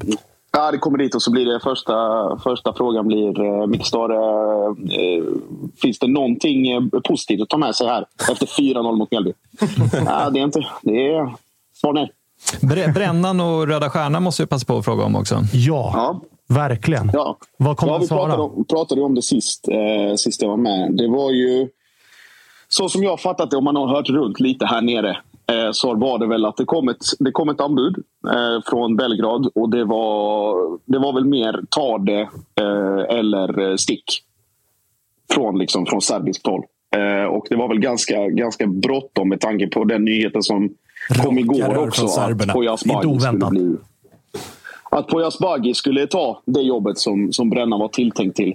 Ja, 0.56 0.70
det 0.70 0.78
kommer 0.78 0.98
dit 0.98 1.14
och 1.14 1.22
så 1.22 1.30
blir 1.30 1.46
det 1.46 1.60
första, 1.60 1.94
första 2.42 2.72
frågan 2.72 3.06
blir 3.06 3.40
eh, 3.40 3.66
Micke 3.66 3.86
Stare. 3.86 4.14
Eh, 4.74 5.24
finns 5.82 5.98
det 5.98 6.06
någonting 6.06 6.68
eh, 6.68 6.82
positivt 7.04 7.40
att 7.42 7.48
ta 7.48 7.56
med 7.56 7.74
sig 7.76 7.86
här 7.86 8.06
efter 8.30 8.46
4-0 8.46 8.96
mot 8.96 9.10
Mjällby? 9.10 9.32
ja, 10.06 10.30
det 10.30 10.38
är 10.40 10.44
inte. 10.44 10.66
Det 10.82 11.08
är 11.10 11.32
svar 11.74 11.92
nej. 11.92 12.12
Brännan 12.94 13.40
och 13.40 13.66
Röda 13.68 13.90
Stjärnan 13.90 14.22
måste 14.22 14.42
vi 14.42 14.46
passa 14.46 14.66
på 14.66 14.78
att 14.78 14.84
fråga 14.84 15.04
om 15.04 15.16
också. 15.16 15.34
Ja, 15.52 15.90
Ja. 15.94 16.20
verkligen. 16.48 17.10
Ja. 17.12 17.36
Vad 17.58 17.76
kommer 17.76 17.90
ja, 17.92 17.94
han 17.94 18.00
vi 18.00 18.06
svara? 18.06 18.20
pratade 18.26 18.42
om, 18.42 18.64
pratade 18.64 19.02
om 19.02 19.14
det 19.14 19.22
sist, 19.22 19.68
eh, 19.68 20.14
sist 20.16 20.42
jag 20.42 20.48
var 20.48 20.56
med. 20.56 20.96
Det 20.96 21.08
var 21.08 21.30
ju... 21.30 21.68
Så 22.68 22.88
som 22.88 23.02
jag 23.02 23.10
har 23.10 23.16
fattat 23.16 23.50
det, 23.50 23.56
om 23.56 23.64
man 23.64 23.76
har 23.76 23.88
hört 23.88 24.08
runt 24.08 24.40
lite 24.40 24.66
här 24.66 24.82
nere, 24.82 25.16
så 25.72 25.94
var 25.94 26.18
det 26.18 26.26
väl 26.26 26.44
att 26.44 26.56
det 26.56 26.64
kom 26.64 26.88
ett, 26.88 27.04
det 27.18 27.30
kom 27.30 27.48
ett 27.48 27.60
anbud 27.60 27.96
eh, 28.32 28.62
från 28.70 28.96
Belgrad 28.96 29.50
och 29.54 29.70
det 29.70 29.84
var, 29.84 30.54
det 30.84 30.98
var 30.98 31.12
väl 31.12 31.24
mer 31.24 31.60
ta 31.70 31.98
det 31.98 32.20
eh, 32.60 33.18
eller 33.18 33.70
eh, 33.70 33.76
stick. 33.76 34.04
Från, 35.34 35.58
liksom, 35.58 35.86
från 35.86 36.00
serbiskt 36.00 36.46
håll. 36.46 36.62
Eh, 36.96 37.24
och 37.24 37.46
det 37.50 37.56
var 37.56 37.68
väl 37.68 37.78
ganska, 37.78 38.28
ganska 38.28 38.66
bråttom 38.66 39.28
med 39.28 39.40
tanke 39.40 39.66
på 39.66 39.84
den 39.84 40.04
nyheten 40.04 40.42
som 40.42 40.70
kom 41.22 41.38
igår 41.38 41.78
också. 41.78 42.06
Att 42.06 42.84
Bagi 42.84 43.18
skulle 43.18 43.50
bli 43.50 43.76
att 44.94 45.06
Poyas 45.06 45.38
Bagi 45.38 45.74
skulle 45.74 46.06
ta 46.06 46.42
det 46.44 46.60
jobbet 46.60 46.98
som, 46.98 47.32
som 47.32 47.50
Brännan 47.50 47.80
var 47.80 47.88
tilltänkt 47.88 48.36
till. 48.36 48.54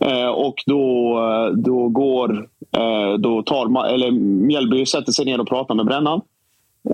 Eh, 0.00 0.28
och 0.28 0.54
då, 0.66 1.14
eh, 1.18 1.56
då 1.56 1.88
går... 1.88 2.48
Eh, 2.72 3.18
då 3.18 3.42
tar 3.42 3.86
eller 3.86 4.10
Mjällby 4.46 4.86
sätter 4.86 5.12
sig 5.12 5.24
ner 5.24 5.40
och 5.40 5.48
pratar 5.48 5.74
med 5.74 5.86
Brännan. 5.86 6.20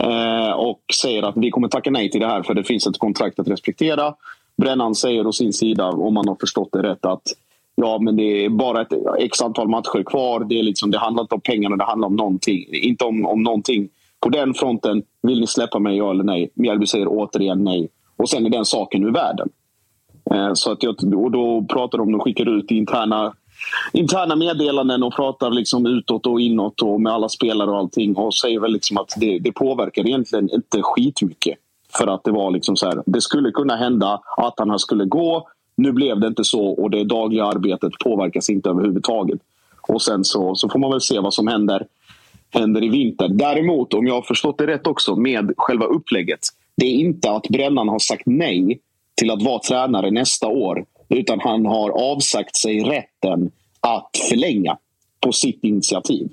Eh, 0.00 0.50
och 0.50 0.80
säger 1.00 1.22
att 1.22 1.36
vi 1.36 1.50
kommer 1.50 1.68
tacka 1.68 1.90
nej 1.90 2.10
till 2.10 2.20
det 2.20 2.26
här 2.26 2.42
för 2.42 2.54
det 2.54 2.64
finns 2.64 2.86
ett 2.86 2.98
kontrakt 2.98 3.38
att 3.38 3.48
respektera. 3.48 4.14
Brännan 4.56 4.94
säger 4.94 5.26
å 5.26 5.32
sin 5.32 5.52
sida, 5.52 5.88
om 5.88 6.14
man 6.14 6.28
har 6.28 6.36
förstått 6.40 6.68
det 6.72 6.82
rätt, 6.82 7.06
att 7.06 7.22
ja, 7.76 7.98
men 7.98 8.16
det 8.16 8.44
är 8.44 8.48
bara 8.48 8.82
ett 8.82 8.92
x 9.18 9.42
antal 9.42 9.68
matcher 9.68 10.02
kvar. 10.02 10.44
Det, 10.44 10.58
är 10.58 10.62
liksom, 10.62 10.90
det 10.90 10.98
handlar 10.98 11.22
inte 11.22 11.34
om 11.34 11.40
pengarna, 11.40 11.76
det 11.76 11.84
handlar 11.84 12.08
om 12.08 12.16
någonting. 12.16 12.64
Inte 12.72 13.04
om, 13.04 13.26
om 13.26 13.42
någonting. 13.42 13.88
På 14.20 14.28
den 14.28 14.54
fronten, 14.54 15.02
vill 15.22 15.40
ni 15.40 15.46
släppa 15.46 15.78
mig, 15.78 15.96
ja 15.96 16.10
eller 16.10 16.24
nej? 16.24 16.50
Mjällby 16.54 16.86
säger 16.86 17.06
återigen 17.08 17.64
nej. 17.64 17.88
Och 18.16 18.28
sen 18.28 18.46
är 18.46 18.50
den 18.50 18.64
saken 18.64 19.04
ur 19.04 19.12
världen. 19.12 19.48
Eh, 20.30 20.52
Så 20.54 20.72
att 20.72 20.82
jag, 20.82 21.14
och 21.14 21.30
då 21.30 21.64
pratar 21.68 21.98
de, 21.98 22.12
de 22.12 22.20
skickar 22.20 22.58
ut 22.58 22.70
interna, 22.70 23.34
interna 23.92 24.36
meddelanden 24.36 25.02
och 25.02 25.16
pratar 25.16 25.50
liksom 25.50 25.86
utåt 25.86 26.26
och 26.26 26.40
inåt 26.40 26.82
och 26.82 27.00
med 27.00 27.12
alla 27.12 27.28
spelare 27.28 27.70
och 27.70 27.78
allting. 27.78 28.16
Och 28.16 28.34
säger 28.34 28.60
väl 28.60 28.72
liksom 28.72 28.98
att 28.98 29.14
det, 29.16 29.38
det 29.38 29.52
påverkar 29.52 30.06
egentligen 30.06 30.50
inte 30.52 30.82
skitmycket. 30.82 31.58
För 31.98 32.06
att 32.06 32.24
det 32.24 32.30
var 32.30 32.50
liksom 32.50 32.76
så 32.76 32.86
här, 32.86 33.02
det 33.06 33.20
skulle 33.20 33.50
kunna 33.50 33.76
hända 33.76 34.20
att 34.36 34.54
han 34.58 34.78
skulle 34.78 35.04
gå. 35.04 35.48
Nu 35.76 35.92
blev 35.92 36.20
det 36.20 36.26
inte 36.26 36.44
så 36.44 36.66
och 36.66 36.90
det 36.90 37.04
dagliga 37.04 37.44
arbetet 37.44 37.92
påverkas 38.04 38.50
inte 38.50 38.70
överhuvudtaget. 38.70 39.40
Och 39.88 40.02
sen 40.02 40.24
så, 40.24 40.54
så 40.54 40.68
får 40.68 40.78
man 40.78 40.90
väl 40.90 41.00
se 41.00 41.18
vad 41.18 41.34
som 41.34 41.46
händer, 41.46 41.86
händer 42.50 42.84
i 42.84 42.88
vinter. 42.88 43.28
Däremot, 43.28 43.94
om 43.94 44.06
jag 44.06 44.14
har 44.14 44.22
förstått 44.22 44.58
det 44.58 44.66
rätt 44.66 44.86
också, 44.86 45.16
med 45.16 45.52
själva 45.56 45.84
upplägget. 45.84 46.40
Det 46.76 46.86
är 46.86 46.94
inte 46.94 47.30
att 47.30 47.48
Brännan 47.48 47.88
har 47.88 47.98
sagt 47.98 48.22
nej 48.26 48.80
till 49.14 49.30
att 49.30 49.42
vara 49.42 49.58
tränare 49.58 50.10
nästa 50.10 50.48
år. 50.48 50.84
Utan 51.14 51.40
han 51.40 51.66
har 51.66 51.90
avsagt 51.90 52.56
sig 52.56 52.80
rätten 52.80 53.50
att 53.80 54.10
förlänga 54.30 54.76
på 55.20 55.32
sitt 55.32 55.64
initiativ. 55.64 56.28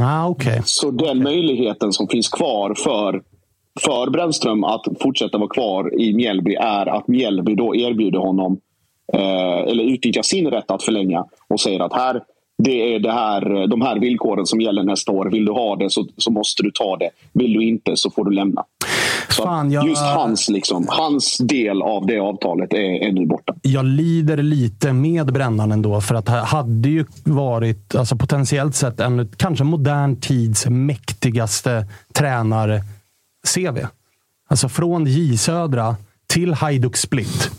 Ah, 0.00 0.28
Okej. 0.28 0.62
Så 0.64 0.90
den 0.90 1.22
möjligheten 1.22 1.92
som 1.92 2.08
finns 2.08 2.28
kvar 2.28 2.74
för, 2.74 3.22
för 3.80 4.10
Brännström 4.10 4.64
att 4.64 4.86
fortsätta 5.00 5.38
vara 5.38 5.48
kvar 5.48 6.00
i 6.00 6.14
Mjällby 6.14 6.54
är 6.54 6.86
att 6.86 7.08
Mjällby 7.08 7.54
då 7.54 7.76
erbjuder 7.76 8.18
honom 8.18 8.60
eh, 9.12 9.58
eller 9.58 9.84
utnyttjar 9.84 10.22
sin 10.22 10.50
rätt 10.50 10.70
att 10.70 10.82
förlänga 10.82 11.24
och 11.48 11.60
säger 11.60 11.80
att 11.80 11.92
här, 11.92 12.22
det 12.64 12.94
är 12.94 12.98
det 12.98 13.12
här, 13.12 13.66
de 13.66 13.80
här 13.82 13.98
villkoren 14.00 14.46
som 14.46 14.60
gäller 14.60 14.82
nästa 14.82 15.12
år. 15.12 15.30
Vill 15.30 15.44
du 15.44 15.52
ha 15.52 15.76
det 15.76 15.90
så, 15.90 16.06
så 16.16 16.30
måste 16.30 16.62
du 16.62 16.70
ta 16.70 16.96
det. 16.96 17.10
Vill 17.32 17.52
du 17.52 17.64
inte 17.68 17.96
så 17.96 18.10
får 18.10 18.24
du 18.24 18.30
lämna. 18.30 18.64
Fan, 19.30 19.70
jag- 19.72 19.88
Just 19.88 20.02
hans, 20.02 20.48
liksom, 20.48 20.84
hans 20.88 21.38
del 21.38 21.82
av 21.82 22.06
det 22.06 22.18
avtalet 22.18 22.72
är, 22.72 23.08
är 23.08 23.12
nu 23.12 23.26
borta. 23.26 23.54
jag 23.62 23.84
lider 23.84 24.36
lite 24.36 24.92
med 24.92 25.32
Brännan 25.32 25.72
ändå, 25.72 26.00
för 26.00 26.14
att 26.14 26.26
det 26.26 26.32
hade 26.32 26.88
ju 26.88 27.04
varit 27.24 27.94
alltså 27.94 28.16
potentiellt 28.16 28.74
sett 28.74 29.00
en 29.00 29.28
kanske 29.36 29.64
modern 29.64 30.16
tids 30.20 30.66
mäktigaste 30.66 31.86
tränar-CV. 32.14 33.86
Alltså 34.48 34.68
från 34.68 35.06
J 35.06 35.36
Södra 35.38 35.96
till 36.26 36.54
Hajduk 36.54 36.96
Split, 36.96 37.50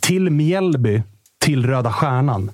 till 0.00 0.30
Mjällby, 0.30 1.02
till 1.40 1.66
Röda 1.66 1.92
Stjärnan. 1.92 2.50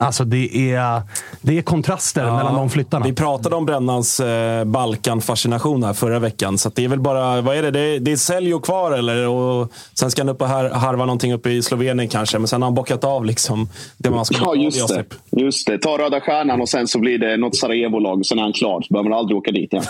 Alltså 0.00 0.24
det 0.24 0.72
är, 0.72 1.02
det 1.42 1.58
är 1.58 1.62
kontraster 1.62 2.24
mellan 2.24 2.54
de 2.54 2.70
flyttarna. 2.70 3.06
Vi 3.06 3.12
pratade 3.12 3.56
om 3.56 3.66
Brännans 3.66 4.20
eh, 4.20 4.64
Balkan-fascination 4.64 5.82
här 5.82 5.92
förra 5.92 6.18
veckan. 6.18 6.58
Så 6.58 6.68
att 6.68 6.74
det 6.74 6.84
är 6.84 6.88
väl 6.88 7.00
bara, 7.00 7.40
vad 7.40 7.56
är 7.56 7.62
det? 7.62 7.70
Det 7.70 7.80
är, 7.80 8.00
det 8.00 8.12
är 8.12 8.16
Seljo 8.16 8.60
kvar 8.60 8.92
eller? 8.92 9.28
Och 9.28 9.72
sen 9.94 10.10
ska 10.10 10.22
han 10.22 10.28
upp 10.28 10.42
och 10.42 10.48
har, 10.48 10.70
harva 10.70 11.04
någonting 11.04 11.32
uppe 11.32 11.50
i 11.50 11.62
Slovenien 11.62 12.08
kanske. 12.08 12.38
Men 12.38 12.48
sen 12.48 12.62
har 12.62 12.66
han 12.66 12.74
bockat 12.74 13.04
av 13.04 13.24
liksom 13.24 13.68
det 13.96 14.10
man 14.10 14.24
ska 14.24 14.36
Ja, 14.40 14.54
just 14.54 14.88
det. 14.88 15.04
Just 15.30 15.66
det. 15.66 15.78
Ta 15.78 15.98
Röda 15.98 16.20
Stjärnan 16.20 16.60
och 16.60 16.68
sen 16.68 16.88
så 16.88 16.98
blir 16.98 17.18
det 17.18 17.36
något 17.36 17.56
Sarajevo-lag 17.56 18.18
och 18.18 18.26
sen 18.26 18.38
är 18.38 18.42
han 18.42 18.52
klar. 18.52 18.80
Så 18.82 18.92
behöver 18.94 19.10
man 19.10 19.18
aldrig 19.18 19.36
åka 19.38 19.50
dit 19.50 19.72
igen. 19.72 19.84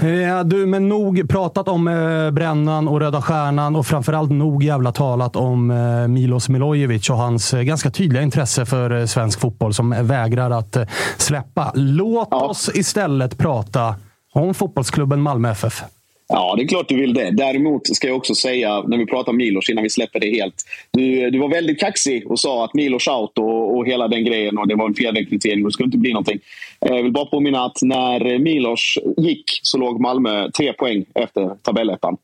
Eh, 0.38 0.44
Du, 0.44 0.66
men 0.66 0.88
nog 0.88 1.28
pratat 1.28 1.68
om 1.68 1.88
eh, 1.88 2.30
Brännan 2.30 2.88
och 2.88 3.00
Röda 3.00 3.22
Stjärnan 3.22 3.76
och 3.76 3.86
framförallt 3.86 4.30
nog 4.30 4.62
jävla 4.64 4.92
talat 4.92 5.36
om 5.36 5.70
eh, 5.70 6.08
Milos 6.08 6.48
Milojevic 6.48 7.10
och 7.10 7.16
hans 7.16 7.54
eh, 7.54 7.62
ganska 7.62 7.90
tydliga 7.90 8.22
intresse 8.22 8.66
för 8.66 9.00
eh, 9.00 9.06
svensk 9.06 9.40
fotboll 9.44 9.74
som 9.74 9.90
vägrar 10.06 10.50
att 10.50 10.76
eh, 10.76 10.82
släppa. 11.18 11.72
Låt 11.74 12.28
Ja. 12.30 12.44
oss 12.46 12.70
istället 12.74 13.38
prata 13.38 13.94
om 14.32 14.54
fotbollsklubben 14.54 15.20
Malmö 15.20 15.50
FF. 15.50 15.82
Ja, 16.28 16.54
det 16.56 16.62
är 16.62 16.68
klart 16.68 16.88
du 16.88 16.96
vill 16.96 17.14
det. 17.14 17.30
Däremot 17.30 17.96
ska 17.96 18.06
jag 18.06 18.16
också 18.16 18.34
säga, 18.34 18.82
när 18.82 18.98
vi 18.98 19.06
pratar 19.06 19.32
om 19.32 19.36
Milos, 19.36 19.70
innan 19.70 19.82
vi 19.84 19.90
släpper 19.90 20.20
det 20.20 20.30
helt. 20.30 20.54
Du, 20.92 21.30
du 21.30 21.38
var 21.38 21.48
väldigt 21.48 21.80
kaxig 21.80 22.30
och 22.30 22.38
sa 22.40 22.64
att 22.64 22.74
Milos 22.74 23.08
out 23.08 23.38
och, 23.38 23.76
och 23.76 23.86
hela 23.86 24.08
den 24.08 24.24
grejen 24.24 24.58
och 24.58 24.68
det 24.68 24.74
var 24.74 24.86
en 24.88 24.94
felrekrytering 24.94 25.64
och 25.64 25.68
det 25.68 25.72
skulle 25.72 25.86
inte 25.86 25.98
bli 25.98 26.12
någonting. 26.12 26.38
Eh, 26.80 26.96
Jag 26.96 27.02
vill 27.02 27.12
bara 27.12 27.26
påminna 27.26 27.64
att 27.64 27.78
när 27.82 28.38
Milos 28.38 28.98
gick 29.16 29.44
så 29.62 29.78
låg 29.78 30.00
Malmö 30.00 30.50
tre 30.50 30.72
poäng 30.72 31.04
efter 31.14 31.50
tabellettan 31.62 32.16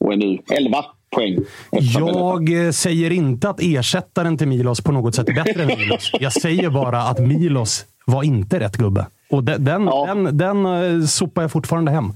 och 0.00 0.12
är 0.12 0.16
nu 0.16 0.38
11 0.52 0.84
poäng. 1.16 1.38
Jag 1.70 2.66
eh, 2.66 2.70
säger 2.70 3.10
inte 3.12 3.48
att 3.48 3.60
ersättaren 3.62 4.38
till 4.38 4.48
Milos 4.48 4.80
på 4.80 4.92
något 4.92 5.14
sätt 5.14 5.28
är 5.28 5.34
bättre 5.44 5.62
än 5.62 5.78
Milos. 5.78 6.10
Jag 6.20 6.32
säger 6.32 6.70
bara 6.70 7.02
att 7.02 7.18
Milos 7.18 7.84
var 8.04 8.22
inte 8.22 8.60
rätt 8.60 8.76
gubbe. 8.76 9.06
Och 9.30 9.44
den, 9.44 9.64
den, 9.64 9.84
Ja. 9.84 10.06
den, 10.14 10.38
den 10.38 10.66
eh, 10.66 11.06
sopar 11.06 11.42
jag 11.42 11.50
fortfarande 11.52 11.90
hem. 11.92 12.12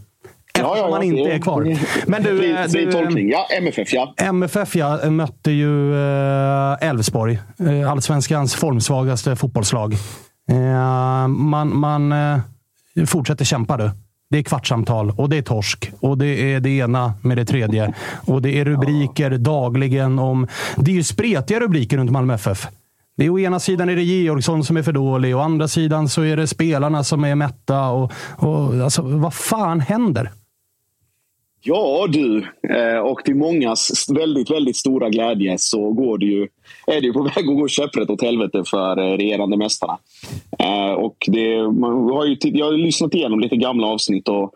Eftersom 0.54 0.92
han 0.92 1.02
inte 1.02 1.30
är 1.32 1.38
kvar. 1.38 1.76
Men 2.06 2.22
du, 2.22 2.38
Fri, 2.38 2.50
eh, 2.50 2.62
fri 2.64 2.84
du, 2.84 2.92
tolkning. 2.92 3.30
Ja, 3.30 3.46
MFF 3.58 3.92
ja. 3.92 4.14
MFF 4.16 4.76
ja, 4.76 5.10
mötte 5.10 5.50
ju 5.50 5.94
Elfsborg, 6.80 7.38
allsvenskans 7.88 8.54
formsvagaste 8.54 9.36
fotbollslag. 9.36 9.94
Man 11.28 11.76
man 11.76 12.14
fortsätter 13.06 13.44
kämpa 13.44 13.76
du. 13.76 13.90
Det 14.30 14.38
är 14.38 14.42
kvartssamtal 14.42 15.12
och 15.16 15.28
det 15.28 15.36
är 15.36 15.42
torsk 15.42 15.92
och 16.00 16.18
det 16.18 16.26
är 16.26 16.60
det 16.60 16.70
ena 16.70 17.12
med 17.22 17.36
det 17.36 17.44
tredje. 17.44 17.94
Och 18.26 18.42
det 18.42 18.60
är 18.60 18.64
rubriker 18.64 19.30
dagligen 19.30 20.18
om... 20.18 20.46
Det 20.76 20.90
är 20.90 20.94
ju 20.94 21.02
spretiga 21.02 21.60
rubriker 21.60 21.96
runt 21.96 22.10
Malmö 22.10 22.34
FF. 22.34 22.66
Det 23.16 23.24
är 23.24 23.30
å 23.30 23.38
ena 23.38 23.60
sidan 23.60 23.88
är 23.88 23.96
det 23.96 24.02
Georgsson 24.02 24.64
som 24.64 24.76
är 24.76 24.82
för 24.82 24.92
dålig 24.92 25.34
och 25.34 25.40
å 25.40 25.44
andra 25.44 25.68
sidan 25.68 26.08
så 26.08 26.22
är 26.22 26.36
det 26.36 26.46
spelarna 26.46 27.04
som 27.04 27.24
är 27.24 27.34
mätta. 27.34 27.88
Och, 27.88 28.12
och, 28.38 28.74
alltså, 28.74 29.02
vad 29.02 29.34
fan 29.34 29.80
händer? 29.80 30.30
Ja 31.62 32.06
du, 32.08 32.46
eh, 32.68 32.98
och 32.98 33.24
till 33.24 33.36
mångas 33.36 34.06
väldigt, 34.10 34.50
väldigt 34.50 34.76
stora 34.76 35.10
glädje 35.10 35.58
så 35.58 35.92
går 35.92 36.18
det 36.18 36.26
ju, 36.26 36.48
är 36.96 37.00
det 37.00 37.06
ju 37.06 37.12
på 37.12 37.22
väg 37.36 37.48
att 37.48 37.56
gå 37.56 37.68
käpprätt 37.68 38.10
åt 38.10 38.22
helvete 38.22 38.62
för 38.66 38.98
eh, 38.98 39.16
regerande 39.16 39.56
mästarna. 39.56 39.98
Eh, 40.58 40.92
Och 40.92 41.16
det, 41.26 41.72
man 41.72 41.92
har 41.92 42.26
ju, 42.26 42.36
jag 42.42 42.66
har 42.66 42.72
ju 42.72 42.78
lyssnat 42.78 43.14
igenom 43.14 43.40
lite 43.40 43.56
gamla 43.56 43.86
avsnitt 43.86 44.28
och 44.28 44.54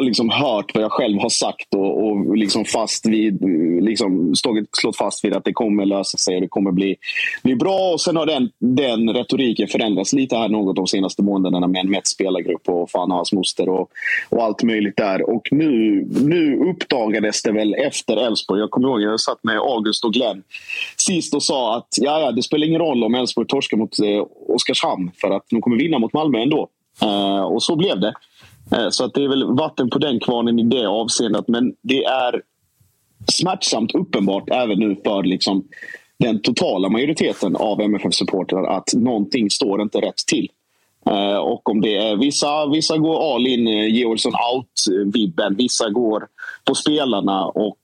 liksom 0.00 0.30
hört 0.30 0.74
vad 0.74 0.84
jag 0.84 0.92
själv 0.92 1.18
har 1.18 1.28
sagt 1.28 1.74
och, 1.74 2.06
och 2.06 2.36
liksom 2.36 2.64
fast 2.64 3.06
vid, 3.06 3.42
liksom, 3.82 4.34
stått, 4.34 4.56
slått 4.72 4.96
fast 4.96 5.24
vid 5.24 5.34
att 5.36 5.44
det 5.44 5.52
kommer 5.52 5.84
lösa 5.84 6.18
sig 6.18 6.34
och 6.34 6.40
det 6.40 6.48
kommer 6.48 6.72
bli, 6.72 6.96
bli 7.42 7.56
bra. 7.56 7.92
Och 7.92 8.00
sen 8.00 8.16
har 8.16 8.26
den, 8.26 8.50
den 8.58 9.12
retoriken 9.12 9.68
förändrats 9.68 10.12
lite 10.12 10.36
här 10.36 10.48
något 10.48 10.76
de 10.76 10.86
senaste 10.86 11.22
månaderna 11.22 11.66
med 11.66 11.80
en 11.80 11.90
mätt 11.90 12.06
spelargrupp 12.06 12.68
och 12.68 12.90
fan 12.90 13.10
och 13.10 13.16
hans 13.16 13.32
moster 13.32 13.68
och, 13.68 13.90
och 14.28 14.42
allt 14.42 14.62
möjligt 14.62 14.96
där. 14.96 15.30
Och 15.30 15.48
nu, 15.50 16.04
nu 16.22 16.56
uppdagades 16.70 17.42
det 17.42 17.52
väl 17.52 17.74
efter 17.74 18.16
Elfsborg. 18.16 18.60
Jag 18.60 18.70
kommer 18.70 18.88
ihåg 18.88 19.02
jag 19.02 19.20
satt 19.20 19.44
med 19.44 19.58
August 19.58 20.04
och 20.04 20.12
Glenn 20.12 20.42
sist 20.96 21.34
och 21.34 21.42
sa 21.42 21.76
att 21.76 21.88
ja, 21.96 22.20
ja, 22.20 22.32
det 22.32 22.42
spelar 22.42 22.66
ingen 22.66 22.80
roll 22.80 23.04
om 23.04 23.14
Elfsborg 23.14 23.46
torskar 23.46 23.76
mot 23.76 23.98
eh, 23.98 24.26
Oskarshamn 24.48 25.10
för 25.20 25.30
att 25.30 25.44
de 25.50 25.60
kommer 25.60 25.76
vinna 25.76 25.98
mot 25.98 26.12
Malmö 26.12 26.38
ändå. 26.38 26.68
Uh, 27.02 27.42
och 27.42 27.62
så 27.62 27.76
blev 27.76 28.00
det. 28.00 28.14
Eh, 28.72 28.88
så 28.90 29.04
att 29.04 29.14
det 29.14 29.24
är 29.24 29.28
väl 29.28 29.44
vatten 29.44 29.90
på 29.90 29.98
den 29.98 30.20
kvarnen 30.20 30.58
i 30.58 30.62
det 30.62 30.86
avseendet. 30.86 31.48
Men 31.48 31.74
det 31.82 32.04
är 32.04 32.42
smärtsamt 33.32 33.94
uppenbart 33.94 34.50
även 34.50 34.78
nu 34.78 34.96
för 35.04 35.22
liksom, 35.22 35.64
den 36.18 36.42
totala 36.42 36.88
majoriteten 36.88 37.56
av 37.56 37.80
MFF-supportrar 37.80 38.76
att 38.76 38.94
någonting 38.94 39.50
står 39.50 39.82
inte 39.82 40.00
rätt 40.00 40.26
till. 40.26 40.48
Eh, 41.10 41.36
och 41.36 41.68
om 41.68 41.80
det 41.80 41.96
är 41.96 42.16
vissa, 42.16 42.66
vissa 42.66 42.98
går 42.98 43.34
all 43.34 43.46
in, 43.46 43.66
eh, 43.66 43.94
Georgsson 43.94 44.32
out-vibben. 44.54 45.56
Vissa 45.56 45.90
går 45.90 46.26
på 46.64 46.74
spelarna 46.74 47.46
och 47.46 47.76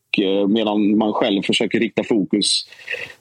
medan 0.49 0.99
man 0.99 1.13
själv 1.13 1.43
försöker 1.43 1.81
rikta 1.81 2.05
fokus 2.05 2.67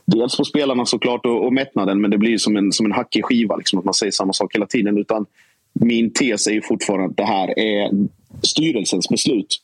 dels 0.05 0.38
på 0.38 0.45
spelarna 0.45 0.86
såklart 0.86 1.26
och, 1.26 1.45
och 1.45 1.53
mättnaden 1.53 2.01
men 2.01 2.12
det 2.12 2.18
blir 2.18 2.38
som 2.38 2.57
en, 2.57 2.72
som 2.72 2.86
en 2.86 2.91
hackig 2.91 3.26
skiva. 3.26 3.55
Liksom, 3.55 3.80
att 3.80 3.86
man 3.86 3.93
säger 3.93 4.12
samma 4.12 4.34
sak 4.34 4.55
hela 4.55 4.66
tiden. 4.66 4.97
Utan 4.97 5.26
min 5.74 6.13
tes 6.13 6.47
är 6.47 6.51
ju 6.51 6.61
fortfarande 6.61 7.05
att 7.05 7.17
det 7.17 7.26
här 7.26 7.59
är 7.59 7.91
styrelsens 8.43 9.09
beslut. 9.09 9.61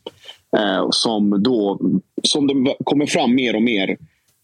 Eh, 0.58 0.88
som 0.92 1.44
då, 1.44 1.80
som 2.24 2.48
det 2.48 2.76
kommer 2.84 3.06
fram 3.06 3.36
mer 3.36 3.56
och 3.56 3.64
mer, 3.64 3.98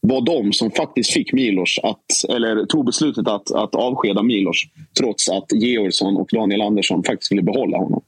var 0.07 0.22
de 0.22 0.53
som 0.53 0.72
faktiskt 0.72 1.11
fick 1.11 1.34
Milos 1.34 1.80
att, 1.84 2.30
eller 2.30 2.66
tog 2.66 2.86
beslutet 2.86 3.28
att, 3.28 3.51
att 3.51 3.76
avskeda 3.76 4.24
Milos 4.24 4.64
trots 4.99 5.30
att 5.30 5.45
Georgsson 5.53 6.18
och 6.18 6.30
Daniel 6.32 6.61
Andersson 6.61 7.03
faktiskt 7.03 7.32
ville 7.32 7.41
behålla 7.41 7.78
honom. 7.78 8.01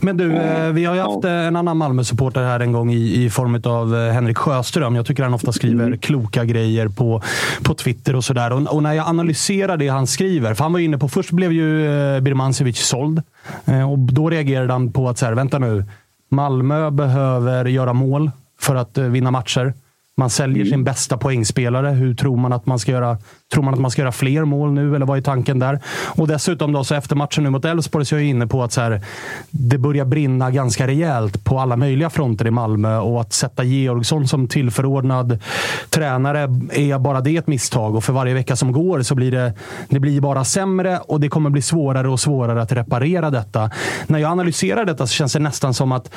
Men 0.00 0.16
du, 0.16 0.36
eh, 0.36 0.72
vi 0.72 0.84
har 0.84 0.94
ju 0.94 1.00
haft 1.00 1.24
en 1.24 1.56
annan 1.56 1.76
Malmö-supporter 1.76 2.42
här 2.42 2.60
en 2.60 2.72
gång 2.72 2.92
i, 2.92 3.24
i 3.24 3.30
form 3.30 3.62
av 3.64 3.96
eh, 3.96 4.12
Henrik 4.12 4.38
Sjöström. 4.38 4.96
Jag 4.96 5.06
tycker 5.06 5.22
han 5.22 5.34
ofta 5.34 5.52
skriver 5.52 5.86
mm. 5.86 5.98
kloka 5.98 6.44
grejer 6.44 6.88
på, 6.88 7.22
på 7.62 7.74
Twitter 7.74 8.16
och 8.16 8.24
sådär. 8.24 8.52
Och, 8.52 8.74
och, 8.74 8.82
när 8.82 8.92
jag 8.92 9.08
analyserar 9.08 9.76
det 9.76 9.88
han 9.88 10.06
skriver, 10.06 10.54
för 10.54 10.64
han 10.64 10.72
var 10.72 10.80
inne 10.80 10.98
på, 10.98 11.08
först 11.08 11.30
blev 11.30 11.52
ju 11.52 11.86
eh, 11.86 12.20
Birmancevic 12.20 12.78
såld. 12.78 13.22
Och 13.88 13.98
då 13.98 14.30
reagerade 14.30 14.72
han 14.72 14.92
på 14.92 15.08
att, 15.08 15.18
så 15.18 15.26
här, 15.26 15.32
vänta 15.32 15.58
nu, 15.58 15.84
Malmö 16.30 16.90
behöver 16.90 17.64
göra 17.64 17.92
mål 17.92 18.30
för 18.60 18.74
att 18.74 18.98
vinna 18.98 19.30
matcher. 19.30 19.74
Man 20.20 20.30
säljer 20.30 20.64
sin 20.64 20.84
bästa 20.84 21.16
poängspelare. 21.16 21.88
Hur 21.88 22.14
tror 22.14 22.36
man 22.36 22.52
att 22.52 22.66
man 22.66 22.78
ska 22.78 22.92
göra? 22.92 23.18
Tror 23.52 23.64
man 23.64 23.74
att 23.74 23.80
man 23.80 23.90
ska 23.90 24.02
göra 24.02 24.12
fler 24.12 24.44
mål 24.44 24.72
nu, 24.72 24.96
eller 24.96 25.06
vad 25.06 25.18
är 25.18 25.22
tanken 25.22 25.58
där? 25.58 25.80
Och 26.06 26.28
dessutom 26.28 26.72
då, 26.72 26.84
så 26.84 26.94
efter 26.94 27.16
matchen 27.16 27.44
nu 27.44 27.50
mot 27.50 27.64
Elfsborg 27.64 28.04
så 28.04 28.16
är 28.16 28.20
jag 28.20 28.28
inne 28.28 28.46
på 28.46 28.62
att 28.62 28.72
så 28.72 28.80
här, 28.80 29.00
det 29.50 29.78
börjar 29.78 30.04
brinna 30.04 30.50
ganska 30.50 30.86
rejält 30.86 31.44
på 31.44 31.58
alla 31.58 31.76
möjliga 31.76 32.10
fronter 32.10 32.46
i 32.46 32.50
Malmö 32.50 32.98
och 32.98 33.20
att 33.20 33.32
sätta 33.32 33.64
Georgsson 33.64 34.28
som 34.28 34.48
tillförordnad 34.48 35.38
tränare 35.90 36.40
är 36.72 36.98
bara 36.98 37.20
det 37.20 37.36
ett 37.36 37.46
misstag 37.46 37.96
och 37.96 38.04
för 38.04 38.12
varje 38.12 38.34
vecka 38.34 38.56
som 38.56 38.72
går 38.72 39.02
så 39.02 39.14
blir 39.14 39.30
det, 39.30 39.52
det 39.88 40.00
blir 40.00 40.20
bara 40.20 40.44
sämre 40.44 40.98
och 40.98 41.20
det 41.20 41.28
kommer 41.28 41.50
bli 41.50 41.62
svårare 41.62 42.08
och 42.08 42.20
svårare 42.20 42.62
att 42.62 42.72
reparera 42.72 43.30
detta. 43.30 43.70
När 44.06 44.18
jag 44.18 44.30
analyserar 44.30 44.84
detta 44.84 45.06
så 45.06 45.12
känns 45.12 45.32
det 45.32 45.38
nästan 45.38 45.74
som 45.74 45.92
att 45.92 46.10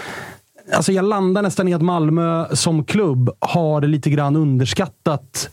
Alltså 0.71 0.91
jag 0.91 1.05
landar 1.05 1.41
nästan 1.41 1.67
i 1.67 1.73
att 1.73 1.81
Malmö 1.81 2.55
som 2.55 2.83
klubb 2.85 3.29
har 3.39 3.81
lite 3.81 4.09
grann 4.09 4.35
underskattat 4.35 5.49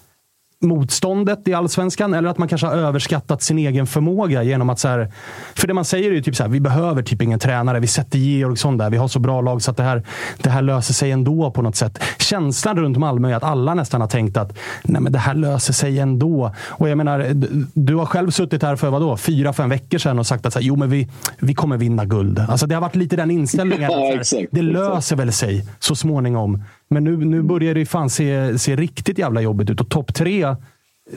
motståndet 0.63 1.49
i 1.49 1.55
allsvenskan 1.55 2.15
eller 2.15 2.29
att 2.29 2.39
man 2.39 2.49
kanske 2.49 2.67
har 2.67 2.75
överskattat 2.75 3.43
sin 3.43 3.59
egen 3.59 3.87
förmåga 3.87 4.43
genom 4.43 4.71
att 4.71 4.79
så 4.79 4.89
här, 4.89 5.13
För 5.55 5.67
det 5.67 5.75
man 5.75 5.85
säger 5.85 6.11
är 6.11 6.15
ju 6.15 6.23
typ 6.23 6.37
så 6.37 6.43
här, 6.43 6.51
vi 6.51 6.61
behöver 6.61 7.03
typ 7.03 7.23
ingen 7.23 7.39
tränare. 7.39 7.81
Vi 7.81 7.87
sätter 7.87 8.19
Georgsson 8.19 8.79
där. 8.79 8.91
Vi 8.91 8.97
har 8.97 9.09
så 9.09 9.19
bra 9.19 9.41
lag 9.41 9.63
så 9.63 9.71
att 9.71 9.77
det 9.77 9.83
här, 9.83 10.03
det 10.37 10.51
här 10.51 10.63
löser 10.63 10.95
sig 10.95 11.11
ändå 11.11 11.51
på 11.51 11.63
något 11.63 11.77
sätt. 11.77 11.99
Känslan 12.19 12.79
runt 12.79 12.97
Malmö 12.99 13.31
är 13.31 13.35
att 13.35 13.45
alla 13.45 13.75
nästan 13.75 14.01
har 14.01 14.09
tänkt 14.09 14.37
att 14.37 14.59
nej 14.83 15.01
men 15.03 15.13
det 15.13 15.19
här 15.19 15.35
löser 15.35 15.73
sig 15.73 15.99
ändå. 15.99 16.55
Och 16.59 16.89
jag 16.89 16.97
menar, 16.99 17.27
du 17.75 17.95
har 17.95 18.07
själv 18.07 18.31
suttit 18.31 18.63
här 18.63 18.77
för 18.77 18.91
vadå, 18.91 19.17
fyra, 19.17 19.53
fem 19.53 19.69
veckor 19.69 19.99
sedan 19.99 20.19
och 20.19 20.27
sagt 20.27 20.47
att 20.47 20.53
så 20.53 20.59
här, 20.59 20.67
jo 20.67 20.77
men 20.77 20.91
vi, 20.91 21.09
vi 21.39 21.55
kommer 21.55 21.77
vinna 21.77 22.05
guld. 22.05 22.39
Alltså 22.39 22.67
det 22.67 22.75
har 22.75 22.83
varit 22.83 22.97
lite 22.97 23.17
den 23.17 23.31
inställningen. 23.31 23.91
Ja, 23.91 23.99
här, 23.99 24.47
det 24.51 24.63
löser 24.63 25.17
väl 25.17 25.33
sig 25.33 25.67
så 25.79 25.97
småningom. 25.97 26.63
Men 26.91 27.05
nu, 27.05 27.17
nu 27.17 27.43
börjar 27.43 27.75
det 27.75 27.87
fan 27.87 28.11
se, 28.11 28.59
se 28.59 28.77
riktigt 28.77 29.19
jävla 29.19 29.41
jobbigt 29.41 29.71
ut 29.71 29.81
och 29.81 29.89
topp 29.89 30.15
tre, 30.15 30.57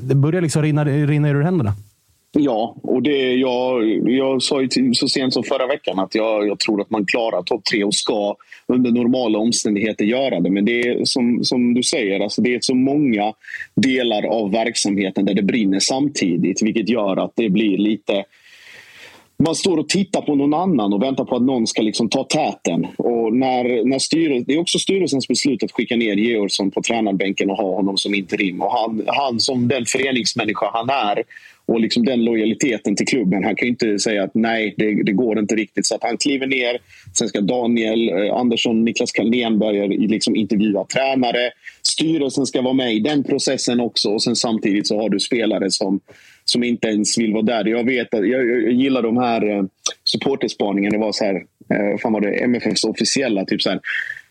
det 0.01 0.15
börjar 0.15 0.41
liksom 0.41 0.61
rinna, 0.61 0.86
rinna 0.86 1.30
ur 1.30 1.41
händerna. 1.41 1.74
Ja, 2.38 2.76
och 2.84 3.03
det, 3.03 3.34
jag, 3.34 3.84
jag 4.09 4.41
sa 4.41 4.61
ju 4.61 4.67
till, 4.67 4.95
så 4.95 5.07
sent 5.07 5.34
som 5.34 5.43
förra 5.43 5.67
veckan 5.67 5.99
att 5.99 6.15
jag, 6.15 6.47
jag 6.47 6.59
tror 6.59 6.82
att 6.82 6.89
man 6.89 7.05
klarar 7.05 7.43
topp 7.43 7.63
tre 7.63 7.84
och 7.84 7.93
ska 7.93 8.36
under 8.67 8.91
normala 8.91 9.39
omständigheter 9.39 10.05
göra 10.05 10.39
det. 10.39 10.49
Men 10.49 10.65
det 10.65 10.82
är 10.82 11.05
som, 11.05 11.43
som 11.43 11.74
du 11.74 11.84
säger, 11.84 12.19
alltså 12.19 12.41
det 12.41 12.55
är 12.55 12.59
så 12.61 12.76
många 12.76 13.34
delar 13.76 14.26
av 14.26 14.51
verksamheten 14.51 15.26
där 15.26 15.34
det 15.34 15.43
brinner 15.43 15.80
samtidigt 15.80 16.61
vilket 16.61 16.89
gör 16.89 17.26
att 17.26 17.32
det 17.36 17.49
blir 17.49 17.78
lite 17.78 18.24
man 19.38 19.56
står 19.56 19.78
och 19.78 19.90
tittar 19.90 20.22
på 20.22 20.36
någon 20.36 20.54
annan 20.54 20.94
och 20.94 21.04
väntar 21.04 21.26
på 21.26 21.36
att 21.36 21.42
någon 21.42 21.68
ska 21.68 21.82
liksom 21.82 22.10
ta 22.10 22.24
täten. 22.24 22.88
Och 22.98 23.34
när, 23.34 23.86
när 23.86 24.00
styrelsen, 24.00 24.44
det 24.48 24.54
är 24.54 24.60
också 24.60 24.80
styrelsens 24.80 25.28
beslut 25.28 25.64
att 25.64 25.72
skicka 25.72 25.96
ner 25.96 26.16
Georgsson 26.16 26.72
på 26.72 26.82
tränarbänken 26.82 27.50
och 27.50 27.58
ha 27.58 27.76
honom 27.76 27.98
som 27.98 28.16
interim. 28.16 28.62
Och 28.62 28.72
han, 28.72 29.04
han 29.08 29.40
som 29.40 29.68
den 29.68 29.86
föreningsmänniska 29.86 30.70
han 30.74 30.90
är 30.90 31.24
och 31.66 31.80
liksom 31.80 32.06
den 32.06 32.26
lojaliteten 32.26 32.96
till 32.96 33.08
klubben. 33.08 33.44
Han 33.44 33.56
kan 33.56 33.68
inte 33.68 34.00
säga 34.00 34.24
att 34.24 34.32
nej, 34.34 34.74
det, 34.78 35.04
det, 35.04 35.12
går 35.12 35.40
inte 35.40 35.56
riktigt. 35.56 35.86
Så 35.86 35.96
att 35.96 36.04
han 36.04 36.18
kliver 36.18 36.48
ner. 36.48 36.78
Sen 37.18 37.28
ska 37.28 37.42
Daniel 37.42 38.10
eh, 38.10 38.36
Andersson, 38.36 38.86
Niklas 38.86 39.12
Carlén 39.12 39.60
börja 39.60 39.86
liksom 39.86 40.36
intervjua 40.36 40.86
tränare. 40.86 41.52
Styrelsen 41.82 42.46
ska 42.46 42.62
vara 42.62 42.74
med 42.74 42.94
i 42.94 43.00
den 43.00 43.24
processen 43.24 43.80
också. 43.80 44.10
Och 44.10 44.24
sen 44.24 44.36
samtidigt 44.36 44.88
så 44.88 45.02
har 45.02 45.10
du 45.10 45.20
spelare 45.20 45.72
som 45.72 46.00
som 46.46 46.64
inte 46.64 46.88
ens 46.88 47.18
vill 47.18 47.34
vara 47.34 47.44
där. 47.44 47.66
Jag 47.66 47.86
vet 47.86 48.14
att, 48.14 48.28
jag, 48.28 48.50
jag 48.50 48.72
gillar 48.72 49.02
de 49.02 49.18
här 49.18 49.50
eh, 49.50 49.64
supporterspaningarna. 50.04 50.98
Det 50.98 51.06
var 51.06 51.12
så 51.12 51.26
här, 51.26 51.36
eh, 51.70 51.98
fan 51.98 52.14
var 52.14 52.22
det 52.22 52.44
MFFs 52.44 52.84
officiella. 52.84 53.46
Typ 53.46 53.62
så 53.62 53.70
här, 53.70 53.80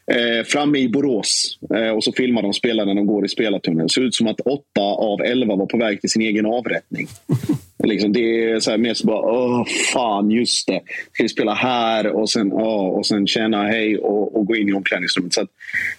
eh, 0.06 0.44
framme 0.44 0.78
i 0.78 0.88
Borås 0.88 1.58
eh, 1.74 1.88
och 1.88 2.04
så 2.04 2.12
filmar 2.12 2.42
de 2.42 2.52
spelarna 2.52 2.92
när 2.92 3.00
de 3.00 3.06
går 3.06 3.24
i 3.24 3.28
spelartunneln. 3.28 3.86
Det 3.86 3.92
ser 3.92 4.00
ut 4.00 4.14
som 4.14 4.26
att 4.26 4.40
åtta 4.40 4.82
av 4.82 5.22
elva 5.22 5.56
var 5.56 5.66
på 5.66 5.78
väg 5.78 6.00
till 6.00 6.10
sin 6.10 6.22
egen 6.22 6.46
avrättning. 6.46 7.06
liksom, 7.84 8.12
det 8.12 8.50
är 8.50 8.60
så 8.60 8.70
här, 8.70 8.78
mer 8.78 8.94
så 8.94 9.06
bara, 9.06 9.20
åh 9.20 9.64
fan, 9.92 10.30
just 10.30 10.66
det. 10.66 10.80
Ska 11.12 11.22
vi 11.22 11.28
spela 11.28 11.54
här 11.54 12.06
och 12.06 12.30
sen, 12.30 12.52
åh, 12.52 12.88
och 12.88 13.06
sen 13.06 13.26
känna 13.26 13.62
hej 13.62 13.98
och, 13.98 14.36
och 14.36 14.46
gå 14.46 14.56
in 14.56 14.68
i 14.68 14.72
omklädningsrummet. 14.72 15.32
Så 15.32 15.46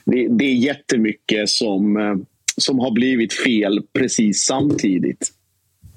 det, 0.06 0.28
det 0.28 0.46
är 0.46 0.54
jättemycket 0.54 1.50
som, 1.50 2.26
som 2.58 2.80
har 2.80 2.92
blivit 2.92 3.34
fel 3.34 3.82
precis 3.94 4.42
samtidigt. 4.42 5.32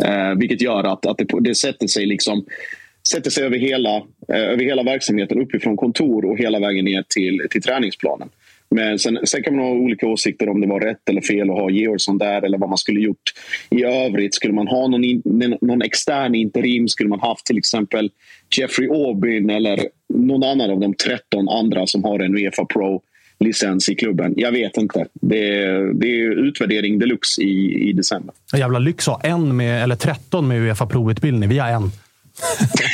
Eh, 0.05 0.39
vilket 0.39 0.61
gör 0.61 0.85
att, 0.93 1.07
att 1.07 1.19
det, 1.19 1.27
det, 1.41 1.55
sätter 1.55 1.87
sig 1.87 2.07
liksom 2.07 2.45
sätter 3.09 3.31
sig 3.31 3.45
över 3.45 3.59
hela, 3.59 3.97
eh, 4.29 4.51
över 4.53 4.65
hela 4.65 4.83
verksamheten 4.83 5.41
uppifrån 5.41 5.77
kontor 5.77 6.25
och 6.25 6.39
hela 6.39 6.61
vägen 6.61 6.85
ner 6.85 7.05
till, 7.09 7.47
till 7.51 7.63
träningsplanen. 7.63 8.29
Men 8.69 8.99
sen, 8.99 9.19
sen, 9.25 9.43
kan 9.43 9.57
man 9.57 9.65
ha 9.65 9.73
olika 9.73 10.07
åsikter 10.07 10.49
om 10.49 10.61
det 10.61 10.67
var 10.67 10.81
rätt 10.81 11.09
eller 11.09 11.21
fel 11.21 11.51
att 11.51 11.57
ha 11.57 11.71
Georgsson 11.71 12.19
där 12.19 12.43
eller 12.43 12.59
vad 12.59 12.69
man 12.69 12.79
skulle 12.79 13.01
gjort 13.01 13.33
i 13.71 13.85
övrigt. 13.85 14.35
Skulle 14.35 14.55
man 14.55 14.69
ha 14.69 14.89
någon, 14.89 15.05
in, 15.05 15.23
någon 15.61 15.83
extern 15.83 16.35
interim? 16.35 16.89
Skulle 16.89 17.09
man 17.09 17.21
haft 17.21 17.47
till 17.47 17.59
exempel 17.59 18.11
Jeffrey 18.57 18.89
Aubin 18.89 19.51
eller 19.51 19.89
någon 20.09 20.43
annan 20.43 20.71
av 20.71 20.81
de 20.81 20.95
13 20.95 21.49
andra 21.49 21.87
som 21.87 22.05
har 22.05 22.19
en 22.19 22.35
Uefa 22.35 22.65
Pro 22.65 23.03
licens 23.39 23.89
i 23.89 23.95
klubben. 23.95 24.35
Jag 24.37 24.53
vet 24.53 24.77
inte. 24.77 25.07
Det 25.13 25.63
är, 25.63 25.93
det 25.95 26.07
är 26.07 26.31
utvärdering 26.49 26.99
deluxe 26.99 27.43
i, 27.43 27.89
i 27.89 27.93
december. 27.93 28.35
Jävla 28.57 28.79
lyx 28.79 29.09
att 29.09 29.15
ha 29.15 29.31
en 29.31 29.57
med, 29.57 29.83
eller 29.83 29.97
13 29.97 30.49
med 30.49 30.63
Uefa 30.63 30.87
provutbildning. 30.87 31.49
Vi 31.49 31.59
har 31.59 31.69
en. 31.69 31.91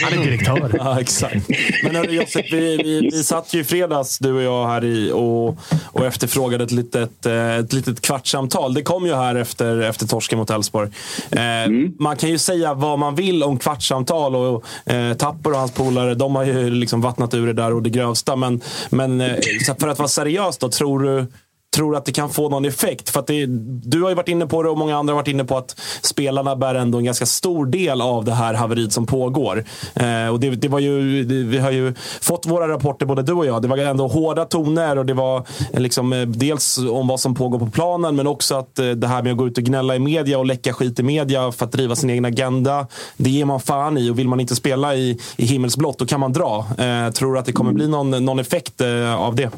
Han 0.03 0.19
är 0.19 0.25
direktör. 0.25 0.71
ja, 0.79 1.01
exakt. 1.01 1.49
Men 1.83 1.97
hörru, 1.97 2.11
Josef, 2.11 2.47
vi, 2.53 2.77
vi, 2.77 3.11
vi 3.13 3.25
satt 3.25 3.55
ju 3.55 3.61
i 3.61 3.65
fredags, 3.65 4.19
du 4.19 4.33
och 4.33 4.43
jag, 4.43 4.67
här 4.67 4.85
i 4.85 5.13
och, 5.13 5.59
och 5.85 6.07
efterfrågade 6.07 6.65
ett 6.65 6.71
litet, 6.71 7.27
eh, 7.27 7.57
ett 7.57 7.73
litet 7.73 8.01
kvartssamtal. 8.01 8.75
Det 8.75 8.83
kom 8.83 9.07
ju 9.07 9.15
här 9.15 9.35
efter, 9.35 9.81
efter 9.81 10.07
torsken 10.07 10.39
mot 10.39 10.51
Elfsborg. 10.51 10.91
Eh, 11.31 11.41
mm. 11.43 11.95
Man 11.99 12.17
kan 12.17 12.31
ju 12.31 12.39
säga 12.39 12.75
vad 12.75 12.99
man 12.99 13.15
vill 13.15 13.43
om 13.43 13.59
kvartssamtal 13.59 14.37
och 14.37 14.65
eh, 14.93 15.15
Tapper 15.15 15.51
och 15.51 15.59
hans 15.59 15.73
polare, 15.73 16.15
de 16.15 16.37
har 16.37 16.45
ju 16.45 16.71
liksom 16.71 17.01
vattnat 17.01 17.35
ur 17.35 17.47
det 17.47 17.53
där 17.53 17.75
och 17.75 17.83
det 17.83 17.91
grövsta. 17.91 18.37
Men, 18.37 18.61
men 18.91 19.21
eh, 19.21 19.37
för 19.79 19.89
att 19.89 19.99
vara 19.99 20.09
seriös 20.09 20.59
då, 20.59 20.69
tror 20.69 21.01
du 21.01 21.27
tror 21.73 21.97
att 21.97 22.05
det 22.05 22.13
kan 22.13 22.31
få 22.31 22.49
någon 22.49 22.65
effekt. 22.65 23.11
För 23.11 23.21
att 23.21 23.27
det, 23.27 23.47
du 23.89 24.03
har 24.03 24.09
ju 24.09 24.15
varit 24.15 24.29
inne 24.29 24.47
på 24.47 24.63
det 24.63 24.69
och 24.69 24.79
många 24.79 24.97
andra 24.97 25.13
har 25.13 25.17
varit 25.17 25.29
inne 25.29 25.45
på 25.45 25.57
att 25.57 25.81
spelarna 26.03 26.57
bär 26.57 26.75
ändå 26.75 26.99
en 26.99 27.05
ganska 27.05 27.27
stor 27.27 27.67
del 27.67 28.01
av 28.01 28.25
det 28.25 28.33
här 28.33 28.55
haveriet 28.55 28.93
som 28.93 29.07
pågår. 29.07 29.65
Eh, 29.95 30.29
och 30.29 30.41
det, 30.41 30.51
det 30.51 30.69
var 30.69 30.79
ju, 30.79 31.25
det, 31.25 31.35
vi 31.35 31.59
har 31.59 31.71
ju 31.71 31.95
fått 32.21 32.47
våra 32.47 32.69
rapporter, 32.69 33.07
både 33.07 33.23
du 33.23 33.33
och 33.33 33.47
jag. 33.47 33.63
Det 33.63 33.69
var 33.69 33.79
ändå 33.79 34.09
hårda 34.09 34.45
toner 34.45 34.99
och 34.99 35.07
det 35.07 35.15
var 35.15 35.47
eh, 35.73 35.81
liksom, 35.81 36.13
eh, 36.13 36.23
dels 36.23 36.79
om 36.79 37.09
vad 37.09 37.21
som 37.21 37.35
pågår 37.35 37.59
på 37.59 37.71
planen, 37.71 38.17
men 38.17 38.27
också 38.27 38.55
att 38.55 38.79
eh, 38.79 38.91
det 38.91 39.07
här 39.07 39.23
med 39.23 39.33
att 39.33 39.39
gå 39.39 39.47
ut 39.47 39.59
och 39.59 39.65
gnälla 39.65 39.97
i 39.97 39.99
media 39.99 40.39
och 40.39 40.47
läcka 40.47 40.73
skit 40.73 41.01
i 41.01 41.03
media 41.03 41.53
för 41.53 41.67
att 41.67 41.73
driva 41.73 41.97
sin 41.97 42.11
egen 42.11 42.25
agenda. 42.25 42.87
Det 43.17 43.31
ger 43.31 43.45
man 43.45 43.61
fan 43.61 43.99
i 43.99 44.11
och 44.11 44.19
vill 44.19 44.29
man 44.29 44.41
inte 44.41 44.57
spela 44.57 44.95
i, 44.95 45.19
i 45.37 45.47
himmelsblått, 45.47 45.99
då 45.99 46.07
kan 46.07 46.21
man 46.21 46.33
dra. 46.33 46.67
Eh, 46.79 47.11
tror 47.13 47.33
du 47.33 47.39
att 47.39 47.47
det 47.47 47.53
kommer 47.53 47.73
bli 47.73 47.89
någon, 47.89 48.25
någon 48.25 48.39
effekt 48.39 48.81
eh, 48.81 49.15
av 49.15 49.35
det? 49.35 49.51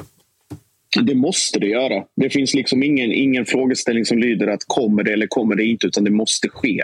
Det 1.02 1.14
måste 1.14 1.58
det 1.58 1.66
göra. 1.66 2.04
Det 2.16 2.30
finns 2.30 2.54
liksom 2.54 2.82
ingen, 2.82 3.12
ingen 3.12 3.46
frågeställning 3.46 4.04
som 4.04 4.18
lyder 4.18 4.46
att 4.46 4.64
kommer 4.66 5.02
det 5.02 5.12
eller 5.12 5.26
kommer 5.26 5.54
det 5.54 5.64
inte, 5.64 5.86
utan 5.86 6.04
det 6.04 6.10
måste 6.10 6.48
ske. 6.48 6.82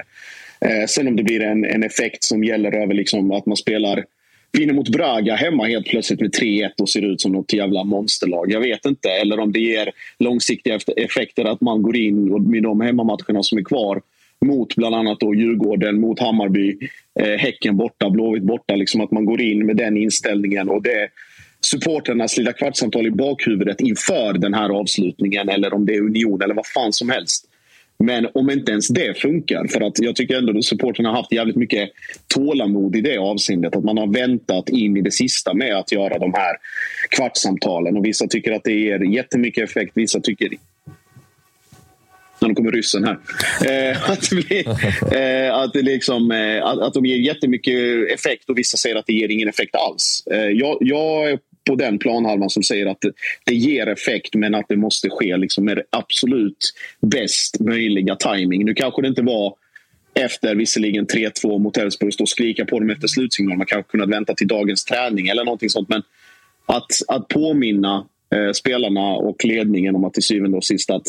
Eh, 0.61 0.87
sen 0.89 1.09
om 1.09 1.17
det 1.17 1.23
blir 1.23 1.43
en, 1.43 1.65
en 1.65 1.83
effekt 1.83 2.25
som 2.25 2.45
gäller 2.45 2.75
över 2.75 2.95
liksom 2.95 3.31
att 3.31 3.47
man 3.47 3.57
spelar 3.57 4.05
vinner 4.53 4.75
mot 4.75 4.89
Braga 4.89 5.35
hemma 5.35 5.65
helt 5.65 5.87
plötsligt 5.87 6.21
med 6.21 6.35
3-1 6.35 6.71
och 6.81 6.89
ser 6.89 7.03
ut 7.03 7.21
som 7.21 7.33
något 7.33 7.53
jävla 7.53 7.85
monsterlag. 7.85 8.53
Jag 8.53 8.61
vet 8.61 8.87
inte. 8.87 9.09
Eller 9.11 9.39
om 9.39 9.53
det 9.53 9.61
ger 9.61 9.91
långsiktiga 10.19 10.79
effekter 10.97 11.45
att 11.45 11.61
man 11.61 11.83
går 11.83 11.97
in 11.97 12.51
med 12.51 12.63
de 12.63 12.81
hemmamatcherna 12.81 13.43
som 13.43 13.59
är 13.59 13.63
kvar 13.63 14.03
mot 14.45 14.77
bland 14.77 14.95
annat 14.95 15.21
då 15.21 15.35
Djurgården, 15.35 16.01
mot 16.01 16.21
Hammarby, 16.21 16.79
eh, 17.21 17.39
Häcken 17.39 17.77
borta, 17.77 18.11
Blåvitt 18.11 18.43
borta. 18.43 18.77
Liksom 18.77 19.01
att 19.01 19.11
man 19.11 19.25
går 19.25 19.41
in 19.41 19.67
med 19.67 19.77
den 19.77 19.97
inställningen. 19.97 20.69
och 20.69 20.83
det 20.83 21.09
supporternas 21.61 22.37
lilla 22.37 22.53
kvartssamtal 22.53 23.07
i 23.07 23.11
bakhuvudet 23.11 23.81
inför 23.81 24.33
den 24.33 24.55
här 24.55 24.69
avslutningen 24.69 25.49
eller 25.49 25.75
om 25.75 25.87
det 25.87 25.95
är 25.95 26.01
Union 26.01 26.43
eller 26.43 26.55
vad 26.55 26.67
fan 26.67 26.93
som 26.93 27.11
helst. 27.11 27.47
Men 28.03 28.29
om 28.35 28.51
inte 28.51 28.73
ens 28.73 28.89
det 28.89 29.19
funkar, 29.19 29.67
för 29.67 29.81
att 29.81 29.99
jag 29.99 30.17
tycker 30.17 30.39
ändå 30.39 30.59
att 30.59 30.65
supporterna 30.65 31.09
har 31.09 31.17
haft 31.17 31.33
jävligt 31.33 31.57
mycket 31.57 31.91
tålamod 32.35 32.97
i 32.97 33.01
det 33.01 33.19
avseendet. 33.19 33.77
Att 33.77 33.85
man 33.85 33.99
har 33.99 34.07
väntat 34.07 34.69
in 34.69 34.97
i 34.97 35.01
det 35.01 35.11
sista 35.11 35.55
med 35.55 35.77
att 35.77 35.93
göra 35.93 36.19
de 36.19 36.35
här 36.35 36.57
kvartssamtalen. 37.11 37.97
Och 37.97 38.05
vissa 38.05 38.27
tycker 38.27 38.53
att 38.53 38.65
det 38.65 38.73
ger 38.73 39.15
jättemycket 39.15 39.65
effekt, 39.65 39.93
vissa 39.95 40.21
tycker 40.21 40.49
nu 42.49 42.55
kommer 42.55 42.73
ryssen 42.73 43.05
här. 43.05 43.19
Eh, 43.67 44.11
att, 44.11 44.31
bli, 44.31 44.65
eh, 45.13 45.55
att, 45.55 45.73
det 45.73 45.83
liksom, 45.83 46.31
eh, 46.31 46.65
att, 46.65 46.79
att 46.79 46.95
de 46.95 47.07
ger 47.07 47.17
jättemycket 47.17 48.13
effekt 48.13 48.51
och 48.51 48.59
vissa 48.59 48.77
säger 48.77 48.97
att 48.97 49.07
det 49.07 49.13
ger 49.13 49.29
ingen 49.29 49.49
effekt 49.49 49.75
alls. 49.75 50.23
Eh, 50.31 50.39
jag, 50.39 50.79
jag 50.81 51.39
på 51.71 51.77
den 51.77 51.99
planhalvan 51.99 52.51
som 52.51 52.63
säger 52.63 52.87
att 52.87 53.01
det, 53.01 53.13
det 53.45 53.55
ger 53.55 53.87
effekt 53.87 54.35
men 54.35 54.55
att 54.55 54.69
det 54.69 54.77
måste 54.77 55.11
ske 55.11 55.37
liksom 55.37 55.65
med 55.65 55.83
absolut 55.91 56.75
bäst 57.01 57.61
möjliga 57.61 58.17
timing. 58.17 58.65
Nu 58.65 58.75
kanske 58.75 59.03
det 59.03 59.09
inte 59.09 59.23
var 59.23 59.55
efter 60.15 60.55
visserligen 60.55 61.07
3-2 61.07 61.59
mot 61.59 61.77
Elfsborg 61.77 62.13
och 62.21 62.29
skrika 62.29 62.65
på 62.65 62.79
dem 62.79 62.91
efter 62.91 63.09
slutsignal. 63.09 63.59
Man 63.59 63.67
kanske 63.67 63.91
kunnat 63.91 64.09
vänta 64.09 64.35
till 64.35 64.49
dagens 64.49 64.85
träning 64.85 65.29
eller 65.29 65.45
någonting 65.45 65.71
sånt. 65.71 65.89
Men 65.89 66.03
att, 66.67 66.93
att 67.09 67.29
påminna 67.29 68.07
eh, 68.35 68.53
spelarna 68.53 69.01
och 69.01 69.45
ledningen 69.45 69.97
om 69.97 70.05
att 70.05 70.15
till 70.15 70.23
syvende 70.23 70.57
och 70.57 70.65
sist 70.65 70.91
att 70.91 71.07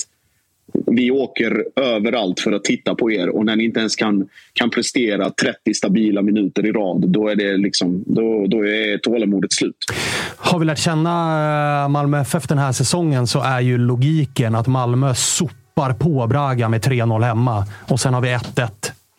vi 0.86 1.12
åker 1.12 1.66
överallt 1.76 2.40
för 2.40 2.52
att 2.52 2.64
titta 2.64 2.96
på 2.96 3.12
er 3.12 3.30
och 3.30 3.46
när 3.46 3.56
ni 3.56 3.64
inte 3.64 3.80
ens 3.80 3.96
kan, 3.96 4.28
kan 4.54 4.70
prestera 4.70 5.30
30 5.30 5.74
stabila 5.74 6.22
minuter 6.22 6.66
i 6.66 6.72
rad, 6.72 7.10
då 7.10 7.28
är, 7.28 7.36
det 7.36 7.58
liksom, 7.58 8.04
då, 8.08 8.46
då 8.48 8.68
är 8.68 8.98
tålamodet 8.98 9.54
slut. 9.54 9.76
Har 10.38 10.60
vi 10.60 10.66
lärt 10.66 10.80
känna 10.80 11.84
eh, 11.84 11.90
Malmö 11.90 12.22
FF 12.22 12.48
den 12.48 12.58
här 12.58 12.72
säsongen 12.72 13.28
så 13.28 13.42
är 13.42 13.60
ju 13.60 13.78
logiken 13.78 14.56
att 14.56 14.68
Malmö 14.68 15.14
sopar 15.16 15.94
på 15.94 16.28
Braga 16.28 16.70
med 16.70 16.82
3-0 16.82 17.24
hemma 17.24 17.66
och 17.88 18.00
sen 18.00 18.14
har 18.14 18.22
vi 18.22 18.30
1-1 18.30 18.70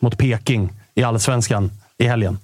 mot 0.01 0.17
Peking 0.17 0.69
i 0.95 1.03
allsvenskan 1.03 1.71
i 1.97 2.05
helgen. 2.05 2.37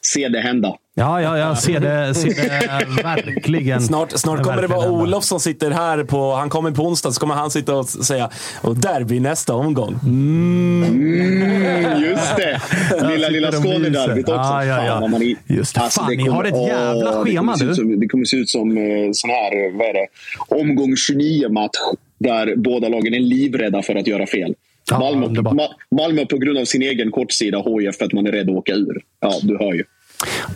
Se 0.00 0.28
det 0.28 0.40
hända. 0.40 0.76
Ja, 0.94 1.22
ja, 1.22 1.38
jag 1.38 1.58
ser 1.58 1.80
det, 1.80 2.14
ser 2.14 2.28
det 2.28 3.02
verkligen. 3.02 3.80
Snart, 3.80 4.12
snart 4.12 4.42
kommer 4.42 4.62
det 4.62 4.68
vara 4.68 4.90
Olof 4.90 5.24
som 5.24 5.40
sitter 5.40 5.70
här. 5.70 6.04
på 6.04 6.34
Han 6.34 6.48
kommer 6.48 6.70
på 6.70 6.82
onsdag, 6.82 7.12
så 7.12 7.20
kommer 7.20 7.34
han 7.34 7.50
sitta 7.50 7.74
och 7.74 7.88
säga 7.88 8.30
och 8.60 8.76
derby 8.76 9.20
nästa 9.20 9.54
omgång. 9.54 9.98
Mm. 10.02 10.84
Mm, 10.84 12.02
just 12.02 12.36
det! 12.36 12.60
Lilla, 13.08 13.28
lilla 13.28 13.52
Skånederbyt 13.52 14.28
också. 14.28 14.40
Ja, 14.40 14.64
ja, 14.64 14.84
ja. 14.86 15.00
Fan, 15.00 15.10
man, 15.10 15.36
just 15.46 15.74
det. 15.74 15.80
Alltså, 15.80 16.00
Fan, 16.00 16.10
det 16.10 16.16
kommer, 16.16 16.30
ni 16.30 16.36
har 16.36 16.44
ett 16.44 16.68
jävla 16.68 17.18
åh, 17.18 17.24
schema 17.24 17.56
det. 17.56 17.74
Som, 17.74 18.00
det 18.00 18.08
kommer 18.08 18.24
se 18.24 18.36
ut 18.36 18.50
som 18.50 18.76
eh, 18.76 19.10
sån 19.12 19.30
här, 19.30 19.78
vad 19.78 19.88
är 19.88 19.92
det? 19.92 20.06
omgång 20.48 20.94
29-match 20.94 21.78
där 22.18 22.56
båda 22.56 22.88
lagen 22.88 23.14
är 23.14 23.20
livrädda 23.20 23.82
för 23.82 23.94
att 23.94 24.06
göra 24.06 24.26
fel. 24.26 24.54
Ja, 24.90 24.98
Malmö, 24.98 25.42
Ma 25.42 25.68
Malmö 25.96 26.26
på 26.26 26.38
grund 26.38 26.58
av 26.58 26.64
sin 26.64 26.82
egen 26.82 27.10
kortsida, 27.10 27.58
HIF 27.58 27.96
för 27.96 28.04
att 28.04 28.12
man 28.12 28.26
är 28.26 28.32
rädd 28.32 28.50
att 28.50 28.56
åka 28.56 28.72
ur. 28.72 29.02
Ja, 29.20 29.32
du 29.42 29.58
hör 29.58 29.72
ju. 29.72 29.84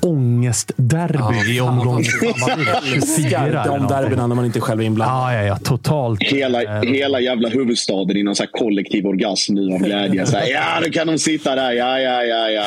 Ångestderby 0.00 1.18
ja, 1.18 1.54
i 1.54 1.60
omgång 1.60 2.04
24. 2.04 3.64
De 3.64 3.86
derbyna 3.86 4.26
när 4.26 4.34
man 4.34 4.44
inte 4.44 4.60
själv 4.60 4.80
är 4.80 4.84
inblandad. 4.84 5.34
Ja, 5.34 5.34
ja, 5.34 5.42
ja, 5.42 5.56
totalt. 5.56 6.22
Hela, 6.22 6.82
hela 6.82 7.20
jävla 7.20 7.48
huvudstaden 7.48 8.16
i 8.16 8.22
någon 8.22 8.36
så 8.36 8.46
kollektiv 8.46 9.06
orgasm 9.06 9.54
nu 9.54 9.74
av 9.74 9.78
glädje. 9.78 10.26
Så 10.26 10.36
här, 10.36 10.48
ja, 10.48 10.80
nu 10.84 10.90
kan 10.90 11.06
de 11.06 11.18
sitta 11.18 11.54
där. 11.54 11.72
Ja, 11.72 12.00
ja, 12.00 12.22
ja, 12.22 12.50
ja. 12.50 12.64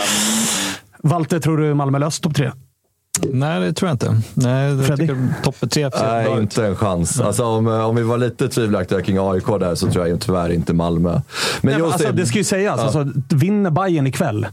Walter, 1.04 1.40
tror 1.40 1.58
du 1.58 1.74
Malmö 1.74 2.00
löst 2.00 2.24
topp 2.24 2.36
tre? 2.36 2.52
Nej, 3.34 3.60
det 3.60 3.74
tror 3.74 3.90
jag 3.90 3.96
inte. 3.96 4.22
Nej, 4.34 4.88
tycker 4.88 5.44
topp 5.44 5.56
tre 5.70 5.90
Nej, 6.02 6.40
inte 6.40 6.66
en 6.66 6.76
chans. 6.76 7.22
Alltså, 7.22 7.46
om, 7.46 7.68
om 7.68 7.96
vi 7.96 8.04
var 8.04 8.18
lite 8.18 8.50
tvivelaktiga 8.50 9.02
kring 9.02 9.18
AIK 9.20 9.46
där 9.60 9.76
så 9.76 9.92
tror 9.92 10.08
jag 10.08 10.22
tyvärr 10.22 10.50
inte 10.50 10.74
Malmö. 10.74 11.12
Men 11.12 11.22
Nej, 11.62 11.74
just 11.78 11.94
alltså, 11.94 12.08
det, 12.08 12.14
det 12.14 12.26
ska 12.26 12.38
ju 12.38 12.44
sägas, 12.44 12.78
ja. 12.78 12.84
alltså, 12.84 13.36
vinner 13.36 13.70
Bayern 13.70 14.08
ikväll 14.08 14.48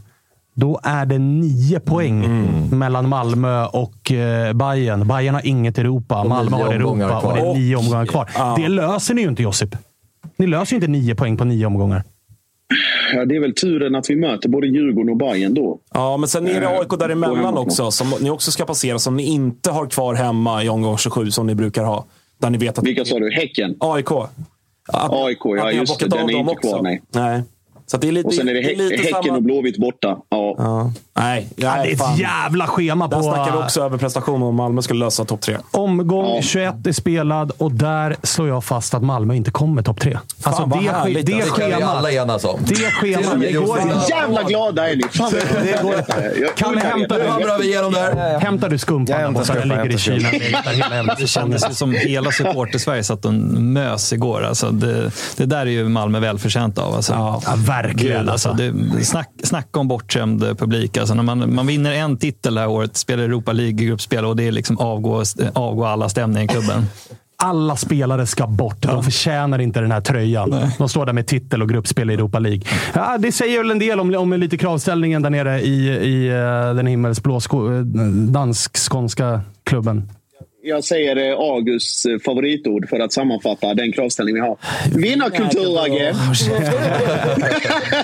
då 0.55 0.79
är 0.83 1.05
det 1.05 1.19
nio 1.19 1.79
poäng 1.79 2.25
mm. 2.25 2.79
mellan 2.79 3.09
Malmö 3.09 3.65
och 3.65 4.11
eh, 4.11 4.53
Bayern. 4.53 5.07
Bayern 5.07 5.35
har 5.35 5.45
inget 5.45 5.77
Europa, 5.77 6.21
och 6.21 6.29
Malmö 6.29 6.57
har 6.57 6.73
Europa 6.73 7.19
kvar. 7.19 7.31
och 7.31 7.37
det 7.37 7.41
är 7.41 7.53
nio 7.53 7.75
omgångar 7.75 8.05
kvar. 8.05 8.29
Ja. 8.35 8.55
Det 8.57 8.67
löser 8.67 9.13
ni 9.13 9.21
ju 9.21 9.27
inte, 9.27 9.43
Josip. 9.43 9.75
Ni 10.37 10.47
löser 10.47 10.73
ju 10.73 10.75
inte 10.75 10.87
nio 10.87 11.15
poäng 11.15 11.37
på 11.37 11.45
nio 11.45 11.65
omgångar. 11.65 12.03
Ja, 13.13 13.25
det 13.25 13.35
är 13.35 13.39
väl 13.39 13.53
turen 13.53 13.95
att 13.95 14.09
vi 14.09 14.15
möter 14.15 14.49
både 14.49 14.67
Djurgården 14.67 15.09
och 15.09 15.17
Bayern 15.17 15.53
då. 15.53 15.79
Ja, 15.93 16.17
men 16.17 16.29
sen 16.29 16.47
är 16.47 16.61
det 16.61 16.67
AIK 16.67 16.99
däremellan 16.99 17.57
också, 17.57 17.91
som 17.91 18.13
ni 18.21 18.29
också 18.29 18.51
ska 18.51 18.65
passera, 18.65 18.99
som 18.99 19.15
ni 19.17 19.23
inte 19.23 19.71
har 19.71 19.85
kvar 19.85 20.13
hemma 20.13 20.63
i 20.63 20.69
omgång 20.69 20.97
27, 20.97 21.31
som 21.31 21.47
ni 21.47 21.55
brukar 21.55 21.83
ha. 21.83 22.05
Där 22.37 22.49
ni 22.49 22.57
vet 22.57 22.77
att 22.77 22.85
Vilka 22.85 23.05
sa 23.05 23.19
du? 23.19 23.31
Häcken? 23.31 23.75
AIK. 23.79 24.11
Att, 24.87 25.11
AIK, 25.11 25.39
ja 25.45 25.71
just 25.71 25.99
det. 25.99 26.07
Den 26.07 26.29
är 26.29 26.37
inte 26.37 26.55
kvar, 26.55 26.81
nej. 26.81 27.01
nej. 27.11 27.43
Så 27.87 27.97
det 27.97 28.07
är 28.07 28.11
lite, 28.11 28.27
och 28.27 28.33
sen 28.33 28.49
är 28.49 28.53
det, 28.53 28.61
det 28.61 28.73
är 28.73 28.75
lite 28.75 29.03
Häcken 29.03 29.23
samma... 29.23 29.37
och 29.37 29.43
Blåvitt 29.43 29.77
borta. 29.77 30.17
Ja. 30.29 30.55
ja. 30.57 30.91
Nej, 31.17 31.47
ja, 31.55 31.75
det 31.83 31.91
är 31.91 31.93
ett 31.93 32.19
jävla 32.19 32.67
schema 32.67 33.07
på... 33.09 33.15
Där 33.15 33.21
snackar 33.23 33.51
vi 33.51 33.63
också 33.63 33.81
överprestation 33.81 34.43
om 34.43 34.55
Malmö 34.55 34.81
skulle 34.81 35.05
lösa 35.05 35.25
topp 35.25 35.41
tre. 35.41 35.57
Omgång 35.71 36.35
ja. 36.35 36.41
21 36.41 36.87
är 36.87 36.91
spelad 36.91 37.51
och 37.57 37.71
där 37.71 38.15
slår 38.23 38.47
jag 38.47 38.63
fast 38.63 38.93
att 38.93 39.03
Malmö 39.03 39.35
inte 39.35 39.51
kommer 39.51 39.81
topp 39.81 39.99
tre. 39.99 40.17
Alltså 40.43 40.61
Fan, 40.61 40.69
det, 40.69 40.91
härligt, 40.91 41.25
det, 41.25 41.31
det 41.31 41.41
schemat... 41.41 41.59
kan 41.59 41.77
vi 41.77 41.83
alla 41.83 42.11
enas 42.11 42.45
om. 42.45 42.59
Det 42.67 42.75
schemat... 42.75 43.39
Det 43.39 43.51
går 43.51 43.79
jävla 44.09 44.43
glada 44.43 44.89
är 44.89 44.95
ni! 44.95 45.03
Fan, 45.03 45.31
det 45.31 45.81
går... 45.83 46.55
Kalle, 46.55 46.79
hämtar 46.79 47.59
du... 47.59 47.65
igenom 47.65 47.93
där. 47.93 48.39
Hämtar 48.39 48.69
du 48.69 48.77
skumpannan 48.77 49.33
borta? 49.33 49.53
Den 49.53 49.67
ligger 49.67 49.93
i 49.93 49.97
kylen. 49.97 50.31
Det 51.19 51.27
kändes 51.27 51.77
som 51.77 51.91
hela 51.91 52.31
supporter-Sverige 52.31 53.03
satt 53.03 53.25
och 53.25 53.33
mös 53.33 54.13
igår. 54.13 54.43
Alltså 54.43 54.69
det, 54.69 55.11
det 55.37 55.45
där 55.45 55.59
är 55.59 55.65
ju 55.65 55.89
Malmö 55.89 56.19
välförtjänt 56.19 56.77
av. 56.77 56.95
Alltså. 56.95 57.41
Verkligen. 57.83 58.29
Alltså. 58.29 58.53
Det, 58.53 59.05
snack, 59.05 59.29
snacka 59.43 59.79
om 59.79 59.87
bortskämd 59.87 60.41
publik. 60.57 60.97
Alltså 60.97 61.13
när 61.13 61.23
man, 61.23 61.55
man 61.55 61.67
vinner 61.67 61.91
en 61.91 62.17
titel 62.17 62.55
det 62.55 62.61
här 62.61 62.69
året, 62.69 62.97
spelar 62.97 63.23
Europa 63.23 63.51
League-gruppspel 63.51 64.25
och 64.25 64.35
det 64.35 64.43
är 64.43 64.51
liksom 64.51 64.77
avgå, 64.77 65.23
avgå 65.53 65.85
alla 65.85 66.09
stämningar 66.09 66.43
i 66.43 66.47
klubben. 66.47 66.85
Alla 67.37 67.75
spelare 67.75 68.25
ska 68.25 68.47
bort. 68.47 68.81
De 68.81 69.03
förtjänar 69.03 69.59
inte 69.59 69.79
den 69.79 69.91
här 69.91 70.01
tröjan. 70.01 70.49
Nej. 70.49 70.75
De 70.77 70.89
står 70.89 71.05
där 71.05 71.13
med 71.13 71.27
titel 71.27 71.61
och 71.61 71.69
gruppspel 71.69 72.11
i 72.11 72.13
Europa 72.13 72.39
League. 72.39 72.61
Ja, 72.93 73.17
det 73.17 73.31
säger 73.31 73.57
väl 73.57 73.71
en 73.71 73.79
del 73.79 73.99
om, 73.99 74.15
om 74.15 74.33
lite 74.33 74.57
kravställningen 74.57 75.21
där 75.21 75.29
nere 75.29 75.61
i, 75.61 75.89
i 75.89 76.31
uh, 76.31 76.75
den 76.75 76.87
himmelsblå 76.87 77.39
uh, 77.53 77.81
dansk-skånska 78.27 79.41
klubben 79.63 80.09
jag 80.65 80.83
säger 80.83 81.31
eh, 81.31 81.37
Augusts 81.37 82.05
eh, 82.05 82.19
favoritord 82.19 82.89
för 82.89 82.99
att 82.99 83.13
sammanfatta 83.13 83.73
den 83.73 83.91
kravställning 83.91 84.35
vi 84.35 84.41
har. 84.41 84.57
Vinnarkultur, 84.95 85.83
Agge! 85.83 86.15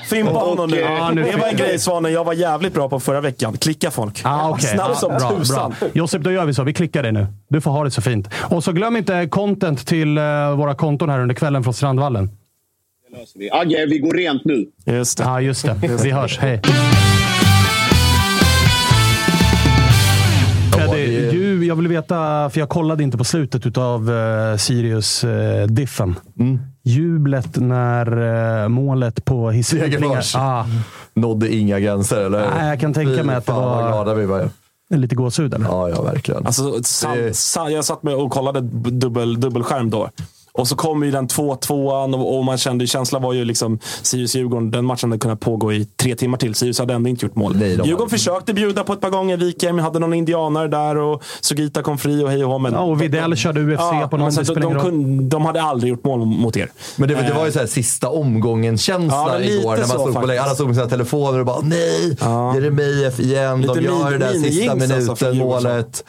Fimpa 0.09 0.31
honom 0.31 0.69
nu. 0.69 0.77
Ja, 0.77 1.11
nu. 1.11 1.23
Det 1.23 1.37
var 1.37 1.47
en 1.47 1.57
grej 1.57 1.79
Svanen 1.79 2.13
jag 2.13 2.23
var 2.23 2.33
jävligt 2.33 2.73
bra 2.73 2.89
på 2.89 2.99
förra 2.99 3.21
veckan. 3.21 3.57
Klicka 3.57 3.91
folk. 3.91 4.21
Ah, 4.23 4.49
okay. 4.49 4.69
Snabbt 4.69 4.97
som 4.97 5.09
bra, 5.09 5.37
tusan. 5.37 5.75
Bra. 5.79 5.89
Josip, 5.93 6.21
då 6.21 6.31
gör 6.31 6.45
vi 6.45 6.53
så. 6.53 6.63
Vi 6.63 6.73
klickar 6.73 7.03
dig 7.03 7.11
nu. 7.11 7.27
Du 7.49 7.61
får 7.61 7.71
ha 7.71 7.83
det 7.83 7.91
så 7.91 8.01
fint. 8.01 8.29
Och 8.49 8.63
så 8.63 8.71
glöm 8.71 8.97
inte 8.97 9.27
content 9.27 9.87
till 9.87 10.17
uh, 10.17 10.55
våra 10.55 10.75
konton 10.75 11.09
här 11.09 11.19
under 11.19 11.35
kvällen 11.35 11.63
från 11.63 11.73
Strandvallen. 11.73 12.29
Det 13.09 13.17
löser 13.19 13.39
vi. 13.39 13.51
Agge, 13.51 13.85
vi 13.85 13.99
går 13.99 14.13
rent 14.13 14.45
nu. 14.45 14.65
Just 14.85 15.17
det. 15.17 15.23
Ja, 15.23 15.41
just 15.41 15.65
det. 15.65 16.03
Vi 16.03 16.11
hörs. 16.11 16.39
Hej. 16.39 16.61
Freddy, 20.91 21.31
du, 21.31 21.40
jag 21.71 21.75
vill 21.75 21.87
veta, 21.87 22.49
för 22.49 22.59
jag 22.59 22.69
kollade 22.69 23.03
inte 23.03 23.17
på 23.17 23.23
slutet 23.23 23.77
av 23.77 24.09
uh, 24.09 24.57
Sirius-diffen. 24.57 26.15
Mm. 26.39 26.59
Jublet 26.83 27.55
när 27.55 28.19
uh, 28.63 28.67
målet 28.67 29.25
på 29.25 29.51
Hisingen... 29.51 30.03
Ah, 30.35 30.65
Nådde 31.13 31.55
inga 31.55 31.79
gränser, 31.79 32.21
eller? 32.21 32.49
Nej, 32.57 32.69
jag 32.69 32.79
kan 32.79 32.93
tänka 32.93 33.23
mig 33.23 33.35
att 33.35 33.45
det 33.45 33.51
var- 33.51 33.87
glada 33.87 34.13
vi 34.13 34.25
var. 34.25 34.49
lite 34.89 35.15
gåshud 35.15 35.53
eller? 35.53 35.65
Ja, 35.65 35.89
ja, 35.89 36.01
verkligen. 36.01 36.45
Alltså, 36.45 36.83
san, 36.83 37.33
san, 37.33 37.73
jag 37.73 37.85
satt 37.85 38.03
med 38.03 38.15
och 38.15 38.31
kollade 38.31 38.61
dubbel, 38.91 39.39
dubbelskärm 39.41 39.89
då. 39.89 40.09
Och 40.53 40.67
så 40.67 40.75
kom 40.75 41.03
ju 41.03 41.11
den 41.11 41.27
2-2an 41.27 42.15
och, 42.15 42.37
och 42.37 42.45
man 42.45 42.57
kände, 42.57 42.87
känslan 42.87 43.21
var 43.21 43.33
ju 43.33 43.45
liksom 43.45 43.79
Sirius-Djurgården, 44.03 44.71
den 44.71 44.85
matchen 44.85 45.11
hade 45.11 45.19
kunnat 45.19 45.39
pågå 45.39 45.73
i 45.73 45.85
tre 45.85 46.15
timmar 46.15 46.37
till. 46.37 46.55
Sirius 46.55 46.79
hade 46.79 46.93
ändå 46.93 47.09
inte 47.09 47.25
gjort 47.25 47.35
mål. 47.35 47.51
Nej, 47.55 47.61
de 47.61 47.67
Djurgården 47.67 47.97
hade- 47.99 48.09
försökte 48.09 48.53
bjuda 48.53 48.83
på 48.83 48.93
ett 48.93 49.01
par 49.01 49.09
gånger. 49.09 49.37
Wikheim 49.37 49.79
hade 49.79 49.99
någon 49.99 50.13
indianare 50.13 50.67
där 50.67 50.97
och 50.97 51.23
Sugita 51.41 51.81
kom 51.83 51.97
fri 51.97 52.23
och 52.23 52.29
hej 52.29 52.43
och 52.45 52.51
hå. 52.51 52.57
men- 52.59 52.73
Ja, 52.73 52.79
och 52.79 53.01
Widell 53.01 53.35
körde 53.35 53.61
UFC 53.61 53.77
på 54.09 54.17
någon, 54.17 54.19
men 54.19 54.31
så 54.31 54.35
det 54.37 54.41
att 54.41 54.47
spelar 54.47 54.61
de, 54.61 54.73
roll. 54.73 54.81
kunde, 54.83 55.23
de 55.23 55.45
hade 55.45 55.61
aldrig 55.61 55.89
gjort 55.89 56.03
mål 56.03 56.25
mot 56.25 56.57
er. 56.57 56.69
Men 56.95 57.09
det, 57.09 57.15
det 57.15 57.33
var 57.33 57.45
ju 57.45 57.51
så 57.51 57.59
här 57.59 57.65
sista 57.67 58.09
omgången-känsla 58.09 59.27
Ja, 59.27 59.39
igår. 59.39 59.71
När 59.71 59.77
man 59.77 59.87
så 59.87 59.99
stod 59.99 60.13
på. 60.13 60.19
Alla 60.19 60.55
stod 60.55 60.67
med 60.67 60.75
sina 60.75 60.87
telefoner 60.89 61.39
och 61.39 61.45
bara 61.45 61.61
nej, 61.61 62.17
Jeremejeff 62.55 63.19
igen. 63.19 63.61
Lite 63.61 63.73
de 63.73 63.81
gör 63.85 64.09
min- 64.09 64.11
det 64.11 64.17
där 64.17 64.33
sista 64.33 64.71
alltså 64.71 64.87
för 65.15 65.25
minuten, 65.25 65.33
Djurgården. 65.35 65.63
målet. 65.63 66.03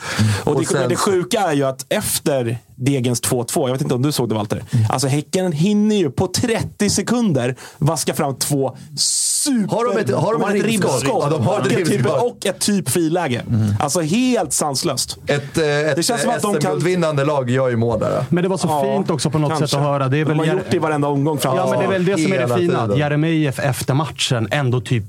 Och, 0.45 0.61
det, 0.61 0.67
sen- 0.67 0.81
men 0.81 0.89
det 0.89 0.97
sjuka 0.97 1.41
är 1.41 1.53
ju 1.53 1.65
att 1.65 1.87
efter 1.89 2.59
Degens 2.85 3.23
2-2, 3.23 3.69
jag 3.69 3.73
vet 3.73 3.83
inte 3.83 3.95
om 3.95 4.03
du 4.03 4.13
såg 4.13 4.29
det 4.29 4.35
Walter. 4.35 4.63
Alltså 4.89 5.09
Häcken 5.09 5.53
hinner 5.53 5.97
ju 5.97 6.11
på 6.11 6.27
30 6.27 6.91
sekunder 6.91 7.57
vaska 7.79 8.15
fram 8.15 8.35
två 8.35 8.77
super... 8.97 9.77
Har 9.77 9.95
de 9.95 10.01
ett- 10.01 10.15
har 10.15 10.33
de 10.39 10.57
ett 10.59 10.65
ribbskott? 10.65 11.03
Ja, 11.07 11.29
de 11.31 11.43
har 11.47 11.61
ett 11.61 11.67
och, 11.67 11.73
ett 11.73 11.89
typ, 11.89 12.07
och 12.07 12.47
ett 12.47 12.59
typ 12.61 12.89
friläge. 12.89 13.43
Alltså 13.81 14.01
helt 14.01 14.53
sanslöst. 14.53 15.19
Ett, 15.27 15.59
eh, 15.59 15.65
ett 15.67 15.97
Det 15.97 16.03
känns 16.03 16.23
som 16.23 16.31
att 16.31 16.43
de 16.43 16.53
kan- 16.53 16.61
SM-guldvinnande 16.61 17.25
lag 17.25 17.51
gör 17.51 17.69
ju 17.69 17.77
mål 17.77 18.01
där. 18.01 18.25
Men 18.29 18.43
det 18.43 18.49
var 18.49 18.57
så 18.57 18.67
Ja, 18.69 18.83
fint 18.97 19.11
också 19.11 19.31
på 19.31 19.39
något 19.39 19.51
kanske. 19.51 19.67
sätt 19.69 19.77
att 19.79 19.85
höra. 19.85 20.09
Det 20.09 20.19
är 20.19 20.25
väl 20.25 20.37
de 20.37 20.49
har 20.49 20.55
gjort 20.57 20.65
det 20.71 20.77
i 20.77 20.81
varenda 20.81 21.09
omgång 21.09 21.39
fram 21.39 21.57
Ja, 21.57 21.67
men 21.71 21.79
det 21.79 21.85
är 21.85 21.89
väl 21.91 22.05
det 22.05 22.19
som 22.23 22.33
är 22.33 22.47
det 22.49 22.55
fina. 22.57 22.97
Jeremejeff 22.97 23.59
efter 23.59 23.95
matchen 23.95 24.49
ändå 24.51 24.81
typ 24.81 25.05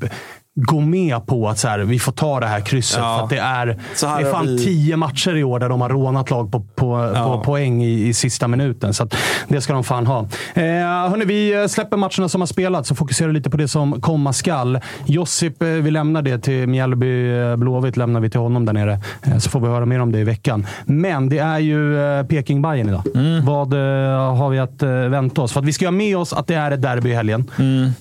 gå 0.56 0.80
med 0.80 1.26
på 1.26 1.50
att 1.50 1.60
så 1.60 1.68
här, 1.68 1.80
vi 1.80 2.00
får 2.00 2.12
ta 2.12 2.40
det 2.40 2.46
här 2.46 2.60
krysset. 2.60 3.00
Ja. 3.02 3.16
För 3.18 3.24
att 3.24 3.30
det 3.30 3.38
är, 3.38 3.80
Så 3.96 4.08
här 4.08 4.22
det 4.22 4.28
är 4.28 4.32
fan 4.32 4.48
vi- 4.48 4.64
tio 4.66 4.98
matcher 4.98 5.36
i 5.36 5.44
år 5.44 5.60
där 5.60 5.70
de 5.70 5.82
har 5.82 5.90
rånat 5.90 6.30
lag 6.30 6.52
på, 6.52 6.60
på, 6.76 7.12
på 7.16 7.42
poäng 7.46 7.84
i, 7.84 8.08
i 8.08 8.14
sista 8.14 8.48
minuten. 8.48 8.94
Så 8.94 9.08
det 9.48 9.62
ska 9.62 9.74
de 9.74 9.84
fan 9.84 10.08
ha. 10.08 10.20
Eh, 10.54 10.64
hörni, 11.10 11.26
vi 11.26 11.68
släpper 11.70 11.98
matcherna 11.98 12.30
som 12.30 12.42
har 12.42 12.46
spelats 12.46 12.92
och 12.92 12.98
fokuserar 12.98 13.32
lite 13.32 13.50
på 13.50 13.58
det 13.58 13.68
som 13.68 14.02
komma 14.02 14.34
skall. 14.34 14.80
Josip, 15.06 15.62
eh, 15.62 15.68
vi 15.68 15.92
lämnar 15.92 16.22
det 16.22 16.40
till 16.40 16.68
Mjällby 16.68 17.38
eh, 17.40 17.56
Blåvitt. 17.56 17.98
lämnar 17.98 18.20
vi 18.20 18.30
till 18.30 18.40
honom 18.40 18.66
där 18.66 18.74
nere. 18.74 19.00
Eh, 19.24 19.38
så 19.38 19.50
får 19.50 19.60
vi 19.60 19.68
höra 19.68 19.86
mer 19.86 20.00
om 20.00 20.12
det 20.12 20.20
i 20.20 20.24
veckan. 20.24 20.68
Men 20.86 21.30
det 21.30 21.38
är 21.40 21.60
ju 21.60 22.04
eh, 22.20 22.24
peking 22.26 22.62
bayern 22.62 22.90
idag. 22.90 23.04
Vad 23.44 23.74
eh, 23.74 24.36
har 24.36 24.50
vi 24.50 24.60
att 24.60 24.84
eh, 24.84 24.90
vänta 24.90 25.42
oss? 25.42 25.52
För 25.54 25.60
att 25.60 25.66
vi 25.66 25.74
ska 25.74 25.86
ha 25.86 25.92
med 25.92 26.18
oss 26.18 26.34
att 26.34 26.48
det 26.48 26.56
är 26.56 26.72
ett 26.72 26.82
derby 26.82 27.10
i 27.10 27.14
helgen. 27.14 27.52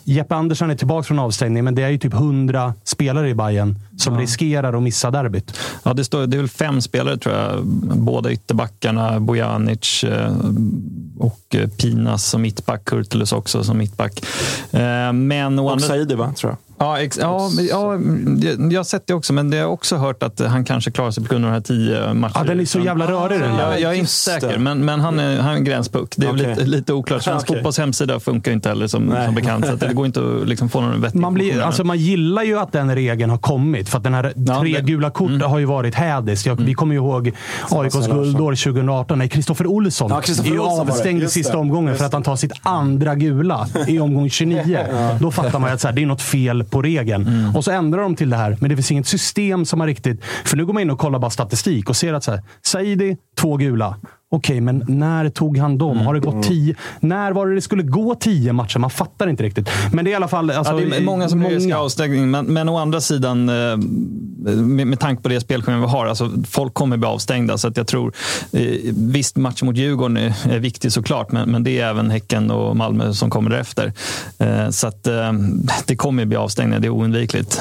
Jeppe 0.04 0.34
Andersson 0.34 0.70
är 0.70 0.74
tillbaka 0.74 1.02
från 1.04 1.18
avstängning, 1.18 1.64
men 1.64 1.74
det 1.74 1.82
är 1.82 1.88
ju 1.88 1.98
typ 1.98 2.14
100 2.14 2.41
spelare 2.84 3.28
i 3.28 3.34
Bayern 3.34 3.76
som 3.96 4.18
riskerar 4.18 4.72
att 4.72 4.82
missa 4.82 5.10
derbyt. 5.10 5.58
Ja, 5.82 5.94
det, 5.94 6.04
står, 6.04 6.26
det 6.26 6.36
är 6.36 6.38
väl 6.38 6.48
fem 6.48 6.80
spelare 6.80 7.16
tror 7.16 7.34
jag. 7.34 7.66
Båda 7.96 8.32
ytterbackarna, 8.32 9.20
Bojanic 9.20 10.04
eh, 10.04 10.36
och 11.18 11.54
eh, 11.54 11.68
Pinas 11.68 12.26
som 12.26 12.42
mittback. 12.42 12.84
Kurtulus 12.84 13.32
också 13.32 13.64
som 13.64 13.78
mittback. 13.78 14.24
Eh, 14.70 15.12
Men 15.12 15.58
Och 15.58 15.72
andra 15.72 15.86
Saidi 15.86 16.14
va, 16.14 16.32
tror 16.36 16.50
jag. 16.50 16.58
Ja, 16.82 16.98
ex- 17.00 17.18
ja, 17.20 17.50
men- 17.56 17.66
ja, 17.66 17.92
jag 18.50 18.72
jag 18.72 18.78
har 18.78 18.84
sett 18.84 19.06
det 19.06 19.14
också, 19.14 19.32
men 19.32 19.50
det 19.50 19.56
har 19.56 19.62
jag 19.62 19.72
också 19.72 19.96
hört 19.96 20.22
att 20.22 20.40
han 20.40 20.64
kanske 20.64 20.90
klarar 20.90 21.10
sig 21.10 21.24
på 21.24 21.30
grund 21.32 21.44
av 21.44 21.50
de 21.50 21.54
här 21.54 21.60
tio 21.60 22.14
matcherna. 22.14 22.30
Ja, 22.34 22.44
den 22.44 22.60
är 22.60 22.64
så 22.64 22.78
jävla 22.80 23.06
rörig 23.10 23.40
den. 23.40 23.54
Jag, 23.56 23.80
jag 23.80 23.92
är 23.92 23.96
inte 23.96 24.10
säker, 24.10 24.58
men, 24.58 24.84
men 24.84 25.00
han, 25.00 25.18
är, 25.18 25.40
han 25.40 25.52
är 25.52 25.56
en 25.56 25.64
gränspuck. 25.64 26.14
Det 26.16 26.26
är 26.26 26.30
Okej. 26.34 26.48
lite, 26.48 26.64
lite 26.64 26.92
oklart. 26.92 27.22
Svensk 27.22 27.46
Okej. 27.50 27.56
fotbolls 27.56 27.78
hemsida 27.78 28.20
funkar 28.20 28.52
inte 28.52 28.68
heller 28.68 28.86
som, 28.86 29.02
Nej. 29.02 29.26
som 29.26 29.34
bekant. 29.34 29.66
Så 29.66 29.74
det 29.76 29.94
går 29.94 30.06
inte 30.06 30.20
att 30.42 30.48
liksom 30.48 30.68
få 30.68 30.80
någon 30.80 31.00
vettig 31.00 31.18
Man, 31.20 31.34
blir, 31.34 31.60
alltså 31.62 31.84
man 31.84 31.98
gillar 31.98 32.42
ju 32.42 32.58
att 32.58 32.72
den 32.72 32.94
regeln 32.94 33.30
har 33.30 33.38
kommit. 33.38 33.88
För 33.88 33.98
att 33.98 34.04
den 34.04 34.14
här 34.14 34.32
Ja, 34.36 34.60
tre 34.60 34.70
det- 34.72 34.78
Mm. 34.78 34.86
gula 34.86 35.10
kort 35.10 35.42
har 35.42 35.58
ju 35.58 35.64
varit 35.64 35.94
hädiskt. 35.94 36.46
Jag, 36.46 36.60
Vi 36.60 36.74
kommer 36.74 36.94
ju 36.94 37.00
ihåg 37.00 37.32
AIKs 37.70 38.06
guldår 38.06 38.54
2018. 38.54 39.18
Nej, 39.18 39.28
Kristoffer 39.28 39.66
Olsson 39.66 40.10
Ja, 40.10 40.20
Kristoffer 40.20 40.50
är 40.54 40.58
Olsson 40.58 40.88
avstängd 40.90 41.22
i 41.22 41.28
sista 41.28 41.58
omgången 41.58 41.96
för 41.96 42.04
att 42.04 42.12
han 42.12 42.22
tar 42.22 42.36
sitt 42.36 42.52
andra 42.62 43.14
gula 43.14 43.66
i 43.88 43.98
omgång 43.98 44.30
29. 44.30 44.78
Då 45.20 45.30
fattar 45.30 45.58
man 45.58 45.70
ju 45.70 45.74
att 45.74 45.80
så 45.80 45.88
här, 45.88 45.94
det 45.94 46.02
är 46.02 46.06
något 46.06 46.22
fel 46.22 46.64
på 46.72 46.82
regeln. 46.82 47.26
Mm. 47.26 47.56
Och 47.56 47.64
så 47.64 47.70
ändrar 47.70 48.02
de 48.02 48.16
till 48.16 48.30
det 48.30 48.36
här. 48.36 48.56
Men 48.60 48.70
det 48.70 48.76
finns 48.76 48.90
inget 48.90 49.06
system 49.06 49.64
som 49.64 49.80
har 49.80 49.86
riktigt... 49.86 50.24
För 50.24 50.56
nu 50.56 50.66
går 50.66 50.72
man 50.72 50.82
in 50.82 50.90
och 50.90 50.98
kollar 50.98 51.18
bara 51.18 51.30
statistik 51.30 51.88
och 51.88 51.96
ser 51.96 52.14
att 52.14 52.24
så 52.24 52.30
här, 52.30 52.42
Saidi, 52.62 53.16
två 53.36 53.56
gula. 53.56 53.96
Okej, 54.34 54.60
men 54.60 54.84
när 54.88 55.28
tog 55.28 55.58
han 55.58 55.78
dem? 55.78 55.96
Har 55.98 56.14
det 56.14 56.20
Mm. 56.22 56.34
gått 56.34 56.46
tio? 56.48 56.74
När 57.00 57.32
var 57.32 57.46
det 57.46 57.54
det 57.54 57.60
skulle 57.60 57.82
gå 57.82 58.14
tio 58.14 58.52
matcher? 58.52 58.78
Man 58.78 58.90
fattar 58.90 59.26
inte 59.28 59.42
riktigt. 59.42 59.68
Men 59.92 60.04
det 60.04 60.10
är 60.10 60.12
i 60.12 60.14
alla 60.14 60.28
fall... 60.28 60.50
Alltså, 60.50 60.72
Ja, 60.80 60.86
det 60.90 60.96
är 60.96 61.02
många 61.02 61.28
som 61.28 61.38
många. 61.38 61.76
avstängning, 61.78 62.30
men, 62.30 62.46
men 62.46 62.68
å 62.68 62.76
andra 62.78 63.00
sidan, 63.00 63.48
eh, 63.48 63.76
med, 64.56 64.86
med 64.86 65.00
tanke 65.00 65.22
på 65.22 65.28
det 65.28 65.40
spelschemat 65.40 65.82
vi 65.82 65.86
har, 65.92 66.06
alltså, 66.06 66.30
folk 66.50 66.74
kommer 66.74 66.96
bli 66.96 67.08
avstängda. 67.08 67.58
Så 67.58 67.68
att 67.68 67.76
jag 67.76 67.86
tror, 67.86 68.12
eh, 68.52 68.62
visst, 68.96 69.36
matchen 69.36 69.66
mot 69.66 69.76
Djurgården 69.76 70.16
är, 70.16 70.34
är 70.50 70.58
viktig 70.58 70.92
såklart, 70.92 71.32
men, 71.32 71.50
men 71.50 71.64
det 71.64 71.80
är 71.80 71.88
även 71.88 72.10
Häcken 72.10 72.50
och 72.50 72.76
Malmö 72.76 73.12
som 73.12 73.30
kommer 73.30 73.50
därefter. 73.50 73.92
Eh, 74.38 74.68
så 74.70 74.86
att, 74.86 75.08
det 75.86 75.96
kommer 75.96 76.24
bli 76.24 76.36
avstängningar, 76.36 76.80
det 76.80 76.86
är 76.86 76.90
oundvikligt. 76.90 77.60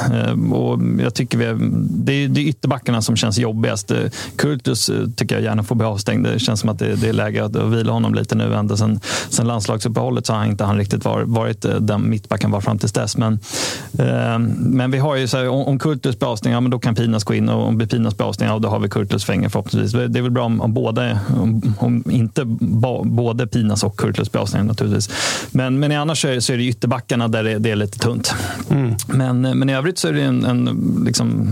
Och 0.51 0.79
jag 0.99 1.13
tycker 1.13 1.37
vi, 1.37 1.45
det, 1.89 2.13
är, 2.13 2.27
det 2.27 2.41
är 2.41 2.45
ytterbackarna 2.45 3.01
som 3.01 3.15
känns 3.15 3.37
jobbigast. 3.37 3.91
Kurtus 4.35 4.91
tycker 5.15 5.35
jag 5.35 5.43
gärna 5.43 5.63
får 5.63 5.75
bli 5.75 5.85
avstängd. 5.87 6.23
Det 6.25 6.39
känns 6.39 6.60
som 6.61 6.69
att 6.69 6.79
det, 6.79 6.95
det 6.95 7.09
är 7.09 7.13
läge 7.13 7.45
att 7.45 7.55
vila 7.55 7.91
honom 7.91 8.13
lite 8.13 8.35
nu. 8.35 8.55
Ända 8.55 8.77
sen, 8.77 8.99
sen 9.29 9.47
landslagsuppehållet 9.47 10.25
så 10.25 10.33
har 10.33 10.39
han 10.39 10.49
inte 10.49 10.63
han 10.63 10.77
riktigt 10.77 11.05
var, 11.05 11.21
varit 11.21 11.65
eh, 11.65 11.75
den 11.75 12.09
mittbacken 12.09 12.51
var 12.51 12.61
fram 12.61 12.77
tills 12.77 12.93
dess. 12.93 13.17
Men, 13.17 13.39
eh, 13.99 14.39
men 14.57 14.91
vi 14.91 14.97
har 14.97 15.15
ju 15.15 15.27
så 15.27 15.37
här, 15.37 15.49
om, 15.49 15.65
om 15.65 15.79
Kurtus 15.79 16.19
blir 16.19 16.29
avstängd, 16.29 16.55
ja, 16.55 16.61
men 16.61 16.71
då 16.71 16.79
kan 16.79 16.95
Pinas 16.95 17.23
gå 17.23 17.33
in. 17.33 17.49
Och 17.49 17.67
om 17.67 17.79
Pinas 17.79 18.17
blir 18.17 18.27
avstängd, 18.27 18.51
ja, 18.51 18.59
då 18.59 18.69
har 18.69 18.79
vi 18.79 18.89
Kurtus 18.89 19.25
fänger 19.25 19.49
förhoppningsvis. 19.49 19.91
Det 20.11 20.19
är 20.19 20.23
väl 20.23 20.31
bra 20.31 20.43
om, 20.43 20.61
om, 20.61 20.73
båda, 20.73 21.19
om, 21.41 21.75
om 21.79 22.03
inte 22.09 22.41
ba, 22.45 23.03
både 23.03 23.47
Pinas 23.47 23.83
och 23.83 23.97
Kurtus 23.97 24.31
blir 24.31 24.41
avstängda 24.41 24.67
naturligtvis. 24.67 25.09
Men, 25.51 25.79
men 25.79 25.91
annars 25.91 26.21
så 26.21 26.27
är, 26.27 26.39
så 26.39 26.53
är 26.53 26.57
det 26.57 26.63
ytterbackarna 26.63 27.27
där 27.27 27.43
det, 27.43 27.59
det 27.59 27.71
är 27.71 27.75
lite 27.75 27.99
tunt. 27.99 28.35
Men, 29.07 29.41
men 29.41 29.69
i 29.69 29.73
övrigt 29.73 29.97
så 29.97 30.07
är 30.07 30.13
det 30.13 30.21
en, 30.21 30.45
en 30.45 31.03
liksom, 31.05 31.47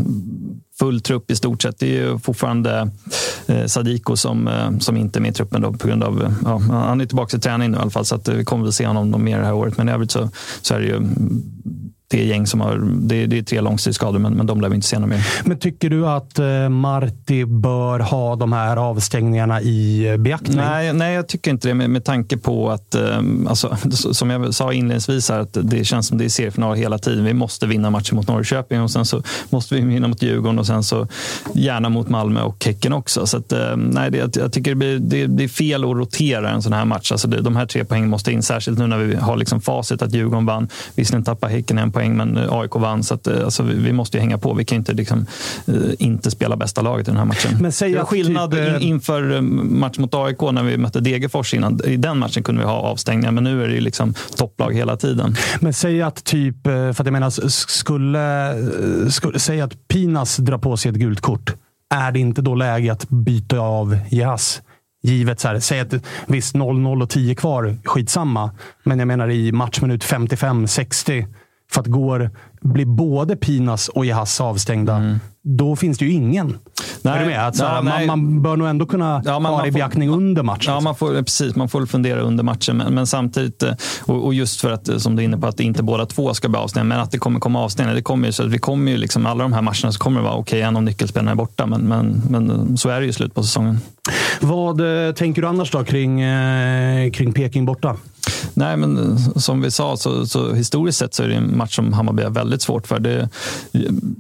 full 0.80 1.02
trupp 1.02 1.32
i 1.32 1.36
stort 1.36 1.62
sett. 1.62 1.80
Det 1.80 1.98
är 1.98 2.04
ju 2.04 2.20
fortfarande 2.20 2.92
eh, 3.48 3.66
Sadiko 3.66 4.16
som, 4.16 4.48
eh, 4.48 4.78
som 4.80 4.98
inte 4.98 5.20
är 5.20 5.22
med 5.22 5.32
i 5.32 5.34
truppen 5.34 5.62
då, 5.62 5.74
på 5.74 5.88
grund 5.88 6.04
av... 6.04 6.36
Ja, 6.44 6.58
han 6.58 7.02
är 7.02 7.06
tillbaka 7.06 7.38
i 7.38 7.40
träning 7.40 7.72
nu 7.72 7.78
i 7.78 7.82
alla 7.82 7.90
fall, 7.90 8.06
så 8.06 8.16
att, 8.16 8.28
eh, 8.28 8.36
vi 8.36 8.46
kommer 8.46 8.64
väl 8.64 8.74
se 8.74 8.88
honom 8.88 9.24
mer 9.24 9.40
det 9.40 9.46
här 9.46 9.54
året. 9.54 9.78
Men 9.78 9.90
i 9.90 9.92
övrigt 9.92 10.12
så, 10.12 10.30
så 10.62 10.74
är 10.74 10.80
det 10.80 10.86
ju 10.86 10.96
mm, 10.96 11.44
det 12.12 12.26
gäng 12.26 12.48
som 12.48 12.62
har... 12.62 12.78
Det, 13.02 13.26
det 13.26 13.38
är 13.38 13.42
tre 13.42 13.62
långtidsskador, 13.62 14.20
men, 14.20 14.34
men 14.34 14.46
de 14.46 14.62
lär 14.62 14.70
vi 14.70 14.76
inte 14.76 14.88
se 14.88 15.00
något 15.00 15.10
mer. 15.10 15.28
Men 15.46 15.60
tycker 15.60 15.90
du 15.90 16.08
att 16.08 16.40
eh, 16.40 16.70
Marti 16.70 17.46
bör 17.46 18.00
ha 18.00 18.36
de 18.36 18.54
här 18.54 18.78
avstängningarna 18.78 19.62
i 19.62 20.08
eh, 20.08 20.18
beaktning? 20.18 20.58
Nej, 20.58 20.94
nej, 20.94 21.14
jag 21.14 21.28
tycker 21.28 21.52
inte 21.52 21.68
det 21.68 21.74
med, 21.74 21.90
med 21.90 22.04
tanke 22.04 22.38
på 22.38 22.70
att, 22.70 22.96
eh, 22.96 23.18
alltså, 23.48 23.78
som 23.92 24.30
jag 24.30 24.54
sa 24.54 24.74
inledningsvis, 24.74 25.30
här, 25.30 25.40
att 25.40 25.58
det 25.62 25.86
känns 25.86 26.08
som 26.08 26.18
det 26.18 26.26
är 26.26 26.30
seriefinal 26.30 26.76
hela 26.76 26.98
tiden. 26.98 27.24
Vi 27.24 27.34
måste 27.34 27.68
vinna 27.68 27.90
matchen 27.90 28.16
mot 28.16 28.28
Norrköping 28.28 28.82
och 28.82 28.92
sen 28.92 29.06
så 29.06 29.24
måste 29.50 29.76
vi 29.76 29.82
vinna 29.82 30.08
mot 30.08 30.22
Djurgården 30.22 30.60
och 30.60 30.68
sen 30.68 30.84
så 30.84 31.08
gärna 31.54 31.90
mot 31.90 32.10
Malmö 32.10 32.42
och 32.42 32.66
Häcken 32.66 32.94
också. 32.94 33.26
Så 33.28 33.38
att, 33.38 33.52
eh, 33.52 33.76
nej, 33.78 34.12
det, 34.12 34.38
jag- 34.38 34.54
tycker 34.54 34.72
det, 34.72 35.00
blir, 35.00 35.28
det, 35.28 35.44
är 35.44 35.48
fel 35.48 35.84
att 35.84 35.96
rotera 35.96 36.50
en 36.50 36.62
sån 36.62 36.74
här 36.74 36.86
match. 36.86 37.12
Alltså 37.12 37.28
det, 37.28 37.42
de 37.42 37.56
här 37.56 37.66
tre 37.66 37.86
poängen 37.86 38.10
måste 38.10 38.32
in, 38.32 38.44
särskilt 38.44 38.80
nu 38.80 38.88
när 38.88 38.98
vi 38.98 39.16
har 39.16 39.38
liksom 39.38 39.62
facit 39.62 40.02
att 40.02 40.14
Djurgården 40.14 40.46
vann. 40.46 40.68
Visserligen 40.96 41.24
tappade 41.24 41.54
Häcken 41.54 41.78
en 41.78 41.92
poäng, 41.92 41.99
men 42.08 42.38
eh, 42.38 42.54
AIK 42.54 42.76
vann. 42.76 43.04
Så 43.04 43.14
att, 43.14 43.28
eh, 43.28 43.44
alltså, 43.44 43.64
vi, 43.64 43.74
vi 43.74 43.94
måste 43.94 44.18
ju 44.18 44.22
hänga 44.22 44.38
på. 44.38 44.54
Vi 44.54 44.66
kan 44.66 44.76
inte 44.76 44.94
liksom, 44.94 45.26
eh, 45.68 45.74
inte 46.00 46.32
spela 46.32 46.56
bästa 46.56 46.82
laget 46.82 47.08
i 47.08 47.12
den 47.12 47.18
här 47.18 47.26
matchen. 47.26 47.58
Men 47.62 47.72
säg 47.72 47.90
det 47.90 47.96
var 47.96 48.04
att 48.04 48.10
skillnad 48.10 48.52
typ, 48.52 48.82
in, 48.82 48.82
inför 48.82 49.36
eh, 49.36 49.42
match 49.42 49.98
mot 49.98 50.14
AIK 50.14 50.42
när 50.42 50.64
vi 50.64 50.78
mötte 50.78 51.00
Degerfors 51.00 51.54
innan. 51.54 51.80
I 51.86 51.98
den 51.98 52.18
matchen 52.18 52.44
kunde 52.44 52.62
vi 52.62 52.68
ha 52.68 52.78
avstängningar, 52.78 53.32
men 53.32 53.44
nu 53.44 53.64
är 53.64 53.68
det 53.68 53.74
ju 53.74 53.82
liksom 53.82 54.14
topplag 54.36 54.74
hela 54.74 54.98
tiden. 54.98 55.36
Men 55.60 55.74
säg 55.74 56.02
att 56.02 56.24
typ, 56.24 56.64
för 56.64 56.90
att 56.90 57.06
jag 57.06 57.14
menar, 57.14 57.50
skulle, 57.50 58.56
skulle 59.12 59.40
säg 59.40 59.62
att 59.62 59.88
Pinas 59.88 60.38
drar 60.38 60.58
på 60.58 60.78
sig 60.78 60.92
ett 60.92 60.98
gult 60.98 61.22
kort. 61.22 61.54
Är 61.94 62.12
det 62.12 62.20
inte 62.20 62.42
då 62.42 62.56
läge 62.56 62.92
att 62.92 63.10
byta 63.10 63.60
av 63.60 64.00
Jas? 64.10 64.62
Givet 65.02 65.40
så 65.40 65.48
här, 65.48 65.60
säg 65.60 65.80
att 65.80 65.94
visst 66.28 66.56
0-0 66.56 67.04
och 67.04 67.10
10 67.10 67.36
kvar, 67.36 67.78
skitsamma. 67.84 68.52
Men 68.84 69.00
jag 69.00 69.08
menar 69.08 69.30
i 69.30 69.52
matchminut 69.52 70.04
55-60. 70.04 71.28
För 71.72 71.82
att 71.82 71.88
går, 71.88 72.32
blir 72.62 72.86
både 72.86 73.36
Pinas 73.36 73.90
och 73.90 74.06
Jas 74.06 74.42
avstängda, 74.42 75.20
då 75.44 75.76
finns 75.76 75.98
det 75.98 76.06
ju 76.06 76.12
ingen. 76.12 76.58
Nej, 77.02 77.14
är 77.14 77.20
du 77.20 77.26
med? 77.26 77.48
Att, 77.48 77.56
så 77.56 77.64
ja, 77.64 77.82
man, 77.82 78.06
man, 78.06 78.42
bör 78.42 78.58
nog 78.58 78.68
ändå 78.68 78.86
kunna 78.86 79.22
ja, 79.26 79.40
man, 79.40 79.54
ha 79.54 79.62
det 79.62 79.68
i 79.68 79.72
beaktning 79.72 80.10
under 80.10 80.44
matchen. 80.44 80.74
Ja, 80.74 80.80
man 80.80 80.96
får, 80.96 81.24
precis. 81.24 81.56
Man 81.56 81.70
får 81.70 81.86
fundera 81.86 82.20
under 82.20 82.44
matchen. 82.44 82.78
Men, 82.78 82.94
men 82.94 83.08
samtidigt, 83.08 83.64
eh, 83.64 83.74
och, 84.02 84.26
och, 84.26 84.34
just 84.34 84.62
för 84.62 84.72
att, 84.72 85.02
som 85.02 85.16
du 85.16 85.22
är 85.22 85.26
inne 85.26 85.38
på, 85.38 85.48
att 85.48 85.60
inte 85.60 85.84
båda 85.84 86.06
två 86.06 86.34
ska 86.34 86.50
bli 86.50 86.58
avstängda, 86.58 86.84
men 86.86 87.00
att 87.00 87.12
det 87.12 87.18
kommer 87.18 87.40
komma 87.40 87.64
avstängningar. 87.64 87.96
Det 87.96 88.02
kommer 88.02 88.28
ju, 88.28 88.32
så 88.32 88.44
att 88.44 88.50
vi 88.50 88.58
kommer 88.58 88.92
ju 88.92 88.98
liksom, 88.98 89.26
alla 89.26 89.44
de 89.44 89.54
här 89.54 89.62
matcherna 89.62 89.92
så 89.92 90.00
kommer 90.00 90.20
det 90.20 90.24
vara 90.24 90.36
okej, 90.36 90.60
okay, 90.60 90.68
en 90.68 90.76
av 90.76 90.84
nyckelspelarna 90.84 91.32
är 91.32 91.36
borta, 91.36 91.66
men, 91.66 91.82
men, 91.82 92.22
men 92.30 92.78
så 92.78 92.90
är 92.90 93.00
det 93.00 93.06
ju 93.06 93.14
slut 93.14 93.36
på 93.36 93.44
säsongen. 93.44 93.80
Vad 94.40 95.08
eh, 95.08 95.14
tänker 95.14 95.42
du 95.42 95.48
annars 95.48 95.72
då 95.72 95.84
kring, 95.84 96.22
eh, 96.22 97.12
kring 97.12 97.34
Peking 97.34 97.66
borta? 97.66 97.96
Nej, 98.54 98.78
men 98.78 99.20
som 99.20 99.62
vi 99.62 99.72
sa, 99.72 99.98
så, 99.98 100.26
så, 100.26 100.54
historiskt 100.54 100.98
sett 100.98 101.14
så 101.14 101.24
är 101.24 101.28
det 101.28 101.36
en 101.36 101.58
match 101.58 101.76
som 101.76 101.94
Hammarby 101.94 102.24
har 102.24 102.30
väldigt 102.30 102.62
svårt 102.62 102.88
för. 102.88 103.00
Det, 103.00 103.30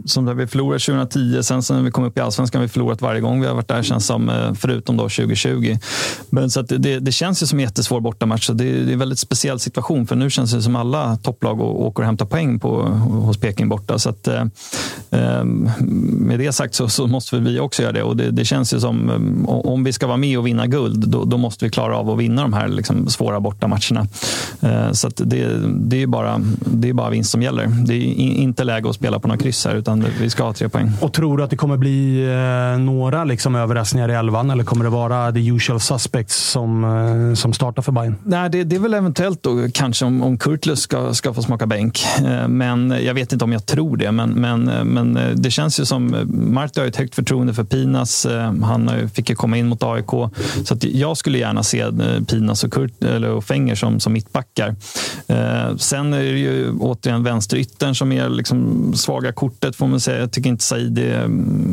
som 0.06 0.26
där 0.26 0.34
vi 0.34 0.48
förlorade 0.48 0.80
2010, 0.80 1.44
sen 1.44 1.62
när 1.70 1.82
vi 1.82 1.92
kom 1.92 2.04
upp 2.04 2.18
i 2.18 2.22
allsvenskan 2.22 2.60
har 2.60 2.68
vi 2.68 2.70
förlorat 2.70 3.02
varje 3.02 3.22
gång 3.22 3.42
vi 3.42 3.48
har 3.48 3.56
varit 3.56 3.68
där, 3.68 3.84
känns 3.84 4.06
som, 4.06 4.30
eh, 4.30 4.54
förutom 4.54 4.98
då 4.98 5.04
2020. 5.04 5.78
Men 6.30 6.50
så 6.50 6.62
det, 6.62 7.00
det, 7.00 7.12
känns 7.12 7.44
ju 7.44 7.48
som 7.48 7.60
en 7.60 7.64
jättesvår 7.64 8.00
bortamatch. 8.02 8.46
Så 8.46 8.54
det, 8.54 8.64
det, 8.64 8.92
är 8.92 8.94
en 8.94 9.00
väldigt 9.00 9.20
speciell 9.20 9.60
situation, 9.60 10.08
för 10.08 10.16
nu 10.16 10.30
känns 10.30 10.52
det 10.52 10.62
som 10.62 10.76
alla 10.76 11.18
topplag 11.18 11.62
åker 11.62 12.04
och 12.04 12.06
hämtar 12.06 12.26
poäng 12.26 12.60
på, 12.60 12.82
hos 13.26 13.38
Peking 13.38 13.70
borta. 13.70 14.00
Så 14.00 14.10
att, 14.10 14.28
eh, 14.28 14.44
ehm, 15.12 15.70
med 16.20 16.40
det 16.40 16.52
sagt 16.52 16.76
så, 16.76 16.90
så, 16.90 17.08
måste 17.08 17.40
vi 17.40 17.60
också 17.60 17.82
göra 17.82 17.92
det. 17.92 18.04
Och 18.04 18.18
det, 18.18 18.32
det 18.32 18.46
känns 18.46 18.74
ju 18.74 18.80
som, 18.80 19.10
ehm, 19.10 19.46
om 19.46 19.84
vi 19.84 19.94
ska 19.94 20.08
vara 20.08 20.18
med 20.18 20.38
och 20.38 20.48
vinna 20.48 20.68
guld, 20.68 21.10
då, 21.10 21.26
då 21.26 21.38
måste 21.38 21.66
vi 21.66 21.72
klara 21.72 21.98
av 21.98 22.10
att 22.10 22.20
vinna 22.20 22.42
de 22.42 22.54
här 22.54 22.68
liksom, 22.68 23.10
svåra 23.10 23.40
bortamatcherna. 23.40 23.99
Eh, 24.62 24.92
så 24.92 25.10
det, 25.16 25.48
det, 25.68 26.04
är 26.04 26.08
bara, 26.08 26.42
det 26.60 26.90
är 26.90 26.94
bara 26.94 27.10
vinst 27.10 27.32
som 27.32 27.42
gäller. 27.42 27.68
Det 27.86 27.94
är 27.94 28.14
inte 28.20 28.64
läge 28.64 28.90
att 28.90 28.96
spela 28.96 29.20
på 29.20 29.28
några 29.28 29.40
kryss 29.40 29.66
här, 29.66 29.76
utan 29.76 30.06
vi 30.22 30.30
ska 30.30 30.44
ha 30.44 30.54
tre 30.54 30.70
poäng. 30.70 30.92
Och 31.02 31.14
tror 31.14 31.38
du 31.38 31.44
att 31.44 31.50
det 31.50 31.56
kommer 31.56 31.78
bli 31.78 32.24
eh, 32.24 32.80
några 32.80 33.24
liksom 33.24 33.56
överraskningar 33.56 34.12
i 34.12 34.14
elvan, 34.14 34.50
eller 34.50 34.64
kommer 34.64 34.84
det 34.84 34.90
vara 34.90 35.32
the 35.32 35.48
usual 35.48 35.80
suspects 35.80 36.36
som, 36.36 36.84
eh, 36.84 37.36
som 37.36 37.54
startar 37.54 37.82
för 37.82 37.92
Bayern? 37.92 38.16
Nej, 38.24 38.50
det, 38.50 38.64
det 38.64 38.76
är 38.76 38.80
väl 38.80 38.94
eventuellt 38.94 39.44
då, 39.44 39.68
kanske 39.74 40.06
om, 40.06 40.24
om 40.24 40.38
Kurtlus 40.38 40.80
ska, 40.80 41.14
ska 41.14 41.34
få 41.34 41.42
smaka 41.42 41.66
bänk. 41.66 42.06
Men 42.48 42.94
jag 43.06 43.14
vet 43.14 43.34
inte 43.34 43.46
om 43.46 43.52
jag 43.52 43.66
tror 43.66 43.98
det. 43.98 44.12
Men, 44.12 44.30
men, 44.30 44.64
men 44.84 45.20
det 45.36 45.52
känns 45.52 45.80
ju 45.80 45.86
som... 45.86 46.16
Marti 46.30 46.80
har 46.80 46.88
ett 46.88 46.96
högt 46.96 47.16
förtroende 47.16 47.54
för 47.54 47.64
Pinas. 47.64 48.28
Han 48.64 49.10
fick 49.14 49.30
ju 49.30 49.36
komma 49.36 49.58
in 49.58 49.68
mot 49.68 49.84
AIK. 49.84 50.10
Så 50.66 50.78
jag 50.82 51.18
skulle 51.18 51.38
gärna 51.38 51.64
se 51.64 51.86
Pinas 52.28 52.64
och, 52.64 52.74
Kurt, 52.74 53.04
eller 53.04 53.30
och 53.30 53.44
Fenger 53.44 53.76
som, 53.80 54.00
som 54.00 54.14
mittbackar. 54.14 54.76
Eh, 55.28 55.76
sen 55.78 56.14
är 56.14 56.20
det 56.20 56.40
ju 56.40 56.72
återigen 56.80 57.24
vänsteryttern 57.24 57.96
som 57.96 58.12
är 58.12 58.30
liksom 58.30 58.92
svaga 58.96 59.32
kortet 59.32 59.76
får 59.76 59.88
man 59.88 60.00
säga. 60.00 60.20
Jag 60.20 60.32
tycker 60.32 60.50
inte 60.50 60.64
Said 60.64 61.00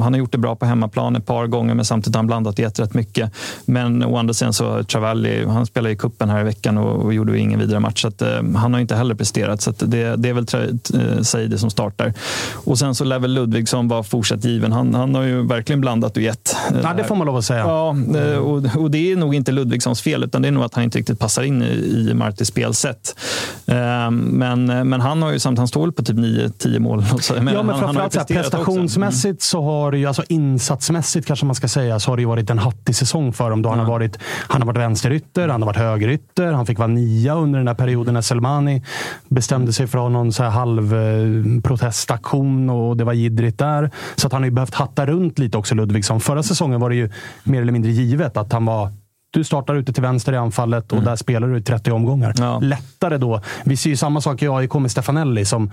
han 0.01 0.13
har 0.13 0.19
gjort 0.19 0.33
det 0.33 0.39
bra 0.39 0.57
på 0.57 0.67
hemmaplan 0.67 1.17
ett 1.17 1.27
par 1.27 1.47
gånger 1.47 1.75
men 1.75 1.85
samtidigt 1.85 2.15
har 2.15 2.19
han 2.19 2.27
blandat 2.27 2.59
gett 2.59 2.79
rätt 2.79 2.95
mycket. 2.95 3.33
Men 3.65 4.05
å 4.05 4.17
andra 4.17 4.35
sidan 4.35 4.53
så 4.53 4.85
Travalli, 4.85 5.45
han 5.45 5.67
spelade 5.67 5.93
i 5.93 5.97
kuppen 5.97 6.29
här 6.29 6.41
i 6.41 6.45
veckan 6.45 6.79
och, 6.79 7.05
och 7.05 7.15
gjorde 7.15 7.39
ingen 7.39 7.61
vidare 7.61 7.81
match. 7.81 8.03
Så 8.03 8.09
att, 8.09 8.23
eh, 8.23 8.43
han 8.55 8.73
har 8.73 8.81
inte 8.81 8.97
heller 8.97 9.15
presterat. 9.15 9.61
Så 9.61 9.73
det, 9.79 10.17
det, 10.17 10.29
är 10.29 10.33
väl 10.33 10.47
eh, 10.55 11.23
Saidi 11.23 11.59
som 11.59 11.71
startar. 11.71 12.15
Och 12.55 12.79
sen 12.79 12.95
så 12.95 13.05
lär 13.05 13.19
väl 13.19 13.35
Ludvigsson 13.35 13.89
vara 13.89 14.03
fortsatt 14.03 14.45
given. 14.45 14.73
Han, 14.73 14.95
han 14.95 15.15
har 15.15 15.23
ju 15.23 15.47
verkligen 15.47 15.81
blandat 15.81 16.17
och 16.17 16.23
gett. 16.23 16.57
Ja, 16.83 16.95
det 16.97 17.05
får 17.05 17.17
man 17.17 17.27
lov 17.27 17.37
att 17.37 17.45
säga. 17.45 17.61
Ja, 17.61 17.97
eh, 18.17 18.39
och, 18.39 18.77
och 18.77 18.91
det 18.91 19.13
är 19.13 19.17
nog 19.17 19.35
inte 19.35 19.53
Ludvigssons 19.53 20.03
fel 20.03 20.25
utan 20.25 20.43
det 20.43 20.49
är 20.49 20.53
nog 20.53 20.65
att 20.65 20.75
han 20.75 20.85
inte 20.85 20.99
riktigt 20.99 21.19
passar 21.19 21.43
in 21.43 21.63
i, 21.63 21.67
i 21.97 22.15
Martis 22.15 22.49
spelsätt. 22.49 23.19
Ehm, 23.67 24.17
men, 24.17 24.89
men 24.89 25.01
han 25.01 25.23
har 25.23 25.33
ju 25.33 25.39
samtidigt, 25.39 25.59
han 25.59 25.69
står 25.69 25.91
på 25.91 26.03
typ 26.03 26.17
9-10 26.17 26.79
mål. 26.79 27.05
Men 27.41 27.55
ja, 27.55 27.63
men 27.63 27.79
framförallt 27.79 28.13
så 28.13 28.25
prestationsmässigt 28.25 29.25
mm. 29.25 29.37
så 29.39 29.63
har 29.63 29.93
det 29.93 29.99
ju, 29.99 30.07
alltså 30.07 30.23
insatsmässigt 30.29 31.27
kanske 31.27 31.47
man 31.47 31.55
ska 31.55 31.69
säga, 31.69 32.01
så 32.01 32.11
har 32.11 32.17
det 32.17 32.21
ju 32.23 32.29
varit 32.29 32.51
en 32.51 32.59
hattig 32.59 32.97
säsong 32.97 33.33
för 33.33 33.51
dem. 33.51 33.63
Då 33.63 33.69
han, 33.69 33.79
har 33.79 33.87
varit, 33.87 34.19
han 34.49 34.63
har 34.63 34.67
varit 34.67 34.79
vänsterytter, 34.79 35.49
han 35.49 35.63
har 35.63 35.67
varit 35.67 35.77
högerytter, 35.77 36.53
han 36.53 36.67
fick 36.67 36.79
vara 36.79 36.89
nia 36.89 37.35
under 37.35 37.59
den 37.59 37.67
där 37.67 37.75
perioden 37.75 38.15
när 38.15 38.21
Selmani 38.21 38.83
bestämde 39.29 39.73
sig 39.73 39.87
för 39.87 39.99
att 39.99 40.03
ha 40.03 40.09
någon 40.09 40.33
så 40.33 40.43
här 40.43 40.51
halv 40.51 40.95
eh, 40.95 41.61
protestaktion 41.63 42.71
och 42.71 42.97
det 42.97 43.05
var 43.05 43.13
jiddrigt 43.13 43.59
där. 43.59 43.91
Så 44.17 44.27
att 44.27 44.33
han 44.33 44.43
har 44.43 44.47
ju 44.47 44.55
behövt 44.55 44.75
hatta 44.75 45.07
runt 45.07 45.39
lite 45.39 45.59
också, 45.59 45.75
Ludvigsson. 45.75 46.21
Förra 46.21 46.43
säsongen 46.43 46.81
var 46.81 46.91
det 46.91 46.97
ju 46.97 47.11
mer 47.45 47.63
eller 47.63 47.73
mindre 47.73 47.91
givet 47.91 48.37
att 48.37 48.53
han 48.53 48.65
var 48.65 48.93
du 49.31 49.45
startar 49.45 49.75
ute 49.75 49.93
till 49.93 50.03
vänster 50.03 50.33
i 50.33 50.37
anfallet 50.37 50.93
och 50.93 50.99
mm. 50.99 51.05
där 51.05 51.17
spelar 51.17 51.49
du 51.49 51.59
i 51.59 51.63
30 51.63 51.91
omgångar. 51.91 52.35
Ja. 52.39 52.59
Lättare 52.61 53.19
då. 53.19 53.41
Vi 53.65 53.77
ser 53.77 53.91
ju 53.91 53.97
samma 53.97 54.21
sak 54.21 54.43
i 54.43 54.49
AIK 54.49 54.75
med 54.75 54.91
Stefanelli. 54.91 55.45
Som, 55.45 55.71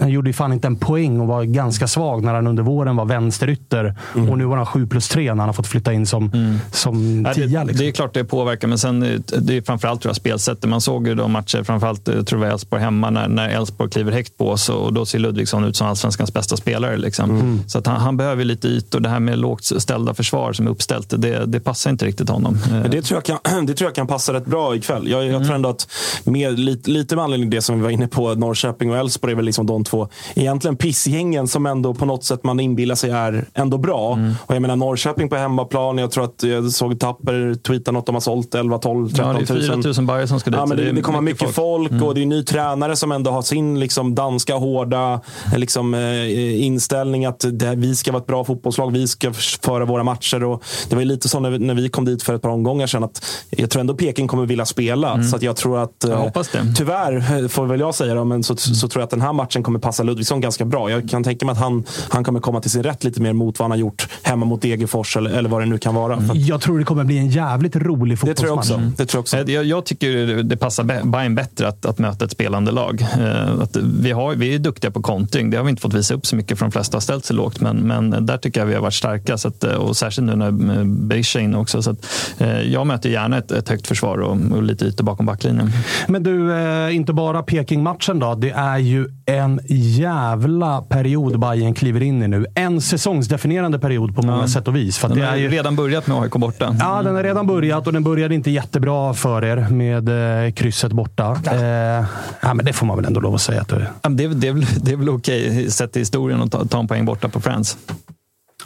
han 0.00 0.10
gjorde 0.10 0.28
ju 0.28 0.32
fan 0.32 0.52
inte 0.52 0.66
en 0.66 0.76
poäng 0.76 1.20
och 1.20 1.26
var 1.26 1.44
ganska 1.44 1.88
svag 1.88 2.24
när 2.24 2.34
han 2.34 2.46
under 2.46 2.62
våren 2.62 2.96
var 2.96 3.04
vänsterytter. 3.04 3.94
Mm. 4.14 4.30
Och 4.30 4.38
nu 4.38 4.44
var 4.44 4.56
han 4.56 4.66
7 4.66 4.86
plus 4.86 5.08
3 5.08 5.22
när 5.22 5.40
han 5.40 5.48
har 5.48 5.52
fått 5.52 5.66
flytta 5.66 5.92
in 5.92 6.06
som, 6.06 6.30
mm. 6.34 6.58
som 6.72 7.24
tia. 7.34 7.46
Ja, 7.46 7.60
det, 7.60 7.64
liksom. 7.64 7.84
det, 7.84 7.88
är 7.88 7.92
klart 7.92 8.14
det 8.14 8.24
påverkar, 8.24 8.68
men 8.68 8.78
sen 8.78 9.00
det 9.38 9.56
är 9.56 9.62
framförallt 9.62 10.02
tror 10.02 10.10
jag, 10.10 10.16
spelsättet. 10.16 10.70
Man 10.70 10.80
såg 10.80 11.08
ju 11.08 11.14
de 11.14 11.32
matcher, 11.32 11.62
framförallt 11.62 12.08
eh, 12.08 12.22
tror 12.22 12.44
jag 12.44 12.52
Elfsborg 12.52 12.82
hemma, 12.82 13.10
när 13.10 13.48
Elfsborg 13.48 13.90
kliver 13.90 14.12
högt 14.12 14.38
på 14.38 14.50
oss 14.50 14.68
och 14.68 14.92
då 14.92 15.06
ser 15.06 15.18
Ludvigsson 15.18 15.64
ut 15.64 15.76
som 15.76 15.86
allsvenskans 15.86 16.32
bästa 16.32 16.56
spelare. 16.56 16.96
Liksom. 16.96 17.30
Mm. 17.30 17.60
Så 17.66 17.78
att 17.78 17.86
han, 17.86 18.00
han, 18.00 18.16
behöver 18.16 18.44
lite 18.44 18.68
ytor. 18.68 19.00
Det 19.00 19.08
här 19.08 19.20
med 19.20 19.38
lågt 19.38 19.64
ställda 19.64 20.14
försvar 20.14 20.52
som 20.52 20.66
är 20.66 20.70
uppställt, 20.70 21.14
det, 21.16 21.46
det 21.46 21.60
passar 21.60 21.90
inte 21.90 22.06
riktigt 22.06 22.28
honom. 22.28 22.58
Det 23.02 23.06
tror 23.08 23.22
jag 23.26 23.42
kan, 23.42 23.66
det 23.66 23.74
tror 23.74 23.88
jag 23.88 23.94
kan 23.94 24.06
passa 24.06 24.32
rätt 24.32 24.46
bra 24.46 24.76
ikväll. 24.76 25.08
Jag, 25.08 25.24
jag 25.24 25.28
mm. 25.28 25.44
tror 25.44 25.54
ändå 25.54 25.68
att 25.68 25.88
med, 26.24 26.58
lite, 26.58 26.90
lite 26.90 27.16
med 27.16 27.24
anledning 27.24 27.46
av 27.46 27.50
det 27.50 27.62
som 27.62 27.76
vi 27.76 27.82
var 27.82 27.90
inne 27.90 28.08
på, 28.08 28.34
Norrköping 28.34 28.90
och 28.90 28.96
Elfsborg 28.96 29.32
är 29.32 29.36
väl 29.36 29.44
liksom 29.44 29.66
de 29.66 29.84
två 29.84 30.08
egentligen 30.34 30.76
pissgängen 30.76 31.48
som 31.48 31.66
ändå 31.66 31.94
på 31.94 32.04
något 32.04 32.24
sätt 32.24 32.44
man 32.44 32.60
inbillar 32.60 32.94
sig 32.94 33.10
är 33.10 33.44
ändå 33.54 33.78
bra. 33.78 34.14
Mm. 34.14 34.32
Och 34.46 34.54
jag 34.54 34.62
menar 34.62 34.76
Norrköping 34.76 35.28
på 35.28 35.36
hemmaplan, 35.36 35.98
jag 35.98 36.10
tror 36.10 36.24
att 36.24 36.42
jag 36.42 36.72
såg 36.72 37.00
Tapper 37.00 37.54
tweeta 37.54 37.92
något 37.92 38.08
om 38.08 38.16
att 38.16 38.24
ha 38.24 38.34
sålt 38.34 38.54
11, 38.54 38.78
12, 38.78 39.08
13 39.08 39.36
tusen. 39.36 39.56
Ja, 39.56 39.72
det 39.72 39.88
är 39.88 39.92
4 39.92 39.92
000 39.96 40.06
bajare 40.06 40.28
som 40.28 40.40
ska 40.40 40.50
dit. 40.50 40.58
Ja, 40.58 40.66
men 40.66 40.76
det, 40.76 40.84
det, 40.84 40.92
det 40.92 41.02
kommer 41.02 41.20
mycket, 41.20 41.40
mycket 41.40 41.54
folk, 41.54 41.90
mm. 41.90 42.02
och 42.02 42.14
det 42.14 42.22
är 42.22 42.26
ny 42.26 42.42
tränare 42.42 42.96
som 42.96 43.12
ändå 43.12 43.30
har 43.30 43.42
sin 43.42 43.80
liksom, 43.80 44.14
danska 44.14 44.54
hårda 44.54 45.20
liksom, 45.56 45.94
eh, 45.94 46.64
inställning 46.64 47.24
att 47.24 47.44
det, 47.52 47.74
vi 47.74 47.96
ska 47.96 48.12
vara 48.12 48.20
ett 48.20 48.26
bra 48.26 48.44
fotbollslag, 48.44 48.92
vi 48.92 49.08
ska 49.08 49.32
föra 49.62 49.84
våra 49.84 50.04
matcher. 50.04 50.44
Och 50.44 50.64
det 50.88 50.96
var 50.96 51.04
lite 51.04 51.28
så 51.28 51.40
när 51.40 51.50
vi, 51.50 51.58
när 51.58 51.74
vi 51.74 51.88
kom 51.88 52.04
dit 52.04 52.22
för 52.22 52.34
ett 52.34 52.42
par 52.42 52.50
omgångar 52.50 52.81
sedan 52.86 53.04
att 53.04 53.24
jag 53.50 53.70
tror 53.70 53.80
ändå 53.80 53.94
Peking 53.94 54.28
kommer 54.28 54.46
vilja 54.46 54.66
spela. 54.66 55.12
Mm. 55.12 55.24
Så 55.24 55.36
att 55.36 55.42
jag 55.42 55.56
tror 55.56 55.82
att, 55.82 55.96
jag 56.00 56.10
eh, 56.10 56.18
hoppas 56.18 56.48
det. 56.48 56.74
tyvärr 56.76 57.48
får 57.48 57.66
väl 57.66 57.80
jag 57.80 57.94
säga 57.94 58.14
det, 58.14 58.24
men 58.24 58.42
så, 58.42 58.56
så 58.56 58.88
tror 58.88 59.00
jag 59.00 59.04
att 59.04 59.10
den 59.10 59.20
här 59.20 59.32
matchen 59.32 59.62
kommer 59.62 59.78
passa 59.78 60.02
Ludvigsson 60.02 60.40
ganska 60.40 60.64
bra. 60.64 60.90
Jag 60.90 61.10
kan 61.10 61.24
tänka 61.24 61.46
mig 61.46 61.52
att 61.52 61.58
han, 61.58 61.84
han 62.08 62.24
kommer 62.24 62.40
komma 62.40 62.60
till 62.60 62.70
sin 62.70 62.82
rätt 62.82 63.04
lite 63.04 63.22
mer 63.22 63.32
mot 63.32 63.58
vad 63.58 63.64
han 63.64 63.70
har 63.70 63.78
gjort 63.78 64.08
hemma 64.22 64.46
mot 64.46 64.62
Degerfors 64.62 65.16
eller, 65.16 65.30
eller 65.30 65.48
vad 65.48 65.60
det 65.62 65.66
nu 65.66 65.78
kan 65.78 65.94
vara. 65.94 66.14
Att, 66.16 66.36
jag 66.36 66.60
tror 66.60 66.78
det 66.78 66.84
kommer 66.84 67.04
bli 67.04 67.18
en 67.18 67.28
jävligt 67.28 67.76
rolig 67.76 68.18
fotbollsmatch. 68.18 68.36
Det 68.36 68.40
tror 68.40 68.48
jag 68.48 68.58
också. 68.58 68.74
Mm. 68.74 68.94
Det 68.96 69.06
tror 69.06 69.18
jag, 69.18 69.22
också. 69.22 69.52
Jag, 69.52 69.64
jag, 69.64 69.84
tycker 69.84 70.42
det 70.42 70.56
passar 70.56 70.84
Bayern 70.84 71.34
bättre 71.34 71.68
att, 71.68 71.86
att 71.86 71.98
möta 71.98 72.24
ett 72.24 72.30
spelande 72.30 72.72
lag. 72.72 73.06
Eh, 73.20 73.60
att 73.60 73.76
vi, 73.76 74.10
har, 74.10 74.34
vi 74.34 74.54
är 74.54 74.58
duktiga 74.58 74.90
på 74.90 75.02
kontring. 75.02 75.50
Det 75.50 75.56
har 75.56 75.64
vi 75.64 75.70
inte 75.70 75.82
fått 75.82 75.94
visa 75.94 76.14
upp 76.14 76.26
så 76.26 76.36
mycket 76.36 76.58
för 76.58 76.64
de 76.64 76.72
flesta 76.72 76.96
har 76.96 77.00
ställt 77.00 77.24
sig 77.24 77.36
lågt. 77.36 77.60
Men, 77.60 77.76
men 77.76 78.26
där 78.26 78.38
tycker 78.38 78.60
jag 78.60 78.66
vi 78.66 78.74
har 78.74 78.82
varit 78.82 78.94
starka. 78.94 79.38
Så 79.38 79.48
att, 79.48 79.64
och 79.64 79.96
särskilt 79.96 80.26
nu 80.26 80.36
när 80.36 80.84
Berisha 80.84 81.40
är 81.40 81.44
inne 81.44 81.56
också. 81.56 81.82
Så 81.82 81.90
att, 81.90 82.06
eh, 82.38 82.60
jag 82.72 82.86
möter 82.86 83.08
gärna 83.08 83.38
ett, 83.38 83.50
ett 83.50 83.68
högt 83.68 83.86
försvar 83.86 84.18
och, 84.18 84.36
och 84.52 84.62
lite 84.62 84.84
ytor 84.84 85.04
bakom 85.04 85.26
backlinjen. 85.26 85.70
Men 86.08 86.22
du, 86.22 86.52
eh, 86.52 86.96
inte 86.96 87.12
bara 87.12 87.42
Peking-matchen 87.42 88.18
då. 88.18 88.34
Det 88.34 88.50
är 88.50 88.78
ju 88.78 89.08
en 89.26 89.60
jävla 89.68 90.82
period 90.82 91.40
Bayern 91.40 91.74
kliver 91.74 92.02
in 92.02 92.22
i 92.22 92.28
nu. 92.28 92.46
En 92.54 92.80
säsongsdefinierande 92.80 93.78
period 93.78 94.14
på 94.14 94.22
många 94.22 94.40
ja. 94.40 94.48
sätt 94.48 94.68
och 94.68 94.76
vis. 94.76 94.98
För 94.98 95.08
den 95.08 95.18
det 95.18 95.26
har 95.26 95.36
ju 95.36 95.48
redan 95.48 95.76
börjat 95.76 96.06
med 96.06 96.16
AIK 96.22 96.32
borta. 96.32 96.76
Ja, 96.80 97.02
den 97.02 97.14
har 97.14 97.22
redan 97.22 97.46
börjat 97.46 97.86
och 97.86 97.92
den 97.92 98.04
började 98.04 98.34
inte 98.34 98.50
jättebra 98.50 99.14
för 99.14 99.44
er 99.44 99.68
med 99.70 100.08
eh, 100.46 100.52
krysset 100.52 100.92
borta. 100.92 101.40
Ja. 101.44 101.52
Eh, 101.52 102.04
ja, 102.40 102.54
men 102.54 102.66
det 102.66 102.72
får 102.72 102.86
man 102.86 102.96
väl 102.96 103.06
ändå 103.06 103.20
lov 103.20 103.34
att 103.34 103.40
säga. 103.40 103.60
Att 103.60 103.68
det, 104.16 104.24
är, 104.24 104.28
det, 104.28 104.52
väl, 104.52 104.66
det 104.76 104.92
är 104.92 104.96
väl 104.96 105.08
okej 105.08 105.70
sett 105.70 105.92
till 105.92 106.00
historien 106.00 106.42
att 106.42 106.52
ta, 106.52 106.64
ta 106.64 106.78
en 106.78 106.88
poäng 106.88 107.04
borta 107.04 107.28
på 107.28 107.40
Friends. 107.40 107.76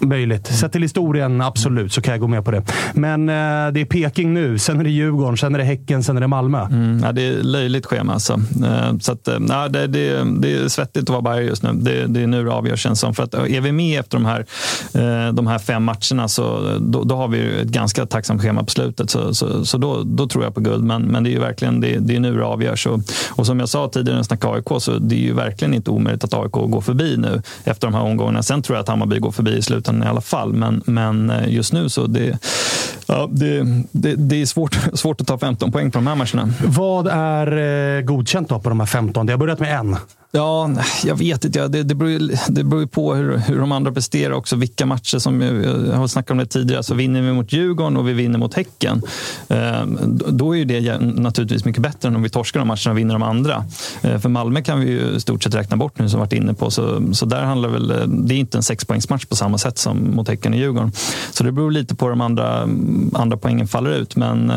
Möjligt. 0.00 0.46
Sett 0.46 0.72
till 0.72 0.82
historien, 0.82 1.40
absolut, 1.40 1.92
så 1.92 2.00
kan 2.00 2.12
jag 2.12 2.20
gå 2.20 2.26
med 2.26 2.44
på 2.44 2.50
det. 2.50 2.62
Men 2.94 3.28
eh, 3.28 3.72
det 3.72 3.80
är 3.80 3.84
Peking 3.84 4.34
nu, 4.34 4.58
sen 4.58 4.80
är 4.80 4.84
det 4.84 4.90
Djurgården, 4.90 5.36
sen 5.36 5.54
är 5.54 5.58
det 5.58 5.64
Häcken, 5.64 6.02
sen 6.02 6.16
är 6.16 6.20
det 6.20 6.26
Malmö. 6.26 6.60
Mm, 6.64 7.00
ja, 7.04 7.12
det 7.12 7.22
är 7.22 7.42
löjligt 7.42 7.86
schema 7.86 8.12
alltså. 8.12 8.32
Eh, 8.64 8.98
så 9.00 9.12
att, 9.12 9.28
eh, 9.28 9.38
det, 9.70 9.86
det, 9.86 10.24
det, 10.40 10.52
är 10.52 10.68
svettigt 10.68 11.02
att 11.02 11.08
vara 11.08 11.22
Bayern 11.22 11.46
just 11.46 11.62
nu. 11.62 11.72
Det, 11.72 12.06
det 12.06 12.22
är 12.22 12.26
nu 12.26 12.44
det 12.44 12.52
avgörs 12.52 12.80
känns 12.80 13.00
som. 13.00 13.14
För 13.14 13.22
att 13.22 13.34
eh, 13.34 13.56
är 13.56 13.60
vi 13.60 13.72
med 13.72 14.00
efter 14.00 14.18
de 14.18 14.26
här, 14.26 14.46
eh, 14.94 15.32
de 15.32 15.46
här 15.46 15.58
fem 15.58 15.84
matcherna 15.84 16.28
så 16.28 16.68
eh, 16.68 16.80
då, 16.80 17.04
då, 17.04 17.16
har 17.16 17.28
vi 17.28 17.60
ett 17.60 17.68
ganska 17.68 18.06
tacksamt 18.06 18.42
schema 18.42 18.64
på 18.64 18.70
slutet. 18.70 19.10
Så, 19.10 19.34
så, 19.34 19.64
så 19.64 19.78
då, 19.78 20.02
då, 20.04 20.28
tror 20.28 20.44
jag 20.44 20.54
på 20.54 20.60
guld. 20.60 20.84
Men, 20.84 21.02
men 21.02 21.24
det 21.24 21.30
är 21.30 21.32
ju 21.32 21.40
verkligen 21.40 21.80
det, 21.80 21.98
det 21.98 22.16
är 22.16 22.20
nu 22.20 22.36
det 22.36 22.44
avgörs. 22.44 22.86
Och, 22.86 23.00
och 23.30 23.46
som 23.46 23.60
jag 23.60 23.68
sa 23.68 23.88
tidigare 23.88 24.14
när 24.14 24.18
jag 24.18 24.26
snackade 24.26 24.54
AIK 24.54 24.82
så 24.82 24.98
det 24.98 25.14
är 25.14 25.20
ju 25.20 25.32
verkligen 25.32 25.74
inte 25.74 25.90
omöjligt 25.90 26.24
att 26.24 26.34
AIK 26.34 26.52
går 26.52 26.80
förbi 26.80 27.16
nu 27.16 27.42
efter 27.64 27.86
de 27.86 27.94
här 27.94 28.02
omgångarna. 28.02 28.42
Sen 28.42 28.62
tror 28.62 28.76
jag 28.76 28.82
att 28.82 28.88
Hammarby 28.88 29.18
går 29.18 29.30
förbi 29.30 29.56
i 29.56 29.62
slutet 29.62 29.85
utan 29.86 30.02
i 30.02 30.06
alla 30.06 30.20
fall. 30.20 30.52
Men, 30.52 30.82
men 30.86 31.30
eh, 31.30 31.48
just 31.48 31.72
nu 31.72 31.88
så 31.88 32.06
det, 32.06 32.38
ja, 33.06 33.28
det, 33.32 33.64
det, 33.92 34.14
det 34.14 34.42
är 34.42 34.46
svårt, 34.46 34.78
svårt 34.92 35.20
att 35.20 35.26
ta 35.26 35.38
15 35.38 35.72
poäng 35.72 35.90
på 35.90 35.98
de 35.98 36.06
här 36.06 36.14
matcherna. 36.14 36.52
Vad 36.64 37.06
är 37.06 37.56
eh, 37.96 38.02
godkänt 38.02 38.48
då 38.48 38.60
på 38.60 38.68
de 38.68 38.80
här 38.80 38.86
15? 38.86 39.26
Det 39.26 39.32
har 39.32 39.38
börjat 39.38 39.60
med 39.60 39.78
en. 39.78 39.96
Ja, 40.36 40.70
jag 41.04 41.16
vet 41.16 41.44
inte. 41.44 41.68
Det, 41.68 41.82
det, 41.82 41.94
beror, 41.94 42.10
ju- 42.10 42.36
det 42.48 42.64
beror 42.64 42.82
ju 42.82 42.88
på 42.88 43.14
hur, 43.14 43.36
hur 43.38 43.58
de 43.58 43.72
andra 43.72 43.92
presterar 43.92 44.32
också. 44.34 44.56
Vilka 44.56 44.86
matcher 44.86 45.18
som, 45.18 45.42
eh, 45.42 45.48
jag 45.90 45.96
har 45.96 46.06
snackat 46.06 46.30
om 46.30 46.38
det 46.38 46.46
tidigare, 46.46 46.82
så 46.82 46.94
vinner 46.94 47.22
vi 47.22 47.32
mot 47.32 47.52
Djurgården 47.52 47.96
och 47.96 48.08
vi 48.08 48.12
vinner 48.12 48.38
mot 48.38 48.54
Häcken. 48.54 49.02
Ehm, 49.48 49.98
då 50.28 50.52
är 50.52 50.58
ju 50.58 50.64
det 50.64 50.98
naturligtvis 51.00 51.64
mycket 51.64 51.82
bättre 51.82 52.08
än 52.08 52.16
om 52.16 52.22
vi 52.22 52.28
torskar 52.28 52.60
de 52.60 52.68
matcherna 52.68 52.90
och 52.90 52.98
vinner 52.98 53.14
de 53.14 53.22
andra. 53.22 53.64
Eh, 54.02 54.18
för 54.18 54.28
Malmö 54.28 54.62
kan 54.62 54.80
vi 54.80 54.86
ju 54.90 55.00
i 55.16 55.20
stort 55.20 55.42
sett 55.42 55.54
räkna 55.54 55.76
bort 55.76 55.98
nu 55.98 56.08
som 56.08 56.20
varit 56.20 56.32
inne 56.32 56.54
på. 56.54 56.70
Så, 56.70 57.02
så 57.14 57.26
där 57.26 57.42
handlar 57.42 57.68
väl, 57.68 57.90
eh, 57.90 57.96
det 58.06 58.34
är 58.34 58.38
inte 58.38 58.58
en 58.58 58.62
sexpoängsmatch 58.62 59.24
på 59.24 59.36
samma 59.36 59.58
sätt 59.58 59.78
som 59.78 60.14
mot 60.16 60.28
Häcken 60.28 60.52
och 60.52 60.58
Djurgården. 60.58 60.92
Så 61.32 61.44
det 61.44 61.52
beror 61.52 61.70
lite 61.70 61.94
på 61.94 62.04
hur 62.04 62.10
de 62.10 62.20
andra, 62.20 62.68
andra 63.12 63.36
poängen 63.36 63.68
faller 63.68 63.90
ut. 63.90 64.16
Men 64.16 64.52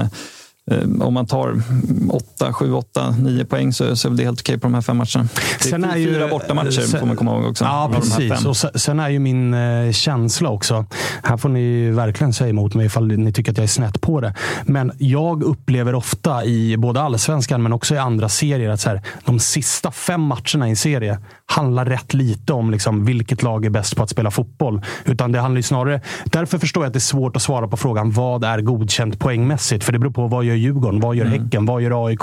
om 1.01 1.13
man 1.13 1.25
tar 1.25 1.61
8, 2.09 2.53
7, 2.53 2.73
8, 2.73 3.15
9 3.19 3.45
poäng 3.45 3.73
så, 3.73 3.95
så 3.95 4.07
är 4.07 4.11
det 4.11 4.23
helt 4.23 4.41
okej 4.41 4.57
på 4.59 4.67
de 4.67 4.73
här 4.73 4.81
fem 4.81 4.97
matcherna. 4.97 5.27
Det 5.63 5.71
är, 5.71 5.93
fyra 5.93 6.27
bortamatcher 6.27 6.71
sen- 6.71 6.99
får 6.99 7.07
man 7.07 7.15
komma 7.15 7.31
ihåg 7.31 7.45
också. 7.45 7.63
Ja, 7.65 7.91
precis. 7.95 8.45
Och 8.45 8.57
sen, 8.57 8.71
sen 8.75 8.99
är 8.99 9.09
ju 9.09 9.19
min 9.19 9.53
eh, 9.53 9.91
känsla 9.91 10.49
också. 10.49 10.85
Här 11.23 11.37
får 11.37 11.49
ni 11.49 11.91
verkligen 11.91 12.33
säga 12.33 12.49
emot 12.49 12.73
mig 12.73 12.85
ifall 12.85 13.07
ni 13.07 13.33
tycker 13.33 13.51
att 13.51 13.57
jag 13.57 13.63
är 13.63 13.67
snett 13.67 14.01
på 14.01 14.21
det. 14.21 14.33
Men 14.63 14.91
jag 14.97 15.43
upplever 15.43 15.95
ofta 15.95 16.45
i 16.45 16.77
både 16.77 17.01
allsvenskan 17.01 17.63
men 17.63 17.73
också 17.73 17.95
i 17.95 17.97
andra 17.97 18.29
serier 18.29 18.69
att 18.69 18.79
så 18.79 18.89
här, 18.89 19.01
de 19.25 19.39
sista 19.39 19.91
fem 19.91 20.21
matcherna 20.21 20.67
i 20.67 20.69
en 20.69 20.75
serie 20.75 21.19
handlar 21.45 21.85
rätt 21.85 22.13
lite 22.13 22.53
om 22.53 22.71
liksom, 22.71 23.05
vilket 23.05 23.43
lag 23.43 23.65
är 23.65 23.69
bäst 23.69 23.95
på 23.95 24.03
att 24.03 24.09
spela 24.09 24.31
fotboll. 24.31 24.81
Utan 25.05 25.31
det 25.31 25.39
handlar 25.39 25.57
ju 25.57 25.63
snarare... 25.63 26.01
Därför 26.25 26.57
förstår 26.57 26.83
jag 26.83 26.87
att 26.87 26.93
det 26.93 26.97
är 26.97 27.01
svårt 27.01 27.35
att 27.35 27.41
svara 27.41 27.67
på 27.67 27.77
frågan 27.77 28.11
vad 28.11 28.43
är 28.43 28.61
godkänt 28.61 29.19
poängmässigt. 29.19 29.83
För 29.83 29.91
det 29.91 29.99
beror 29.99 30.11
på 30.11 30.27
vad 30.27 30.45
gör 30.45 30.55
Djurgården, 30.59 30.99
vad 30.99 31.15
gör 31.15 31.25
Häcken, 31.25 31.65
vad 31.65 31.81
gör 31.81 32.05
AIK? 32.07 32.21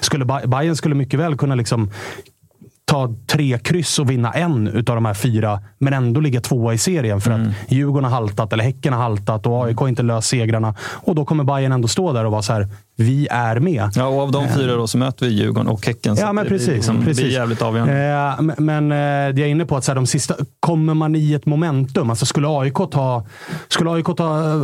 Skulle 0.00 0.24
Ba- 0.24 0.46
Bayern 0.46 0.76
skulle 0.76 0.94
mycket 0.94 1.20
väl 1.20 1.36
kunna 1.36 1.54
liksom 1.54 1.90
ta 2.84 3.14
tre 3.26 3.58
kryss 3.58 3.98
och 3.98 4.10
vinna 4.10 4.32
en 4.32 4.68
utav 4.68 4.94
de 4.94 5.04
här 5.04 5.14
fyra, 5.14 5.60
men 5.78 5.92
ändå 5.92 6.20
ligga 6.20 6.40
tvåa 6.40 6.74
i 6.74 6.78
serien 6.78 7.20
för 7.20 7.30
att 7.30 7.40
Djurgården 7.68 8.04
har 8.04 8.10
haltat, 8.20 8.52
eller 8.52 8.64
Häcken 8.64 8.92
har 8.92 9.00
haltat 9.02 9.46
och 9.46 9.64
AIK 9.66 9.76
har 9.78 9.88
inte 9.88 10.02
löst 10.02 10.28
segrarna. 10.28 10.74
Och 10.80 11.14
då 11.14 11.24
kommer 11.24 11.44
Bayern 11.44 11.72
ändå 11.72 11.88
stå 11.88 12.12
där 12.12 12.24
och 12.24 12.32
vara 12.32 12.42
så 12.42 12.52
här, 12.52 12.68
vi 13.00 13.28
är 13.30 13.60
med. 13.60 13.90
Ja, 13.94 14.06
och 14.06 14.20
av 14.22 14.32
de 14.32 14.48
fyra 14.48 14.76
då 14.76 14.86
så 14.86 14.98
möter 14.98 15.26
vi 15.26 15.32
Djurgården 15.32 15.68
och 15.68 15.86
Häcken. 15.86 16.16
Ja, 16.18 16.32
men 16.32 16.44
det 16.44 16.48
blir 16.48 16.58
precis. 16.58 16.74
liksom- 16.74 16.96
Det 16.96 17.02
blir 17.04 17.14
precis. 17.14 17.32
jävligt 17.32 17.62
avgörande. 17.62 18.04
Eh, 18.38 18.42
men- 18.42 18.56
men 18.58 18.92
eh, 18.92 19.34
det 19.34 19.40
jag 19.40 19.46
är 19.46 19.46
inne 19.46 19.66
på, 19.66 19.76
att 19.76 19.84
så 19.84 19.90
här, 19.90 19.94
de 19.96 20.06
sista, 20.06 20.34
kommer 20.60 20.94
man 20.94 21.14
i 21.16 21.32
ett 21.34 21.46
momentum? 21.46 22.10
Alltså 22.10 22.26
skulle 22.26 22.48
AIK 22.48 22.74
ta... 22.90 23.24
Skulle 23.68 23.90
AIK 23.90 24.06
ta 24.16 24.38
eh, 24.38 24.56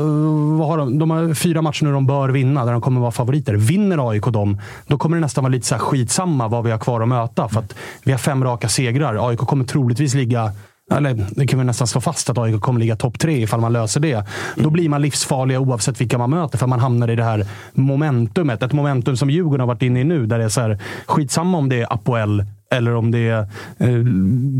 vad 0.58 0.68
har 0.68 0.78
de? 0.78 0.98
de 0.98 1.10
har 1.10 1.34
fyra 1.34 1.62
matcher 1.62 1.84
nu 1.84 1.92
de 1.92 2.06
bör 2.06 2.28
vinna, 2.28 2.64
där 2.64 2.72
de 2.72 2.80
kommer 2.80 3.00
vara 3.00 3.10
favoriter. 3.12 3.54
Vinner 3.54 4.10
AIK 4.10 4.24
dem, 4.24 4.60
då 4.86 4.98
kommer 4.98 5.16
det 5.16 5.20
nästan 5.20 5.44
vara 5.44 5.52
lite 5.52 5.66
så 5.66 5.74
här 5.74 5.82
skitsamma 5.82 6.48
vad 6.48 6.64
vi 6.64 6.70
har 6.70 6.78
kvar 6.78 7.00
att 7.00 7.08
möta. 7.08 7.48
För 7.48 7.60
att 7.60 7.74
vi 8.04 8.12
har 8.12 8.18
fem 8.18 8.44
raka 8.44 8.68
segrar. 8.68 9.28
AIK 9.28 9.38
kommer 9.38 9.64
troligtvis 9.64 10.14
ligga 10.14 10.52
eller 10.92 11.26
det 11.30 11.46
kan 11.46 11.58
vi 11.58 11.64
nästan 11.64 11.86
slå 11.86 12.00
fast 12.00 12.30
att 12.30 12.38
AIK 12.38 12.60
kommer 12.60 12.80
ligga 12.80 12.96
topp 12.96 13.18
tre 13.18 13.42
ifall 13.42 13.60
man 13.60 13.72
löser 13.72 14.00
det. 14.00 14.24
Då 14.56 14.70
blir 14.70 14.88
man 14.88 15.02
livsfarliga 15.02 15.60
oavsett 15.60 16.00
vilka 16.00 16.18
man 16.18 16.30
möter, 16.30 16.58
för 16.58 16.66
man 16.66 16.80
hamnar 16.80 17.10
i 17.10 17.16
det 17.16 17.24
här 17.24 17.46
momentumet. 17.72 18.62
Ett 18.62 18.72
momentum 18.72 19.16
som 19.16 19.30
Djurgården 19.30 19.60
har 19.60 19.66
varit 19.66 19.82
inne 19.82 20.00
i 20.00 20.04
nu, 20.04 20.26
där 20.26 20.38
det 20.38 20.44
är 20.44 20.48
så 20.48 20.60
här, 20.60 20.78
skitsamma 21.06 21.58
om 21.58 21.68
det 21.68 21.80
är 21.80 21.92
Apoel 21.92 22.44
eller 22.70 22.94
om 22.94 23.10
det 23.10 23.28
är 23.28 23.38
eh, 23.78 23.88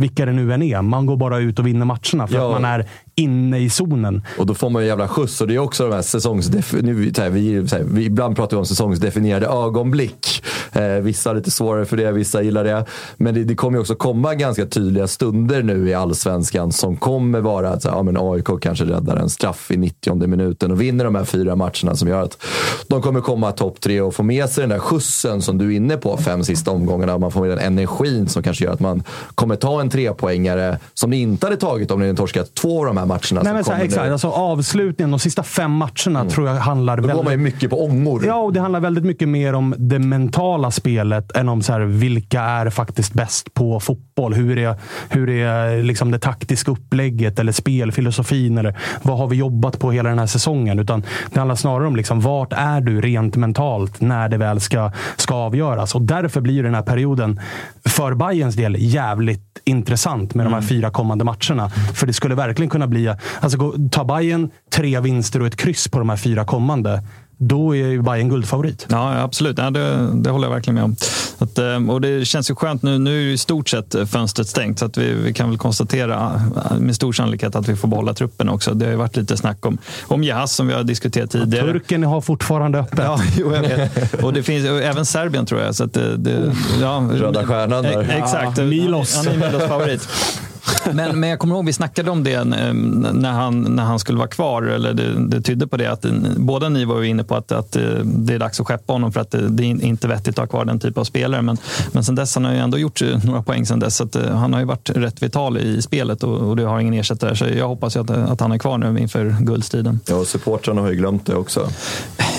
vilka 0.01 0.27
det 0.27 0.33
nu 0.33 0.53
än 0.55 0.63
är. 0.63 0.83
Man 0.83 1.07
går 1.07 1.17
bara 1.17 1.39
ut 1.39 1.59
och 1.59 1.67
vinner 1.67 1.85
matcherna 1.87 2.27
för 2.27 2.35
Ja. 2.35 2.47
att 2.57 2.63
man 2.63 2.71
är 2.71 2.87
inne 3.15 3.59
i 3.59 3.71
zonen. 3.71 4.23
Och 4.39 4.47
då 4.47 4.55
får 4.55 4.71
man 4.71 4.83
ju 4.83 4.89
jävla 4.89 5.09
skjuts. 5.09 5.41
Och 5.41 5.47
det 5.47 5.55
är 5.55 5.59
också 5.59 5.89
de 5.89 5.95
här 5.95 6.03
säsongsdef- 6.03 6.83
nu, 6.83 7.13
här, 7.17 7.31
vi, 7.31 7.55
här, 7.73 7.83
vi 7.85 8.05
Ibland 8.05 8.37
pratar 8.37 8.57
vi 8.57 8.61
om 8.61 8.67
säsongsdefinierade 8.67 9.47
ögonblick. 9.47 10.45
Eh, 10.73 10.83
vissa 10.83 11.31
har 11.31 11.35
lite 11.35 11.51
svårare 11.51 11.85
för 11.85 11.97
det, 11.97 12.13
vissa 12.13 12.43
gillar 12.43 12.65
det. 12.65 12.85
Men 13.17 13.35
det, 13.35 13.45
det 13.45 13.55
kommer 13.55 13.79
ju 13.79 13.81
också 13.81 13.95
komma 13.95 14.35
ganska 14.35 14.67
tydliga 14.67 15.07
stunder 15.07 15.63
nu 15.63 15.89
i 15.89 15.95
allsvenskan 15.95 16.73
som 16.73 16.97
kommer 16.97 17.41
vara 17.41 17.71
att 17.71 17.83
så 17.83 17.89
här, 17.89 17.97
ja, 17.97 18.03
men 18.03 18.17
AIK 18.17 18.47
kanske 18.61 18.85
räddar 18.85 19.17
en 19.17 19.31
straff 19.31 19.71
i 19.71 19.77
90 19.77 20.27
minuten 20.27 20.71
och 20.71 20.81
vinner 20.81 21.05
de 21.05 21.15
här 21.15 21.25
fyra 21.25 21.57
matcherna 21.57 21.97
som 21.97 22.09
gör 22.09 22.23
att 22.23 22.45
de 22.87 23.03
kommer 23.03 23.21
komma 23.21 23.53
topp 23.53 23.81
tre 23.81 24.01
och 24.01 24.15
få 24.15 24.23
med 24.23 24.49
sig 24.49 24.63
den 24.63 24.71
där 24.71 24.79
skjutsen 24.79 25.43
som 25.43 25.59
du 25.59 25.73
är 25.73 25.77
inne 25.77 25.97
på 25.97 26.17
fem 26.17 26.45
sista 26.45 26.71
omgångarna. 26.71 27.19
Man 27.19 27.31
får 27.31 27.41
med 27.41 27.51
den 27.51 27.59
energin 27.59 28.29
som 28.29 28.43
kanske 28.43 28.65
gör 28.65 28.73
att 28.73 28.81
man 28.81 29.03
kommer 29.35 29.57
ta 29.57 29.81
en 29.81 29.91
trepoängare 29.91 30.79
som 30.95 31.11
ni 31.11 31.21
inte 31.21 31.47
hade 31.47 31.57
tagit 31.57 31.91
om 31.91 32.01
ni 32.01 32.07
hade 32.07 32.17
torskat 32.17 32.55
två 32.55 32.79
av 32.81 32.87
de 32.87 32.97
här 32.97 33.04
matcherna. 33.07 33.43
Nej, 33.43 33.53
men 33.53 33.65
så 33.65 33.73
här, 33.73 33.85
exakt. 33.85 34.13
Alltså, 34.13 34.29
avslutningen, 34.29 35.11
de 35.11 35.19
sista 35.19 35.43
fem 35.43 35.71
matcherna, 35.73 36.25
tror 36.31 36.49
jag 36.49 36.55
handlar 36.55 36.97
Då 36.97 37.03
går 37.03 37.09
väldigt 37.09 37.25
man 37.25 37.33
ju 37.33 37.39
mycket 37.39 37.71
på 37.71 37.85
ångor. 37.85 38.27
Ja, 38.27 38.35
och 38.35 38.53
det 38.53 38.61
handlar 38.61 38.81
väldigt 38.81 39.05
mycket 39.05 39.29
mer 39.29 39.53
om 39.53 39.75
det 39.79 39.99
mentala 39.99 40.71
spelet 40.71 41.37
än 41.37 41.49
om 41.49 41.63
så 41.63 41.73
här, 41.73 41.81
vilka 41.81 42.43
är 42.43 42.71
faktiskt 42.71 43.15
bäst 43.15 43.55
på 43.55 43.81
fotboll. 43.81 44.35
Hur 44.35 44.59
är, 44.59 44.77
hur 45.09 45.31
är 45.31 45.83
liksom 45.83 46.11
det 46.11 46.19
taktiska 46.19 46.71
upplägget 46.71 47.39
eller 47.39 47.53
spelfilosofin? 47.53 48.59
Eller 48.59 48.79
vad 49.03 49.19
har 49.19 49.27
vi 49.27 49.37
jobbat 49.37 49.79
på 49.79 49.93
hela 49.93 50.09
den 50.09 50.19
här 50.19 50.27
säsongen? 50.27 50.79
Utan 50.79 51.03
det 51.33 51.39
handlar 51.39 51.55
snarare 51.55 51.87
om 51.87 51.97
liksom, 51.97 52.21
vart 52.21 52.53
är 52.53 52.81
du 52.81 53.01
rent 53.01 53.37
mentalt 53.37 54.01
när 54.01 54.29
det 54.29 54.37
väl 54.37 54.61
ska, 54.61 54.93
ska 55.17 55.35
avgöras. 55.35 55.95
Och 55.95 56.03
därför 56.03 56.41
blir 56.41 56.63
den 56.63 56.75
här 56.75 56.83
perioden 56.83 57.41
för 57.85 58.15
Bayerns 58.15 58.55
del 58.55 58.77
jävligt 58.79 59.61
intressant 59.65 60.35
med 60.35 60.47
de 60.47 60.53
här 60.53 60.61
fyra 60.61 60.91
kommande 60.91 61.25
matcherna. 61.25 61.71
För 61.95 62.07
det 62.07 62.13
skulle 62.13 62.35
verkligen 62.35 62.71
kunna 62.71 62.87
bli... 62.87 62.94
Alltså, 63.41 63.59
gå- 63.59 63.75
ta 63.91 64.05
Bayern 64.05 64.51
tre 64.73 65.01
vinster 65.01 65.41
och 65.41 65.47
ett 65.47 65.57
kryss 65.57 65.89
på 65.89 65.99
de 65.99 66.09
här 66.09 66.17
fyra 66.17 66.45
kommande. 66.45 67.03
Då 67.39 67.77
är 67.77 67.87
ju 67.87 68.03
Bayern 68.03 68.29
guldfavorit. 68.29 68.87
Ja, 68.91 69.15
ja, 69.17 69.23
absolut. 69.23 69.59
Ja, 69.59 69.71
det, 69.71 70.09
det 70.15 70.31
håller 70.31 70.47
jag 70.47 70.55
verkligen 70.55 70.75
med 70.75 70.85
om. 70.85 70.97
Att, 71.39 71.59
eh, 71.59 71.91
och 71.91 72.01
det 72.01 72.25
känns 72.25 72.51
ju 72.51 72.55
skönt 72.55 72.83
nu. 72.83 72.99
Nu 72.99 73.17
är 73.19 73.23
ju 73.23 73.33
i 73.33 73.39
stort 73.39 73.69
sett 73.69 73.95
eh, 73.95 74.05
fönstret 74.05 74.49
stängt, 74.49 74.79
så 74.79 74.85
att 74.85 74.97
vi, 74.99 75.15
vi 75.15 75.33
kan 75.33 75.49
väl 75.49 75.59
konstatera 75.59 76.43
eh, 76.71 76.79
med 76.79 76.95
stor 76.97 77.13
sannolikhet 77.13 77.57
att 77.57 77.69
vi 77.69 77.77
får 77.77 77.89
behålla 77.89 78.15
truppen 78.15 78.49
också. 78.49 78.75
Det 78.75 78.85
har 78.85 78.91
ju 78.93 78.97
varit 78.99 79.17
lite 79.17 79.37
snack 79.37 79.67
om, 79.67 79.79
om 80.03 80.25
Jahas 80.25 80.53
som 80.53 80.67
vi 80.67 80.75
har 80.75 80.83
diskuterat 80.83 81.31
tidigare. 81.31 81.73
Turken 81.73 82.05
har 82.05 82.21
fortfarande 82.21 82.79
öppet. 82.79 82.99
Ja, 83.03 83.21
jo, 83.37 83.55
jag 83.55 83.61
vet. 83.63 84.15
Och 84.25 84.33
det 84.33 84.43
finns 84.43 84.69
och 84.71 84.83
även 84.83 85.07
Serbien 85.07 85.47
tror 85.47 85.61
jag. 85.61 85.75
Så 85.75 85.85
att 85.85 85.93
det, 85.93 86.17
det, 86.17 86.55
ja, 86.81 87.09
Röda 87.13 87.47
stjärnan 87.47 87.83
där. 87.83 88.11
Exakt. 88.23 88.59
Ja, 88.59 88.65
Milos. 88.65 89.17
Han 89.17 89.29
är 89.29 89.37
Milos 89.47 89.69
favorit. 89.69 90.09
Men, 90.93 91.21
men 91.21 91.31
jag 91.31 91.39
kommer 91.39 91.55
ihåg 91.55 91.67
vi 91.67 91.73
snackade 91.73 92.11
om 92.11 92.25
det 92.25 92.45
när 92.45 93.33
han, 93.33 93.61
när 93.61 93.83
han 93.83 93.99
skulle 93.99 94.19
vara 94.19 94.29
kvar. 94.29 94.63
Eller 94.63 94.95
det, 94.95 95.29
det 95.29 95.41
tydde 95.41 95.67
på 95.67 95.77
det 95.77 95.87
att 95.87 96.07
båda 96.37 96.69
ni 96.69 96.85
var 96.85 97.01
ju 97.01 97.09
inne 97.09 97.25
på 97.25 97.35
att, 97.35 97.53
att 97.53 97.77
eh, 97.77 97.83
det 98.05 98.35
är 98.35 98.39
dags 98.39 98.61
att 98.61 98.67
skeppa 98.67 98.93
honom 98.93 99.13
för 99.13 99.21
att 99.21 99.31
det, 99.31 99.49
det 99.49 99.65
är 99.65 99.85
inte 99.85 100.09
vettigt 100.09 100.39
att 100.39 100.39
ha 100.39 100.47
kvar 100.47 100.65
den 100.65 100.81
typen 100.81 101.01
av 101.01 101.05
spelare. 101.05 101.43
Men, 101.43 101.57
men 101.93 102.05
sen 102.05 102.15
dess 102.15 102.35
han 102.35 102.45
har 102.45 102.53
ju 102.53 102.59
ändå 102.59 102.79
gjort 102.79 103.03
eh, 103.03 103.25
några 103.25 103.43
poäng 103.43 103.67
sen 103.67 103.79
dess. 103.79 103.97
Så 103.97 104.05
att, 104.05 104.17
eh, 104.17 104.37
han 104.37 104.53
har 104.53 104.61
ju 104.61 104.67
varit 104.67 104.91
rätt 104.91 105.23
vital 105.23 105.59
i 105.59 105.83
spelet 105.83 106.23
och, 106.23 106.37
och 106.37 106.57
det 106.57 106.63
har 106.63 106.81
ingen 106.81 106.95
ersättare. 106.95 107.37
Så 107.37 107.47
jag 107.47 107.69
hoppas 107.69 107.97
ju 107.97 108.01
att, 108.01 108.11
att 108.11 108.41
han 108.41 108.53
är 108.53 108.59
kvar 108.59 108.79
nu 108.79 109.01
inför 109.01 109.37
guldstriden. 109.41 110.01
Ja, 110.09 110.15
och 110.15 110.27
supportrarna 110.27 110.81
har 110.81 110.89
ju 110.89 110.97
glömt 110.97 111.27
det 111.27 111.35
också. 111.35 111.69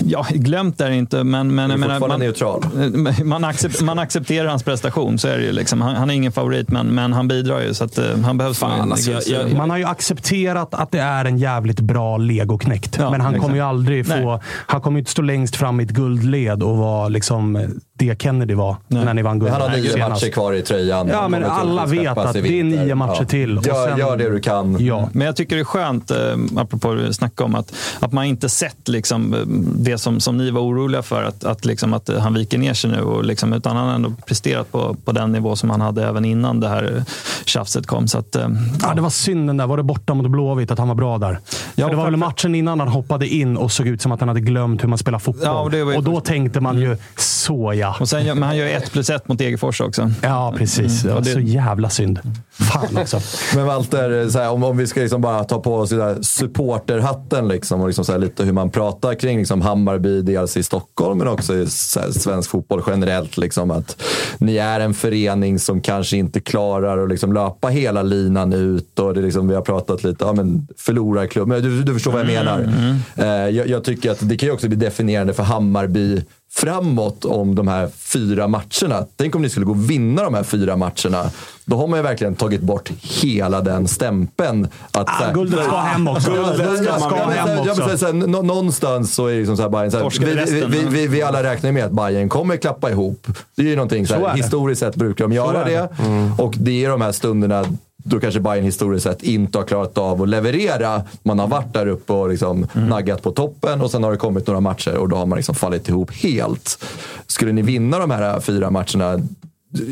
Ja, 0.03 0.26
glömt 0.30 0.81
är 0.81 0.89
det 0.89 0.95
inte, 0.95 1.23
men, 1.23 1.56
men 1.56 1.80
man, 1.80 2.19
neutral. 2.19 2.65
man, 3.23 3.43
accep, 3.43 3.81
man 3.81 3.99
accepterar 3.99 4.47
hans 4.47 4.64
prestation, 4.64 5.19
så 5.19 5.27
är 5.27 5.38
det 5.38 5.43
ju. 5.43 5.52
Liksom. 5.52 5.81
Han, 5.81 5.95
han 5.95 6.10
är 6.10 6.14
ingen 6.14 6.31
favorit, 6.31 6.69
men, 6.69 6.88
men 6.88 7.14
han 7.14 7.27
bidrar 7.27 7.61
ju. 7.61 7.73
Så 7.73 7.84
att, 7.84 7.99
eh, 8.19 8.25
han 8.25 8.37
behövs. 8.37 8.59
Fan, 8.59 8.91
alltså, 8.91 9.11
jag- 9.11 9.27
jag- 9.27 9.53
Man 9.57 9.69
har 9.69 9.77
ju 9.77 9.85
accepterat 9.85 10.73
att 10.73 10.91
det 10.91 10.99
är 10.99 11.25
en 11.25 11.37
jävligt 11.37 11.79
bra 11.79 12.17
legoknäckt. 12.17 12.95
Ja, 12.99 13.11
men 13.11 13.21
han 13.21 13.33
exakt. 13.33 13.41
kommer 13.45 13.55
ju 13.55 13.61
aldrig 13.61 14.07
få... 14.07 14.13
Nej. 14.31 14.39
Han 14.67 14.81
kommer 14.81 14.97
ju 14.97 14.99
inte 14.99 15.11
stå 15.11 15.21
längst 15.21 15.55
fram 15.55 15.79
i 15.79 15.83
ett 15.83 15.89
guldled 15.91 16.63
och 16.63 16.77
vara 16.77 17.07
liksom 17.07 17.67
det 17.97 18.22
Kennedy 18.22 18.53
var 18.53 18.76
när 18.88 19.13
ni 19.13 19.22
vann 19.22 19.39
guld 19.39 19.51
Han 19.51 19.61
har 19.61 19.69
nio 19.69 19.89
senast. 19.89 20.09
matcher 20.23 20.31
kvar 20.34 20.53
i 20.53 20.61
tröjan. 20.61 21.07
Ja, 21.07 21.27
men 21.27 21.43
alla 21.43 21.85
vet 21.85 22.17
att 22.17 22.34
det 22.34 22.39
är 22.59 22.63
nio 22.63 22.95
matcher 22.95 23.26
till. 23.26 23.57
Och 23.57 23.67
Gör, 23.67 23.89
sen- 23.89 23.99
gör 23.99 24.17
det 24.17 24.30
du 24.30 24.39
kan. 24.39 24.77
Ja. 24.85 25.09
Men 25.13 25.26
jag 25.27 25.35
tycker 25.35 25.55
det 25.55 25.61
är 25.61 25.65
skönt, 25.65 26.11
eh, 26.11 26.17
apropå 26.57 26.97
snackade 27.11 27.45
om, 27.45 27.55
att, 27.55 27.73
att 27.99 28.11
man 28.11 28.26
inte 28.26 28.49
sett 28.49 28.88
liksom, 28.88 29.34
eh, 29.34 29.39
det 29.76 29.97
som, 29.97 30.19
som 30.19 30.38
ni 30.38 30.51
var 30.51 30.61
oroliga 30.61 31.01
för, 31.01 31.23
att, 31.23 31.43
att, 31.43 31.65
liksom, 31.65 31.93
att 31.93 32.09
han 32.19 32.34
viker 32.34 32.57
ner 32.57 32.73
sig 32.73 32.91
nu. 32.91 33.01
Och, 33.01 33.26
liksom, 33.26 33.53
utan 33.53 33.76
han 33.77 33.88
har 33.88 33.95
ändå 33.95 34.11
presterat 34.27 34.72
på, 34.72 34.95
på 35.05 35.11
den 35.11 35.31
nivå 35.31 35.55
som 35.55 35.69
han 35.69 35.81
hade 35.81 36.07
även 36.07 36.26
innan 36.26 36.59
det 36.59 36.67
här 36.67 36.93
eh, 36.97 37.03
tjafset 37.45 37.88
kom. 37.88 38.07
Så 38.07 38.17
att, 38.17 38.35
eh, 38.35 38.47
Ja, 38.81 38.93
det 38.95 39.01
var 39.01 39.09
synd 39.09 39.49
den 39.49 39.57
där. 39.57 39.67
Var 39.67 39.77
det 39.77 39.84
borta 39.84 40.13
mot 40.13 40.27
Blåvitt 40.27 40.72
att 40.72 40.80
han 40.80 40.88
var 40.88 40.95
bra 40.95 41.17
där? 41.17 41.39
Ja, 41.76 41.85
För 41.85 41.91
det 41.91 41.97
var 41.97 42.05
väl 42.05 42.17
matchen 42.17 42.55
innan 42.55 42.80
han 42.80 42.89
hoppade 42.89 43.27
in 43.27 43.57
och 43.57 43.72
såg 43.72 43.88
ut 43.88 44.01
som 44.01 44.11
att 44.11 44.19
han 44.19 44.30
hade 44.30 44.41
glömt 44.41 44.84
hur 44.84 44.88
man 44.88 44.97
spelar 44.97 45.19
fotboll. 45.19 45.45
Ja, 45.45 45.59
och 45.91 45.95
och 45.97 46.03
då 46.03 46.11
först- 46.15 46.26
tänkte 46.26 46.61
man 46.61 46.80
ju, 46.80 46.97
så 47.17 47.73
ja. 47.76 47.85
Och 47.99 48.10
sen, 48.10 48.26
men 48.26 48.44
han 48.44 48.57
gör 48.57 48.68
ett 48.68 48.91
plus 48.91 49.10
ett 49.10 49.28
mot 49.28 49.38
Degerfors 49.38 49.82
också. 49.82 50.12
Ja, 50.24 50.53
precis. 50.57 51.02
Det 51.02 51.14
var 51.14 51.22
det- 51.22 51.34
så 51.34 51.40
jävla 51.40 51.90
synd. 51.90 52.20
Fan 52.52 52.98
också. 52.98 53.20
Men 53.56 53.66
Walter, 53.66 54.30
så 54.30 54.40
här, 54.40 54.49
om, 54.52 54.64
om 54.64 54.78
vi 54.78 54.88
ska 54.88 54.99
liksom 55.02 55.22
bara 55.22 55.44
ta 55.44 55.60
på 55.62 55.76
oss 55.76 55.94
supporterhatten 56.22 57.48
liksom, 57.48 57.82
och 57.82 57.88
liksom 57.88 58.06
så 58.06 58.12
här 58.12 58.20
lite 58.20 58.44
hur 58.44 58.53
man 58.53 58.70
pratar 58.70 59.14
kring 59.14 59.38
liksom 59.40 59.62
Hammarby, 59.62 60.22
dels 60.22 60.57
i 60.57 60.64
Stockholm 60.64 61.18
men 61.18 61.28
också 61.28 61.56
i 61.56 61.68
så 61.68 61.99
här, 61.99 62.12
svensk 62.12 62.49
fotboll 62.49 62.82
generellt. 62.88 63.38
Liksom, 63.38 63.72
att 63.72 64.02
ni 64.38 64.57
är 64.57 64.80
en 64.80 64.94
förening 64.94 65.60
som 65.60 65.82
kanske 65.82 66.18
inte 66.18 66.40
klarar 66.40 67.03
att 67.03 67.10
liksom 67.10 67.34
löpa 67.34 67.68
hela 67.68 68.03
linan 68.03 68.53
ut. 68.53 68.99
Och 68.99 69.14
det 69.14 69.20
är 69.20 69.24
liksom, 69.24 69.48
vi 69.48 69.56
har 69.56 69.62
pratat 69.62 70.03
lite 70.03 70.26
om 70.26 70.38
ja, 70.68 70.74
förlorarklubb. 70.78 71.48
Men 71.48 71.62
Du, 71.64 71.84
du 71.84 71.94
förstår 71.94 72.12
vad 72.12 72.22
jag 72.22 72.28
menar. 72.28 72.70
Eh, 73.16 73.26
jag, 73.56 73.68
jag 73.68 73.84
tycker 73.84 74.12
att 74.12 74.18
det 74.30 74.38
kan 74.38 74.48
ju 74.48 74.53
också 74.53 74.68
bli 74.68 74.78
definierande 74.78 75.34
för 75.34 75.44
Hammarby 75.44 76.22
framåt 76.56 77.26
om 77.26 77.56
de 77.56 77.68
här 77.68 77.90
fyra 77.98 78.48
matcherna. 78.48 79.06
Tänk 79.15 79.36
om 79.36 79.41
ni 79.41 79.49
skulle 79.49 79.65
gå 79.65 79.72
och 79.72 79.90
vinna 79.90 80.23
de 80.23 80.34
här 80.34 80.44
fyra 80.44 80.76
matcherna. 80.76 81.32
Då 81.65 81.77
har 81.77 81.88
man 81.88 81.99
ju 81.99 82.03
verkligen 82.03 82.36
tagit 82.36 82.61
bort 82.61 82.91
hela 83.02 83.61
den 83.61 83.88
stämpeln. 83.88 84.68
Att, 84.91 85.07
ah, 85.07 85.32
guldet 85.34 85.65
ska 85.65 85.77
hem 85.77 86.07
också. 86.07 86.32
Guldet 86.32 86.84
ska, 86.84 86.99
ska 86.99 87.15
hem 87.15 87.60
också. 87.60 87.90
Ja, 87.90 87.98
så 87.98 88.06
här, 88.06 88.14
någonstans 88.44 89.15
så 89.15 89.27
är 89.27 89.32
det 89.32 89.40
liksom 89.40 89.57
så 89.57 89.64
här, 89.64 89.69
Bayern, 89.69 89.91
så 89.91 89.98
här, 89.98 90.45
vi, 90.45 90.65
vi, 90.65 90.86
vi, 90.90 91.07
vi, 91.07 91.22
alla 91.22 91.44
räknar 91.44 91.72
med 91.72 91.86
att 91.86 91.91
Bayern 91.91 92.30
kommer 92.30 92.57
klappa 92.57 92.91
ihop. 92.91 93.27
Det 93.56 93.61
är 93.61 93.65
ju 93.65 93.76
någonting, 93.76 94.07
så, 94.07 94.27
här, 94.27 94.36
historiskt 94.36 94.80
sett 94.80 94.95
brukar 94.95 95.26
de 95.26 95.34
göra 95.34 95.64
det. 95.64 95.90
Mm. 95.99 96.34
Och 96.40 96.53
det 96.57 96.86
är 96.86 96.90
de 96.90 97.02
här 97.02 97.11
stunderna 97.11 97.65
då 98.07 98.19
kanske 98.19 98.40
Bayern 98.40 98.64
historiskt 98.64 99.03
sett 99.03 99.23
inte 99.23 99.57
har 99.57 99.65
klarat 99.65 99.98
av 99.98 100.22
att 100.22 100.30
leverera. 100.30 101.02
Man 101.23 101.40
har 101.40 101.48
varit 101.48 101.73
där 101.73 101.88
uppe 101.88 102.14
och 102.14 102.30
liksom 102.30 102.68
mm. 102.73 102.90
naggat 102.90 103.23
på 103.23 103.32
toppen 103.32 103.82
och 103.82 103.91
sen 103.91 104.03
har 104.03 104.11
det 104.11 104.18
kommit 104.18 104.48
några 104.48 104.60
matcher 104.60 104.98
och 104.98 105.10
då 105.10 105.15
har 105.15 105.26
man 105.26 105.36
liksom 105.36 105.56
fallit 105.56 105.90
ihop 105.90 106.11
helt. 106.11 106.84
Skulle 107.27 107.52
ni 107.52 107.61
vinna 107.61 107.99
de 107.99 108.11
här 108.11 108.40
fyra 108.40 108.72
matcherna, 108.72 109.19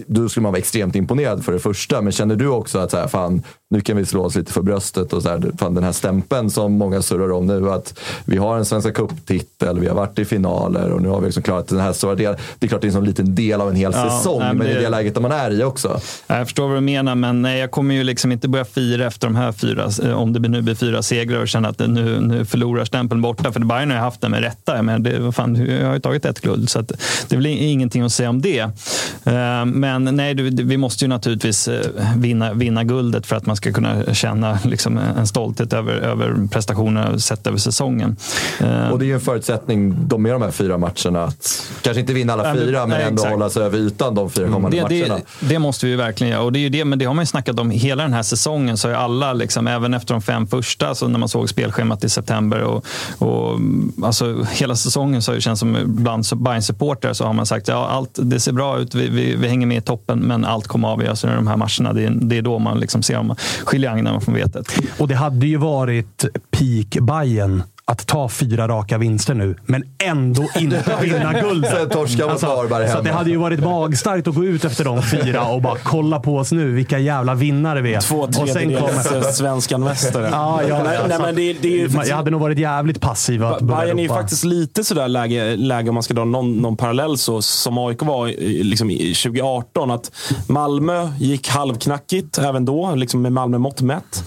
då 0.08 0.30
skulle 0.30 0.42
man 0.42 0.52
vara 0.52 0.60
extremt 0.60 0.96
imponerad 0.96 1.46
för 1.46 1.52
det 1.52 1.60
första. 1.60 2.02
Men 2.02 2.12
känner 2.12 2.36
du 2.36 2.48
också 2.48 2.80
att 2.80 2.92
så 2.92 2.98
här, 2.98 3.08
fan, 3.08 3.44
nu 3.74 3.82
kan 3.82 3.98
vi 3.98 4.06
slå 4.06 4.24
oss 4.24 4.36
lite 4.36 4.54
för 4.54 4.62
bröstet 4.62 5.14
och 5.14 5.24
så 5.24 5.30
här, 5.30 5.52
fan, 5.58 5.74
den 5.74 5.84
här 5.84 5.92
stämpeln 5.92 6.50
som 6.50 6.74
många 6.74 7.02
surrar 7.02 7.32
om 7.32 7.48
nu. 7.48 7.72
Att 7.72 8.00
vi 8.26 8.38
har 8.38 8.58
en 8.58 8.66
Svenska 8.66 8.92
Cup-titel, 8.92 9.80
vi 9.80 9.88
har 9.88 9.96
varit 9.96 10.20
i 10.20 10.26
finaler 10.26 10.92
och 10.92 11.02
nu 11.02 11.10
har 11.10 11.20
vi 11.20 11.26
liksom 11.26 11.44
klarat 11.44 11.68
den 11.68 11.80
här 11.80 11.94
stora 11.94 12.16
delen. 12.16 12.36
Det 12.60 12.66
är 12.66 12.70
klart 12.70 12.82
det 12.82 12.88
är 12.88 12.98
en 12.98 13.06
liten 13.06 13.36
del 13.36 13.62
av 13.62 13.70
en 13.70 13.76
hel 13.76 13.92
ja, 13.96 14.10
säsong, 14.10 14.40
nej, 14.40 14.48
men, 14.48 14.58
men 14.58 14.68
det 14.68 14.74
är 14.74 14.82
det 14.82 14.90
läget 14.90 15.22
man 15.22 15.32
är 15.32 15.52
i 15.52 15.64
också. 15.64 16.00
Jag 16.28 16.48
förstår 16.48 16.68
vad 16.68 16.78
du 16.78 16.82
menar, 16.82 17.16
men 17.16 17.42
nej, 17.42 17.60
jag 17.60 17.72
kommer 17.72 17.96
ju 17.96 18.04
liksom 18.04 18.32
inte 18.32 18.48
börja 18.48 18.66
fira 18.66 19.06
efter 19.06 19.28
de 19.28 19.36
här 19.36 19.52
fyra, 19.52 19.90
eh, 20.04 20.14
om 20.14 20.34
det 20.34 20.40
nu 20.40 20.62
blir 20.62 20.76
fyra 20.76 21.02
segrar 21.02 21.40
och 21.40 21.48
känna 21.48 21.70
att 21.70 21.80
nu, 21.80 22.20
nu 22.22 22.46
förlorar 22.46 22.86
stämpeln 22.86 23.22
borta. 23.22 23.52
För 23.52 23.60
Bayern 23.60 23.90
har 23.90 23.98
ju 23.98 24.04
haft 24.04 24.22
den 24.22 24.32
med 24.32 24.42
rätta. 24.42 24.82
Men 24.82 25.04
det, 25.04 25.32
fan, 25.32 25.56
jag 25.56 25.88
har 25.88 25.94
ju 25.94 26.00
tagit 26.00 26.26
ett 26.26 26.42
guld, 26.42 26.70
så 26.70 26.82
det 26.82 26.96
är 27.30 27.36
väl 27.36 27.46
ingenting 27.46 28.02
att 28.02 28.12
säga 28.12 28.30
om 28.30 28.42
det. 28.42 28.60
Eh, 28.60 29.66
men 29.66 30.04
nej, 30.04 30.34
vi 30.34 30.78
måste 30.78 31.06
ju 31.06 31.10
naturligtvis 31.10 31.68
eh, 31.68 31.92
vinna, 32.18 32.54
vinna 32.54 32.84
guldet 32.84 33.26
för 33.26 33.36
att 33.36 33.46
man 33.46 33.56
ska 33.56 33.63
kunna 33.72 34.14
känna 34.14 34.60
liksom 34.64 34.98
en 34.98 35.28
stolthet 35.28 35.74
över, 35.74 35.94
över 35.94 36.48
prestationerna 36.52 37.20
sett 37.20 37.48
över 37.48 37.58
säsongen. 37.58 38.16
Eh, 38.60 38.90
och 38.90 39.00
det 39.00 39.06
är 39.06 39.08
ju 39.08 39.14
en 39.14 39.22
förutsättning 39.22 40.08
de 40.08 40.22
med 40.22 40.32
de 40.32 40.42
här 40.42 40.52
fyra 40.52 40.78
matcherna. 40.78 41.24
Att 41.24 41.68
kanske 41.82 42.02
inte 42.02 42.14
vinna 42.14 42.34
alla 42.34 42.54
fyra, 42.54 42.80
men, 42.80 42.90
men 42.90 43.08
ändå 43.08 43.22
exakt. 43.22 43.32
hålla 43.32 43.50
sig 43.50 43.64
över 43.64 43.78
ytan 43.78 44.16
de 44.16 44.30
fyra 44.30 44.50
kommande 44.50 44.78
det, 44.78 44.84
matcherna. 44.84 45.16
Det, 45.40 45.48
det, 45.48 45.60
måste 45.60 45.86
vi 45.86 45.96
verkligen 45.96 46.32
göra. 46.32 46.44
Och 46.44 46.52
det, 46.52 46.60
är 46.60 46.62
ju 46.62 46.70
det, 46.70 46.86
men 46.86 47.00
det 47.00 47.06
har 47.06 47.14
man 47.14 47.22
ju 47.22 47.28
snackat 47.28 47.60
om 47.60 47.72
hela 47.72 48.04
den 48.04 48.14
här 48.14 48.24
säsongen. 48.24 48.78
Så 48.78 48.90
är 48.90 48.94
alla, 48.94 49.34
liksom, 49.34 49.68
även 49.68 49.94
efter 49.94 50.14
de 50.14 50.22
fem 50.22 50.48
första, 50.48 50.96
så 50.96 51.08
när 51.08 51.20
man 51.20 51.30
såg 51.30 51.50
spelschemat 51.50 52.04
i 52.04 52.10
september 52.10 52.62
och, 52.62 52.86
och 53.18 53.60
alltså, 54.04 54.46
hela 54.52 54.76
säsongen 54.76 55.22
så 55.22 55.32
har 55.32 55.36
det 55.36 55.42
känts 55.42 55.60
som 55.60 55.78
bland 55.86 56.24
Bayern-supportrar 56.24 57.14
så 57.14 57.26
har 57.26 57.34
man 57.34 57.46
sagt 57.46 57.68
ja, 57.68 57.88
allt 57.88 58.20
det 58.22 58.40
ser 58.40 58.52
bra 58.52 58.80
ut, 58.80 58.96
vi, 58.96 59.08
vi, 59.08 59.36
vi 59.36 59.48
hänger 59.48 59.68
med 59.68 59.78
i 59.78 59.82
toppen, 59.82 60.20
men 60.20 60.46
allt 60.46 60.68
kommer 60.68 60.88
avgöras 60.88 61.24
i 61.24 61.28
de 61.28 61.48
här 61.48 61.58
matcherna. 61.58 61.94
Det 61.94 62.06
är, 62.06 62.10
det 62.22 62.38
är 62.38 62.42
då 62.42 62.60
man 62.60 62.80
liksom 62.80 63.04
ser 63.04 63.18
om 63.18 63.36
Skilja 63.64 63.92
agnarna 63.92 64.20
från 64.20 64.36
vetet. 64.36 64.68
Och 65.00 65.08
det 65.08 65.16
hade 65.16 65.48
ju 65.48 65.58
varit 65.58 66.26
peak 66.52 66.98
Bayern 67.02 67.64
att 67.86 68.08
ta 68.08 68.30
fyra 68.30 68.68
raka 68.68 68.98
vinster 68.98 69.34
nu, 69.34 69.56
men 69.66 69.84
ändå 70.04 70.48
inte 70.56 70.98
vinna 71.02 71.34
guld. 71.34 71.66
Mot 71.84 72.44
Varberg 72.44 72.90
Så 72.90 73.02
det 73.02 73.12
hade 73.12 73.30
ju 73.30 73.38
varit 73.38 73.60
magstarkt 73.60 74.28
att 74.28 74.36
gå 74.36 74.46
ut 74.46 74.66
efter 74.66 74.86
de 74.86 75.04
fyra 75.04 75.46
och 75.46 75.62
bara 75.62 75.78
kolla 75.84 76.20
på 76.20 76.38
oss 76.38 76.52
nu, 76.52 76.72
vilka 76.72 77.00
jävla 77.00 77.34
vinnare 77.36 77.82
vi 77.82 77.94
är. 77.94 78.02
Två 78.02 78.28
tredjedels 78.28 79.08
kommer... 79.08 79.22
svenskan 79.22 79.84
mästare. 79.84 80.30
ja, 80.32 80.64
ja, 80.64 80.84
nej, 80.84 81.00
nej, 81.08 81.20
men 81.20 81.36
det, 81.36 81.54
det 81.54 81.68
är 81.68 81.78
ju, 81.78 81.90
jag 82.06 82.16
hade 82.16 82.32
nog 82.32 82.42
varit 82.42 82.58
jävligt 82.58 83.02
passiv. 83.02 83.44
Att 83.44 83.62
Bayern 83.62 84.00
är 84.00 84.04
ju 84.04 84.10
faktiskt 84.10 84.44
lite 84.44 84.84
sådär 84.84 85.08
läge, 85.08 85.56
läge 85.56 85.90
om 85.90 85.94
man 85.94 86.04
ska 86.04 86.14
dra 86.14 86.26
någon, 86.26 86.58
någon 86.58 86.78
parallell 86.78 87.18
så, 87.18 87.42
som 87.42 87.78
AIK 87.78 88.02
var 88.02 88.28
liksom, 88.64 88.90
2018. 88.90 89.92
Att 89.92 90.12
Malmö 90.48 91.10
gick 91.20 91.50
halvknackigt 91.50 92.38
även 92.38 92.66
då, 92.66 92.96
liksom 92.96 93.22
med 93.22 93.32
Malmö 93.32 93.58
mått 93.58 93.82
mätt 93.82 94.24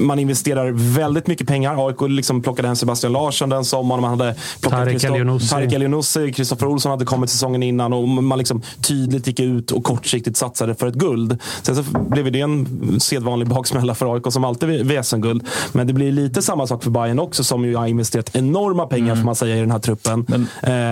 man 0.00 0.18
investerar 0.18 0.72
väldigt 0.72 1.26
mycket 1.26 1.46
pengar. 1.46 1.88
AIK 1.88 1.96
liksom 2.00 2.42
plockade 2.42 2.68
hem 2.68 2.76
Sebastian 2.76 3.12
Larsson 3.12 3.48
den 3.48 3.64
sommaren. 3.64 4.00
Man 4.00 4.10
hade 4.10 4.34
Tarek 5.48 5.72
Elionossi. 5.72 6.32
Kristoffer 6.32 6.66
Olsson 6.66 6.90
hade 6.90 7.04
kommit 7.04 7.30
säsongen 7.30 7.62
innan 7.62 7.92
och 7.92 8.08
man 8.08 8.38
liksom 8.38 8.62
tydligt 8.80 9.26
gick 9.26 9.40
ut 9.40 9.70
och 9.70 9.84
kortsiktigt 9.84 10.36
satsade 10.36 10.74
för 10.74 10.86
ett 10.86 10.94
guld. 10.94 11.38
Sen 11.62 11.76
så 11.76 11.82
blev 11.82 12.32
det 12.32 12.40
en 12.40 13.00
sedvanlig 13.00 13.48
baksmälla 13.48 13.94
för 13.94 14.14
AIK 14.14 14.32
som 14.32 14.44
alltid 14.44 14.68
vid 14.68 15.04
SM-guld. 15.04 15.48
Men 15.72 15.86
det 15.86 15.92
blir 15.92 16.12
lite 16.12 16.42
samma 16.42 16.66
sak 16.66 16.82
för 16.82 16.90
Bayern 16.90 17.18
också 17.18 17.44
som 17.44 17.64
ju 17.64 17.76
har 17.76 17.86
investerat 17.86 18.36
enorma 18.36 18.86
pengar 18.86 19.06
mm. 19.06 19.16
får 19.16 19.24
man 19.24 19.36
säga 19.36 19.56
i 19.56 19.60
den 19.60 19.70
här 19.70 19.78
truppen. 19.78 20.26
Men, 20.28 20.46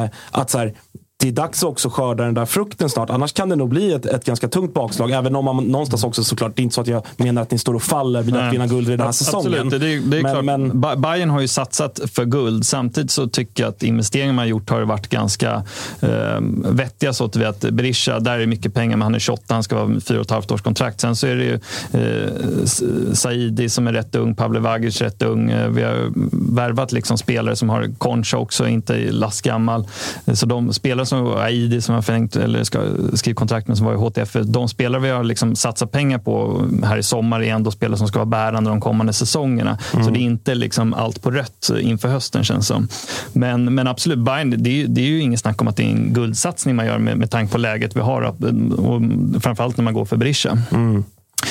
eh, 0.04 0.10
att 0.30 0.50
så 0.50 0.58
här, 0.58 0.74
det 1.20 1.28
är 1.28 1.32
dags 1.32 1.62
också 1.62 1.88
att 1.88 1.94
skörda 1.94 2.24
den 2.24 2.34
där 2.34 2.46
frukten 2.46 2.90
snart. 2.90 3.10
Annars 3.10 3.32
kan 3.32 3.48
det 3.48 3.56
nog 3.56 3.68
bli 3.68 3.92
ett, 3.92 4.06
ett 4.06 4.24
ganska 4.24 4.48
tungt 4.48 4.74
bakslag. 4.74 5.10
Även 5.10 5.36
om 5.36 5.44
man 5.44 5.64
någonstans 5.64 6.04
också 6.04 6.24
såklart, 6.24 6.56
det 6.56 6.62
är 6.62 6.64
inte 6.64 6.74
så 6.74 6.80
att 6.80 6.86
jag 6.86 7.02
menar 7.16 7.42
att 7.42 7.50
ni 7.50 7.58
står 7.58 7.74
och 7.74 7.82
faller 7.82 8.22
vid 8.22 8.36
att 8.36 8.54
vinna 8.54 8.66
guld 8.66 8.88
i 8.88 8.90
den 8.90 9.00
här 9.00 9.12
säsongen. 9.12 9.54
Absolut, 9.54 9.80
det 9.80 9.88
är, 9.92 10.00
det 10.00 10.18
är 10.18 10.22
men, 10.22 10.32
klart. 10.32 10.44
Men... 10.44 10.80
Bayern 11.02 11.30
har 11.30 11.40
ju 11.40 11.48
satsat 11.48 12.00
för 12.06 12.24
guld. 12.24 12.66
Samtidigt 12.66 13.10
så 13.10 13.26
tycker 13.26 13.62
jag 13.62 13.70
att 13.70 13.82
investeringarna 13.82 14.36
man 14.36 14.48
gjort 14.48 14.70
har 14.70 14.82
varit 14.82 15.08
ganska 15.08 15.62
eh, 16.00 16.40
vettiga. 16.70 17.12
Så 17.12 17.24
att 17.24 17.36
vi 17.36 17.44
att 17.44 17.60
Berisha, 17.60 18.20
där 18.20 18.38
är 18.38 18.46
mycket 18.46 18.74
pengar, 18.74 18.96
men 18.96 19.02
han 19.02 19.14
är 19.14 19.18
28, 19.18 19.54
han 19.54 19.62
ska 19.62 19.84
vara 19.84 20.00
fyra 20.00 20.18
och 20.18 20.24
ett 20.24 20.30
halvt 20.30 20.50
års 20.50 20.62
kontrakt. 20.62 21.00
Sen 21.00 21.16
så 21.16 21.26
är 21.26 21.36
det 21.36 21.44
ju 21.44 21.60
eh, 21.92 22.64
Saidi 23.12 23.68
som 23.68 23.86
är 23.86 23.92
rätt 23.92 24.14
ung, 24.14 24.34
Pavle 24.34 24.60
Vagic 24.60 25.00
rätt 25.00 25.22
ung. 25.22 25.50
Eh, 25.50 25.68
vi 25.68 25.82
har 25.82 26.10
värvat 26.54 26.92
liksom 26.92 27.18
spelare 27.18 27.56
som 27.56 27.68
har 27.68 27.94
Concha 27.98 28.36
också, 28.36 28.68
inte 28.68 29.12
lastgammal. 29.12 29.86
Så 30.34 30.46
de 30.46 30.72
spelare 30.72 31.06
som 31.10 31.36
Aidi 31.36 31.80
som 31.80 31.94
har 31.94 32.02
förlängt 32.02 32.36
eller 32.36 32.64
ska 32.64 32.80
skriva 33.14 33.34
kontrakt 33.34 33.68
med 33.68 33.76
som 33.76 33.86
var 33.86 33.94
i 33.94 33.96
HTF. 33.96 34.32
De 34.32 34.68
spelare 34.68 35.02
vi 35.02 35.10
har 35.10 35.24
liksom 35.24 35.56
satsat 35.56 35.92
pengar 35.92 36.18
på 36.18 36.64
här 36.84 36.96
i 36.96 37.02
sommar 37.02 37.42
är 37.42 37.54
ändå 37.54 37.70
spelare 37.70 37.98
som 37.98 38.08
ska 38.08 38.18
vara 38.18 38.26
bärande 38.26 38.70
de 38.70 38.80
kommande 38.80 39.12
säsongerna. 39.12 39.78
Mm. 39.92 40.04
Så 40.04 40.10
det 40.10 40.18
är 40.18 40.22
inte 40.22 40.54
liksom 40.54 40.94
allt 40.94 41.22
på 41.22 41.30
rött 41.30 41.70
inför 41.80 42.08
hösten 42.08 42.44
känns 42.44 42.66
som. 42.66 42.88
Men, 43.32 43.74
men 43.74 43.86
absolut, 43.86 44.18
Bayern, 44.18 44.54
det 44.62 44.82
är, 44.82 44.88
det 44.88 45.00
är 45.00 45.06
ju 45.06 45.20
inget 45.20 45.40
snack 45.40 45.62
om 45.62 45.68
att 45.68 45.76
det 45.76 45.82
är 45.82 45.90
en 45.90 46.12
guldsatsning 46.14 46.76
man 46.76 46.86
gör 46.86 46.98
med, 46.98 47.18
med 47.18 47.30
tanke 47.30 47.52
på 47.52 47.58
läget 47.58 47.96
vi 47.96 48.00
har. 48.00 48.22
Och 48.22 49.02
framförallt 49.42 49.76
när 49.76 49.84
man 49.84 49.94
går 49.94 50.04
för 50.04 50.16
Berisha. 50.16 50.58
Mm. 50.70 51.04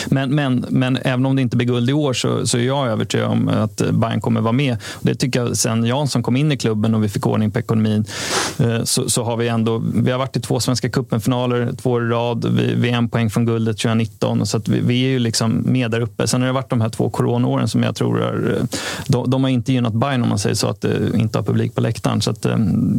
Men, 0.07 0.36
men, 0.36 0.66
men 0.70 0.98
även 0.98 1.26
om 1.26 1.36
det 1.36 1.41
inte 1.41 1.57
blir 1.57 1.68
guld 1.68 1.90
i 1.90 1.94
år 1.94 2.14
så, 2.14 2.48
så 2.48 2.57
är 2.57 2.61
jag 2.61 2.88
övertygad 2.88 3.28
om 3.28 3.49
att 3.49 3.82
Bayern 3.91 4.22
kommer 4.22 4.41
vara 4.41 4.53
med. 4.53 4.78
Det 5.02 5.16
tycker 5.16 5.44
jag 5.44 5.57
sen 5.57 5.86
Jansson 5.86 6.24
kom 6.24 6.36
in 6.36 6.52
i 6.52 6.57
klubben 6.57 6.95
och 6.95 7.03
vi 7.03 7.10
fick 7.10 7.28
ordning 7.28 7.52
på 7.52 7.60
ekonomin 7.60 8.06
eh, 8.60 8.84
så, 8.84 9.10
så 9.10 9.24
har 9.24 9.38
vi 9.38 9.48
ändå 9.48 9.84
vi 9.94 10.11
har 10.11 10.20
varit 10.20 10.38
i 10.38 10.40
två 10.40 10.60
Svenska 10.60 10.90
cupen-finaler 10.90 11.72
två 11.82 11.91
år 11.91 12.06
i 12.06 12.10
rad. 12.10 12.45
Vi, 12.45 12.76
vi 12.76 12.90
är 12.90 12.98
en 12.98 13.10
poäng 13.10 13.30
från 13.30 13.45
guldet 13.45 13.78
2019 13.78 14.45
så 14.45 14.57
att 14.57 14.68
vi, 14.68 14.80
vi, 14.82 15.03
är 15.06 15.10
ju 15.10 15.20
liksom 15.20 15.61
med 15.66 15.91
där 15.91 16.02
uppe. 16.02 16.28
Sen 16.28 16.41
har 16.41 16.48
det 16.48 16.53
varit 16.53 16.70
de 16.70 16.82
här 16.82 16.90
två 16.90 17.10
coronaåren 17.10 17.68
som 17.68 17.84
jag 17.84 17.95
tror 17.95 18.24
är, 18.24 18.61
de, 19.07 19.30
de 19.30 19.44
har 19.44 19.49
inte 19.49 19.74
gynnat 19.74 19.94
Bayern 19.94 20.24
om 20.24 20.30
man 20.30 20.40
säger 20.40 20.56
så 20.56 20.68
att 20.68 20.82
det 20.82 20.98
inte 21.16 21.38
har 21.38 21.44
publik 21.44 21.76
på 21.76 21.82
läktaren. 21.82 22.22
Så 22.22 22.32
att, 22.32 22.45
eh, 22.45 22.57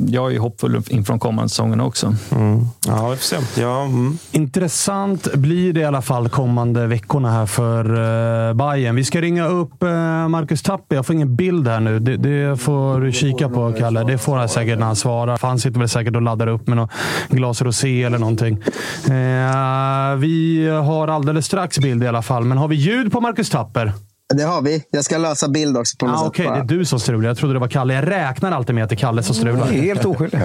jag 0.08 0.34
är 0.34 0.38
hoppfull 0.38 0.82
inför 0.88 1.12
de 1.12 1.18
kommande 1.18 1.48
säsongerna 1.48 1.84
också. 1.84 2.14
Mm. 2.30 2.66
Ja, 2.86 3.08
vi 3.08 3.16
får 3.16 3.24
se. 3.24 3.60
Ja, 3.60 3.82
mm. 3.82 4.18
Intressant 4.32 5.34
blir 5.34 5.72
det 5.72 5.80
i 5.80 5.84
alla 5.84 6.02
fall 6.02 6.28
kommande 6.28 6.79
veckorna 6.86 7.30
här 7.30 7.46
för 7.46 7.90
uh, 7.90 8.54
Bayern. 8.54 8.96
Vi 8.96 9.04
ska 9.04 9.20
ringa 9.20 9.46
upp 9.46 9.82
uh, 9.82 10.28
Marcus 10.28 10.62
Tappi. 10.62 10.94
Jag 10.94 11.06
får 11.06 11.14
ingen 11.14 11.36
bild 11.36 11.68
här 11.68 11.80
nu. 11.80 11.98
Det, 11.98 12.16
det 12.16 12.56
får 12.56 13.00
du 13.00 13.12
kika 13.12 13.48
på, 13.48 13.72
Kalle. 13.72 14.04
Det 14.04 14.18
får 14.18 14.36
han 14.36 14.48
säkert 14.48 14.78
när 14.78 14.86
han 14.86 14.96
svarar. 14.96 15.36
För 15.36 15.48
han 15.48 15.58
sitter 15.58 15.78
väl 15.78 15.88
säkert 15.88 16.16
och 16.16 16.22
laddar 16.22 16.46
upp 16.46 16.66
med 16.66 16.76
något 16.76 16.90
glas 17.28 17.62
rosé 17.62 18.02
eller 18.02 18.18
någonting. 18.18 18.56
Uh, 18.56 20.16
vi 20.16 20.68
har 20.84 21.08
alldeles 21.08 21.46
strax 21.46 21.78
bild 21.78 22.04
i 22.04 22.06
alla 22.06 22.22
fall, 22.22 22.44
men 22.44 22.58
har 22.58 22.68
vi 22.68 22.76
ljud 22.76 23.12
på 23.12 23.20
Marcus 23.20 23.50
Tapper? 23.50 23.92
Det 24.34 24.42
har 24.42 24.62
vi. 24.62 24.82
Jag 24.90 25.04
ska 25.04 25.18
lösa 25.18 25.48
bild 25.48 25.76
också 25.76 25.96
på 25.96 26.06
något 26.06 26.16
ah. 26.16 26.26
Okej, 26.26 26.46
okay. 26.46 26.58
det 26.58 26.74
är 26.74 26.78
du 26.78 26.84
som 26.84 27.00
strular. 27.00 27.28
Jag 27.28 27.36
trodde 27.36 27.54
det 27.54 27.60
var 27.60 27.68
Kalle. 27.68 27.94
Jag 27.94 28.10
räknar 28.10 28.52
alltid 28.52 28.74
med 28.74 28.84
att 28.84 28.90
det 28.90 28.94
är 28.94 28.98
Kalle 28.98 29.22
som 29.22 29.34
strular. 29.34 29.58
Jag 29.58 29.74
är 29.74 29.82
helt 29.82 30.04
oskyldig. 30.04 30.40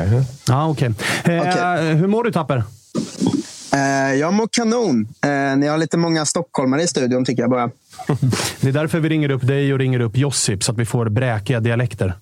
Ah, 0.49 0.67
okay. 0.67 0.93
Eh, 1.23 1.41
okay. 1.41 1.93
Hur 1.93 2.07
mår 2.07 2.23
du 2.23 2.31
Tapper? 2.31 2.63
Eh, 3.75 4.15
jag 4.15 4.33
mår 4.33 4.47
kanon. 4.51 5.07
Eh, 5.23 5.57
ni 5.57 5.67
har 5.67 5.77
lite 5.77 5.97
många 5.97 6.25
stockholmare 6.25 6.83
i 6.83 6.87
studion 6.87 7.25
tycker 7.25 7.43
jag 7.43 7.49
bara. 7.49 7.69
det 8.61 8.67
är 8.67 8.71
därför 8.71 8.99
vi 8.99 9.09
ringer 9.09 9.31
upp 9.31 9.47
dig 9.47 9.73
och 9.73 9.79
ringer 9.79 9.99
upp 9.99 10.17
Josip, 10.17 10.63
så 10.63 10.71
att 10.71 10.77
vi 10.77 10.85
får 10.85 11.09
bräkiga 11.09 11.59
dialekter. 11.59 12.13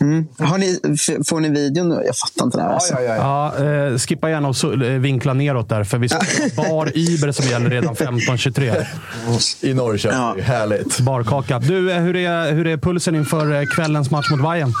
Mm. 0.00 0.26
Har 0.38 0.58
ni, 0.58 0.80
får 1.28 1.40
ni 1.40 1.48
videon 1.48 1.88
nu? 1.88 2.02
Jag 2.06 2.16
fattar 2.16 2.44
inte 2.44 2.58
det 2.58 2.62
här. 2.62 2.70
Alltså. 2.70 2.94
Ja, 2.94 3.00
ja, 3.00 3.16
ja. 3.16 3.54
ja 3.58 3.86
eh, 3.92 3.98
skippa 3.98 4.30
gärna 4.30 4.48
och 4.48 4.64
eh, 4.64 5.00
vinkla 5.00 5.34
neråt 5.34 5.68
där, 5.68 5.84
för 5.84 5.98
vi 5.98 6.08
ska 6.08 6.18
bar 6.56 6.92
Iber 6.98 7.32
som 7.32 7.46
gäller 7.46 7.70
redan 7.70 7.94
15.23. 7.94 8.84
I 9.60 9.74
Norrköping. 9.74 10.18
Ja. 10.18 10.36
Härligt. 10.42 11.00
Barkaka. 11.00 11.58
Du, 11.58 11.92
hur 11.92 12.16
är, 12.16 12.52
hur 12.52 12.66
är 12.66 12.76
pulsen 12.76 13.14
inför 13.14 13.66
kvällens 13.66 14.10
match 14.10 14.30
mot 14.30 14.42
Bayern? 14.42 14.72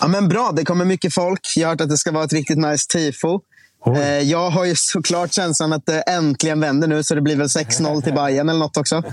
Ja, 0.00 0.08
men 0.08 0.28
bra. 0.28 0.52
Det 0.56 0.64
kommer 0.64 0.84
mycket 0.84 1.14
folk. 1.14 1.40
Jag 1.56 1.68
har 1.68 1.72
hört 1.72 1.80
att 1.80 1.88
det 1.88 1.96
ska 1.96 2.12
vara 2.12 2.24
ett 2.24 2.32
riktigt 2.32 2.58
nice 2.58 2.88
tifo. 2.88 3.40
Oj. 3.86 3.98
Eh, 3.98 4.20
jag 4.20 4.50
har 4.50 4.64
ju 4.64 4.74
såklart 4.76 5.32
känslan 5.32 5.72
att 5.72 5.86
det 5.86 6.00
äntligen 6.00 6.60
vänder 6.60 6.88
nu, 6.88 7.02
så 7.02 7.14
det 7.14 7.20
blir 7.20 7.36
väl 7.36 7.46
6-0 7.46 8.02
till 8.02 8.14
Bayern 8.14 8.48
eller 8.48 8.60
något 8.60 8.76
också. 8.76 9.02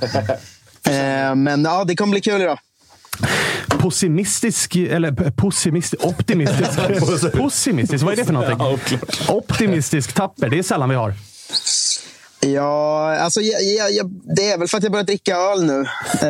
Eh, 0.84 1.35
men 1.35 1.64
ja, 1.64 1.84
det 1.84 1.95
kommer 1.95 2.11
bli 2.11 2.22
kul 2.22 2.41
idag. 2.41 2.60
pessimistisk, 3.81 4.76
eller 4.76 5.11
pessimistisk, 5.31 6.06
optimistisk. 6.06 6.69
pessimistisk, 7.34 8.03
vad 8.03 8.14
är 8.14 8.18
det 8.18 8.26
för 8.26 8.34
någonting? 8.34 8.99
Optimistisk 9.27 10.14
tapper, 10.14 10.49
det 10.49 10.60
är 10.60 10.64
sällan 10.64 10.89
vi 10.89 10.95
har. 10.95 11.14
Ja, 12.39 13.15
alltså 13.18 13.41
jag, 13.41 13.64
jag, 13.64 13.91
jag, 13.91 14.11
det 14.35 14.52
är 14.52 14.57
väl 14.57 14.68
för 14.68 14.77
att 14.77 14.84
jag 14.84 14.91
börjat 14.91 15.07
dricka 15.07 15.35
öl 15.35 15.64
nu. 15.64 15.85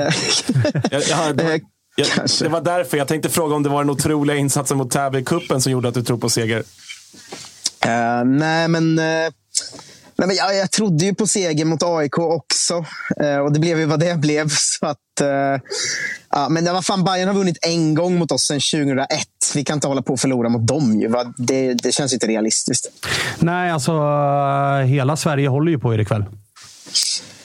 Jag, 0.91 1.03
jag, 1.09 1.41
jag, 1.41 1.61
jag, 1.95 2.07
det 2.39 2.49
var 2.49 2.61
därför 2.61 2.97
jag 2.97 3.07
tänkte 3.07 3.29
fråga 3.29 3.55
om 3.55 3.63
det 3.63 3.69
var 3.69 3.83
den 3.83 3.89
otroliga 3.89 4.37
insatsen 4.37 4.77
mot 4.77 4.95
Täby-cupen 4.95 5.59
som 5.59 5.71
gjorde 5.71 5.87
att 5.87 5.93
du 5.93 6.03
tror 6.03 6.17
på 6.17 6.29
seger. 6.29 6.63
Uh, 7.85 8.25
nej, 8.25 8.67
men... 8.67 8.99
Uh, 8.99 9.29
nej, 10.15 10.27
men 10.27 10.35
jag, 10.35 10.55
jag 10.55 10.71
trodde 10.71 11.05
ju 11.05 11.15
på 11.15 11.27
seger 11.27 11.65
mot 11.65 11.83
AIK 11.83 12.17
också. 12.17 12.85
Uh, 13.23 13.37
och 13.37 13.53
det 13.53 13.59
blev 13.59 13.79
ju 13.79 13.85
vad 13.85 13.99
det 13.99 14.15
blev. 14.19 14.49
Så 14.49 14.85
att, 14.85 14.97
ja, 16.29 16.49
men 16.49 16.65
vad 16.65 16.85
fan, 16.85 17.03
Bayern 17.03 17.27
har 17.27 17.35
vunnit 17.35 17.57
en 17.61 17.95
gång 17.95 18.17
mot 18.17 18.31
oss 18.31 18.43
sedan 18.43 18.59
2001. 18.59 19.07
Vi 19.55 19.63
kan 19.63 19.77
inte 19.77 19.87
hålla 19.87 20.01
på 20.01 20.13
och 20.13 20.19
förlora 20.19 20.49
mot 20.49 20.67
dem. 20.67 21.01
Ju. 21.01 21.13
Det, 21.37 21.73
det 21.73 21.91
känns 21.91 22.13
inte 22.13 22.27
realistiskt. 22.27 22.87
Nej, 23.39 23.71
alltså 23.71 23.91
hela 24.85 25.17
Sverige 25.17 25.47
håller 25.47 25.71
ju 25.71 25.79
på 25.79 25.93
er 25.93 25.99
ikväll. 25.99 26.25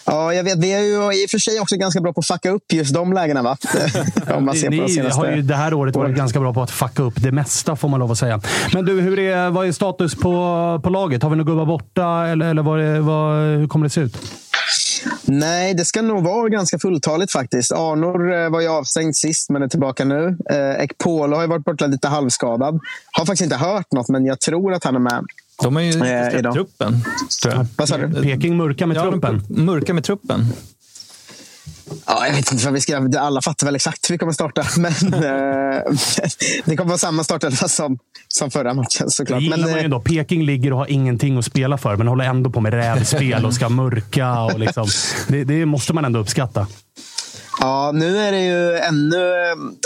Ja, 0.06 0.34
jag 0.34 0.44
vet. 0.44 0.58
Vi 0.58 0.72
är 0.72 0.80
ju 0.80 1.22
i 1.22 1.26
och 1.26 1.30
för 1.30 1.38
sig 1.38 1.60
också 1.60 1.76
ganska 1.76 2.00
bra 2.00 2.12
på 2.12 2.20
att 2.20 2.26
fucka 2.26 2.50
upp 2.50 2.72
just 2.72 2.94
de 2.94 3.12
lägena. 3.12 3.42
Va? 3.42 3.56
Om 4.34 4.44
man 4.44 4.54
ser 4.54 4.66
på 4.66 4.86
de 4.86 4.88
senaste... 4.88 5.20
har 5.20 5.32
ju 5.32 5.42
det 5.42 5.54
här 5.54 5.74
året 5.74 5.96
varit 5.96 6.16
ganska 6.16 6.40
bra 6.40 6.54
på 6.54 6.62
att 6.62 6.70
fucka 6.70 7.02
upp 7.02 7.14
det 7.16 7.32
mesta, 7.32 7.76
får 7.76 7.88
man 7.88 8.00
lov 8.00 8.12
att 8.12 8.18
säga. 8.18 8.40
Men 8.72 8.84
du, 8.84 9.00
hur 9.00 9.18
är, 9.18 9.50
vad 9.50 9.68
är 9.68 9.72
status 9.72 10.14
på, 10.14 10.80
på 10.84 10.90
laget? 10.90 11.22
Har 11.22 11.30
vi 11.30 11.36
några 11.36 11.50
gubbar 11.50 11.66
borta, 11.66 12.26
eller, 12.26 12.46
eller 12.46 12.62
vad, 12.62 12.80
vad, 12.98 13.40
hur 13.58 13.68
kommer 13.68 13.86
det 13.86 13.90
se 13.90 14.00
ut? 14.00 14.16
Nej, 15.24 15.74
det 15.74 15.84
ska 15.84 16.02
nog 16.02 16.24
vara 16.24 16.48
ganska 16.48 16.78
fulltaligt 16.78 17.32
faktiskt. 17.32 17.72
Arnor 17.72 18.34
eh, 18.34 18.50
var 18.50 18.60
ju 18.60 18.68
avstängd 18.68 19.16
sist, 19.16 19.50
men 19.50 19.62
är 19.62 19.68
tillbaka 19.68 20.04
nu. 20.04 20.36
Eh, 20.50 20.84
Ekpolo 20.84 21.36
har 21.36 21.42
ju 21.42 21.48
varit 21.48 21.64
borta 21.64 21.86
lite 21.86 22.08
halvskadad. 22.08 22.80
Har 23.12 23.26
faktiskt 23.26 23.42
inte 23.42 23.56
hört 23.56 23.92
något, 23.92 24.08
men 24.08 24.24
jag 24.24 24.40
tror 24.40 24.72
att 24.72 24.84
han 24.84 24.94
är 24.94 25.00
med. 25.00 25.24
De 25.62 25.76
har 25.76 25.82
ju 25.82 25.88
eh, 25.88 26.30
släppt 26.30 26.52
truppen. 26.52 27.04
Vad 27.76 27.88
sa 27.88 27.96
du? 27.96 28.22
Peking 28.22 28.56
mörka 28.56 28.86
med 28.86 28.96
ja, 28.96 29.10
truppen. 29.10 29.42
Mörka 29.48 29.94
med 29.94 30.04
truppen. 30.04 30.52
Ja, 32.06 32.26
jag 32.26 32.34
vet 32.34 32.52
inte 32.52 32.64
vad 32.64 32.74
vi 32.74 32.80
ska... 32.80 33.08
Alla 33.18 33.42
fattar 33.42 33.66
väl 33.66 33.76
exakt 33.76 34.10
hur 34.10 34.14
vi 34.14 34.18
kommer 34.18 34.32
starta. 34.32 34.64
Men 34.76 35.14
eh, 35.14 35.82
det 36.64 36.76
kommer 36.76 36.88
vara 36.88 36.98
samma 36.98 37.24
startelva 37.24 37.68
som, 37.68 37.98
som 38.28 38.50
förra 38.50 38.74
matchen 38.74 39.10
såklart. 39.10 39.40
Det 39.40 39.50
men, 39.50 39.60
man 39.60 39.70
ju 39.70 39.78
ändå. 39.78 40.00
Peking 40.00 40.44
ligger 40.44 40.72
och 40.72 40.78
har 40.78 40.86
ingenting 40.86 41.38
att 41.38 41.44
spela 41.44 41.78
för, 41.78 41.96
men 41.96 42.08
håller 42.08 42.24
ändå 42.24 42.50
på 42.50 42.60
med 42.60 42.74
rävspel 42.74 43.44
och 43.44 43.54
ska 43.54 43.68
mörka. 43.68 44.40
Och 44.40 44.58
liksom, 44.58 44.86
det, 45.28 45.44
det 45.44 45.66
måste 45.66 45.92
man 45.92 46.04
ändå 46.04 46.18
uppskatta. 46.18 46.66
Ja, 47.60 47.90
nu 47.94 48.18
är 48.18 48.32
det 48.32 48.44
ju 48.44 48.76
ännu... 48.76 49.32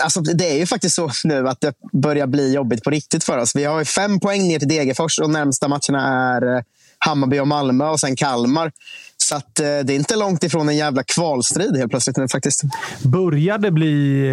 Alltså 0.03 0.21
det 0.21 0.51
är 0.53 0.59
ju 0.59 0.67
faktiskt 0.67 0.95
så 0.95 1.11
nu 1.25 1.49
att 1.49 1.61
det 1.61 1.75
börjar 1.93 2.27
bli 2.27 2.55
jobbigt 2.55 2.85
på 2.85 2.91
riktigt 2.91 3.25
för 3.25 3.39
oss. 3.39 3.57
Vi 3.57 3.65
har 3.65 3.85
fem 3.85 4.21
poäng 4.21 4.49
ner 4.49 4.59
till 4.59 4.69
Degerfors 4.69 5.19
och 5.19 5.31
närmsta 5.31 5.69
matcherna 5.69 6.35
är 6.37 6.57
eh, 6.57 6.63
Hammarby 6.99 7.39
och 7.39 7.49
Malmö 7.49 7.89
och 7.89 8.01
sen 8.01 8.17
Kalmar. 8.17 8.73
Så 9.17 9.37
att, 9.37 9.61
eh, 9.61 9.65
det 9.65 9.93
är 9.93 9.97
inte 9.97 10.17
långt 10.17 10.45
ifrån 10.45 10.69
en 10.69 10.77
jävla 10.77 11.03
kvalstrid 11.03 11.77
helt 11.77 11.91
plötsligt 11.91 12.17
nu 12.17 12.29
faktiskt. 12.29 12.63
Börjar 13.03 13.59
det 13.59 13.71
bli... 13.71 14.27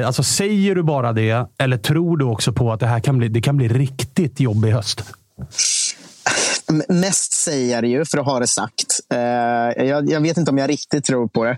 Eh, 0.00 0.06
alltså 0.06 0.22
Säger 0.22 0.74
du 0.74 0.82
bara 0.82 1.12
det, 1.12 1.46
eller 1.58 1.76
tror 1.76 2.16
du 2.16 2.24
också 2.24 2.52
på 2.52 2.72
att 2.72 2.80
det 2.80 2.86
här 2.86 3.00
kan 3.00 3.18
bli, 3.18 3.28
det 3.28 3.40
kan 3.40 3.56
bli 3.56 3.68
riktigt 3.68 4.40
jobb 4.40 4.64
i 4.64 4.70
höst? 4.70 5.04
Mest 6.88 7.32
säger 7.32 7.74
jag 7.74 7.84
det 7.84 7.88
ju, 7.88 8.04
för 8.04 8.18
att 8.18 8.26
ha 8.26 8.40
det 8.40 8.46
sagt. 8.46 9.00
Jag, 9.76 10.10
jag 10.10 10.20
vet 10.20 10.36
inte 10.36 10.50
om 10.50 10.58
jag 10.58 10.70
riktigt 10.70 11.04
tror 11.04 11.28
på 11.28 11.44
det. 11.44 11.56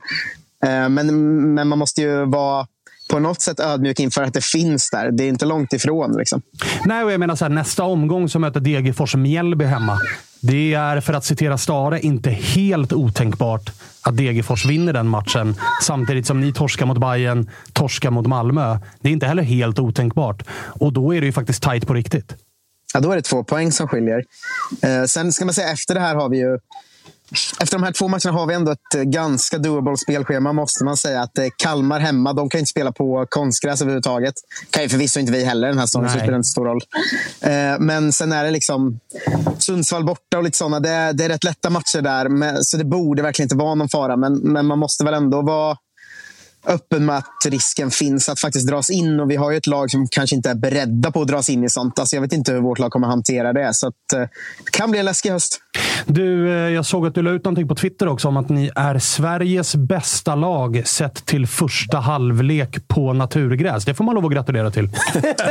Eh, 0.64 0.88
men, 0.88 1.54
men 1.54 1.68
man 1.68 1.78
måste 1.78 2.00
ju 2.00 2.24
vara 2.24 2.66
på 3.10 3.18
något 3.18 3.40
sätt 3.40 3.60
ödmjuk 3.60 4.00
inför 4.00 4.22
att 4.22 4.34
det 4.34 4.44
finns 4.44 4.90
där. 4.90 5.10
Det 5.10 5.24
är 5.24 5.28
inte 5.28 5.46
långt 5.46 5.72
ifrån. 5.72 6.16
Liksom. 6.18 6.42
Nej, 6.84 7.04
och 7.04 7.12
jag 7.12 7.20
menar 7.20 7.36
så 7.36 7.44
här, 7.44 7.50
nästa 7.50 7.84
omgång 7.84 8.28
så 8.28 8.38
möter 8.38 8.60
Degerfors 8.60 9.14
Mjällby 9.14 9.64
hemma. 9.64 9.98
Det 10.42 10.74
är, 10.74 11.00
för 11.00 11.12
att 11.12 11.24
citera 11.24 11.58
Stare, 11.58 12.00
inte 12.00 12.30
helt 12.30 12.92
otänkbart 12.92 13.70
att 14.02 14.16
Degerfors 14.16 14.66
vinner 14.66 14.92
den 14.92 15.08
matchen. 15.08 15.54
Samtidigt 15.82 16.26
som 16.26 16.40
ni 16.40 16.52
torskar 16.52 16.86
mot 16.86 16.98
Bayern, 16.98 17.50
torskar 17.72 18.10
mot 18.10 18.26
Malmö. 18.26 18.78
Det 19.00 19.08
är 19.08 19.12
inte 19.12 19.26
heller 19.26 19.42
helt 19.42 19.78
otänkbart. 19.78 20.42
Och 20.52 20.92
då 20.92 21.14
är 21.14 21.20
det 21.20 21.26
ju 21.26 21.32
faktiskt 21.32 21.62
tajt 21.62 21.86
på 21.86 21.94
riktigt. 21.94 22.34
Ja, 22.94 23.00
då 23.00 23.12
är 23.12 23.16
det 23.16 23.22
två 23.22 23.44
poäng 23.44 23.72
som 23.72 23.88
skiljer. 23.88 24.24
Eh, 24.82 25.04
sen 25.04 25.32
ska 25.32 25.44
man 25.44 25.54
säga, 25.54 25.72
efter 25.72 25.94
det 25.94 26.00
här 26.00 26.14
har 26.14 26.28
vi 26.28 26.38
ju 26.38 26.58
efter 27.60 27.78
de 27.78 27.82
här 27.82 27.92
två 27.92 28.08
matcherna 28.08 28.32
har 28.32 28.46
vi 28.46 28.54
ändå 28.54 28.72
ett 28.72 28.94
eh, 28.96 29.02
ganska 29.02 29.58
doable 29.58 29.96
spelschema, 29.96 30.52
måste 30.52 30.84
man 30.84 30.96
säga. 30.96 31.22
Att 31.22 31.38
eh, 31.38 31.46
Kalmar 31.56 32.00
hemma, 32.00 32.32
de 32.32 32.48
kan 32.48 32.58
inte 32.58 32.70
spela 32.70 32.92
på 32.92 33.26
konstgräs 33.28 33.82
överhuvudtaget. 33.82 34.34
kan 34.70 34.82
ju 34.82 34.88
förvisso 34.88 35.20
inte 35.20 35.32
vi 35.32 35.44
heller 35.44 35.68
den 35.68 35.78
här 35.78 35.86
säsongen, 35.86 36.10
så 36.10 36.16
det 36.16 36.22
spelar 36.22 36.36
inte 36.36 36.48
stor 36.48 36.64
roll. 36.64 36.80
Eh, 37.40 37.78
men 37.80 38.12
sen 38.12 38.32
är 38.32 38.44
det 38.44 38.50
liksom 38.50 39.00
Sundsvall 39.58 40.04
borta 40.04 40.38
och 40.38 40.44
lite 40.44 40.58
sådana. 40.58 40.80
Det, 40.80 41.12
det 41.12 41.24
är 41.24 41.28
rätt 41.28 41.44
lätta 41.44 41.70
matcher 41.70 42.00
där, 42.00 42.62
så 42.62 42.76
det 42.76 42.84
borde 42.84 43.22
verkligen 43.22 43.44
inte 43.46 43.56
vara 43.56 43.74
någon 43.74 43.88
fara. 43.88 44.16
Men, 44.16 44.38
men 44.38 44.66
man 44.66 44.78
måste 44.78 45.04
väl 45.04 45.14
ändå 45.14 45.42
vara 45.42 45.76
öppen 46.66 47.06
med 47.06 47.16
att 47.16 47.46
risken 47.46 47.90
finns 47.90 48.28
att 48.28 48.40
faktiskt 48.40 48.68
dras 48.68 48.90
in. 48.90 49.20
Och 49.20 49.30
Vi 49.30 49.36
har 49.36 49.50
ju 49.50 49.56
ett 49.56 49.66
lag 49.66 49.90
som 49.90 50.08
kanske 50.08 50.36
inte 50.36 50.50
är 50.50 50.54
beredda 50.54 51.10
på 51.10 51.22
att 51.22 51.28
dras 51.28 51.50
in 51.50 51.64
i 51.64 51.68
sånt. 51.68 51.98
Alltså 51.98 52.16
jag 52.16 52.20
vet 52.20 52.32
inte 52.32 52.52
hur 52.52 52.60
vårt 52.60 52.78
lag 52.78 52.90
kommer 52.90 53.06
hantera 53.06 53.52
det. 53.52 53.74
Så 53.74 53.86
att, 53.86 54.12
eh, 54.14 54.20
det 54.64 54.70
kan 54.70 54.90
bli 54.90 55.00
en 55.00 55.04
läskig 55.06 55.30
höst. 55.30 55.60
Du, 56.06 56.50
eh, 56.50 56.54
jag 56.54 56.86
såg 56.86 57.06
att 57.06 57.14
du 57.14 57.22
la 57.22 57.30
ut 57.30 57.44
någonting 57.44 57.68
på 57.68 57.74
Twitter 57.74 58.08
också 58.08 58.28
om 58.28 58.36
att 58.36 58.48
ni 58.48 58.70
är 58.76 58.98
Sveriges 58.98 59.74
bästa 59.74 60.34
lag 60.34 60.82
sett 60.86 61.26
till 61.26 61.46
första 61.46 61.98
halvlek 61.98 62.88
på 62.88 63.12
naturgräs. 63.12 63.84
Det 63.84 63.94
får 63.94 64.04
man 64.04 64.14
lov 64.14 64.26
att 64.26 64.32
gratulera 64.32 64.70
till. 64.70 64.90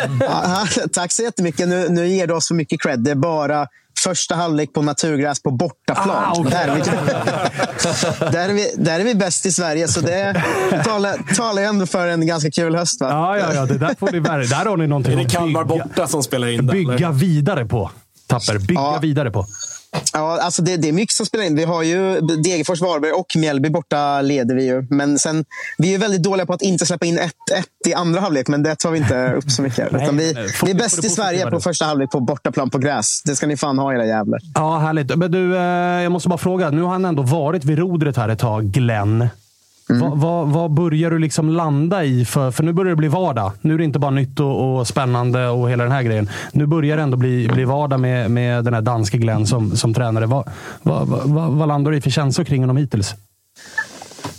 tack 0.93 1.11
så 1.11 1.23
jättemycket. 1.23 1.67
Nu, 1.67 1.89
nu 1.89 2.07
ger 2.07 2.27
du 2.27 2.33
oss 2.33 2.47
för 2.47 2.55
mycket 2.55 2.81
cred. 2.81 2.99
Det 2.99 3.11
är 3.11 3.15
bara 3.15 3.67
första 3.99 4.35
halvlek 4.35 4.73
på 4.73 4.81
naturgräs 4.81 5.43
på 5.43 5.51
bortaplan. 5.51 6.23
Ah, 6.27 6.39
okay. 6.39 6.51
där, 6.51 6.67
är 6.67 6.75
vi, 6.75 6.81
där, 8.31 8.49
är 8.49 8.53
vi, 8.53 8.73
där 8.77 8.99
är 8.99 9.03
vi 9.03 9.15
bäst 9.15 9.45
i 9.45 9.51
Sverige, 9.51 9.87
så 9.87 10.01
det 10.01 10.43
talar, 10.85 11.35
talar 11.35 11.61
ju 11.61 11.67
ändå 11.67 11.85
för 11.85 12.07
en 12.07 12.27
ganska 12.27 12.51
kul 12.51 12.75
höst. 12.75 13.01
Va? 13.01 13.09
Ja, 13.09 13.37
ja, 13.37 13.53
ja. 13.53 13.65
Det 13.65 13.77
där, 13.77 13.95
får 13.99 14.11
ni, 14.11 14.19
där 14.19 14.65
har 14.65 14.77
ni 14.77 14.87
någonting 14.87 15.13
är 15.13 15.23
det 15.23 15.29
Kalmar 15.29 15.63
borta 15.63 16.07
som 16.07 16.23
spelar 16.23 16.47
in 16.47 16.67
där? 16.67 16.73
Bygga 16.73 16.93
eller? 16.93 17.11
vidare 17.11 17.65
på. 17.65 17.91
Tapper. 18.27 18.57
Bygga 18.57 18.81
ja. 18.81 18.99
vidare 19.01 19.31
på. 19.31 19.45
Ja, 20.13 20.41
alltså 20.41 20.61
det, 20.61 20.77
det, 20.77 20.87
är 20.89 20.93
mycket 20.93 21.15
som 21.15 21.25
spelar 21.25 21.45
in. 21.45 21.55
Vi 21.55 21.63
har 21.63 21.83
ju 21.83 22.21
Degerfors, 22.21 22.81
Varberg 22.81 23.11
och 23.11 23.35
Mjällby 23.35 23.69
borta 23.69 24.21
leder 24.21 24.55
vi 24.55 24.65
ju. 24.65 24.87
Men 24.89 25.19
sen, 25.19 25.45
vi 25.77 25.93
är 25.93 25.99
väldigt 25.99 26.23
dåliga 26.23 26.45
på 26.45 26.53
att 26.53 26.61
inte 26.61 26.85
släppa 26.85 27.05
in 27.05 27.19
1-1 27.19 27.29
i 27.87 27.93
andra 27.93 28.21
halvlek, 28.21 28.47
men 28.47 28.63
det 28.63 28.75
tar 28.75 28.91
vi 28.91 28.97
inte 28.97 29.33
upp 29.33 29.51
så 29.51 29.61
mycket. 29.61 29.91
Nej, 29.91 30.09
vi, 30.13 30.33
vi 30.63 30.71
är 30.71 30.75
bäst 30.75 31.05
i 31.05 31.09
Sverige 31.09 31.51
på 31.51 31.59
första 31.59 31.85
halvlek 31.85 32.11
på 32.11 32.19
bortaplan 32.19 32.69
på 32.69 32.77
gräs. 32.77 33.21
Det 33.25 33.35
ska 33.35 33.47
ni 33.47 33.57
fan 33.57 33.79
ha 33.79 33.93
era 33.93 34.05
jävlar. 34.05 34.39
Ja, 34.55 34.77
härligt. 34.77 35.15
Men 35.15 35.31
du, 35.31 35.57
eh, 35.57 35.63
jag 36.03 36.11
måste 36.11 36.29
bara 36.29 36.37
fråga. 36.37 36.69
Nu 36.69 36.81
har 36.81 36.89
han 36.89 37.05
ändå 37.05 37.23
varit 37.23 37.65
vid 37.65 37.79
rodret 37.79 38.17
här 38.17 38.29
ett 38.29 38.39
tag, 38.39 38.65
Glenn. 38.65 39.29
Mm. 39.89 40.01
Vad, 40.01 40.17
vad, 40.17 40.47
vad, 40.47 40.71
börjar 40.71 41.11
du 41.11 41.19
liksom 41.19 41.49
landa 41.49 42.03
i? 42.03 42.25
För, 42.25 42.51
för 42.51 42.63
nu 42.63 42.73
börjar 42.73 42.89
det 42.89 42.95
bli 42.95 43.07
vardag. 43.07 43.51
Nu 43.61 43.73
är 43.73 43.77
det 43.77 43.83
inte 43.83 43.99
bara 43.99 44.11
nytt 44.11 44.39
och, 44.39 44.79
och 44.79 44.87
spännande 44.87 45.47
och 45.47 45.69
hela 45.69 45.83
den 45.83 45.91
här 45.91 46.03
grejen. 46.03 46.29
Nu 46.51 46.65
börjar 46.65 46.97
det 46.97 47.03
ändå 47.03 47.17
bli, 47.17 47.47
bli 47.47 47.65
vardag 47.65 47.99
med, 47.99 48.31
med 48.31 48.63
den 48.63 48.73
här 48.73 48.81
danske 48.81 49.17
Glenn 49.17 49.47
som, 49.47 49.77
som 49.77 49.93
tränare. 49.93 50.25
Vad, 50.25 50.49
vad, 50.83 51.67
landar 51.67 51.91
du 51.91 51.97
i 51.97 52.01
för 52.01 52.09
känslor 52.09 52.45
kring 52.45 52.61
honom 52.61 52.77
hittills? 52.77 53.15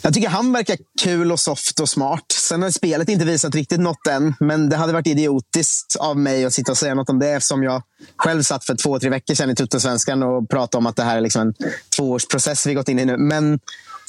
Jag 0.02 0.14
tycker 0.14 0.28
han 0.28 0.52
verkar 0.52 0.77
kul 1.02 1.32
och 1.32 1.40
soft 1.40 1.81
och 1.81 1.89
smart. 1.89 2.24
Sen 2.32 2.62
har 2.62 2.70
spelet 2.70 3.09
inte 3.09 3.24
visat 3.24 3.55
riktigt 3.55 3.81
något 3.81 4.06
än, 4.06 4.35
men 4.40 4.68
det 4.68 4.77
hade 4.77 4.93
varit 4.93 5.06
idiotiskt 5.06 5.97
av 5.97 6.16
mig 6.18 6.44
att 6.44 6.52
sitta 6.52 6.72
och 6.72 6.78
säga 6.78 6.94
något 6.94 7.10
om 7.10 7.18
det 7.18 7.31
eftersom 7.31 7.62
jag 7.62 7.82
själv 8.16 8.43
satt 8.43 8.64
för 8.64 8.74
två, 8.74 8.98
tre 8.98 9.10
veckor 9.10 9.35
sedan 9.35 9.51
i 9.51 9.55
Tuttosvenskan 9.55 10.22
och 10.22 10.48
pratade 10.51 10.78
om 10.78 10.86
att 10.86 10.97
det 10.97 11.02
här 11.02 11.16
är 11.16 11.20
liksom 11.20 11.43
en 11.43 11.55
tvåårsprocess 11.97 12.66
vi 12.66 12.74
gått 12.74 12.89
in 12.89 12.98
i 12.98 13.05
nu. 13.05 13.16
Men 13.16 13.60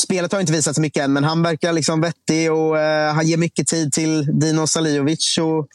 spelet 0.01 0.31
har 0.31 0.39
inte 0.39 0.53
visat 0.53 0.75
så 0.75 0.81
mycket 0.81 1.03
än, 1.03 1.13
men 1.13 1.23
han 1.23 1.43
verkar 1.43 1.73
liksom 1.73 2.01
vettig 2.01 2.51
och 2.51 2.75
uh, 2.75 3.13
han 3.13 3.27
ger 3.27 3.37
mycket 3.37 3.67
tid 3.67 3.93
till 3.93 4.39
Dino 4.39 4.67
Saliovic. 4.67 5.37
Och, 5.37 5.67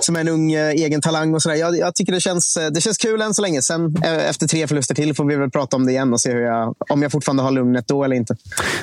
som 0.00 0.16
är 0.16 0.20
en 0.20 0.28
ung 0.28 0.52
eh, 0.52 0.70
egen 0.70 1.00
talang. 1.00 1.34
och 1.34 1.42
sådär. 1.42 1.56
Jag, 1.56 1.78
jag, 1.78 1.94
tycker 1.94 2.12
det 2.12 2.20
känns, 2.20 2.56
eh, 2.56 2.70
det 2.70 2.80
känns 2.80 2.98
kul 2.98 3.22
än 3.22 3.34
så 3.34 3.42
länge. 3.42 3.62
Sen 3.62 3.96
efter 4.02 4.48
tre 4.48 4.66
förluster 4.66 4.94
till 4.94 5.14
får 5.14 5.24
vi 5.24 5.36
väl 5.36 5.50
prata 5.50 5.76
om 5.76 5.86
det 5.86 5.92
igen 5.92 6.12
och 6.12 6.20
se 6.20 6.32
hur 6.32 6.40
jag, 6.40 6.74
om 6.90 7.02
jag 7.02 7.12
fortfarande 7.12 7.42
har 7.42 7.50
lugnet 7.50 7.88
då 7.88 8.04
eller 8.04 8.16
inte. 8.16 8.36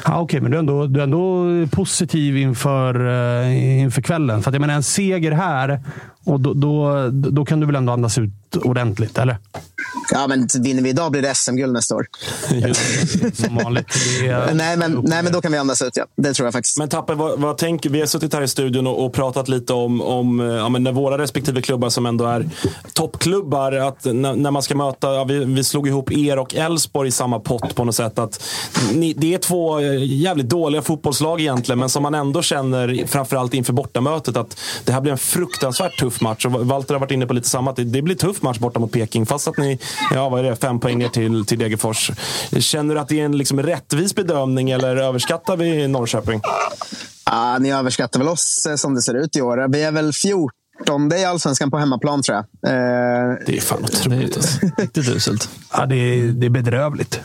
Ja, 0.05 0.21
Okej, 0.21 0.23
okay, 0.23 0.41
men 0.41 0.51
du 0.51 0.57
är, 0.57 0.59
ändå, 0.59 0.87
du 0.87 0.99
är 0.99 1.03
ändå 1.03 1.47
positiv 1.71 2.37
inför, 2.37 3.05
inför 3.51 4.01
kvällen. 4.01 4.43
För 4.43 4.49
att 4.49 4.55
jag 4.55 4.61
menar, 4.61 4.73
en 4.73 4.83
seger 4.83 5.31
här, 5.31 5.79
och 6.25 6.39
då, 6.39 6.53
då, 6.53 7.09
då 7.11 7.45
kan 7.45 7.59
du 7.59 7.65
väl 7.65 7.75
ändå 7.75 7.93
andas 7.93 8.17
ut 8.17 8.31
ordentligt, 8.55 9.17
eller? 9.17 9.37
Ja, 10.11 10.27
men 10.27 10.47
vinner 10.59 10.81
vi 10.83 10.89
idag 10.89 11.11
blir 11.11 11.21
det 11.21 11.35
SM-guld 11.35 11.73
nästa 11.73 11.95
år. 11.95 12.05
Som 13.33 13.55
vanligt. 13.55 13.87
Är... 14.23 14.53
nej, 14.53 14.77
men, 14.77 15.01
nej, 15.03 15.23
men 15.23 15.33
då 15.33 15.41
kan 15.41 15.51
vi 15.51 15.57
andas 15.57 15.81
ut. 15.81 15.97
Ja. 15.97 16.05
Det 16.15 16.33
tror 16.33 16.45
jag 16.45 16.53
faktiskt. 16.53 16.77
Men 16.77 16.89
Tapper, 16.89 17.13
vad, 17.13 17.39
vad 17.39 17.57
tänker, 17.57 17.89
vi 17.89 17.99
har 17.99 18.07
suttit 18.07 18.33
här 18.33 18.41
i 18.41 18.47
studion 18.47 18.87
och, 18.87 19.05
och 19.05 19.13
pratat 19.13 19.47
lite 19.47 19.73
om, 19.73 20.01
om 20.01 20.39
ja, 20.39 20.69
men 20.69 20.83
när 20.83 20.91
våra 20.91 21.17
respektive 21.17 21.61
klubbar 21.61 21.89
som 21.89 22.05
ändå 22.05 22.25
är 22.25 22.49
toppklubbar, 22.93 23.71
att 23.71 24.05
när, 24.05 24.35
när 24.35 24.51
man 24.51 24.61
ska 24.61 24.75
möta, 24.75 25.13
ja, 25.13 25.23
vi, 25.23 25.45
vi 25.45 25.63
slog 25.63 25.87
ihop 25.87 26.11
er 26.11 26.39
och 26.39 26.55
Elfsborg 26.55 27.07
i 27.07 27.11
samma 27.11 27.39
pott 27.39 27.75
på 27.75 27.83
något 27.83 27.95
sätt. 27.95 28.19
Att 28.19 28.43
ni, 28.93 29.13
det 29.13 29.33
är 29.33 29.37
två 29.37 29.81
jävligt 30.01 30.49
dåliga 30.49 30.81
fotbollslag 30.81 31.41
egentligen, 31.41 31.79
men 31.79 31.89
som 31.89 32.03
man 32.03 32.15
ändå 32.15 32.41
känner, 32.41 33.07
framförallt 33.07 33.53
inför 33.53 33.73
bortamötet, 33.73 34.37
att 34.37 34.57
det 34.83 34.91
här 34.91 35.01
blir 35.01 35.11
en 35.11 35.17
fruktansvärt 35.17 35.99
tuff 35.99 36.12
match. 36.21 36.45
Och 36.45 36.51
Walter 36.51 36.93
har 36.93 36.99
varit 36.99 37.11
inne 37.11 37.25
på 37.25 37.33
lite 37.33 37.49
samma, 37.49 37.73
det, 37.73 37.83
det 37.83 38.01
blir 38.01 38.15
tuff 38.15 38.41
match 38.41 38.59
borta 38.59 38.79
mot 38.79 38.91
Peking, 38.91 39.25
fast 39.25 39.47
att 39.47 39.57
ni, 39.57 39.79
ja 40.13 40.29
vad 40.29 40.39
är 40.39 40.43
det, 40.43 40.55
fem 40.55 40.79
poäng 40.79 40.97
ner 40.97 41.09
till, 41.09 41.45
till 41.45 41.59
Degerfors. 41.59 42.11
Känner 42.59 42.95
du 42.95 43.01
att 43.01 43.07
det 43.07 43.19
är 43.19 43.25
en 43.25 43.37
liksom 43.37 43.61
rättvis 43.61 44.15
bedömning 44.15 44.69
eller 44.69 44.95
överskattar 44.95 45.57
vi 45.57 45.87
Norrköping? 45.87 46.41
Ah, 47.23 47.57
ni 47.57 47.71
överskattar 47.71 48.19
väl 48.19 48.29
oss 48.29 48.65
eh, 48.69 48.75
som 48.75 48.95
det 48.95 49.01
ser 49.01 49.13
ut 49.13 49.35
i 49.35 49.41
år. 49.41 49.67
Vi 49.69 49.83
är 49.83 49.91
väl 49.91 50.13
14 50.13 51.13
i 51.13 51.25
allsvenskan 51.25 51.71
på 51.71 51.77
hemmaplan 51.77 52.21
tror 52.21 52.35
jag. 52.35 52.71
Eh, 52.73 53.37
det 53.45 53.57
är 53.57 53.61
fan 53.61 53.83
otroligt. 53.83 54.37
Alltså. 54.37 54.59
Riktigt 54.77 55.09
uselt. 55.09 55.49
Ja, 55.73 55.85
det 55.85 55.95
är, 55.95 56.23
det 56.23 56.45
är 56.45 56.49
bedrövligt. 56.49 57.19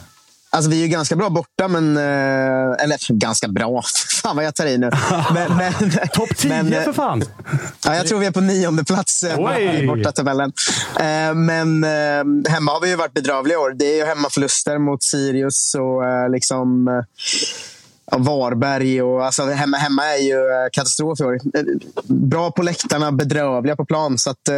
Alltså, 0.59 0.71
vi 0.71 0.79
är 0.79 0.83
ju 0.83 0.89
ganska 0.89 1.17
bra 1.17 1.31
borta, 1.31 1.69
men... 1.69 1.97
Eh, 1.97 2.85
eller 2.85 3.13
ganska 3.13 3.49
bra. 3.49 3.83
Fan 4.23 4.37
vad 4.37 4.45
jag 4.45 4.55
tar 4.55 4.67
i 4.67 4.79
nu. 4.79 4.91
Men, 5.35 5.57
men, 5.57 5.73
Topp 6.13 6.37
10 6.37 6.49
men, 6.49 6.73
eh, 6.73 6.83
för 6.83 6.93
fan! 6.93 7.25
Ja, 7.85 7.95
jag 7.95 8.07
tror 8.07 8.19
vi 8.19 8.27
är 8.27 8.31
på 8.31 8.41
nionde 8.41 8.85
plats 8.85 9.25
eh, 9.25 9.59
i 9.59 9.87
bortatabellen. 9.87 10.53
Men 11.35 11.85
hemma 12.49 12.73
har 12.73 12.81
vi 12.81 12.89
ju 12.89 12.97
varit 12.97 13.15
bedrövliga 13.15 13.59
år. 13.59 13.71
Det 13.71 13.85
är 13.85 13.97
ju 13.97 14.05
hemmaförluster 14.05 14.79
mot 14.79 15.03
Sirius 15.03 15.75
och 15.75 16.31
liksom... 16.31 16.89
Varberg. 18.13 19.03
Och, 19.03 19.25
alltså, 19.25 19.45
hemma, 19.45 19.77
hemma 19.77 20.05
är 20.05 20.23
ju 20.23 20.69
katastrof 20.73 21.21
i 21.21 21.25
år. 21.25 21.39
Bra 22.13 22.51
på 22.51 22.63
läktarna, 22.63 23.13
bedrövliga 23.13 23.77
på 23.77 23.85
plan. 23.85 24.19
Så 24.19 24.31
att, 24.31 24.49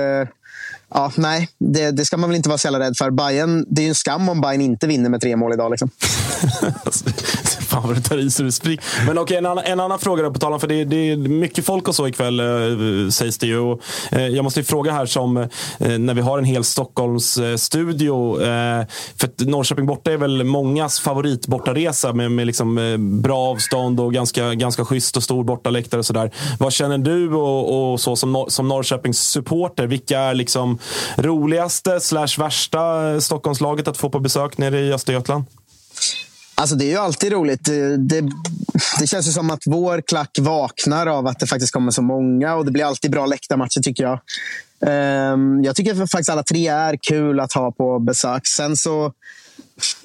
ja, 0.91 1.13
nej, 1.17 1.49
det, 1.59 1.91
det 1.91 2.05
ska 2.05 2.17
man 2.17 2.31
väl 2.31 2.37
inte 2.37 2.49
vara 2.49 2.59
så 2.59 2.67
jävla 2.67 2.81
rädd 2.81 2.97
för. 2.97 3.11
Bayern, 3.11 3.67
det 3.69 3.81
är 3.81 3.85
ju 3.85 3.89
en 3.89 3.95
skam 3.95 4.29
om 4.29 4.41
Bayern 4.41 4.61
inte 4.61 4.87
vinner 4.87 5.11
med 5.11 5.21
tre 5.21 5.37
mål 5.37 5.53
idag. 5.53 5.71
Liksom. 5.71 5.91
Fan 7.71 7.83
vad 7.87 7.97
du 7.97 8.03
tar 8.03 8.19
i 8.19 8.31
så 8.31 8.43
du 8.43 8.53
spricker. 8.53 8.85
Men 9.07 9.19
okej, 9.19 9.37
en, 9.37 9.47
annan, 9.47 9.65
en 9.65 9.81
annan 9.81 9.99
fråga 9.99 10.23
då 10.23 10.31
på 10.31 10.39
tal 10.39 10.53
om, 10.53 10.61
för 10.61 10.69
det, 10.69 10.85
det 10.85 10.97
är 10.97 11.17
mycket 11.17 11.65
folk 11.65 11.89
och 11.89 11.95
så 11.95 12.09
ikväll 12.09 12.41
eh, 12.41 13.09
sägs 13.11 13.39
det 13.39 13.47
ju. 13.47 13.59
Och, 13.59 13.81
eh, 14.11 14.27
jag 14.27 14.45
måste 14.45 14.61
ju 14.61 14.65
fråga 14.65 14.93
här 14.93 15.07
som 15.07 15.37
eh, 15.37 15.49
när 15.79 16.15
vi 16.15 16.21
har 16.21 16.39
en 16.39 16.45
hel 16.45 16.65
Stockholmsstudio. 16.65 18.43
Eh, 18.43 18.81
eh, 18.81 18.87
för 19.17 19.27
att 19.27 19.41
Norrköping 19.41 19.87
borta 19.87 20.13
är 20.13 20.17
väl 20.17 20.45
mångas 20.45 21.01
favoritbortaresa 21.01 22.13
med, 22.13 22.33
med 22.33 22.47
liksom, 22.47 22.79
eh, 22.79 22.97
bra 22.97 23.39
avstånd 23.39 24.01
och 24.01 24.15
ganska, 24.15 24.55
ganska 24.55 24.85
schysst 24.85 25.17
och 25.17 25.23
stor 25.23 25.45
bortaläktare 25.45 25.99
och 25.99 26.07
sådär. 26.07 26.31
Vad 26.59 26.73
känner 26.73 26.99
du 26.99 27.35
och, 27.35 27.93
och 27.93 28.01
så 28.01 28.17
som, 28.17 28.37
Nor- 28.37 28.49
som 28.49 28.69
Norrköpings 28.69 29.19
supporter? 29.19 29.87
Vilka 29.87 30.19
är 30.19 30.35
liksom 30.35 30.79
roligaste 31.17 32.01
slash 32.01 32.39
värsta 32.39 33.11
eh, 33.11 33.19
Stockholmslaget 33.19 33.89
att 33.89 33.97
få 33.97 34.11
på 34.11 34.21
besök 34.21 34.59
nere 34.59 34.81
i 34.81 34.93
Östergötland? 34.93 35.45
Alltså 36.61 36.77
det 36.77 36.85
är 36.85 36.89
ju 36.89 36.97
alltid 36.97 37.33
roligt. 37.33 37.65
Det, 37.65 37.97
det, 37.97 38.21
det 39.01 39.07
känns 39.07 39.29
ju 39.29 39.33
som 39.33 39.51
att 39.51 39.63
vår 39.67 40.01
klack 40.01 40.39
vaknar 40.41 41.07
av 41.07 41.27
att 41.27 41.39
det 41.39 41.47
faktiskt 41.47 41.73
kommer 41.73 41.91
så 41.91 42.03
många 42.03 42.55
och 42.55 42.65
det 42.65 42.71
blir 42.71 42.85
alltid 42.85 43.11
bra 43.11 43.27
läktarmatcher 43.27 43.81
tycker 43.81 44.05
jag. 44.05 44.21
Um, 45.33 45.65
jag 45.65 45.77
tycker 45.77 45.95
faktiskt 45.95 46.31
alla 46.31 46.43
tre 46.43 46.69
är 46.69 46.97
kul 47.09 47.41
att 47.41 47.53
ha 47.53 47.73
på 47.73 47.99
besök. 47.99 48.47
Sen 48.47 48.77
så 48.77 49.13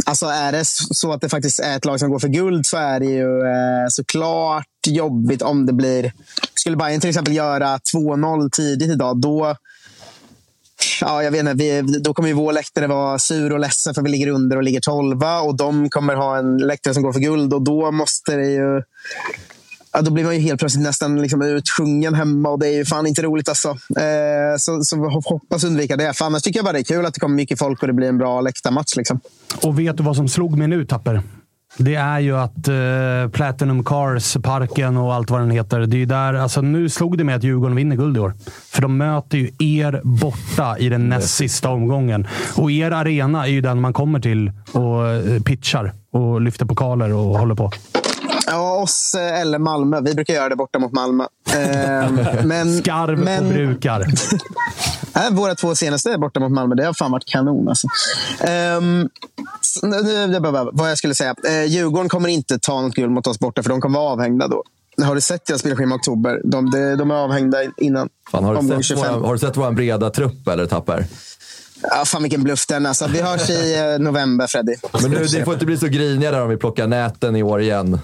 Alltså 0.06 0.26
är 0.26 0.52
det 0.52 0.66
så 0.66 1.14
att 1.14 1.22
det 1.22 1.30
faktiskt 1.30 1.60
är 1.60 1.78
ett 1.78 1.86
lag 1.86 2.00
som 2.00 2.10
går 2.12 2.20
för 2.20 2.28
guld 2.28 2.66
så 2.66 2.78
är 2.78 3.00
det 3.00 3.06
ju 3.06 3.42
eh, 3.42 3.88
såklart 3.90 4.68
jobbigt 4.88 5.42
om 5.42 5.66
det 5.66 5.74
blir... 5.74 6.14
Skulle 6.54 6.78
Bayern 6.78 7.02
till 7.02 7.10
exempel 7.10 7.34
göra 7.34 7.78
2-0 7.78 8.50
tidigt 8.50 8.90
idag, 8.90 9.18
då 9.18 9.56
Ja, 11.02 11.24
jag 11.24 11.32
vet 11.32 11.40
inte, 11.40 11.54
vi, 11.54 11.82
då 11.82 12.14
kommer 12.14 12.30
ju 12.30 12.36
vår 12.36 12.54
läktare 12.54 12.88
vara 12.88 13.20
sur 13.20 13.54
och 13.54 13.60
ledsen 13.60 13.94
för 13.94 14.02
vi 14.02 14.10
ligger 14.10 14.28
under 14.28 14.58
och 14.58 14.64
ligger 14.64 14.80
tolva. 14.80 15.40
Och 15.40 15.58
de 15.58 15.90
kommer 15.90 16.16
ha 16.16 16.38
en 16.38 16.58
läktare 16.58 16.94
som 16.94 17.04
går 17.04 17.14
för 17.14 17.20
guld 17.20 17.54
och 17.54 17.62
då 17.62 17.92
måste 17.92 18.36
det 18.36 18.52
ju... 18.52 18.82
Ja, 19.94 20.02
då 20.02 20.12
blir 20.12 20.24
man 20.24 20.36
ju 20.36 20.42
helt 20.42 20.60
plötsligt 20.60 20.84
nästan 20.84 21.22
liksom 21.22 21.42
utsjungen 21.42 22.14
hemma 22.14 22.50
och 22.50 22.60
det 22.60 22.68
är 22.68 22.74
ju 22.74 22.86
fan 22.86 23.08
inte 23.08 23.22
roligt. 23.22 23.50
Alltså. 23.50 23.70
Eh, 23.70 24.58
så, 24.60 24.84
så 24.84 25.02
vi 25.02 25.14
hoppas 25.14 25.64
undvika 25.64 25.98
det. 25.98 26.14
För 26.14 26.26
annars 26.26 26.42
tycker 26.42 26.58
jag 26.58 26.66
bara 26.66 26.74
det 26.74 26.80
är 26.80 26.84
kul 26.84 27.06
att 27.06 27.14
det 27.14 27.20
kommer 27.20 27.36
mycket 27.36 27.60
folk 27.60 27.82
och 27.82 27.88
det 27.88 27.94
blir 27.94 28.08
en 28.08 28.18
bra 28.18 28.42
läktarmatch. 28.42 28.96
Liksom. 28.96 29.20
Och 29.62 29.80
vet 29.80 29.98
du 29.98 30.04
vad 30.04 30.16
som 30.16 30.28
slog 30.28 30.58
mig 30.58 30.68
nu, 30.68 30.86
Tapper? 30.86 31.22
Det 31.78 31.96
är 31.96 32.20
ju 32.20 32.38
att 32.38 32.68
eh, 32.68 33.32
Platinum 33.32 33.84
Cars, 33.84 34.38
parken 34.44 34.98
och 34.98 35.14
allt 35.14 35.30
vad 35.30 35.40
den 35.40 35.52
heter. 35.52 35.80
Det 35.80 35.96
är 35.96 36.00
ju 36.00 36.06
där, 36.06 36.34
alltså, 36.34 36.62
nu 36.62 36.90
slog 36.90 37.18
det 37.18 37.24
mig 37.24 37.36
att 37.36 37.44
Djurgården 37.44 37.76
vinner 37.76 37.96
guld 37.96 38.18
i 38.18 38.20
år. 38.20 38.34
För 38.72 38.82
de 38.82 38.98
möter 38.98 39.38
ju 39.38 39.50
er 39.60 40.02
borta 40.04 40.78
i 40.78 40.90
den 40.90 41.10
näst 41.10 41.36
sista 41.36 41.70
omgången. 41.70 42.28
Och 42.56 42.72
er 42.72 42.92
arena 42.92 43.44
är 43.44 43.50
ju 43.50 43.62
den 43.62 43.82
man 43.82 43.94
kommer 43.94 44.20
till 44.20 44.52
och 44.72 45.08
eh, 45.08 45.42
pitchar 45.42 45.94
och 46.12 46.42
lyfter 46.42 46.66
pokaler 46.66 47.14
och 47.14 47.40
håller 47.40 47.56
på. 47.56 47.72
Ja, 48.46 48.76
oss 48.76 49.16
eh, 49.16 49.42
eller 49.42 49.60
Malmö. 49.60 50.02
Vi 50.02 50.14
brukar 50.14 50.34
göra 50.34 50.50
det 50.50 50.56
borta 50.56 50.80
mot 50.80 50.92
Malmö. 50.92 51.26
Eh, 51.54 52.12
men, 52.44 52.78
Skarv 52.82 53.20
men, 53.20 53.46
och 53.46 53.54
brukar. 53.54 54.06
Nej, 55.16 55.32
våra 55.32 55.56
två 55.56 55.76
senaste 55.76 56.18
borta 56.18 56.40
mot 56.40 56.52
Malmö, 56.52 56.76
det 56.76 56.86
har 56.86 56.94
fan 56.94 57.12
varit 57.12 57.26
kanon. 57.26 57.70
Alltså. 57.70 57.88
Nu- 59.84 60.40
var 60.40 60.70
vad 60.74 60.92
jag 60.92 60.98
skulle 60.98 61.16
säga. 61.16 61.36
Eh, 61.48 61.64
Djurgården 61.64 62.10
kommer 62.10 62.30
inte 62.30 62.60
ta 62.60 62.82
något 62.82 62.96
guld 62.96 63.12
mot 63.12 63.28
oss 63.28 63.40
borta, 63.40 63.64
för 63.64 63.70
de 63.70 63.82
kommer 63.82 64.00
vara 64.00 64.12
avhängda 64.12 64.48
då. 64.48 64.64
Har 65.04 65.16
du 65.16 65.22
sett 65.22 65.46
deras 65.46 65.60
spelschema 65.60 65.96
i 65.96 65.98
oktober? 65.98 66.42
De, 66.44 66.72
de, 66.72 66.96
de 66.96 67.12
är 67.12 67.16
avhängda 67.16 67.58
innan 67.78 68.10
Fan, 68.32 68.44
har, 68.44 68.56
omgång 68.56 68.78
du 68.78 68.84
sett 68.84 68.98
25. 68.98 69.14
våran, 69.14 69.26
har 69.26 69.34
du 69.34 69.40
sett 69.40 69.58
vår 69.58 69.72
breda 69.72 70.10
trupp 70.10 70.48
eller 70.48 70.66
Tapper? 70.66 71.06
Ja, 71.82 72.06
fan 72.06 72.22
vilken 72.22 72.44
bluff 72.44 72.68
den 72.68 72.86
alltså. 72.86 73.08
Vi 73.08 73.22
hörs 73.22 73.50
i 73.50 73.76
eh, 73.80 74.00
november, 74.00 74.48
Freddy. 74.48 74.76
Men 75.02 75.12
nu, 75.12 75.26
ni 75.34 75.44
får 75.44 75.54
inte 75.54 75.66
bli 75.66 75.78
så 75.78 75.88
griniga 75.88 76.32
där 76.32 76.42
om 76.42 76.50
vi 76.50 76.58
plockar 76.58 76.88
näten 76.88 77.36
i 77.36 77.44
år 77.44 77.62
igen. 77.62 78.00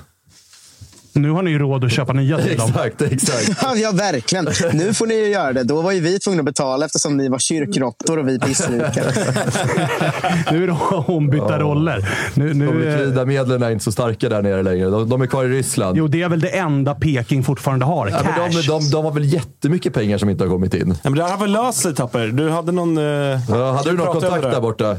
Nu 1.13 1.31
har 1.31 1.41
ni 1.41 1.51
ju 1.51 1.59
råd 1.59 1.83
att 1.85 1.91
köpa 1.91 2.13
nya 2.13 2.37
till 2.37 2.57
dem. 2.57 2.69
Exakt, 2.69 3.01
exakt. 3.01 3.49
Ja, 3.61 3.75
ja, 3.75 3.91
verkligen. 3.91 4.47
Nu 4.73 4.93
får 4.93 5.07
ni 5.07 5.13
ju 5.15 5.27
göra 5.27 5.53
det. 5.53 5.63
Då 5.63 5.81
var 5.81 5.91
ju 5.91 5.99
vi 5.99 6.19
tvungna 6.19 6.39
att 6.39 6.45
betala 6.45 6.85
eftersom 6.85 7.17
ni 7.17 7.29
var 7.29 7.39
kyrkråttor 7.39 8.19
och 8.19 8.27
vi 8.27 8.39
pissrika. 8.39 9.03
Nu 10.51 10.63
är 10.63 10.67
det 10.67 10.73
ombytta 11.13 11.59
roller. 11.59 12.09
Nu, 12.33 12.47
De 12.47 12.53
nu, 12.53 12.87
eh, 12.89 12.97
likvida 12.99 13.25
medlen 13.25 13.63
är 13.63 13.71
inte 13.71 13.83
så 13.83 13.91
starka 13.91 14.29
där 14.29 14.41
nere 14.41 14.63
längre. 14.63 14.89
De, 14.89 15.09
de 15.09 15.21
är 15.21 15.25
kvar 15.27 15.45
i 15.45 15.47
Ryssland. 15.47 15.97
jo, 15.97 16.07
det 16.07 16.21
är 16.21 16.29
väl 16.29 16.39
det 16.39 16.57
enda 16.57 16.95
Peking 16.95 17.43
fortfarande 17.43 17.85
har. 17.85 18.07
Ja, 18.07 18.17
Cash. 18.17 18.23
men 18.35 18.51
de, 18.53 18.61
de, 18.67 18.89
de 18.91 19.05
har 19.05 19.11
väl 19.11 19.33
jättemycket 19.33 19.93
pengar 19.93 20.17
som 20.17 20.29
inte 20.29 20.43
har 20.43 20.49
kommit 20.49 20.73
in. 20.73 20.89
Ja, 21.03 21.09
men 21.09 21.13
det 21.19 21.23
här 21.23 21.31
har 21.31 21.37
väl 21.37 21.51
löst 21.51 21.79
sig 21.79 21.95
Tapper. 21.95 22.27
Du 22.27 22.49
hade 22.49 22.71
någon... 22.71 22.97
eh, 22.97 23.03
Ja, 23.49 23.71
hade 23.71 23.91
du 23.91 23.97
någon 23.97 24.07
kontakt 24.07 24.43
där 24.43 24.61
borta? 24.61 24.97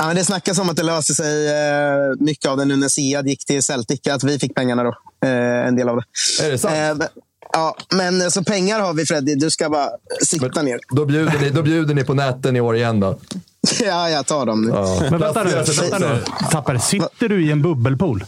Ja, 0.00 0.06
men 0.06 0.16
det 0.16 0.24
snackas 0.24 0.58
om 0.58 0.70
att 0.70 0.76
det 0.76 0.82
löser 0.82 1.14
sig 1.14 1.48
eh, 1.48 2.16
mycket 2.20 2.46
av 2.50 2.56
det 2.56 2.64
nu 2.64 2.76
när 2.76 2.88
Siad 2.88 3.26
gick 3.28 3.44
till 3.46 3.62
Celtic. 3.62 4.00
Att 4.10 4.24
vi 4.24 4.38
fick 4.38 4.54
pengarna 4.54 4.82
då. 4.82 4.94
Eh, 5.24 5.66
en 5.68 5.76
del 5.76 5.88
av 5.88 5.96
det. 5.96 6.44
Är 6.46 6.50
det 6.50 6.58
sant? 6.58 6.74
Eh, 6.74 6.94
men- 6.94 7.08
ja, 7.52 7.76
men 7.94 8.20
eh, 8.22 8.28
så 8.28 8.44
pengar 8.44 8.80
har 8.80 8.94
vi 8.94 9.06
Freddy. 9.06 9.34
Du 9.34 9.50
ska 9.50 9.68
bara 9.70 9.88
sitta 10.26 10.62
ner. 10.62 10.78
Då 10.90 11.04
bjuder, 11.06 11.38
ni, 11.40 11.50
då 11.50 11.62
bjuder 11.62 11.94
ni 11.94 12.04
på 12.04 12.14
näten 12.14 12.56
i 12.56 12.60
år 12.60 12.76
igen 12.76 13.00
då. 13.00 13.18
Ja, 13.84 14.10
jag 14.10 14.26
tar 14.26 14.46
dem 14.46 14.62
nu. 14.62 14.68
Ja. 14.70 14.98
Men 15.10 15.20
vänta 15.20 15.44
nu, 15.44 15.50
vänta 15.80 15.98
nu. 15.98 16.22
Tapper, 16.50 16.78
sitter 16.78 17.28
du 17.28 17.46
i 17.46 17.50
en 17.50 17.62
bubbelpool? 17.62 18.24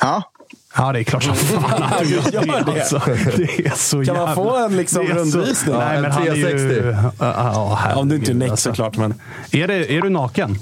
Ja, 0.00 0.92
det 0.92 0.98
är 1.00 1.02
klart 1.04 1.22
som 1.22 1.34
fan 1.36 1.82
att 1.82 1.98
du 2.02 2.08
gör 2.14 2.64
det. 2.64 2.80
Alltså, 2.80 3.02
det 3.36 3.66
är 3.66 3.76
så 3.76 4.04
Kan 4.04 4.16
man 4.16 4.28
jävla... 4.28 4.34
få 4.34 4.56
en 4.56 4.76
liksom 4.76 5.02
rundvisning? 5.06 5.74
Nej, 5.78 5.96
En 5.96 6.02
men 6.02 6.10
han 6.10 6.28
är 6.28 6.34
ju... 6.34 6.42
360. 6.42 7.14
Ja, 7.20 7.78
herregud, 7.80 7.98
Om 8.00 8.08
du 8.08 8.16
inte 8.16 8.30
är 8.30 8.34
näck 8.34 8.50
alltså. 8.50 8.68
såklart. 8.70 8.96
Men... 8.96 9.14
Är, 9.50 9.68
det, 9.68 9.92
är 9.96 10.00
du 10.00 10.08
naken? 10.10 10.58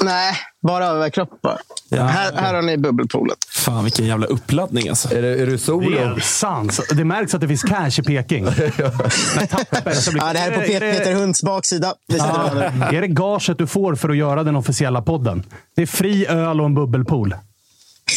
Nej, 0.00 0.34
bara 0.62 0.86
överkropp 0.86 1.28
bara. 1.42 1.58
här, 2.06 2.32
här 2.32 2.54
har 2.54 2.62
ni 2.62 2.76
bubbelpoolen. 2.78 3.36
Fan 3.50 3.84
vilken 3.84 4.06
jävla 4.06 4.26
uppladdning 4.26 4.88
alltså. 4.88 5.14
Är, 5.16 5.22
det, 5.22 5.28
är 5.28 5.46
du 5.46 5.52
Det 5.52 5.58
solo? 5.58 5.98
är 5.98 6.20
sant. 6.20 6.80
Det 6.90 7.04
märks 7.04 7.34
att 7.34 7.40
det 7.40 7.48
finns 7.48 7.62
cash 7.62 7.90
i 7.98 8.02
Peking. 8.02 8.44
Men 9.36 9.46
Tapper, 9.48 9.92
så 9.92 10.12
blir- 10.12 10.22
Ja, 10.22 10.32
det 10.32 10.38
här 10.38 10.50
är 10.50 10.54
på 10.54 10.60
Pet- 10.60 10.80
det- 10.80 10.92
Peter 10.98 11.14
Hunds 11.14 11.42
baksida. 11.42 11.94
Ja, 12.06 12.50
över. 12.50 12.94
är 12.94 13.00
det 13.00 13.08
gaget 13.08 13.58
du 13.58 13.66
får 13.66 13.94
för 13.94 14.08
att 14.08 14.16
göra 14.16 14.42
den 14.42 14.56
officiella 14.56 15.02
podden? 15.02 15.42
Det 15.76 15.82
är 15.82 15.86
fri 15.86 16.26
öl 16.26 16.60
och 16.60 16.66
en 16.66 16.74
bubbelpool. 16.74 17.34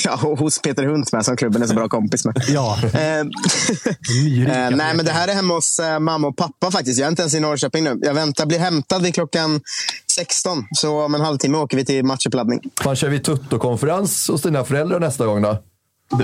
Ja, 0.04 0.20
och 0.24 0.40
hos 0.40 0.62
Peter 0.62 0.86
Hunt 0.86 1.12
med, 1.12 1.26
som 1.26 1.38
klubben 1.38 1.62
är 1.62 1.68
så 1.68 1.74
bra 1.74 1.90
kompis 1.90 2.26
med. 2.26 2.44
Ja. 2.48 2.78
Eh, 2.94 3.00
eh, 3.20 3.26
nej, 4.72 4.96
men 4.96 5.06
det 5.06 5.12
här 5.12 5.28
är 5.28 5.34
hemma 5.34 5.54
hos 5.54 5.80
eh, 5.80 6.00
mamma 6.00 6.28
och 6.28 6.38
pappa 6.38 6.72
faktiskt. 6.72 7.00
Jag 7.00 7.06
är 7.06 7.10
inte 7.10 7.22
ens 7.22 7.34
i 7.34 7.40
Norrköping 7.40 7.84
nu. 7.84 8.00
Jag 8.02 8.14
väntar, 8.14 8.46
blir 8.46 8.60
hämtad 8.60 9.02
vid 9.04 9.14
klockan 9.14 9.62
16. 10.16 10.66
Så 10.72 11.06
om 11.06 11.16
en 11.16 11.22
halvtimme 11.22 11.58
åker 11.58 11.78
vi 11.78 11.86
till 11.86 12.06
matchuppladdning. 12.06 12.60
Fan, 12.82 12.96
kör 12.96 13.10
vi 13.10 13.20
tuttokonferens 13.20 14.28
hos 14.28 14.42
dina 14.42 14.64
föräldrar 14.64 15.00
nästa 15.00 15.26
gång 15.26 15.42
då? 15.42 15.58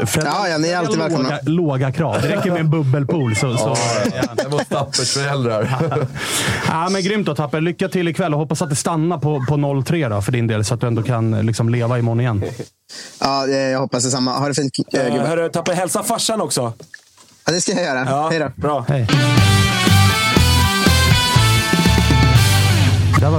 Fred, 0.05 0.25
Ja, 0.25 0.47
ja, 0.47 0.57
ni 0.57 0.67
är 0.69 0.77
alltid 0.77 0.97
låga, 0.97 1.07
välkomna. 1.09 1.39
låga 1.43 1.91
krav. 1.91 2.21
Det 2.21 2.27
räcker 2.29 2.51
med 2.51 2.59
en 2.59 2.69
bubbelpool. 2.69 3.35
Så, 3.35 3.57
så, 3.57 3.75
Det 4.35 4.47
var 4.47 4.63
Tappers 4.63 5.13
föräldrar. 5.13 5.77
ja, 6.67 6.89
men 6.89 7.03
grymt 7.03 7.25
då 7.25 7.35
Tapper. 7.35 7.61
Lycka 7.61 7.87
till 7.89 8.07
ikväll 8.07 8.33
och 8.33 8.39
hoppas 8.39 8.61
att 8.61 8.69
det 8.69 8.75
stannar 8.75 9.17
på, 9.17 9.45
på 9.49 9.55
0-3 9.55 10.09
då, 10.09 10.21
för 10.21 10.31
din 10.31 10.47
del, 10.47 10.65
så 10.65 10.73
att 10.73 10.81
du 10.81 10.87
ändå 10.87 11.03
kan 11.03 11.45
liksom, 11.45 11.69
leva 11.69 11.99
imorgon 11.99 12.19
igen. 12.19 12.43
Ja, 13.19 13.47
jag 13.47 13.79
hoppas 13.79 14.03
detsamma. 14.03 14.31
Ha 14.39 14.47
det 14.47 14.53
fint, 14.53 14.73
äh, 14.93 14.99
Eh, 15.01 15.13
gubbar. 15.13 15.27
hörru, 15.27 15.49
Tapper, 15.49 15.73
hälsa 15.73 16.03
farsan 16.03 16.41
också. 16.41 16.73
Ja, 17.45 17.51
det 17.53 17.61
ska 17.61 17.71
jag 17.71 17.83
göra. 17.83 18.05
Ja, 18.09 18.29
Hej 18.29 18.39
då. 18.39 18.51
Bra. 18.55 18.85
Hej. 18.89 19.07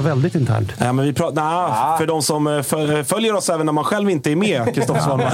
Väldigt 0.03 0.35
internt. 0.35 0.73
Ja, 0.79 0.93
men 0.93 1.05
vi 1.05 1.13
pratar, 1.13 1.43
nah, 1.43 1.99
För 1.99 2.07
de 2.07 2.23
som 2.23 2.47
eh, 2.47 2.63
föl- 2.63 3.05
följer 3.05 3.35
oss 3.37 3.49
även 3.49 3.67
när 3.67 3.73
man 3.73 3.85
själv 3.85 4.11
inte 4.11 4.31
är 4.33 4.37
med, 4.37 4.75
Kristoffer 4.75 5.01
Svanberg, 5.01 5.31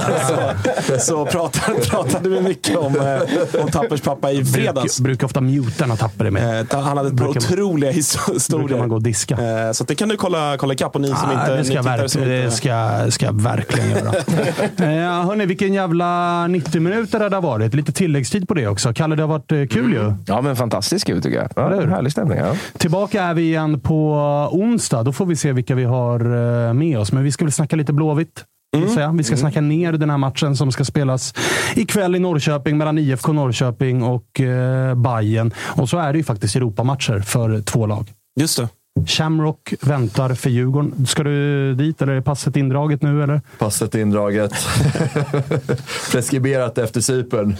så, 0.87 0.99
så 0.99 1.25
pratar, 1.25 1.73
pratade 1.89 2.29
vi 2.29 2.41
mycket 2.41 2.77
om, 2.77 2.95
eh, 2.95 3.61
om 3.63 3.71
Tappers 3.71 4.01
pappa 4.01 4.31
i 4.31 4.45
fredags. 4.45 4.99
Bruk, 4.99 5.05
brukar 5.09 5.25
ofta 5.27 5.41
muta 5.41 5.85
när 5.85 5.95
Tapper 5.95 6.25
är 6.25 6.31
med. 6.31 6.73
Eh, 6.73 6.79
Han 6.81 6.97
hade 6.97 7.09
ett 7.09 7.17
par 7.17 7.27
otroliga 7.27 7.91
his- 7.91 8.33
historier. 8.33 8.67
brukar 8.67 8.79
man 8.79 8.89
gå 8.89 8.95
och 8.95 9.03
diska. 9.03 9.35
Eh, 9.35 9.71
Så 9.71 9.83
det 9.83 9.95
kan 9.95 10.09
du 10.09 10.17
kolla, 10.17 10.55
kolla 10.57 10.73
ikapp 10.73 10.95
och 10.95 11.01
ni 11.01 11.07
som 11.07 11.17
Ah, 11.29 11.33
inte 11.41 11.55
det 11.57 11.63
ska, 11.65 11.73
jag 11.73 11.85
det 11.85 12.03
inte... 12.03 12.51
ska, 12.51 13.11
ska 13.11 13.25
jag 13.25 13.41
verkligen 13.41 13.89
göra. 13.89 14.13
eh, 14.77 15.25
hörni, 15.27 15.45
vilken 15.45 15.73
jävla 15.73 16.47
90 16.47 16.81
minuter 16.81 17.29
det 17.29 17.35
har 17.35 17.41
varit. 17.41 17.73
Lite 17.73 17.91
tilläggstid 17.91 18.47
på 18.47 18.53
det 18.53 18.67
också. 18.67 18.93
Kalle, 18.93 19.15
det 19.15 19.23
har 19.23 19.27
varit 19.27 19.51
eh, 19.51 19.65
kul 19.65 19.93
ju. 19.93 20.13
Ja, 20.27 20.41
men 20.41 20.55
fantastiskt 20.55 21.05
kul 21.05 21.21
tycker 21.21 21.37
jag. 21.37 21.49
Ja, 21.55 21.67
Eller 21.67 21.81
hur? 21.81 21.87
härlig 21.91 22.11
stämning. 22.11 22.37
Ja. 22.37 22.53
Tillbaka 22.77 23.23
är 23.23 23.33
vi 23.33 23.41
igen 23.41 23.79
på 23.79 24.49
onsdag. 24.61 25.03
Då 25.03 25.13
får 25.13 25.25
vi 25.25 25.35
se 25.35 25.53
vilka 25.53 25.75
vi 25.75 25.83
har 25.83 26.19
eh, 26.19 26.73
med 26.73 26.99
oss. 26.99 27.11
Men 27.11 27.23
vi 27.23 27.31
ska 27.31 27.45
väl 27.45 27.51
snacka 27.51 27.75
lite 27.75 27.93
Blåvitt. 27.93 28.45
Mm. 28.77 28.89
Säga. 28.89 29.11
Vi 29.11 29.23
ska 29.23 29.37
snacka 29.37 29.61
ner 29.61 29.91
den 29.93 30.09
här 30.09 30.17
matchen 30.17 30.55
som 30.55 30.71
ska 30.71 30.85
spelas 30.85 31.33
ikväll 31.75 32.15
i 32.15 32.19
Norrköping 32.19 32.77
mellan 32.77 32.97
IFK 32.97 33.33
Norrköping 33.33 34.03
och 34.03 34.41
eh, 34.41 34.95
Bayern. 34.95 35.53
Och 35.59 35.89
så 35.89 35.97
är 35.97 36.11
det 36.13 36.17
ju 36.17 36.23
faktiskt 36.23 36.55
Europamatcher 36.55 37.19
för 37.19 37.61
två 37.61 37.85
lag. 37.85 38.07
Just 38.39 38.57
det. 38.57 38.67
Shamrock 39.07 39.73
väntar 39.81 40.33
för 40.33 40.49
Djurgården. 40.49 41.05
Ska 41.07 41.23
du 41.23 41.73
dit 41.75 42.01
eller 42.01 42.13
är 42.13 42.21
passet 42.21 42.55
indraget 42.55 43.01
nu? 43.01 43.23
Eller? 43.23 43.41
Passet 43.57 43.95
indraget. 43.95 44.51
Preskriberat 46.11 46.77
efter 46.77 47.01
Cypern. 47.01 47.55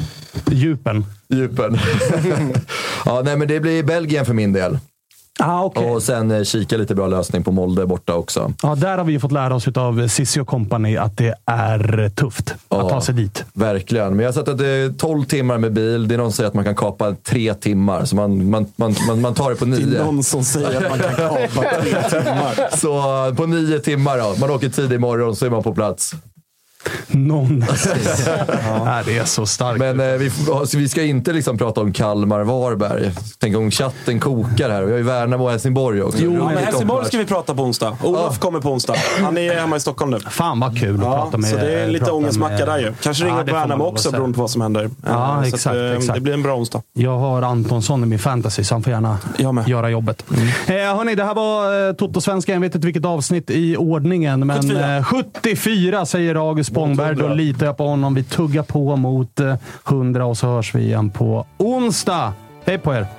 Djupen. 0.51 1.05
Djupen. 1.29 1.77
ja, 3.05 3.21
nej, 3.25 3.37
men 3.37 3.47
det 3.47 3.59
blir 3.59 3.83
Belgien 3.83 4.25
för 4.25 4.33
min 4.33 4.53
del. 4.53 4.79
Ah, 5.41 5.63
okay. 5.65 5.85
Och 5.89 6.03
sen 6.03 6.31
eh, 6.31 6.43
kika 6.43 6.77
lite 6.77 6.95
bra 6.95 7.07
lösning 7.07 7.43
på 7.43 7.51
Molde 7.51 7.85
borta 7.85 8.13
också. 8.15 8.53
Ja, 8.63 8.75
där 8.75 8.97
har 8.97 9.05
vi 9.05 9.13
ju 9.13 9.19
fått 9.19 9.31
lära 9.31 9.55
oss 9.55 9.67
av 9.67 10.07
Cissi 10.07 10.39
och 10.39 10.47
company 10.47 10.97
att 10.97 11.17
det 11.17 11.35
är 11.45 12.09
tufft 12.09 12.55
att 12.69 12.89
ta 12.89 13.01
sig 13.01 13.15
dit. 13.15 13.45
Verkligen. 13.53 14.07
Men 14.09 14.19
jag 14.19 14.27
har 14.27 14.33
sett 14.33 14.47
att 14.47 14.57
det 14.57 14.67
är 14.67 14.89
12 14.93 15.23
timmar 15.25 15.57
med 15.57 15.73
bil. 15.73 16.07
Det 16.07 16.15
är 16.15 16.17
någon 16.17 16.31
som 16.31 16.35
säger 16.37 16.47
att 16.47 16.53
man 16.53 16.63
kan 16.63 16.75
kapa 16.75 17.15
tre 17.23 17.53
timmar. 17.53 18.05
Så 18.05 18.15
man, 18.15 18.49
man, 18.49 18.65
man, 18.75 18.95
man, 19.07 19.21
man 19.21 19.33
tar 19.33 19.49
det 19.49 19.55
på 19.55 19.65
Det 19.65 19.71
nio. 19.71 19.99
är 19.99 20.05
någon 20.05 20.23
som 20.23 20.43
säger 20.43 20.77
att 20.85 20.89
man 20.89 20.99
kan 20.99 21.15
kapa 21.15 21.63
tre 21.81 22.03
timmar. 22.09 22.77
Så 22.77 23.27
eh, 23.27 23.33
på 23.35 23.45
nio 23.45 23.79
timmar 23.79 24.17
då. 24.17 24.35
Man 24.39 24.49
åker 24.51 24.69
tidig 24.69 24.99
morgon 24.99 25.35
så 25.35 25.45
är 25.45 25.49
man 25.49 25.63
på 25.63 25.73
plats. 25.75 26.13
Någon 27.07 27.65
ja. 28.65 29.01
Det 29.05 29.17
är 29.17 29.25
så 29.25 29.45
starkt. 29.45 29.79
Men 29.79 29.99
eh, 29.99 30.05
vi, 30.05 30.31
vi 30.77 30.89
ska 30.89 31.03
inte 31.03 31.33
liksom 31.33 31.57
prata 31.57 31.81
om 31.81 31.93
Kalmar-Varberg. 31.93 33.11
Tänk 33.39 33.57
om 33.57 33.71
chatten 33.71 34.19
kokar 34.19 34.69
här. 34.69 34.83
Vi 34.83 34.91
har 34.91 34.97
ju 34.97 35.03
Värnamo 35.03 35.43
och 35.43 35.51
Helsingborg 35.51 36.01
också. 36.01 36.17
Jo, 36.21 36.45
men 36.45 36.57
Helsingborg 36.57 37.05
ska 37.05 37.17
vi 37.17 37.25
prata 37.25 37.55
på 37.55 37.61
onsdag. 37.63 37.97
Olof 38.03 38.39
kommer 38.39 38.59
på 38.59 38.69
onsdag. 38.71 38.95
Han 39.21 39.37
är 39.37 39.53
hemma 39.55 39.75
i 39.75 39.79
Stockholm 39.79 40.11
nu. 40.11 40.19
Fan 40.19 40.59
vad 40.59 40.79
kul 40.79 40.95
att 40.99 41.05
Ja, 41.05 41.15
prata 41.23 41.37
med 41.37 41.49
så 41.49 41.55
det 41.55 41.79
är 41.79 41.87
lite 41.87 42.11
ångestmacka 42.11 42.55
med- 42.55 42.67
där 42.67 42.77
ju. 42.79 42.93
Kanske 43.01 43.23
ringer 43.25 43.37
Ja, 43.37 43.43
man 43.45 43.53
Värnamo 43.53 43.83
också 43.85 44.03
säga. 44.03 44.11
beroende 44.11 44.35
på 44.35 44.41
vad 44.41 44.51
som 44.51 44.61
händer. 44.61 44.89
Ja, 45.05 45.37
så 45.41 45.47
exakt, 45.47 45.65
att, 45.75 45.81
eh, 45.91 45.91
exakt. 45.97 46.13
Det 46.15 46.21
blir 46.21 46.33
en 46.33 46.43
bra 46.43 46.55
onsdag. 46.55 46.81
Jag 46.93 47.17
har 47.17 47.41
Antonsson 47.41 48.03
i 48.03 48.05
min 48.05 48.19
fantasy, 48.19 48.63
så 48.63 48.75
han 48.75 48.83
får 48.83 48.91
gärna 48.93 49.17
göra 49.67 49.89
jobbet. 49.89 50.25
Eh, 50.67 50.73
hörni, 50.75 51.15
det 51.15 51.23
här 51.23 51.33
var 51.35 51.87
eh, 51.87 51.93
Toto-svenska. 51.93 52.53
Jag 52.53 52.59
vet 52.59 52.75
inte 52.75 52.85
vilket 52.87 53.05
avsnitt 53.05 53.49
i 53.49 53.77
ordningen, 53.77 54.47
men 54.47 54.61
74. 54.61 54.97
eh, 54.97 55.03
74 55.03 56.05
säger 56.05 56.35
August 56.49 56.68
Spångberg. 56.69 57.15
Då 57.15 57.21
100. 57.21 57.35
litar 57.35 57.65
jag 57.65 57.77
på 57.77 57.87
honom. 57.87 58.13
Vi 58.13 58.23
tuggar 58.23 58.63
på 58.63 58.95
mot 58.95 59.39
eh, 59.39 59.55
100 59.89 60.25
och 60.25 60.37
så 60.37 60.47
hörs 60.47 60.75
vi 60.75 60.81
igen 60.81 61.09
på 61.09 61.45
onsdag. 61.57 62.33
Hej 62.65 62.77
på 62.77 62.93
er! 62.93 63.18